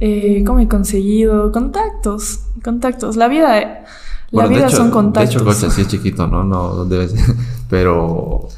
Eh, 0.00 0.42
¿Cómo 0.44 0.58
he 0.58 0.66
conseguido? 0.66 1.52
Contactos, 1.52 2.40
contactos. 2.64 3.16
La 3.16 3.28
vida, 3.28 3.84
la 4.32 4.46
vida 4.46 4.68
son 4.68 4.90
contactos. 4.90 5.34
De 5.34 5.36
hecho, 5.36 5.44
Cocha 5.44 5.70
sí 5.70 5.82
es 5.82 5.88
chiquito, 5.88 6.26
¿no? 6.26 6.42
No 6.42 6.84
debe 6.84 7.08
ser, 7.08 7.36
pero... 7.70 8.48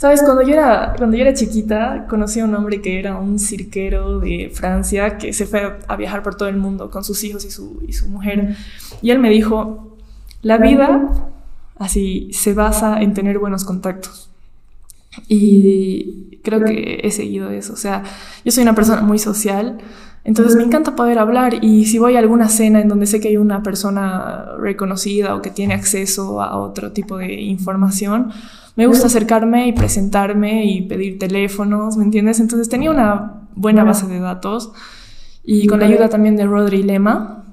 Sabes, 0.00 0.22
cuando 0.22 0.40
yo 0.40 0.54
era, 0.54 0.94
cuando 0.96 1.14
yo 1.14 1.24
era 1.24 1.34
chiquita, 1.34 2.06
conocí 2.08 2.40
a 2.40 2.46
un 2.46 2.54
hombre 2.54 2.80
que 2.80 2.98
era 2.98 3.18
un 3.18 3.38
cirquero 3.38 4.18
de 4.18 4.50
Francia 4.50 5.18
que 5.18 5.34
se 5.34 5.44
fue 5.44 5.76
a 5.86 5.96
viajar 5.96 6.22
por 6.22 6.36
todo 6.36 6.48
el 6.48 6.56
mundo 6.56 6.90
con 6.90 7.04
sus 7.04 7.22
hijos 7.22 7.44
y 7.44 7.50
su, 7.50 7.82
y 7.86 7.92
su 7.92 8.08
mujer. 8.08 8.56
Y 9.02 9.10
él 9.10 9.18
me 9.18 9.28
dijo, 9.28 9.98
la 10.40 10.56
vida 10.56 11.06
así 11.78 12.30
se 12.32 12.54
basa 12.54 13.02
en 13.02 13.12
tener 13.12 13.38
buenos 13.38 13.64
contactos. 13.64 14.30
Y 15.28 16.38
creo 16.44 16.64
que 16.64 17.00
he 17.02 17.10
seguido 17.10 17.50
eso. 17.50 17.74
O 17.74 17.76
sea, 17.76 18.02
yo 18.42 18.52
soy 18.52 18.62
una 18.62 18.74
persona 18.74 19.02
muy 19.02 19.18
social, 19.18 19.80
entonces 20.24 20.56
me 20.56 20.62
encanta 20.62 20.96
poder 20.96 21.18
hablar 21.18 21.64
y 21.64 21.86
si 21.86 21.98
voy 21.98 22.16
a 22.16 22.18
alguna 22.18 22.48
cena 22.48 22.80
en 22.80 22.88
donde 22.88 23.06
sé 23.06 23.20
que 23.20 23.28
hay 23.28 23.36
una 23.36 23.62
persona 23.62 24.56
reconocida 24.58 25.34
o 25.34 25.42
que 25.42 25.50
tiene 25.50 25.74
acceso 25.74 26.42
a 26.42 26.58
otro 26.58 26.92
tipo 26.92 27.16
de 27.16 27.32
información, 27.32 28.30
me 28.76 28.86
gusta 28.86 29.06
acercarme 29.06 29.66
y 29.66 29.72
presentarme 29.72 30.64
y 30.66 30.82
pedir 30.82 31.18
teléfonos, 31.18 31.96
¿me 31.96 32.04
entiendes? 32.04 32.40
Entonces 32.40 32.68
tenía 32.68 32.90
una 32.90 33.48
buena 33.54 33.84
base 33.84 34.06
de 34.06 34.20
datos 34.20 34.72
y 35.42 35.66
con 35.66 35.80
la 35.80 35.86
ayuda 35.86 36.08
también 36.08 36.36
de 36.36 36.46
Rodri 36.46 36.82
Lema, 36.82 37.44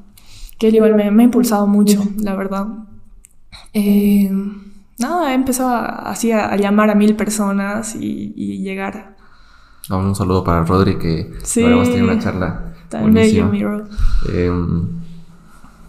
que 0.60 0.68
él 0.68 0.76
igual 0.76 0.96
me, 0.96 1.04
ha 1.04 1.24
impulsado 1.24 1.68
mucho, 1.68 2.04
la 2.18 2.36
verdad. 2.36 2.68
Eh, 3.74 4.30
nada, 5.00 5.32
he 5.32 5.36
empezado 5.36 5.76
así 5.76 6.32
a, 6.32 6.56
llamar 6.56 6.90
a 6.90 6.96
mil 6.96 7.16
personas 7.16 7.96
y, 7.96 8.62
llegar. 8.62 9.17
Un 9.90 10.16
saludo 10.16 10.44
para 10.44 10.64
Rodri 10.64 10.98
que 10.98 11.34
sí, 11.44 11.64
a 11.64 11.84
tener 11.84 12.04
una 12.04 12.20
charla. 12.20 12.74
Tan 12.90 13.14
bello, 13.14 13.52
eh, 14.32 14.52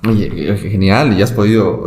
Oye, 0.07 0.57
genial, 0.57 1.19
y 1.19 1.23
has 1.23 1.33
podido, 1.33 1.83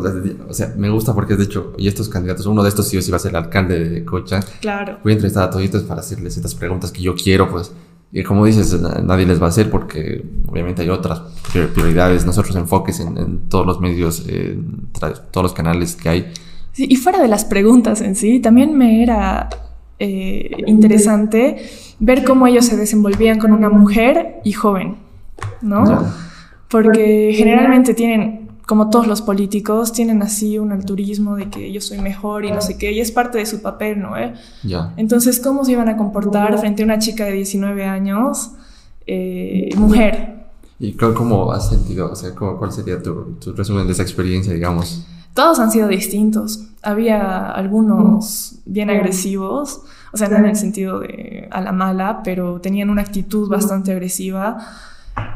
o 0.47 0.53
sea, 0.53 0.73
me 0.77 0.89
gusta 0.89 1.13
porque 1.13 1.37
de 1.37 1.45
hecho, 1.45 1.73
y 1.77 1.87
estos 1.87 2.09
candidatos, 2.09 2.45
uno 2.45 2.61
de 2.61 2.67
estos 2.67 2.89
sí 2.89 2.97
o 2.97 3.01
sí 3.01 3.09
va 3.09 3.15
a 3.15 3.19
ser 3.19 3.31
el 3.31 3.37
alcalde 3.37 3.87
de 3.87 4.05
Cocha. 4.05 4.41
Claro. 4.59 4.97
Voy 5.01 5.13
a 5.13 5.15
entrevistar 5.15 5.43
a 5.45 5.49
toditos 5.49 5.83
para 5.83 6.01
hacerles 6.01 6.35
estas 6.35 6.53
preguntas 6.53 6.91
que 6.91 7.01
yo 7.01 7.15
quiero, 7.15 7.49
pues, 7.49 7.71
y 8.11 8.23
como 8.23 8.45
dices, 8.45 8.79
nadie 8.81 9.25
les 9.25 9.41
va 9.41 9.45
a 9.45 9.49
hacer 9.49 9.69
porque 9.69 10.25
obviamente 10.47 10.81
hay 10.81 10.89
otras 10.89 11.21
prioridades, 11.73 12.25
nosotros 12.25 12.53
enfoques 12.57 12.99
en, 12.99 13.47
todos 13.47 13.65
los 13.65 13.79
medios, 13.79 14.27
en 14.27 14.89
todos 15.31 15.43
los 15.43 15.53
canales 15.53 15.95
que 15.95 16.09
hay. 16.09 16.33
Sí, 16.73 16.87
y 16.89 16.97
fuera 16.97 17.21
de 17.21 17.29
las 17.29 17.45
preguntas 17.45 18.01
en 18.01 18.15
sí, 18.15 18.41
también 18.41 18.77
me 18.77 19.01
era 19.01 19.47
eh, 20.03 20.63
interesante 20.65 21.63
ver 21.99 22.23
cómo 22.23 22.47
ellos 22.47 22.65
se 22.65 22.75
desenvolvían 22.75 23.37
con 23.37 23.51
una 23.51 23.69
mujer 23.69 24.41
y 24.43 24.51
joven, 24.51 24.95
¿no? 25.61 26.07
Porque 26.69 27.33
generalmente 27.35 27.93
tienen, 27.93 28.49
como 28.65 28.89
todos 28.89 29.05
los 29.05 29.21
políticos, 29.21 29.93
tienen 29.93 30.23
así 30.23 30.57
un 30.57 30.71
alturismo 30.71 31.35
de 31.35 31.51
que 31.51 31.71
yo 31.71 31.81
soy 31.81 31.99
mejor 31.99 32.45
y 32.45 32.51
no 32.51 32.61
sé 32.61 32.79
qué, 32.79 32.91
y 32.91 32.99
es 32.99 33.11
parte 33.11 33.37
de 33.37 33.45
su 33.45 33.61
papel, 33.61 34.01
¿no? 34.01 34.17
¿Eh? 34.17 34.33
Entonces, 34.97 35.39
¿cómo 35.39 35.63
se 35.63 35.73
iban 35.73 35.87
a 35.87 35.97
comportar 35.97 36.57
frente 36.57 36.81
a 36.81 36.85
una 36.85 36.97
chica 36.97 37.25
de 37.25 37.33
19 37.33 37.85
años, 37.85 38.53
eh, 39.05 39.69
mujer? 39.77 40.47
¿Y 40.79 40.93
cómo 40.93 41.51
has 41.51 41.69
sentido? 41.69 42.11
O 42.11 42.15
sea, 42.15 42.33
¿cuál 42.33 42.71
sería 42.71 43.03
tu, 43.03 43.37
resumen 43.55 43.85
de 43.85 43.93
esa 43.93 44.01
experiencia, 44.01 44.51
digamos? 44.51 45.05
Todos 45.33 45.59
han 45.59 45.71
sido 45.71 45.87
distintos. 45.87 46.67
Había 46.81 47.49
algunos 47.51 48.55
bien 48.65 48.89
agresivos, 48.89 49.81
o 50.11 50.17
sea, 50.17 50.27
no 50.29 50.37
en 50.37 50.45
el 50.45 50.55
sentido 50.55 50.99
de 50.99 51.47
a 51.51 51.61
la 51.61 51.71
mala, 51.71 52.21
pero 52.23 52.59
tenían 52.59 52.89
una 52.89 53.01
actitud 53.01 53.47
bastante 53.49 53.91
agresiva 53.91 54.57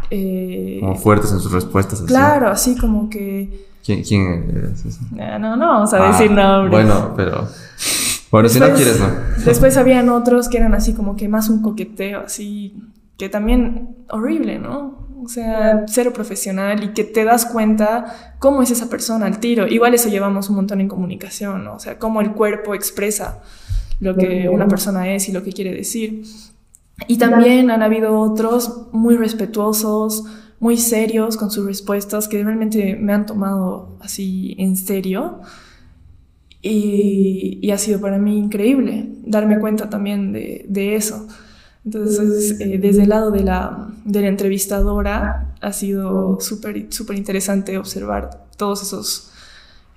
eh, 0.10 0.78
como 0.80 0.96
fuertes 0.96 1.32
en 1.32 1.40
sus 1.40 1.52
respuestas. 1.52 2.02
Claro, 2.02 2.50
así 2.50 2.76
como 2.78 3.10
que... 3.10 3.68
¿Quién, 3.84 4.04
quién 4.04 4.74
es? 4.86 5.00
No, 5.12 5.40
no, 5.40 5.56
no 5.56 5.68
vamos 5.68 5.94
a 5.94 6.08
decir 6.08 6.32
ah, 6.32 6.36
nombres. 6.36 6.72
Bueno, 6.72 7.14
pero... 7.16 7.48
Bueno, 8.32 8.50
si 8.50 8.60
no 8.60 8.74
quieres, 8.74 9.00
no. 9.00 9.08
Después 9.46 9.78
habían 9.78 10.10
otros 10.10 10.50
que 10.50 10.58
eran 10.58 10.74
así 10.74 10.94
como 10.94 11.16
que 11.16 11.30
más 11.30 11.50
un 11.50 11.62
coqueteo, 11.62 12.22
así, 12.26 12.76
que 13.18 13.30
también 13.30 13.96
horrible, 14.10 14.60
¿no? 14.60 15.06
O 15.24 15.28
sea, 15.28 15.86
cero 15.88 16.12
profesional 16.14 16.84
y 16.84 16.90
que 16.90 17.04
te 17.04 17.24
das 17.24 17.46
cuenta 17.46 18.36
cómo 18.40 18.62
es 18.62 18.72
esa 18.72 18.90
persona 18.90 19.26
al 19.26 19.40
tiro. 19.40 19.68
Igual 19.68 19.94
eso 19.94 20.10
llevamos 20.10 20.50
un 20.50 20.58
montón 20.58 20.82
en 20.82 20.88
comunicación, 20.88 21.64
¿no? 21.64 21.76
O 21.76 21.80
sea, 21.80 21.98
cómo 21.98 22.22
el 22.22 22.34
cuerpo 22.34 22.76
expresa 22.76 23.42
lo 24.00 24.16
que 24.16 24.50
una 24.50 24.68
persona 24.68 25.14
es 25.14 25.30
y 25.30 25.32
lo 25.32 25.44
que 25.44 25.52
quiere 25.52 25.74
decir. 25.74 26.24
Y 27.08 27.18
también 27.18 27.72
han 27.72 27.82
habido 27.82 28.20
otros 28.20 28.88
muy 28.92 29.18
respetuosos, 29.18 30.26
muy 30.60 30.78
serios 30.78 31.38
con 31.38 31.52
sus 31.52 31.66
respuestas, 31.66 32.28
que 32.28 32.44
realmente 32.44 32.96
me 32.96 33.14
han 33.14 33.26
tomado 33.26 33.98
así 34.02 34.56
en 34.58 34.76
serio. 34.76 35.42
Y, 36.62 37.70
ha 37.72 37.78
sido 37.78 38.00
para 38.00 38.18
mí 38.18 38.38
increíble 38.38 39.10
darme 39.24 39.60
cuenta 39.60 39.90
también 39.90 40.32
de, 40.32 40.96
eso. 40.96 41.28
Entonces, 41.86 42.60
eh, 42.60 42.80
desde 42.80 43.04
el 43.04 43.10
lado 43.10 43.32
de 43.32 43.44
la, 43.44 43.90
de 44.04 44.22
la 44.22 44.28
entrevistadora, 44.28 45.54
ha 45.62 45.72
sido 45.72 46.40
súper 46.42 46.88
súper 46.92 47.16
interesante 47.16 47.78
observar 47.78 48.48
todos 48.58 48.82
esos, 48.82 49.32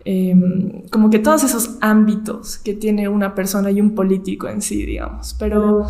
em, 0.05 0.83
como 0.91 1.09
que 1.09 1.19
todos 1.19 1.45
esos 1.45 1.77
ámbitos 1.81 2.59
que 2.59 2.75
tiene 2.75 3.09
una 3.09 3.35
persona 3.35 3.71
y 3.71 3.81
un 3.81 3.95
político 3.95 4.49
en 4.49 4.61
sí, 4.61 4.85
digamos. 4.85 5.35
Pero 5.39 5.87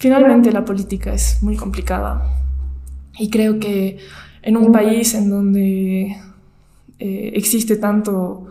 Finalmente 0.00 0.50
la 0.50 0.64
política 0.64 1.12
es 1.12 1.42
muy 1.42 1.56
complicada 1.56 2.24
y 3.18 3.28
creo 3.28 3.60
que 3.60 3.98
en 4.40 4.56
un 4.56 4.72
país 4.72 5.12
en 5.12 5.28
donde 5.28 6.16
eh, 6.98 7.32
existe 7.34 7.76
tanto 7.76 8.46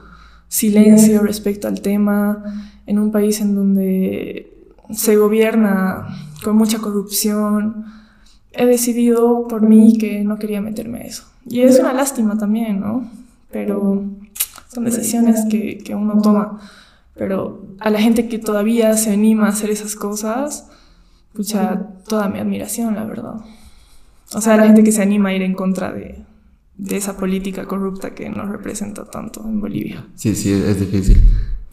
silencio 0.47 1.23
respecto 1.23 1.67
al 1.67 1.81
tema, 1.81 2.71
en 2.85 2.99
un 2.99 3.11
país 3.11 3.41
en 3.41 3.55
donde 3.55 4.58
se 4.91 5.15
gobierna 5.15 6.07
con 6.43 6.55
mucha 6.55 6.79
corrupción, 6.79 7.85
he 8.51 8.65
decidido 8.65 9.47
por 9.47 9.61
mí 9.61 9.97
que 9.97 10.23
no 10.23 10.37
quería 10.37 10.61
meterme 10.61 10.99
a 10.99 11.03
eso. 11.03 11.23
Y 11.45 11.61
es 11.61 11.79
una 11.79 11.93
lástima 11.93 12.37
también, 12.37 12.79
¿no? 12.79 13.09
Pero 13.51 14.03
son 14.67 14.85
decisiones 14.85 15.45
que, 15.49 15.79
que 15.79 15.95
uno 15.95 16.21
toma. 16.21 16.59
Pero 17.15 17.65
a 17.79 17.89
la 17.89 17.99
gente 17.99 18.27
que 18.27 18.39
todavía 18.39 18.95
se 18.95 19.11
anima 19.11 19.47
a 19.47 19.49
hacer 19.49 19.69
esas 19.69 19.95
cosas, 19.95 20.67
escucha 21.31 21.87
toda 22.07 22.29
mi 22.29 22.39
admiración, 22.39 22.95
la 22.95 23.05
verdad. 23.05 23.35
O 24.33 24.41
sea, 24.41 24.57
la 24.57 24.65
gente 24.65 24.83
que 24.83 24.91
se 24.91 25.01
anima 25.01 25.29
a 25.29 25.33
ir 25.33 25.41
en 25.41 25.53
contra 25.53 25.91
de, 25.91 26.23
de 26.77 26.97
esa 26.97 27.17
política 27.17 27.65
corrupta 27.65 28.13
que 28.13 28.29
nos 28.29 28.49
representa 28.49 29.05
tanto 29.05 29.41
en 29.43 29.59
Bolivia. 29.59 30.07
Sí, 30.15 30.35
sí, 30.35 30.51
es 30.51 30.79
difícil. 30.79 31.17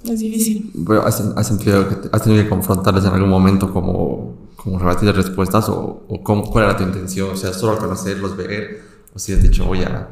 Es 0.04 0.20
difícil. 0.20 0.72
¿has, 1.04 1.20
has, 1.20 1.46
sentido 1.46 1.88
que 1.88 2.08
has 2.12 2.22
tenido 2.22 2.42
que 2.42 2.48
confrontarles 2.48 3.04
en 3.04 3.10
algún 3.12 3.28
momento 3.28 3.72
como, 3.72 4.34
como 4.56 4.78
rebatir 4.78 5.12
respuestas 5.14 5.68
o, 5.68 6.04
o 6.08 6.22
cómo, 6.22 6.48
cuál 6.50 6.64
era 6.64 6.76
tu 6.76 6.84
intención? 6.84 7.30
O 7.30 7.36
sea, 7.36 7.52
solo 7.52 7.78
conocerlos, 7.78 8.36
ver, 8.36 8.82
o 9.14 9.18
si 9.18 9.32
has 9.32 9.42
dicho, 9.42 9.64
voy 9.64 9.82
a, 9.82 10.08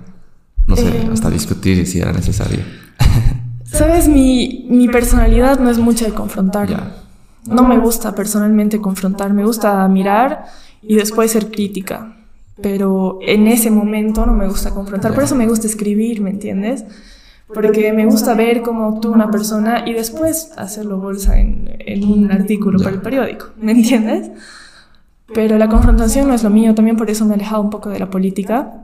no 0.67 0.77
sé, 0.77 0.89
eh, 0.89 1.09
hasta 1.13 1.31
discutir 1.31 1.87
si 1.87 2.01
era 2.01 2.13
necesario. 2.13 2.61
Sabes, 3.65 4.09
mi, 4.09 4.67
mi 4.69 4.89
personalidad 4.89 5.59
no 5.59 5.71
es 5.71 5.79
mucha 5.79 6.07
de 6.07 6.13
confrontar. 6.13 7.05
No 7.47 7.65
me 7.65 7.79
gusta 7.79 8.15
personalmente 8.15 8.81
confrontar, 8.81 9.35
me 9.35 9.45
gusta 9.45 9.87
mirar 9.89 10.47
y 10.83 10.97
después 10.97 11.33
ser 11.33 11.51
crítica. 11.51 12.17
Pero 12.63 13.19
en 13.21 13.49
ese 13.49 13.71
momento 13.71 14.25
no 14.25 14.33
me 14.33 14.47
gusta 14.47 14.71
confrontar, 14.71 15.13
por 15.13 15.25
eso 15.25 15.35
me 15.35 15.47
gusta 15.47 15.67
escribir, 15.67 16.21
¿me 16.21 16.31
entiendes? 16.31 16.85
Porque 17.53 17.93
me 17.93 18.07
gusta 18.07 18.35
ver 18.35 18.63
cómo 18.63 18.89
actúa 18.89 19.13
una 19.13 19.31
persona 19.31 19.85
y 19.87 19.93
después 19.93 20.53
hacerlo 20.57 20.99
bolsa 20.99 21.39
en, 21.39 21.69
un 22.05 22.33
artículo 22.33 22.79
para 22.79 22.97
el 22.97 23.03
periódico, 23.03 23.51
¿me 23.61 23.73
entiendes? 23.73 24.31
Pero 25.35 25.59
la 25.59 25.69
confrontación 25.69 26.29
no 26.29 26.35
es 26.35 26.43
lo 26.43 26.51
mío, 26.51 26.75
también 26.75 26.97
por 26.97 27.11
eso 27.11 27.25
me 27.25 27.33
he 27.33 27.35
alejado 27.35 27.63
un 27.63 27.71
poco 27.71 27.91
de 27.91 27.99
la 27.99 28.09
política. 28.09 28.81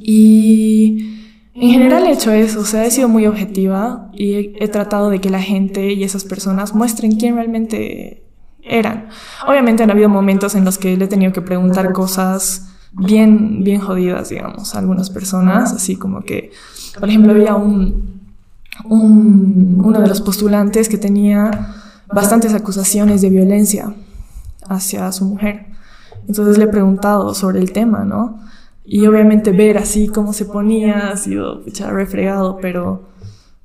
Y 0.00 1.18
en 1.54 1.70
general 1.70 2.06
he 2.06 2.12
hecho 2.12 2.32
eso, 2.32 2.60
o 2.60 2.64
sea, 2.64 2.84
he 2.84 2.90
sido 2.90 3.08
muy 3.08 3.26
objetiva 3.26 4.10
y 4.12 4.54
he, 4.58 4.68
tratado 4.68 5.10
de 5.10 5.20
que 5.20 5.30
la 5.30 5.42
gente 5.42 5.92
y 5.92 6.02
esas 6.02 6.24
personas 6.24 6.74
muestren 6.74 7.16
quién 7.16 7.36
realmente 7.36 8.22
eran. 8.62 9.08
Obviamente 9.46 9.82
han 9.82 9.90
habido 9.90 10.08
momentos 10.08 10.54
en 10.54 10.64
los 10.64 10.78
que 10.78 10.96
le 10.96 11.04
he 11.04 11.08
tenido 11.08 11.32
que 11.32 11.42
preguntar 11.42 11.92
cosas 11.92 12.68
bien, 12.92 13.64
bien 13.64 13.80
jodidas, 13.80 14.28
digamos, 14.28 14.74
a 14.74 14.78
algunas 14.78 15.10
personas, 15.10 15.72
así 15.72 15.96
como 15.96 16.22
que, 16.22 16.52
por 16.98 17.08
ejemplo, 17.08 17.32
había 17.32 17.54
un, 17.54 18.22
uno 18.84 20.00
de 20.00 20.08
los 20.08 20.20
postulantes 20.20 20.88
que 20.88 20.98
tenía 20.98 21.50
bastantes 22.12 22.54
acusaciones 22.54 23.22
de 23.22 23.30
violencia 23.30 23.94
hacia 24.68 25.10
su 25.12 25.24
mujer. 25.24 25.66
Entonces 26.28 26.58
le 26.58 26.64
he 26.64 26.68
preguntado 26.68 27.34
sobre 27.34 27.58
el 27.58 27.72
tema, 27.72 28.04
¿no? 28.04 28.40
Y 28.84 29.06
obviamente 29.06 29.52
ver 29.52 29.78
así 29.78 30.08
cómo 30.08 30.32
se 30.32 30.44
ponía 30.44 31.10
ha 31.10 31.16
sido 31.16 31.62
pucha, 31.64 31.90
refregado, 31.90 32.58
pero, 32.60 33.08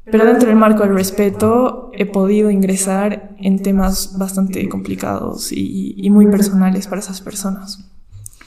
pero 0.06 0.26
dentro 0.26 0.48
del 0.50 0.58
marco 0.58 0.84
del 0.84 0.94
respeto 0.94 1.90
he 1.94 2.06
podido 2.06 2.52
ingresar 2.52 3.36
en 3.40 3.62
temas 3.62 4.18
bastante 4.18 4.68
complicados 4.70 5.52
y, 5.52 5.96
y 5.98 6.10
muy 6.10 6.28
personales 6.28 6.88
para 6.88 7.02
esas 7.02 7.22
personas. 7.22 7.92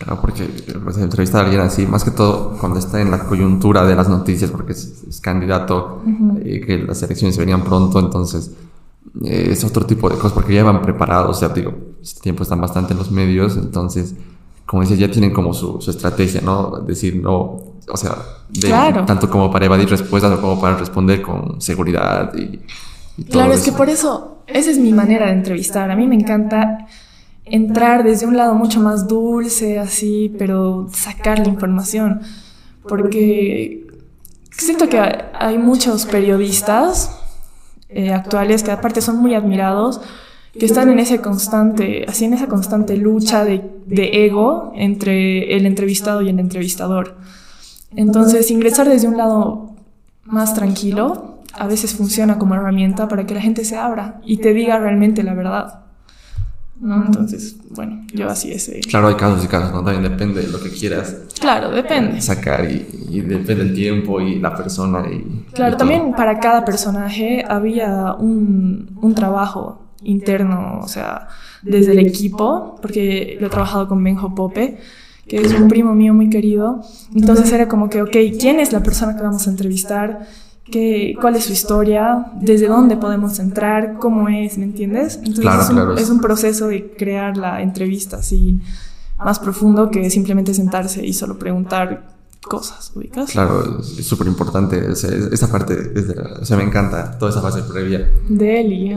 Claro, 0.00 0.18
porque 0.22 0.48
pues, 0.82 0.96
entrevistar 0.96 1.42
a 1.42 1.44
alguien 1.44 1.60
así, 1.60 1.86
más 1.86 2.04
que 2.04 2.10
todo 2.10 2.56
cuando 2.58 2.78
está 2.78 3.02
en 3.02 3.10
la 3.10 3.18
coyuntura 3.18 3.84
de 3.84 3.94
las 3.94 4.08
noticias, 4.08 4.50
porque 4.50 4.72
es, 4.72 5.20
candidato, 5.20 6.02
eh, 6.42 6.62
que 6.64 6.78
las 6.78 7.02
elecciones 7.02 7.36
venían 7.36 7.62
pronto, 7.62 8.00
entonces 8.00 8.52
eh, 9.22 9.48
es 9.50 9.62
otro 9.62 9.84
tipo 9.84 10.08
de 10.08 10.16
cosas, 10.16 10.32
porque 10.32 10.54
ya 10.54 10.64
van 10.64 10.80
preparados, 10.80 11.36
o 11.36 11.38
sea, 11.38 11.50
digo, 11.50 11.74
este 12.00 12.22
tiempo 12.22 12.44
están 12.44 12.62
bastante 12.62 12.94
en 12.94 12.98
los 12.98 13.10
medios, 13.10 13.58
entonces, 13.58 14.14
como 14.64 14.80
decías, 14.80 15.00
ya 15.00 15.10
tienen 15.10 15.34
como 15.34 15.52
su, 15.52 15.82
su 15.82 15.90
estrategia, 15.90 16.40
¿no? 16.40 16.80
Decir, 16.80 17.16
no, 17.16 17.58
o 17.86 17.96
sea, 17.96 18.16
tanto 19.06 19.28
como 19.28 19.50
para 19.50 19.66
evadir 19.66 19.90
respuestas 19.90 20.32
o 20.32 20.40
como 20.40 20.58
para 20.58 20.78
responder 20.78 21.20
con 21.20 21.60
seguridad 21.60 22.32
y, 22.34 22.58
y 23.18 23.24
todo 23.24 23.32
Claro, 23.32 23.52
es 23.52 23.62
que 23.62 23.72
por 23.72 23.90
eso, 23.90 24.38
esa 24.46 24.70
es 24.70 24.78
mi 24.78 24.94
manera 24.94 25.26
de 25.26 25.32
entrevistar, 25.32 25.90
a 25.90 25.94
mí 25.94 26.06
me 26.06 26.14
encanta 26.14 26.86
entrar 27.50 28.04
desde 28.04 28.26
un 28.26 28.36
lado 28.36 28.54
mucho 28.54 28.80
más 28.80 29.08
dulce, 29.08 29.78
así, 29.78 30.34
pero 30.38 30.88
sacar 30.92 31.38
la 31.38 31.48
información. 31.48 32.20
Porque 32.88 33.86
siento 34.50 34.88
que 34.88 34.98
hay 34.98 35.58
muchos 35.58 36.06
periodistas 36.06 37.18
eh, 37.88 38.12
actuales 38.12 38.62
que 38.62 38.70
aparte 38.70 39.00
son 39.00 39.16
muy 39.16 39.34
admirados, 39.34 40.00
que 40.58 40.66
están 40.66 40.90
en 40.90 40.98
ese 40.98 41.20
constante, 41.20 42.04
así 42.08 42.24
en 42.24 42.34
esa 42.34 42.48
constante 42.48 42.96
lucha 42.96 43.44
de, 43.44 43.62
de 43.86 44.26
ego 44.26 44.72
entre 44.74 45.56
el 45.56 45.66
entrevistado 45.66 46.22
y 46.22 46.28
el 46.28 46.40
entrevistador. 46.40 47.16
Entonces, 47.94 48.50
ingresar 48.50 48.88
desde 48.88 49.08
un 49.08 49.16
lado 49.16 49.74
más 50.24 50.54
tranquilo 50.54 51.38
a 51.52 51.66
veces 51.66 51.94
funciona 51.94 52.38
como 52.38 52.54
herramienta 52.54 53.08
para 53.08 53.26
que 53.26 53.34
la 53.34 53.40
gente 53.40 53.64
se 53.64 53.76
abra 53.76 54.20
y 54.24 54.38
te 54.38 54.54
diga 54.54 54.78
realmente 54.78 55.22
la 55.22 55.34
verdad. 55.34 55.80
¿No? 56.80 57.04
Entonces, 57.06 57.56
bueno, 57.70 58.04
yo 58.12 58.28
así 58.28 58.50
es. 58.52 58.70
Claro, 58.88 59.08
hay 59.08 59.14
casos 59.14 59.44
y 59.44 59.48
casos, 59.48 59.72
¿no? 59.72 59.84
También 59.84 60.10
depende 60.10 60.42
de 60.42 60.48
lo 60.48 60.60
que 60.60 60.70
quieras. 60.70 61.16
Claro, 61.38 61.70
depende. 61.70 62.20
Sacar 62.20 62.70
y, 62.70 63.20
depende 63.20 63.56
del 63.56 63.74
tiempo 63.74 64.20
y 64.20 64.38
la 64.38 64.54
persona. 64.54 65.04
Y, 65.10 65.44
claro, 65.52 65.76
también 65.76 66.12
para 66.12 66.40
cada 66.40 66.64
personaje 66.64 67.44
había 67.46 68.14
un, 68.14 68.98
un 69.00 69.14
trabajo 69.14 69.82
interno, 70.02 70.80
o 70.82 70.88
sea, 70.88 71.28
desde 71.62 71.92
el 71.92 71.98
equipo, 71.98 72.76
porque 72.80 73.36
lo 73.40 73.48
he 73.48 73.50
trabajado 73.50 73.86
con 73.86 74.02
Benjo 74.02 74.34
Pope, 74.34 74.78
que 75.28 75.36
es 75.36 75.52
un 75.52 75.68
primo 75.68 75.94
mío 75.94 76.14
muy 76.14 76.30
querido. 76.30 76.82
Entonces 77.14 77.52
era 77.52 77.68
como 77.68 77.90
que, 77.90 78.02
ok, 78.02 78.16
¿quién 78.38 78.58
es 78.58 78.72
la 78.72 78.82
persona 78.82 79.16
que 79.16 79.22
vamos 79.22 79.46
a 79.46 79.50
entrevistar? 79.50 80.26
Cuál 81.20 81.36
es 81.36 81.44
su 81.44 81.52
historia, 81.52 82.26
desde 82.40 82.68
dónde 82.68 82.96
podemos 82.96 83.38
entrar, 83.38 83.98
cómo 83.98 84.28
es, 84.28 84.58
¿me 84.58 84.64
entiendes? 84.64 85.20
Entonces 85.22 85.44
es, 85.44 85.70
un, 85.70 85.98
es, 85.98 86.10
un, 86.10 86.20
proceso 86.20 86.68
de 86.68 86.92
crear 86.96 87.36
la 87.36 87.62
entrevista 87.62 88.18
así 88.18 88.60
más 89.18 89.38
profundo 89.38 89.90
que 89.90 90.08
simplemente 90.10 90.54
sentarse 90.54 91.04
y 91.04 91.12
solo 91.12 91.38
preguntar 91.38 92.20
cosas, 92.40 92.92
¿ubicas? 92.94 93.30
Claro, 93.30 93.80
es 93.80 94.06
súper 94.06 94.26
importante, 94.26 94.90
esa 94.90 95.50
parte, 95.50 95.92
o 96.40 96.44
sea, 96.44 96.56
me 96.56 96.62
encanta 96.62 97.18
toda 97.18 97.30
esa 97.30 97.42
fase 97.42 97.62
previa. 97.62 98.10
De 98.28 98.60
Eli, 98.60 98.96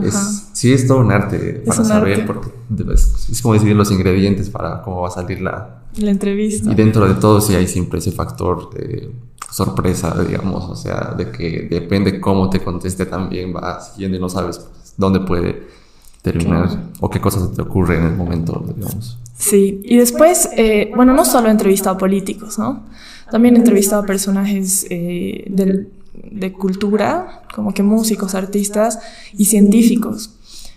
Sí, 0.53 0.71
es 0.71 0.87
todo 0.87 0.99
un 0.99 1.11
arte 1.11 1.63
para 1.65 1.83
saber, 1.83 2.25
porque 2.25 2.49
es 2.93 3.41
como 3.41 3.53
decidir 3.53 3.75
los 3.75 3.91
ingredientes 3.91 4.49
para 4.49 4.81
cómo 4.81 5.01
va 5.01 5.09
a 5.09 5.11
salir 5.11 5.41
la... 5.41 5.81
La 5.97 6.09
entrevista. 6.09 6.71
Y 6.71 6.75
dentro 6.75 7.07
de 7.07 7.15
todo 7.15 7.39
sí 7.39 7.53
hay 7.53 7.67
siempre 7.67 7.99
ese 7.99 8.11
factor 8.11 8.73
de 8.73 9.11
sorpresa, 9.53 10.15
digamos, 10.23 10.67
o 10.67 10.75
sea, 10.75 11.13
de 11.15 11.29
que 11.29 11.67
depende 11.69 12.19
cómo 12.19 12.49
te 12.49 12.59
conteste 12.59 13.05
también 13.05 13.53
vas 13.53 13.93
siguiendo 13.93 14.17
y 14.17 14.19
no 14.19 14.27
sabes 14.27 14.57
pues, 14.57 14.95
dónde 14.97 15.19
puede 15.19 15.67
terminar 16.23 16.69
o 16.99 17.07
qué 17.07 17.21
cosas 17.21 17.51
te 17.53 17.61
ocurren 17.61 18.01
en 18.01 18.07
el 18.07 18.15
momento, 18.15 18.65
digamos. 18.75 19.19
Sí, 19.37 19.79
y 19.83 19.97
después, 19.97 20.49
eh, 20.57 20.91
bueno, 20.95 21.13
no 21.13 21.23
solo 21.23 21.49
he 21.49 21.51
entrevistado 21.51 21.97
políticos, 21.99 22.57
¿no? 22.57 22.83
También 23.29 23.55
he 23.55 23.59
entrevistado 23.59 24.05
personajes 24.05 24.87
eh, 24.89 25.45
de 26.31 26.53
cultura, 26.53 27.43
como 27.53 27.73
que 27.73 27.83
músicos, 27.83 28.33
artistas 28.33 28.99
y 29.37 29.45
científicos. 29.45 30.31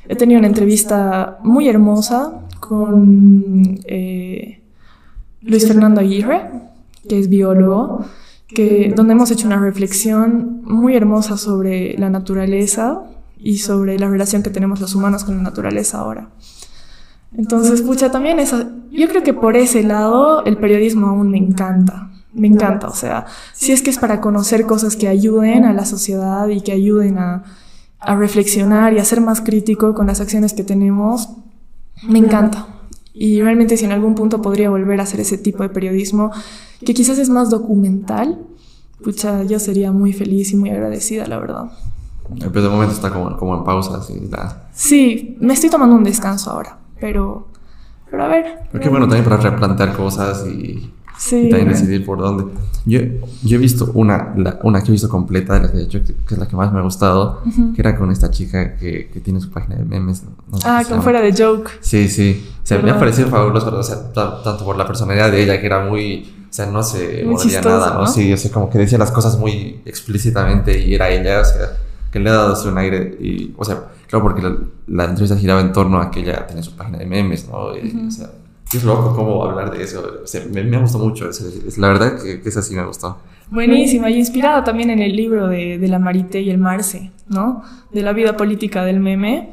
He 0.06 0.16
tenido 0.16 0.38
una 0.38 0.48
entrevista 0.48 1.38
muy 1.42 1.68
hermosa 1.68 2.42
con 2.60 3.80
eh, 3.86 4.60
Luis 5.40 5.66
Fernando 5.66 6.00
Aguirre, 6.00 6.50
que 7.08 7.18
es 7.18 7.28
biólogo, 7.28 8.04
donde 8.94 9.12
hemos 9.12 9.30
hecho 9.30 9.46
una 9.46 9.58
reflexión 9.58 10.62
muy 10.64 10.94
hermosa 10.94 11.36
sobre 11.36 11.98
la 11.98 12.10
naturaleza 12.10 13.02
y 13.38 13.58
sobre 13.58 13.98
la 13.98 14.08
relación 14.08 14.42
que 14.42 14.50
tenemos 14.50 14.80
los 14.80 14.94
humanos 14.94 15.24
con 15.24 15.36
la 15.36 15.42
naturaleza 15.42 15.98
ahora. 15.98 16.30
Entonces, 17.36 17.82
pucha, 17.82 18.10
también 18.10 18.38
esa, 18.38 18.70
yo 18.90 19.08
creo 19.08 19.22
que 19.22 19.34
por 19.34 19.56
ese 19.56 19.82
lado 19.82 20.44
el 20.44 20.56
periodismo 20.58 21.08
aún 21.08 21.30
me 21.30 21.38
encanta, 21.38 22.10
me 22.32 22.46
encanta, 22.46 22.86
o 22.88 22.94
sea, 22.94 23.26
si 23.52 23.72
es 23.72 23.82
que 23.82 23.90
es 23.90 23.98
para 23.98 24.20
conocer 24.20 24.64
cosas 24.64 24.96
que 24.96 25.08
ayuden 25.08 25.64
a 25.64 25.72
la 25.72 25.84
sociedad 25.84 26.48
y 26.48 26.60
que 26.60 26.72
ayuden 26.72 27.18
a, 27.18 27.44
a 27.98 28.16
reflexionar 28.16 28.92
y 28.92 28.98
a 28.98 29.04
ser 29.04 29.20
más 29.20 29.40
crítico 29.40 29.94
con 29.94 30.06
las 30.06 30.20
acciones 30.20 30.52
que 30.52 30.64
tenemos, 30.64 31.30
me 32.08 32.18
encanta. 32.18 32.75
Y 33.18 33.40
realmente 33.40 33.78
si 33.78 33.86
en 33.86 33.92
algún 33.92 34.14
punto 34.14 34.42
podría 34.42 34.68
volver 34.68 35.00
a 35.00 35.04
hacer 35.04 35.20
ese 35.20 35.38
tipo 35.38 35.62
de 35.62 35.70
periodismo, 35.70 36.30
que 36.84 36.92
quizás 36.92 37.18
es 37.18 37.30
más 37.30 37.48
documental, 37.48 38.38
pucha, 39.02 39.42
yo 39.44 39.58
sería 39.58 39.90
muy 39.90 40.12
feliz 40.12 40.52
y 40.52 40.56
muy 40.56 40.68
agradecida, 40.68 41.26
la 41.26 41.38
verdad. 41.38 41.70
Pero 42.38 42.62
de 42.62 42.68
momento 42.68 42.92
está 42.92 43.10
como, 43.10 43.34
como 43.38 43.56
en 43.56 43.64
pausa, 43.64 43.96
así, 43.96 44.20
nada. 44.30 44.68
Sí, 44.74 45.38
me 45.40 45.54
estoy 45.54 45.70
tomando 45.70 45.96
un 45.96 46.04
descanso 46.04 46.50
ahora, 46.50 46.76
pero, 47.00 47.48
pero 48.10 48.24
a 48.24 48.28
ver. 48.28 48.58
Pero 48.70 48.84
qué 48.84 48.90
bueno 48.90 49.06
también 49.06 49.24
para 49.24 49.38
replantear 49.38 49.96
cosas 49.96 50.46
y 50.46 50.92
Sí. 51.18 51.46
Y 51.46 51.50
también 51.50 51.68
decidir 51.68 52.04
por 52.04 52.18
dónde. 52.18 52.52
Yo, 52.84 53.00
yo 53.42 53.56
he 53.56 53.58
visto 53.58 53.90
una, 53.94 54.34
una 54.62 54.80
que 54.80 54.88
he 54.88 54.92
visto 54.92 55.08
completa 55.08 55.54
de 55.54 55.60
las 55.60 55.70
que 55.70 55.78
he 55.78 55.82
hecho, 55.82 56.00
que, 56.04 56.34
es 56.34 56.38
la 56.38 56.46
que 56.46 56.56
más 56.56 56.72
me 56.72 56.78
ha 56.78 56.82
gustado, 56.82 57.42
que 57.74 57.80
era 57.80 57.96
con 57.96 58.10
esta 58.10 58.30
chica 58.30 58.76
que, 58.76 59.08
que 59.12 59.20
tiene 59.20 59.40
su 59.40 59.50
página 59.50 59.76
de 59.76 59.84
memes. 59.84 60.22
ah, 60.64 60.82
con 60.88 61.02
fuera 61.02 61.20
de 61.20 61.32
joke. 61.32 61.70
Sí, 61.80 62.08
sí. 62.08 62.46
O 62.62 62.66
sea, 62.66 62.78
me 62.78 62.90
ha 62.90 62.98
parecido 62.98 63.28
fabuloso, 63.28 63.76
o 63.76 63.82
sea, 63.82 64.12
tanto 64.12 64.64
por 64.64 64.76
la 64.76 64.86
personalidad 64.86 65.30
de 65.30 65.42
ella, 65.42 65.60
que 65.60 65.66
era 65.66 65.84
muy. 65.84 66.32
O 66.48 66.52
sea, 66.56 66.66
no 66.66 66.82
se 66.82 67.24
mordía 67.24 67.60
nada, 67.60 67.94
¿no? 67.94 68.06
Sí, 68.06 68.32
o 68.32 68.36
sea, 68.36 68.50
como 68.50 68.70
que 68.70 68.78
decía 68.78 68.98
las 68.98 69.10
cosas 69.10 69.38
muy 69.38 69.80
explícitamente 69.84 70.78
y 70.78 70.94
era 70.94 71.10
ella, 71.10 71.40
o 71.40 71.44
sea, 71.44 71.76
que 72.10 72.20
le 72.20 72.30
ha 72.30 72.34
dado 72.34 72.70
un 72.70 72.78
aire. 72.78 73.16
Y, 73.20 73.52
o 73.56 73.64
sea, 73.64 73.84
claro, 74.06 74.24
porque 74.24 74.42
la, 74.86 75.04
entrevista 75.04 75.36
giraba 75.36 75.60
en 75.60 75.72
torno 75.72 76.00
a 76.00 76.10
que 76.10 76.20
ella 76.20 76.46
tenía 76.46 76.62
su 76.62 76.74
página 76.76 76.98
de 76.98 77.06
memes, 77.06 77.48
¿no? 77.48 77.76
Y, 77.76 78.06
O 78.06 78.10
sea, 78.10 78.30
es 78.72 78.84
loco 78.84 79.14
cómo 79.14 79.44
hablar 79.44 79.70
de 79.70 79.82
eso. 79.82 80.04
me, 80.52 80.64
me 80.64 80.78
gustó 80.78 80.98
mucho. 80.98 81.28
Es, 81.28 81.78
la 81.78 81.88
verdad 81.88 82.20
que, 82.20 82.40
que 82.40 82.48
esa 82.48 82.62
sí 82.62 82.74
me 82.74 82.84
gustó. 82.84 83.18
Buenísima 83.50 84.10
y 84.10 84.18
inspirada 84.18 84.64
también 84.64 84.90
en 84.90 84.98
el 84.98 85.14
libro 85.14 85.46
de, 85.46 85.78
de, 85.78 85.88
la 85.88 86.00
Marité 86.00 86.40
y 86.40 86.50
el 86.50 86.58
Marce, 86.58 87.12
¿no? 87.28 87.62
De 87.92 88.02
la 88.02 88.12
vida 88.12 88.36
política 88.36 88.84
del 88.84 88.98
meme. 88.98 89.52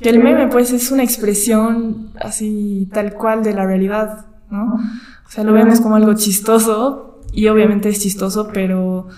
Que 0.00 0.10
el 0.10 0.22
meme, 0.22 0.48
pues, 0.48 0.72
es 0.72 0.90
una 0.90 1.02
expresión 1.02 2.10
así 2.20 2.88
tal 2.92 3.14
cual 3.14 3.42
de 3.42 3.54
la 3.54 3.66
realidad, 3.66 4.26
¿no? 4.50 4.74
O 4.74 5.30
sea, 5.30 5.44
lo 5.44 5.52
vemos 5.52 5.80
como 5.80 5.96
algo 5.96 6.14
chistoso 6.14 7.20
y 7.32 7.48
obviamente 7.48 7.88
es 7.88 8.00
chistoso, 8.00 8.50
pero 8.52 9.08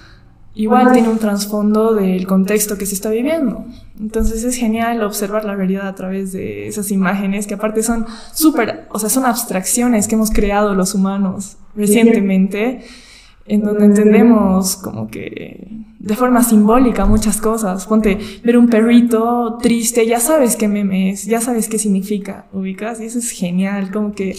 igual 0.54 0.92
tiene 0.92 1.08
un 1.08 1.18
trasfondo 1.18 1.94
del 1.94 2.26
contexto 2.26 2.78
que 2.78 2.86
se 2.86 2.94
está 2.94 3.10
viviendo. 3.10 3.64
Entonces 4.00 4.44
es 4.44 4.56
genial 4.56 5.02
observar 5.02 5.44
la 5.44 5.54
realidad 5.54 5.88
a 5.88 5.94
través 5.94 6.32
de 6.32 6.68
esas 6.68 6.90
imágenes 6.90 7.46
que 7.46 7.54
aparte 7.54 7.82
son 7.82 8.06
súper, 8.32 8.86
o 8.90 8.98
sea, 8.98 9.08
son 9.08 9.26
abstracciones 9.26 10.08
que 10.08 10.14
hemos 10.14 10.30
creado 10.30 10.74
los 10.74 10.94
humanos 10.94 11.56
recientemente 11.76 12.84
en 13.46 13.60
donde 13.60 13.84
entendemos 13.84 14.76
como 14.76 15.08
que 15.08 15.84
de 15.98 16.16
forma 16.16 16.42
simbólica 16.42 17.06
muchas 17.06 17.40
cosas. 17.40 17.86
Ponte, 17.86 18.18
ver 18.42 18.58
un 18.58 18.68
perrito 18.68 19.58
triste, 19.60 20.06
ya 20.06 20.20
sabes 20.20 20.56
qué 20.56 20.68
meme 20.68 21.10
es, 21.10 21.24
ya 21.24 21.40
sabes 21.40 21.68
qué 21.68 21.78
significa, 21.78 22.46
ubicas, 22.52 23.00
y 23.00 23.04
eso 23.04 23.18
es 23.18 23.30
genial, 23.30 23.90
como 23.90 24.12
que 24.12 24.36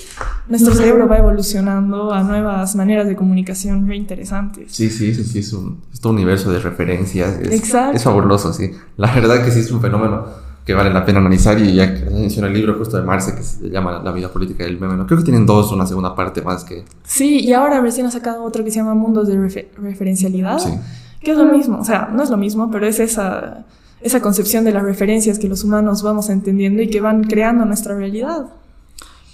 nuestro 0.48 0.74
cerebro 0.76 1.08
va 1.08 1.18
evolucionando 1.18 2.12
a 2.14 2.24
nuevas 2.24 2.76
maneras 2.76 3.08
de 3.08 3.16
comunicación 3.16 3.84
muy 3.84 3.96
interesantes. 3.96 4.72
Sí, 4.72 4.90
sí, 4.90 5.14
sí, 5.14 5.24
sí, 5.24 5.40
es 5.40 5.54
un, 5.54 5.82
un 6.06 6.15
universo 6.15 6.52
de 6.52 6.60
referencias, 6.60 7.40
es, 7.40 7.52
Exacto. 7.52 7.95
es 7.95 8.03
fabuloso, 8.03 8.53
sí. 8.53 8.72
La 8.98 9.14
verdad 9.14 9.44
que 9.44 9.52
sí 9.52 9.60
es 9.60 9.72
un 9.72 9.82
fenómeno 9.82 10.26
que 10.65 10.73
vale 10.73 10.91
la 10.91 11.06
pena 11.06 11.19
analizar 11.19 11.60
y 11.60 11.76
ya 11.76 11.86
menciona 12.11 12.48
el 12.48 12.53
libro 12.53 12.76
justo 12.77 12.98
de 12.98 13.03
Marce 13.03 13.36
que 13.36 13.44
se 13.44 13.69
llama 13.69 14.02
La 14.03 14.11
vida 14.11 14.30
política 14.30 14.64
del 14.64 14.80
meme, 14.80 14.95
¿no? 14.95 15.06
creo 15.06 15.19
que 15.19 15.23
tienen 15.23 15.45
dos, 15.45 15.72
una 15.72 15.86
segunda 15.86 16.15
parte 16.15 16.41
más 16.41 16.64
que... 16.64 16.84
Sí, 17.03 17.40
y 17.41 17.53
ahora 17.53 17.82
recién 17.82 18.07
ha 18.07 18.11
sacado 18.11 18.44
otro 18.44 18.64
que 18.64 18.72
se 18.72 18.77
llama 18.77 18.95
Mundos 18.95 19.27
de 19.27 19.38
Referencialidad, 19.77 20.60
Que 21.22 21.32
es 21.32 21.38
lo 21.38 21.45
mismo, 21.45 21.80
o 21.80 21.84
sea, 21.84 22.10
no 22.11 22.23
es 22.23 22.32
lo 22.32 22.38
mismo, 22.38 22.72
pero 22.72 22.88
es 22.88 22.99
esa, 22.99 23.65
esa 24.02 24.22
concepción 24.22 24.64
de 24.64 24.72
las 24.72 24.82
referencias 24.82 25.38
que 25.38 25.48
los 25.48 25.64
humanos 25.64 26.02
vamos 26.02 26.30
entendiendo 26.30 26.82
y 26.82 26.90
que 26.90 26.99
van 26.99 27.23
creando 27.23 27.65
nuestra 27.65 27.95
realidad. 27.95 28.48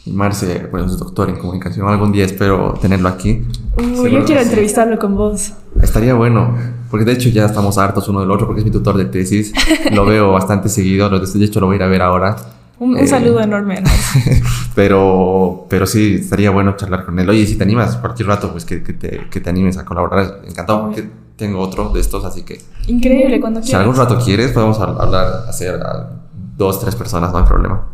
Marce, 0.08 0.68
bueno, 0.72 0.88
es 0.88 0.98
doctor 0.98 1.30
en 1.30 1.36
comunicación. 1.36 1.88
Algún 1.88 2.12
día 2.12 2.26
espero 2.26 2.74
tenerlo 2.82 3.08
aquí. 3.08 3.44
Uy, 3.78 4.12
yo 4.12 4.26
quiero 4.26 4.42
entrevistarlo 4.42 4.98
con 4.98 5.16
vos. 5.16 5.54
Estaría 5.80 6.16
bueno, 6.16 6.56
porque 6.90 7.06
de 7.06 7.14
hecho 7.14 7.30
ya 7.30 7.46
estamos 7.46 7.78
hartos 7.78 8.08
uno 8.10 8.22
del 8.22 8.32
otro, 8.32 8.48
porque 8.48 8.62
es 8.62 8.66
mi 8.66 8.72
tutor 8.72 8.98
de 8.98 9.06
tesis. 9.06 9.54
Lo 9.94 10.06
veo 10.06 10.32
bastante 10.32 10.70
seguido, 10.70 11.08
de 11.10 11.46
hecho 11.46 11.60
lo 11.60 11.68
voy 11.68 11.76
a 11.76 11.78
ir 11.78 11.84
a 11.84 11.88
ver 11.88 12.02
ahora. 12.02 12.36
Un, 12.80 12.98
un 12.98 13.08
saludo 13.08 13.42
eh, 13.42 13.44
enorme. 13.44 13.84
pero, 14.76 15.68
pero 15.70 15.86
sí, 15.86 16.16
estaría 16.20 16.50
bueno 16.50 16.76
charlar 16.76 17.06
con 17.06 17.20
él. 17.20 17.30
Oye, 17.30 17.46
si 17.46 17.56
te 17.56 17.64
animas 17.64 17.98
cualquier 17.98 18.28
rato, 18.28 18.52
pues 18.52 18.66
que, 18.66 18.82
que, 18.82 18.94
te, 18.94 19.30
que 19.30 19.40
te, 19.40 19.50
animes 19.52 19.78
a 19.78 19.86
colaborar. 19.86 20.42
Encantado, 20.48 20.88
porque 20.88 21.08
tengo 21.36 21.60
otro 21.60 21.90
de 21.90 22.00
estos, 22.00 22.26
así 22.26 22.42
que... 22.42 22.60
Increíble, 22.88 23.40
cuando 23.40 23.60
quieras. 23.60 23.70
Si 23.70 23.76
algún 23.76 23.96
rato 23.96 24.20
quieres, 24.26 24.52
podemos 24.52 24.80
hablar, 24.80 25.44
hacer 25.48 25.76
a 25.76 26.10
dos, 26.58 26.80
tres 26.80 26.96
personas, 26.96 27.32
no 27.32 27.38
hay 27.38 27.46
problema. 27.46 27.88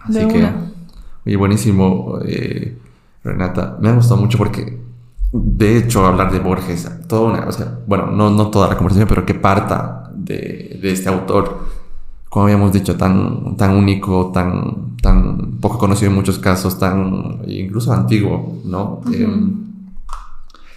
Así 0.00 0.14
de 0.14 0.26
que... 0.26 0.38
Una. 0.38 0.70
Y 1.24 1.36
buenísimo, 1.36 2.18
eh, 2.24 2.78
Renata. 3.22 3.76
Me 3.80 3.88
ha 3.88 3.92
gustado 3.92 4.20
mucho 4.20 4.38
porque, 4.38 4.80
de 5.32 5.76
hecho, 5.76 6.06
hablar 6.06 6.32
de 6.32 6.40
Borges, 6.40 6.90
toda 7.06 7.32
una, 7.32 7.46
o 7.46 7.52
sea, 7.52 7.78
bueno, 7.86 8.06
no, 8.06 8.30
no 8.30 8.48
toda 8.50 8.68
la 8.68 8.76
conversación, 8.76 9.08
pero 9.08 9.26
que 9.26 9.34
parta 9.34 10.10
de, 10.14 10.78
de 10.80 10.92
este 10.92 11.08
autor 11.08 11.80
como 12.30 12.44
habíamos 12.44 12.72
dicho, 12.72 12.96
tan, 12.96 13.56
tan 13.56 13.76
único, 13.76 14.30
tan, 14.32 14.96
tan 15.02 15.58
poco 15.60 15.78
conocido 15.78 16.10
en 16.10 16.16
muchos 16.16 16.38
casos, 16.38 16.78
tan 16.78 17.40
incluso 17.46 17.92
antiguo, 17.92 18.60
¿no? 18.64 19.00
Em, 19.12 19.66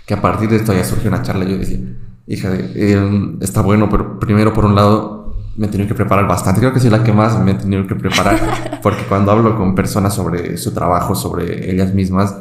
que 0.08 0.16
a 0.16 0.22
partir 0.22 0.50
de 0.50 0.56
esto 0.58 0.74
ya 0.74 0.84
surgió 0.84 1.10
una 1.10 1.22
charla 1.22 1.46
y 1.46 1.52
yo 1.52 1.58
decía, 1.60 1.80
hija, 2.26 2.50
eh, 2.56 3.38
está 3.40 3.62
bueno, 3.62 3.88
pero 3.88 4.20
primero 4.20 4.52
por 4.52 4.66
un 4.66 4.74
lado 4.74 5.23
me 5.56 5.68
he 5.68 5.70
tenido 5.70 5.88
que 5.88 5.96
preparar 5.96 6.28
bastante, 6.28 6.60
creo 6.60 6.74
que 6.74 6.80
sí 6.80 6.90
la 6.90 7.04
que 7.04 7.14
más 7.14 7.40
me 7.40 7.52
he 7.52 7.56
tenido 7.56 7.86
que 7.88 7.96
preparar, 7.96 8.80
porque 8.84 9.04
cuando 9.04 9.32
hablo 9.32 9.58
con 9.58 9.76
personas 9.76 10.14
sobre 10.14 10.58
su 10.58 10.72
trabajo, 10.72 11.16
sobre 11.16 11.72
ellas 11.72 11.94
mismas, 11.94 12.36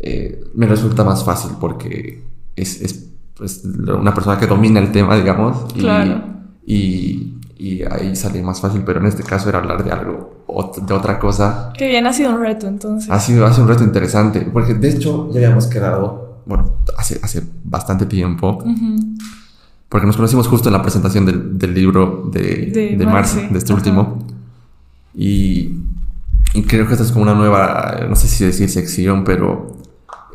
eh, 0.00 0.44
me 0.54 0.66
resulta 0.66 1.04
más 1.04 1.24
fácil 1.24 1.52
porque 1.60 2.24
es, 2.56 2.80
es 2.80 3.10
pues, 3.36 3.64
una 3.64 4.14
persona 4.14 4.38
que 4.38 4.46
domina 4.46 4.80
el 4.80 4.92
tema, 4.92 5.16
digamos, 5.16 5.66
y, 5.74 5.80
claro. 5.80 6.22
y 6.66 7.40
y 7.60 7.82
ahí 7.82 8.16
sale 8.16 8.42
más 8.42 8.58
fácil, 8.58 8.82
pero 8.86 9.00
en 9.00 9.06
este 9.06 9.22
caso 9.22 9.50
era 9.50 9.58
hablar 9.58 9.84
de 9.84 9.92
algo, 9.92 10.46
de 10.80 10.94
otra 10.94 11.18
cosa. 11.18 11.74
Qué 11.76 11.88
bien, 11.88 12.06
ha 12.06 12.12
sido 12.12 12.30
un 12.30 12.40
reto 12.40 12.66
entonces. 12.66 13.10
Ha 13.10 13.20
sido, 13.20 13.44
ha 13.44 13.52
sido 13.52 13.64
un 13.64 13.68
reto 13.68 13.84
interesante, 13.84 14.48
porque 14.50 14.72
de 14.72 14.88
hecho 14.88 15.30
ya 15.30 15.40
habíamos 15.40 15.66
quedado, 15.66 16.42
bueno, 16.46 16.76
hace, 16.96 17.20
hace 17.22 17.42
bastante 17.62 18.06
tiempo, 18.06 18.64
porque 19.90 20.06
nos 20.06 20.16
conocimos 20.16 20.48
justo 20.48 20.70
en 20.70 20.72
la 20.72 20.80
presentación 20.80 21.26
del, 21.26 21.58
del 21.58 21.74
libro 21.74 22.30
de, 22.32 22.40
de, 22.40 22.96
de 22.96 23.48
de 23.52 23.58
este 23.58 23.74
último, 23.74 24.24
y, 25.14 25.74
y, 26.54 26.62
creo 26.62 26.86
que 26.86 26.92
esta 26.92 27.04
es 27.04 27.12
como 27.12 27.24
una 27.24 27.34
nueva, 27.34 28.06
no 28.08 28.16
sé 28.16 28.28
si 28.28 28.44
decir 28.46 28.70
sección, 28.70 29.24
pero 29.24 29.76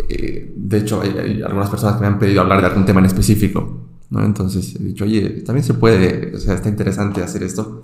eh, 0.08 0.54
de 0.56 0.78
hecho 0.78 1.02
hay, 1.02 1.18
hay 1.18 1.42
algunas 1.42 1.70
personas 1.70 1.96
que 1.96 2.02
me 2.02 2.08
han 2.08 2.20
pedido 2.20 2.42
hablar 2.42 2.62
de 2.62 2.68
algún 2.68 2.86
tema 2.86 3.00
en 3.00 3.08
específico. 3.08 3.86
¿no? 4.10 4.24
Entonces 4.24 4.76
he 4.76 4.84
dicho, 4.84 5.06
oye, 5.06 5.42
también 5.42 5.64
se 5.64 5.74
puede, 5.74 6.36
o 6.36 6.40
sea, 6.40 6.54
está 6.54 6.70
interesante 6.70 7.24
hacer 7.24 7.44
esto. 7.44 7.84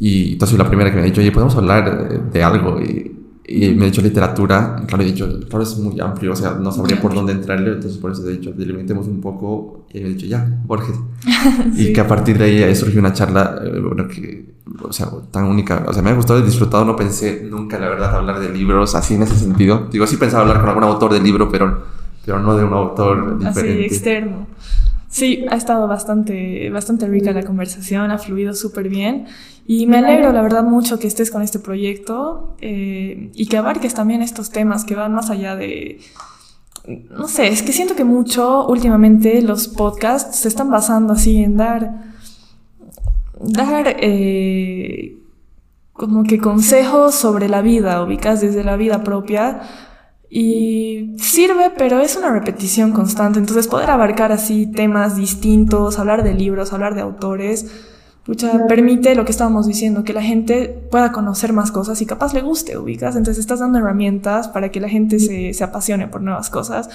Y 0.00 0.32
entonces 0.32 0.58
la 0.58 0.66
primera 0.66 0.90
que 0.90 0.96
me 0.96 1.02
ha 1.02 1.04
dicho, 1.04 1.20
oye, 1.20 1.32
podemos 1.32 1.54
hablar 1.56 2.30
de, 2.30 2.42
algo. 2.42 2.80
Y, 2.80 3.18
y, 3.44 3.70
me 3.70 3.84
ha 3.84 3.86
dicho 3.86 4.02
literatura. 4.02 4.82
Claro, 4.86 5.02
he 5.02 5.06
dicho, 5.06 5.40
claro, 5.48 5.64
es 5.64 5.76
muy 5.78 5.98
amplio, 6.00 6.32
o 6.32 6.36
sea, 6.36 6.52
no 6.52 6.70
sabría 6.70 7.00
por 7.00 7.14
dónde 7.14 7.32
entrarle. 7.32 7.72
Entonces 7.72 7.98
por 7.98 8.12
eso 8.12 8.28
he 8.28 8.32
dicho, 8.32 8.52
delimitemos 8.52 9.06
un 9.06 9.20
poco. 9.20 9.86
Y 9.92 9.98
he 9.98 10.08
dicho, 10.08 10.26
ya, 10.26 10.46
Borges. 10.64 10.96
sí. 11.74 11.88
Y 11.88 11.92
que 11.92 12.00
a 12.00 12.06
partir 12.06 12.38
de 12.38 12.64
ahí 12.64 12.76
surgió 12.76 13.00
una 13.00 13.12
charla, 13.12 13.60
eh, 13.64 13.80
bueno, 13.80 14.06
que, 14.06 14.54
o 14.80 14.92
sea, 14.92 15.08
tan 15.30 15.44
única. 15.44 15.84
O 15.88 15.92
sea, 15.92 16.02
me 16.02 16.10
ha 16.10 16.14
gustado 16.14 16.38
y 16.38 16.42
disfrutado. 16.42 16.84
No 16.84 16.94
pensé 16.94 17.46
nunca, 17.50 17.78
la 17.78 17.88
verdad, 17.88 18.14
hablar 18.14 18.38
de 18.38 18.48
libros 18.50 18.94
así 18.94 19.14
en 19.14 19.22
ese 19.22 19.36
sentido. 19.36 19.88
Digo, 19.90 20.06
sí 20.06 20.16
pensaba 20.16 20.42
hablar 20.42 20.60
con 20.60 20.68
algún 20.68 20.84
autor 20.84 21.12
del 21.12 21.22
libro, 21.24 21.50
pero, 21.50 21.84
pero 22.24 22.38
no 22.38 22.56
de 22.56 22.64
un 22.64 22.72
autor 22.72 23.38
diferente. 23.38 23.84
Así, 23.84 23.94
externo. 23.94 24.46
Sí, 25.08 25.44
ha 25.50 25.56
estado 25.56 25.86
bastante, 25.88 26.70
bastante 26.70 27.06
rica 27.06 27.32
la 27.32 27.42
conversación, 27.42 28.10
ha 28.10 28.16
fluido 28.16 28.54
súper 28.54 28.88
bien 28.88 29.26
y 29.66 29.86
me 29.86 29.98
alegro, 29.98 30.32
la 30.32 30.42
verdad, 30.42 30.64
mucho 30.64 30.98
que 30.98 31.06
estés 31.06 31.30
con 31.30 31.42
este 31.42 31.58
proyecto 31.58 32.56
eh, 32.60 33.30
y 33.34 33.46
que 33.46 33.56
abarques 33.56 33.94
también 33.94 34.22
estos 34.22 34.50
temas 34.50 34.84
que 34.84 34.94
van 34.94 35.14
más 35.14 35.30
allá 35.30 35.54
de... 35.54 36.00
No 37.10 37.28
sé, 37.28 37.46
es 37.46 37.62
que 37.62 37.72
siento 37.72 37.94
que 37.94 38.04
mucho 38.04 38.66
últimamente 38.66 39.40
los 39.40 39.68
podcasts 39.68 40.36
se 40.38 40.48
están 40.48 40.70
basando 40.70 41.12
así 41.12 41.42
en 41.42 41.56
dar... 41.56 42.12
dar 43.38 43.96
eh, 44.00 45.18
como 45.92 46.24
que 46.24 46.38
consejos 46.38 47.14
sobre 47.14 47.48
la 47.48 47.62
vida, 47.62 48.02
ubicas 48.02 48.40
desde 48.40 48.64
la 48.64 48.76
vida 48.76 49.04
propia 49.04 49.60
y 50.28 51.14
sirve, 51.18 51.70
pero 51.76 52.00
es 52.00 52.16
una 52.16 52.30
repetición 52.30 52.92
constante. 52.92 53.38
Entonces, 53.38 53.68
poder 53.68 53.90
abarcar 53.90 54.32
así 54.32 54.66
temas 54.66 55.14
distintos, 55.16 55.98
hablar 55.98 56.24
de 56.24 56.34
libros, 56.34 56.72
hablar 56.72 56.94
de 56.94 57.02
autores, 57.02 57.91
pucha, 58.24 58.66
permite 58.66 59.14
lo 59.14 59.24
que 59.24 59.32
estábamos 59.32 59.66
diciendo, 59.66 60.04
que 60.04 60.12
la 60.12 60.22
gente 60.22 60.68
pueda 60.90 61.12
conocer 61.12 61.52
más 61.52 61.70
cosas 61.70 62.00
y 62.02 62.06
capaz 62.06 62.34
le 62.34 62.42
guste, 62.42 62.76
ubicas. 62.78 63.16
Entonces, 63.16 63.40
estás 63.40 63.60
dando 63.60 63.78
herramientas 63.78 64.48
para 64.48 64.70
que 64.70 64.80
la 64.80 64.88
gente 64.88 65.18
se, 65.18 65.54
se 65.54 65.64
apasione 65.64 66.08
por 66.08 66.20
nuevas 66.20 66.50
cosas. 66.50 66.88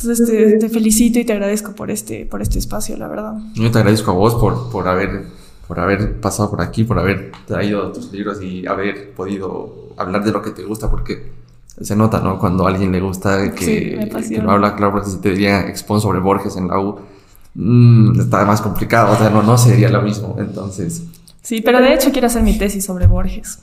Entonces, 0.00 0.28
te, 0.28 0.58
te, 0.58 0.68
felicito 0.68 1.18
y 1.18 1.24
te 1.24 1.32
agradezco 1.32 1.72
por 1.72 1.90
este, 1.90 2.24
por 2.26 2.40
este 2.42 2.58
espacio, 2.58 2.96
la 2.96 3.08
verdad. 3.08 3.34
Yo 3.54 3.70
te 3.70 3.78
agradezco 3.78 4.12
a 4.12 4.14
vos 4.14 4.34
por, 4.36 4.70
por 4.70 4.86
haber 4.86 5.26
por 5.68 5.78
haber 5.78 6.18
pasado 6.18 6.50
por 6.50 6.62
aquí, 6.62 6.82
por 6.82 6.98
haber 6.98 7.30
traído 7.46 7.92
tus 7.92 8.10
libros 8.10 8.42
y 8.42 8.66
haber 8.66 9.12
podido 9.12 9.90
hablar 9.98 10.24
de 10.24 10.32
lo 10.32 10.40
que 10.40 10.50
te 10.50 10.64
gusta, 10.64 10.90
porque 10.90 11.30
se 11.78 11.94
nota, 11.94 12.20
¿no? 12.20 12.38
Cuando 12.38 12.66
a 12.66 12.70
alguien 12.70 12.90
le 12.90 13.00
gusta 13.00 13.52
que, 13.54 14.00
sí, 14.22 14.34
que 14.34 14.42
lo 14.42 14.50
habla, 14.50 14.74
claro, 14.74 14.92
porque 14.92 15.10
si 15.10 15.18
te 15.18 15.28
diría 15.30 15.68
expon 15.68 16.00
sobre 16.00 16.20
Borges 16.20 16.56
en 16.56 16.68
la 16.68 16.80
U, 16.80 16.98
mmm, 17.58 18.20
está 18.20 18.44
más 18.44 18.60
complicado, 18.60 19.12
o 19.14 19.16
sea, 19.16 19.30
no, 19.30 19.42
no 19.42 19.58
sería 19.58 19.88
lo 19.88 20.02
mismo, 20.02 20.36
entonces... 20.38 21.02
Sí, 21.42 21.60
pero 21.60 21.80
de 21.80 21.94
hecho 21.94 22.10
quiero 22.12 22.26
hacer 22.26 22.42
mi 22.42 22.56
tesis 22.56 22.84
sobre 22.84 23.06
Borges, 23.06 23.60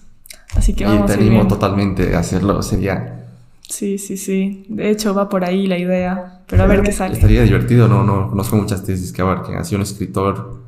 así 0.55 0.73
que 0.73 0.85
vamos 0.85 1.11
Y 1.11 1.13
te 1.15 1.21
animo 1.21 1.47
totalmente 1.47 2.15
a 2.15 2.19
hacerlo, 2.19 2.61
sería... 2.61 3.25
Sí, 3.67 3.97
sí, 3.97 4.17
sí, 4.17 4.65
de 4.69 4.91
hecho 4.91 5.13
va 5.13 5.29
por 5.29 5.43
ahí 5.43 5.67
la 5.67 5.77
idea, 5.77 6.41
pero 6.47 6.63
a 6.63 6.67
ver 6.67 6.81
qué 6.83 6.91
sale. 6.91 7.15
Estaría 7.15 7.43
divertido, 7.43 7.87
no, 7.87 8.03
no 8.03 8.29
conozco 8.29 8.55
muchas 8.57 8.83
tesis 8.83 9.11
que 9.11 9.21
abarquen 9.21 9.55
así 9.55 9.75
un 9.75 9.81
escritor, 9.81 10.59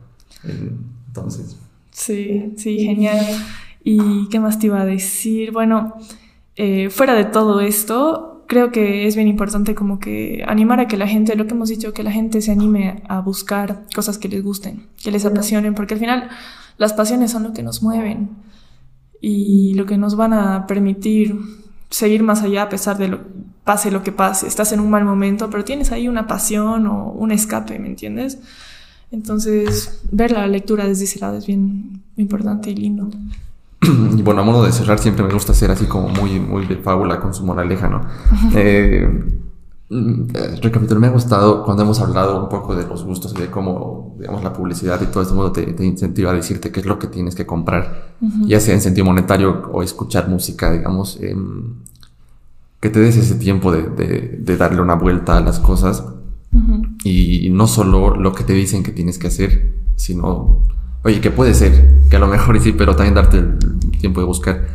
entonces... 0.44 1.58
Sí, 1.92 2.54
sí, 2.58 2.80
genial. 2.80 3.26
¿Y 3.84 4.30
qué 4.30 4.40
más 4.40 4.58
te 4.60 4.68
iba 4.68 4.82
a 4.82 4.86
decir? 4.86 5.52
Bueno... 5.52 5.94
Eh, 6.60 6.90
fuera 6.90 7.14
de 7.14 7.26
todo 7.26 7.62
esto, 7.62 8.37
creo 8.48 8.72
que 8.72 9.08
es 9.08 9.16
bien 9.16 9.28
importante 9.28 9.76
como 9.76 10.00
que 10.00 10.44
animar 10.48 10.80
a 10.80 10.88
que 10.88 10.98
la 10.98 11.08
gente, 11.08 11.36
lo 11.36 11.46
que 11.48 11.54
hemos 11.54 11.70
dicho, 11.70 11.94
que 11.94 12.04
la 12.04 12.12
gente 12.12 12.42
se 12.42 12.52
anime 12.52 13.04
a 13.08 13.22
buscar 13.22 13.84
cosas 13.94 14.18
que 14.18 14.30
les 14.30 14.44
gusten, 14.44 14.88
que 15.02 15.12
les 15.12 15.26
apasionen, 15.26 15.76
porque 15.76 15.94
al 15.94 16.00
final 16.00 16.30
las 16.78 16.94
pasiones 16.94 17.32
son 17.32 17.44
lo 17.44 17.54
que 17.54 17.64
nos 17.64 17.84
mueven 17.84 18.30
y 19.22 19.74
lo 19.76 19.86
que 19.86 19.98
nos 19.98 20.16
van 20.16 20.34
a 20.34 20.68
permitir 20.68 21.36
seguir 21.90 22.24
más 22.24 22.42
allá 22.42 22.64
a 22.64 22.70
pesar 22.70 22.98
de 22.98 23.08
lo 23.10 23.20
pase 23.68 23.92
lo 23.92 24.02
que 24.02 24.14
pase. 24.14 24.48
Estás 24.48 24.72
en 24.72 24.80
un 24.80 24.90
mal 24.90 25.04
momento, 25.04 25.50
pero 25.50 25.66
tienes 25.66 25.92
ahí 25.92 26.08
una 26.08 26.26
pasión 26.26 26.88
o 26.88 27.12
un 27.12 27.32
escape, 27.32 27.78
¿me 27.80 27.88
entiendes? 27.88 28.40
Entonces, 29.12 30.02
ver 30.10 30.32
la 30.32 30.48
lectura 30.48 30.88
desde 30.88 31.04
ese 31.04 31.20
lado 31.20 31.38
es 31.38 31.46
bien 31.46 32.02
importante 32.16 32.70
y 32.70 32.76
lindo. 32.76 33.10
y 34.18 34.22
bueno, 34.22 34.42
a 34.42 34.44
modo 34.44 34.64
de 34.66 34.72
cerrar, 34.72 35.00
siempre 35.00 35.24
me 35.24 35.34
gusta 35.34 35.54
ser 35.54 35.72
así 35.72 35.86
como 35.86 36.10
muy, 36.10 36.40
muy 36.40 36.66
de 36.66 36.78
fábula 36.78 37.20
con 37.20 37.34
su 37.34 37.46
moraleja, 37.46 37.88
¿no? 37.88 38.02
Eh, 38.56 39.08
mm, 39.90 40.28
recapitulo, 40.62 41.00
me 41.00 41.08
ha 41.08 41.12
gustado 41.12 41.64
cuando 41.64 41.84
hemos 41.84 42.00
hablado 42.00 42.42
un 42.42 42.50
poco 42.50 42.76
de 42.76 42.88
los 42.88 43.04
gustos 43.04 43.34
y 43.38 43.42
de 43.42 43.48
cómo, 43.48 44.16
digamos, 44.20 44.44
la 44.44 44.52
publicidad 44.52 45.00
y 45.02 45.06
todo 45.08 45.22
este 45.22 45.36
modo 45.36 45.52
te, 45.52 45.62
te 45.74 45.86
incentiva 45.86 46.32
a 46.32 46.34
decirte 46.34 46.72
qué 46.72 46.80
es 46.80 46.86
lo 46.88 46.98
que 46.98 47.08
tienes 47.08 47.36
que 47.36 47.46
comprar, 47.46 48.16
uh 48.22 48.26
-huh. 48.26 48.48
ya 48.48 48.60
sea 48.60 48.74
en 48.74 48.82
sentido 48.82 49.06
monetario 49.06 49.70
o 49.72 49.84
escuchar 49.84 50.28
música, 50.28 50.72
digamos, 50.72 51.18
eh, 51.22 51.36
que 52.80 52.90
te 52.90 53.00
des 53.00 53.18
ese 53.18 53.36
tiempo 53.36 53.72
de, 53.72 53.84
de, 53.84 54.40
de, 54.40 54.58
darle 54.58 54.82
una 54.82 54.96
vuelta 54.96 55.38
a 55.38 55.42
las 55.42 55.60
cosas 55.60 56.04
uh 56.54 56.58
-huh. 56.58 56.98
y 57.04 57.50
no 57.52 57.68
solo 57.68 58.16
lo 58.16 58.34
que 58.34 58.44
te 58.44 58.54
dicen 58.54 58.84
que 58.84 58.92
tienes 58.92 59.18
que 59.18 59.28
hacer, 59.28 59.74
sino 59.96 60.64
Oye, 61.08 61.22
que 61.22 61.32
puede 61.32 61.54
ser, 61.54 62.02
que 62.10 62.18
a 62.18 62.20
lo 62.20 62.28
mejor 62.28 62.60
sí, 62.60 62.74
pero 62.74 62.94
también 62.94 63.16
darte 63.16 63.38
el 63.38 63.58
tiempo 63.98 64.20
de 64.20 64.26
buscar, 64.26 64.68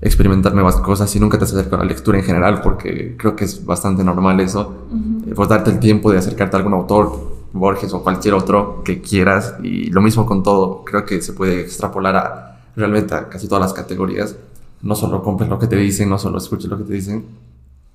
experimentar 0.00 0.52
nuevas 0.52 0.74
cosas 0.74 1.14
y 1.14 1.20
nunca 1.20 1.38
te 1.38 1.44
acerques 1.44 1.72
a 1.72 1.76
la 1.76 1.84
lectura 1.84 2.18
en 2.18 2.24
general, 2.24 2.62
porque 2.62 3.14
creo 3.16 3.36
que 3.36 3.44
es 3.44 3.64
bastante 3.64 4.02
normal 4.02 4.40
eso. 4.40 4.86
Uh 4.90 4.96
-huh. 4.96 5.34
Pues 5.36 5.48
darte 5.48 5.70
el 5.70 5.78
tiempo 5.78 6.10
de 6.10 6.18
acercarte 6.18 6.56
a 6.56 6.58
algún 6.58 6.72
autor, 6.72 7.12
Borges 7.52 7.94
o 7.94 8.02
cualquier 8.02 8.34
otro 8.34 8.82
que 8.84 9.00
quieras, 9.00 9.54
y 9.62 9.88
lo 9.90 10.00
mismo 10.00 10.26
con 10.26 10.42
todo, 10.42 10.82
creo 10.84 11.04
que 11.04 11.22
se 11.22 11.32
puede 11.32 11.60
extrapolar 11.60 12.16
a 12.16 12.60
realmente 12.74 13.14
a 13.14 13.28
casi 13.28 13.46
todas 13.46 13.62
las 13.62 13.72
categorías. 13.72 14.34
No 14.82 14.96
solo 14.96 15.22
compres 15.22 15.48
lo 15.48 15.60
que 15.60 15.68
te 15.68 15.76
dicen, 15.76 16.08
no 16.08 16.18
solo 16.18 16.38
escuches 16.38 16.68
lo 16.68 16.76
que 16.76 16.84
te 16.90 16.94
dicen, 16.94 17.24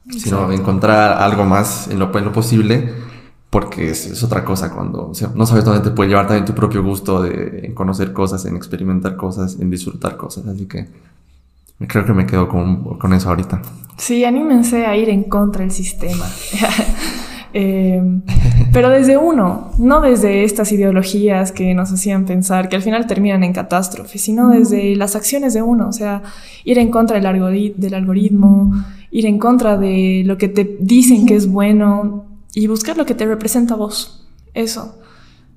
Exacto. 0.06 0.24
sino 0.24 0.52
encontrar 0.54 1.22
algo 1.22 1.44
más 1.44 1.90
en 1.90 2.00
lo, 2.00 2.18
en 2.18 2.24
lo 2.24 2.32
posible 2.32 2.94
porque 3.54 3.92
es, 3.92 4.24
otra 4.24 4.44
cosa 4.44 4.72
cuando 4.72 5.10
o 5.10 5.14
sea, 5.14 5.30
no 5.36 5.46
sabes 5.46 5.64
dónde 5.64 5.88
te 5.88 5.92
puede 5.92 6.10
llevar 6.10 6.26
también 6.26 6.44
tu 6.44 6.56
propio 6.56 6.82
gusto 6.82 7.22
de 7.22 7.68
en 7.68 7.76
conocer 7.76 8.12
cosas, 8.12 8.46
en 8.46 8.56
experimentar 8.56 9.16
cosas, 9.16 9.60
en 9.60 9.70
disfrutar 9.70 10.18
cosas. 10.18 10.48
Así 10.48 10.66
que 10.66 10.88
creo 11.88 12.04
que 12.04 12.14
me 12.14 12.26
quedo 12.26 12.50
con, 12.50 12.98
con 12.98 13.14
eso 13.14 13.30
ahorita. 13.30 13.62
Sí, 13.96 14.26
anímense 14.26 14.88
a 14.88 14.98
ir 14.98 15.08
en 15.10 15.26
contra 15.26 15.62
del 15.62 15.72
sistema. 15.72 16.26
Eh, 17.56 18.02
pero 18.72 18.90
desde 18.90 19.16
uno, 19.16 19.70
no 19.78 20.02
desde 20.02 20.44
estas 20.44 20.72
ideologías 20.72 21.52
que 21.52 21.76
nos 21.76 21.92
hacían 21.92 22.26
pensar 22.26 22.68
que 22.68 22.76
al 22.76 22.82
final 22.82 23.06
terminan 23.06 23.44
en 23.44 23.54
catástrofe, 23.54 24.18
sino 24.18 24.50
desde 24.50 24.96
las 24.96 25.16
acciones 25.16 25.54
de 25.54 25.62
uno, 25.62 25.88
o 25.88 25.92
sea, 25.92 26.24
ir 26.64 26.80
en 26.80 26.90
contra 26.90 27.20
del, 27.20 27.74
del 27.78 27.94
algoritmo, 27.94 28.74
ir 29.12 29.28
en 29.28 29.38
contra 29.38 29.78
de 29.78 30.24
lo 30.26 30.40
que 30.40 30.48
te 30.48 30.78
dicen 30.80 31.28
que 31.28 31.36
es 31.36 31.46
bueno 31.52 32.33
y 32.54 32.68
buscar 32.68 32.98
lo 32.98 33.06
que 33.06 33.16
te 33.16 33.26
representa 33.26 33.74
a 33.74 33.78
vos. 33.78 34.28
Eso. 34.54 35.00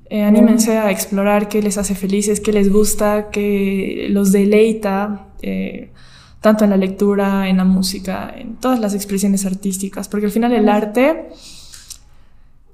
Eh, 0.09 0.23
anímense 0.23 0.78
a 0.78 0.90
explorar 0.90 1.48
qué 1.48 1.60
les 1.62 1.78
hace 1.78 1.94
felices, 1.94 2.40
qué 2.40 2.52
les 2.52 2.73
gusta, 2.73 3.31
qué 3.31 4.06
los 4.10 4.32
deleita. 4.32 5.28
Eh, 5.43 5.90
tanto 6.40 6.62
en 6.62 6.70
la 6.70 6.77
lectura, 6.77 7.48
en 7.48 7.56
la 7.56 7.64
música, 7.64 8.32
en 8.36 8.55
todas 8.56 8.78
las 8.78 8.94
expresiones 8.94 9.44
artísticas, 9.47 10.06
porque 10.06 10.27
al 10.27 10.32
final 10.32 10.52
el 10.52 10.68
arte 10.68 11.31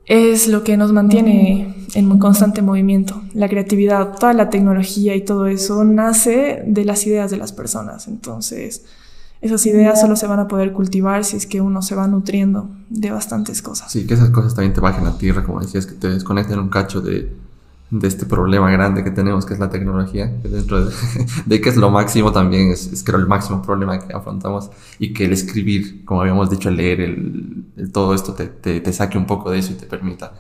es 0.05 0.47
lo 0.49 0.63
que 0.63 0.77
nos 0.77 0.93
mantiene 0.93 1.75
en 1.95 2.19
constante 2.19 2.61
movimiento. 2.61 3.23
La 3.33 3.49
creatividad, 3.49 4.19
toda 4.19 4.35
la 4.35 4.51
tecnología 4.51 5.15
y 5.15 5.23
todo 5.23 5.47
eso 5.47 5.85
nace 5.85 6.63
de 6.67 6.85
las 6.85 7.07
ideas 7.07 7.31
de 7.31 7.39
las 7.39 7.53
personas. 7.53 8.09
Entonces, 8.09 8.85
esas 9.43 9.67
ideas 9.67 10.01
solo 10.01 10.15
se 10.15 10.29
van 10.29 10.39
a 10.39 10.47
poder 10.47 10.73
cultivar 10.73 11.25
si 11.25 11.37
es 11.37 11.47
que 11.47 11.61
uno 11.61 11.83
se 11.83 11.97
va 11.97 12.07
nutriendo 12.07 12.71
de 12.89 13.11
bastantes 13.11 13.61
cosas. 13.61 13.91
Sí, 13.91 14.07
que 14.07 14.15
esas 14.15 14.31
cosas 14.31 14.55
también 14.55 14.73
te 14.73 14.81
bajen 14.81 15.05
a 15.05 15.19
tierra, 15.19 15.43
como 15.43 15.61
decías, 15.61 15.85
que 15.85 15.95
te 15.95 16.09
desconecten 16.09 16.61
un 16.61 16.69
cacho 16.69 17.01
de, 17.01 17.35
de 17.91 18.07
este 18.07 18.25
problema 18.25 18.71
grande 18.71 19.03
que 19.03 19.11
tenemos, 19.11 19.45
que 19.45 19.55
es 19.55 19.61
la 19.61 19.69
tecnología, 19.69 20.41
que 20.41 20.49
dentro 20.49 20.87
de, 21.47 21.61
que 21.61 21.69
es 21.69 21.77
lo 21.77 21.91
máximo 21.91 22.31
también, 22.31 22.71
es, 22.71 22.87
es, 22.87 23.03
creo 23.03 23.19
el 23.19 23.27
máximo 23.27 23.61
problema 23.63 23.99
que 23.99 24.15
afrontamos, 24.15 24.71
y 25.01 25.13
que 25.13 25.25
el 25.25 25.33
escribir, 25.33 26.05
como 26.05 26.21
habíamos 26.21 26.49
dicho, 26.49 26.69
el 26.69 26.77
leer, 26.77 27.01
el, 27.01 27.91
todo 27.93 28.15
esto 28.15 28.35
te, 28.35 28.47
te, 28.47 28.81
te, 28.81 28.93
saque 28.93 29.19
un 29.19 29.27
poco 29.27 29.51
de 29.51 29.59
eso 29.59 29.73
y 29.73 29.75
te 29.75 29.87
permita 29.87 30.35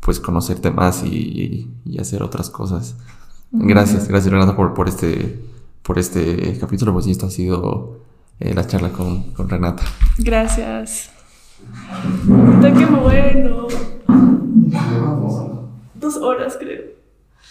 pues 0.00 0.20
conocerte 0.20 0.70
más 0.70 1.04
y, 1.04 1.70
y 1.84 2.00
hacer 2.00 2.22
otras 2.22 2.48
cosas. 2.48 2.96
Gracias, 3.52 4.08
gracias 4.08 4.32
Renata 4.32 4.56
por, 4.56 4.72
por, 4.72 4.88
este, 4.88 5.38
por 5.82 5.98
este 5.98 6.56
capítulo, 6.58 6.94
pues 6.94 7.06
esto 7.06 7.26
ha 7.26 7.30
sido 7.30 8.07
eh, 8.40 8.54
la 8.54 8.66
charla 8.66 8.90
con, 8.90 9.32
con 9.32 9.48
Renata. 9.48 9.82
Gracias. 10.18 11.10
qué 12.60 12.86
bueno. 12.86 13.68
Dos 15.94 16.16
horas, 16.16 16.56
creo. 16.58 16.97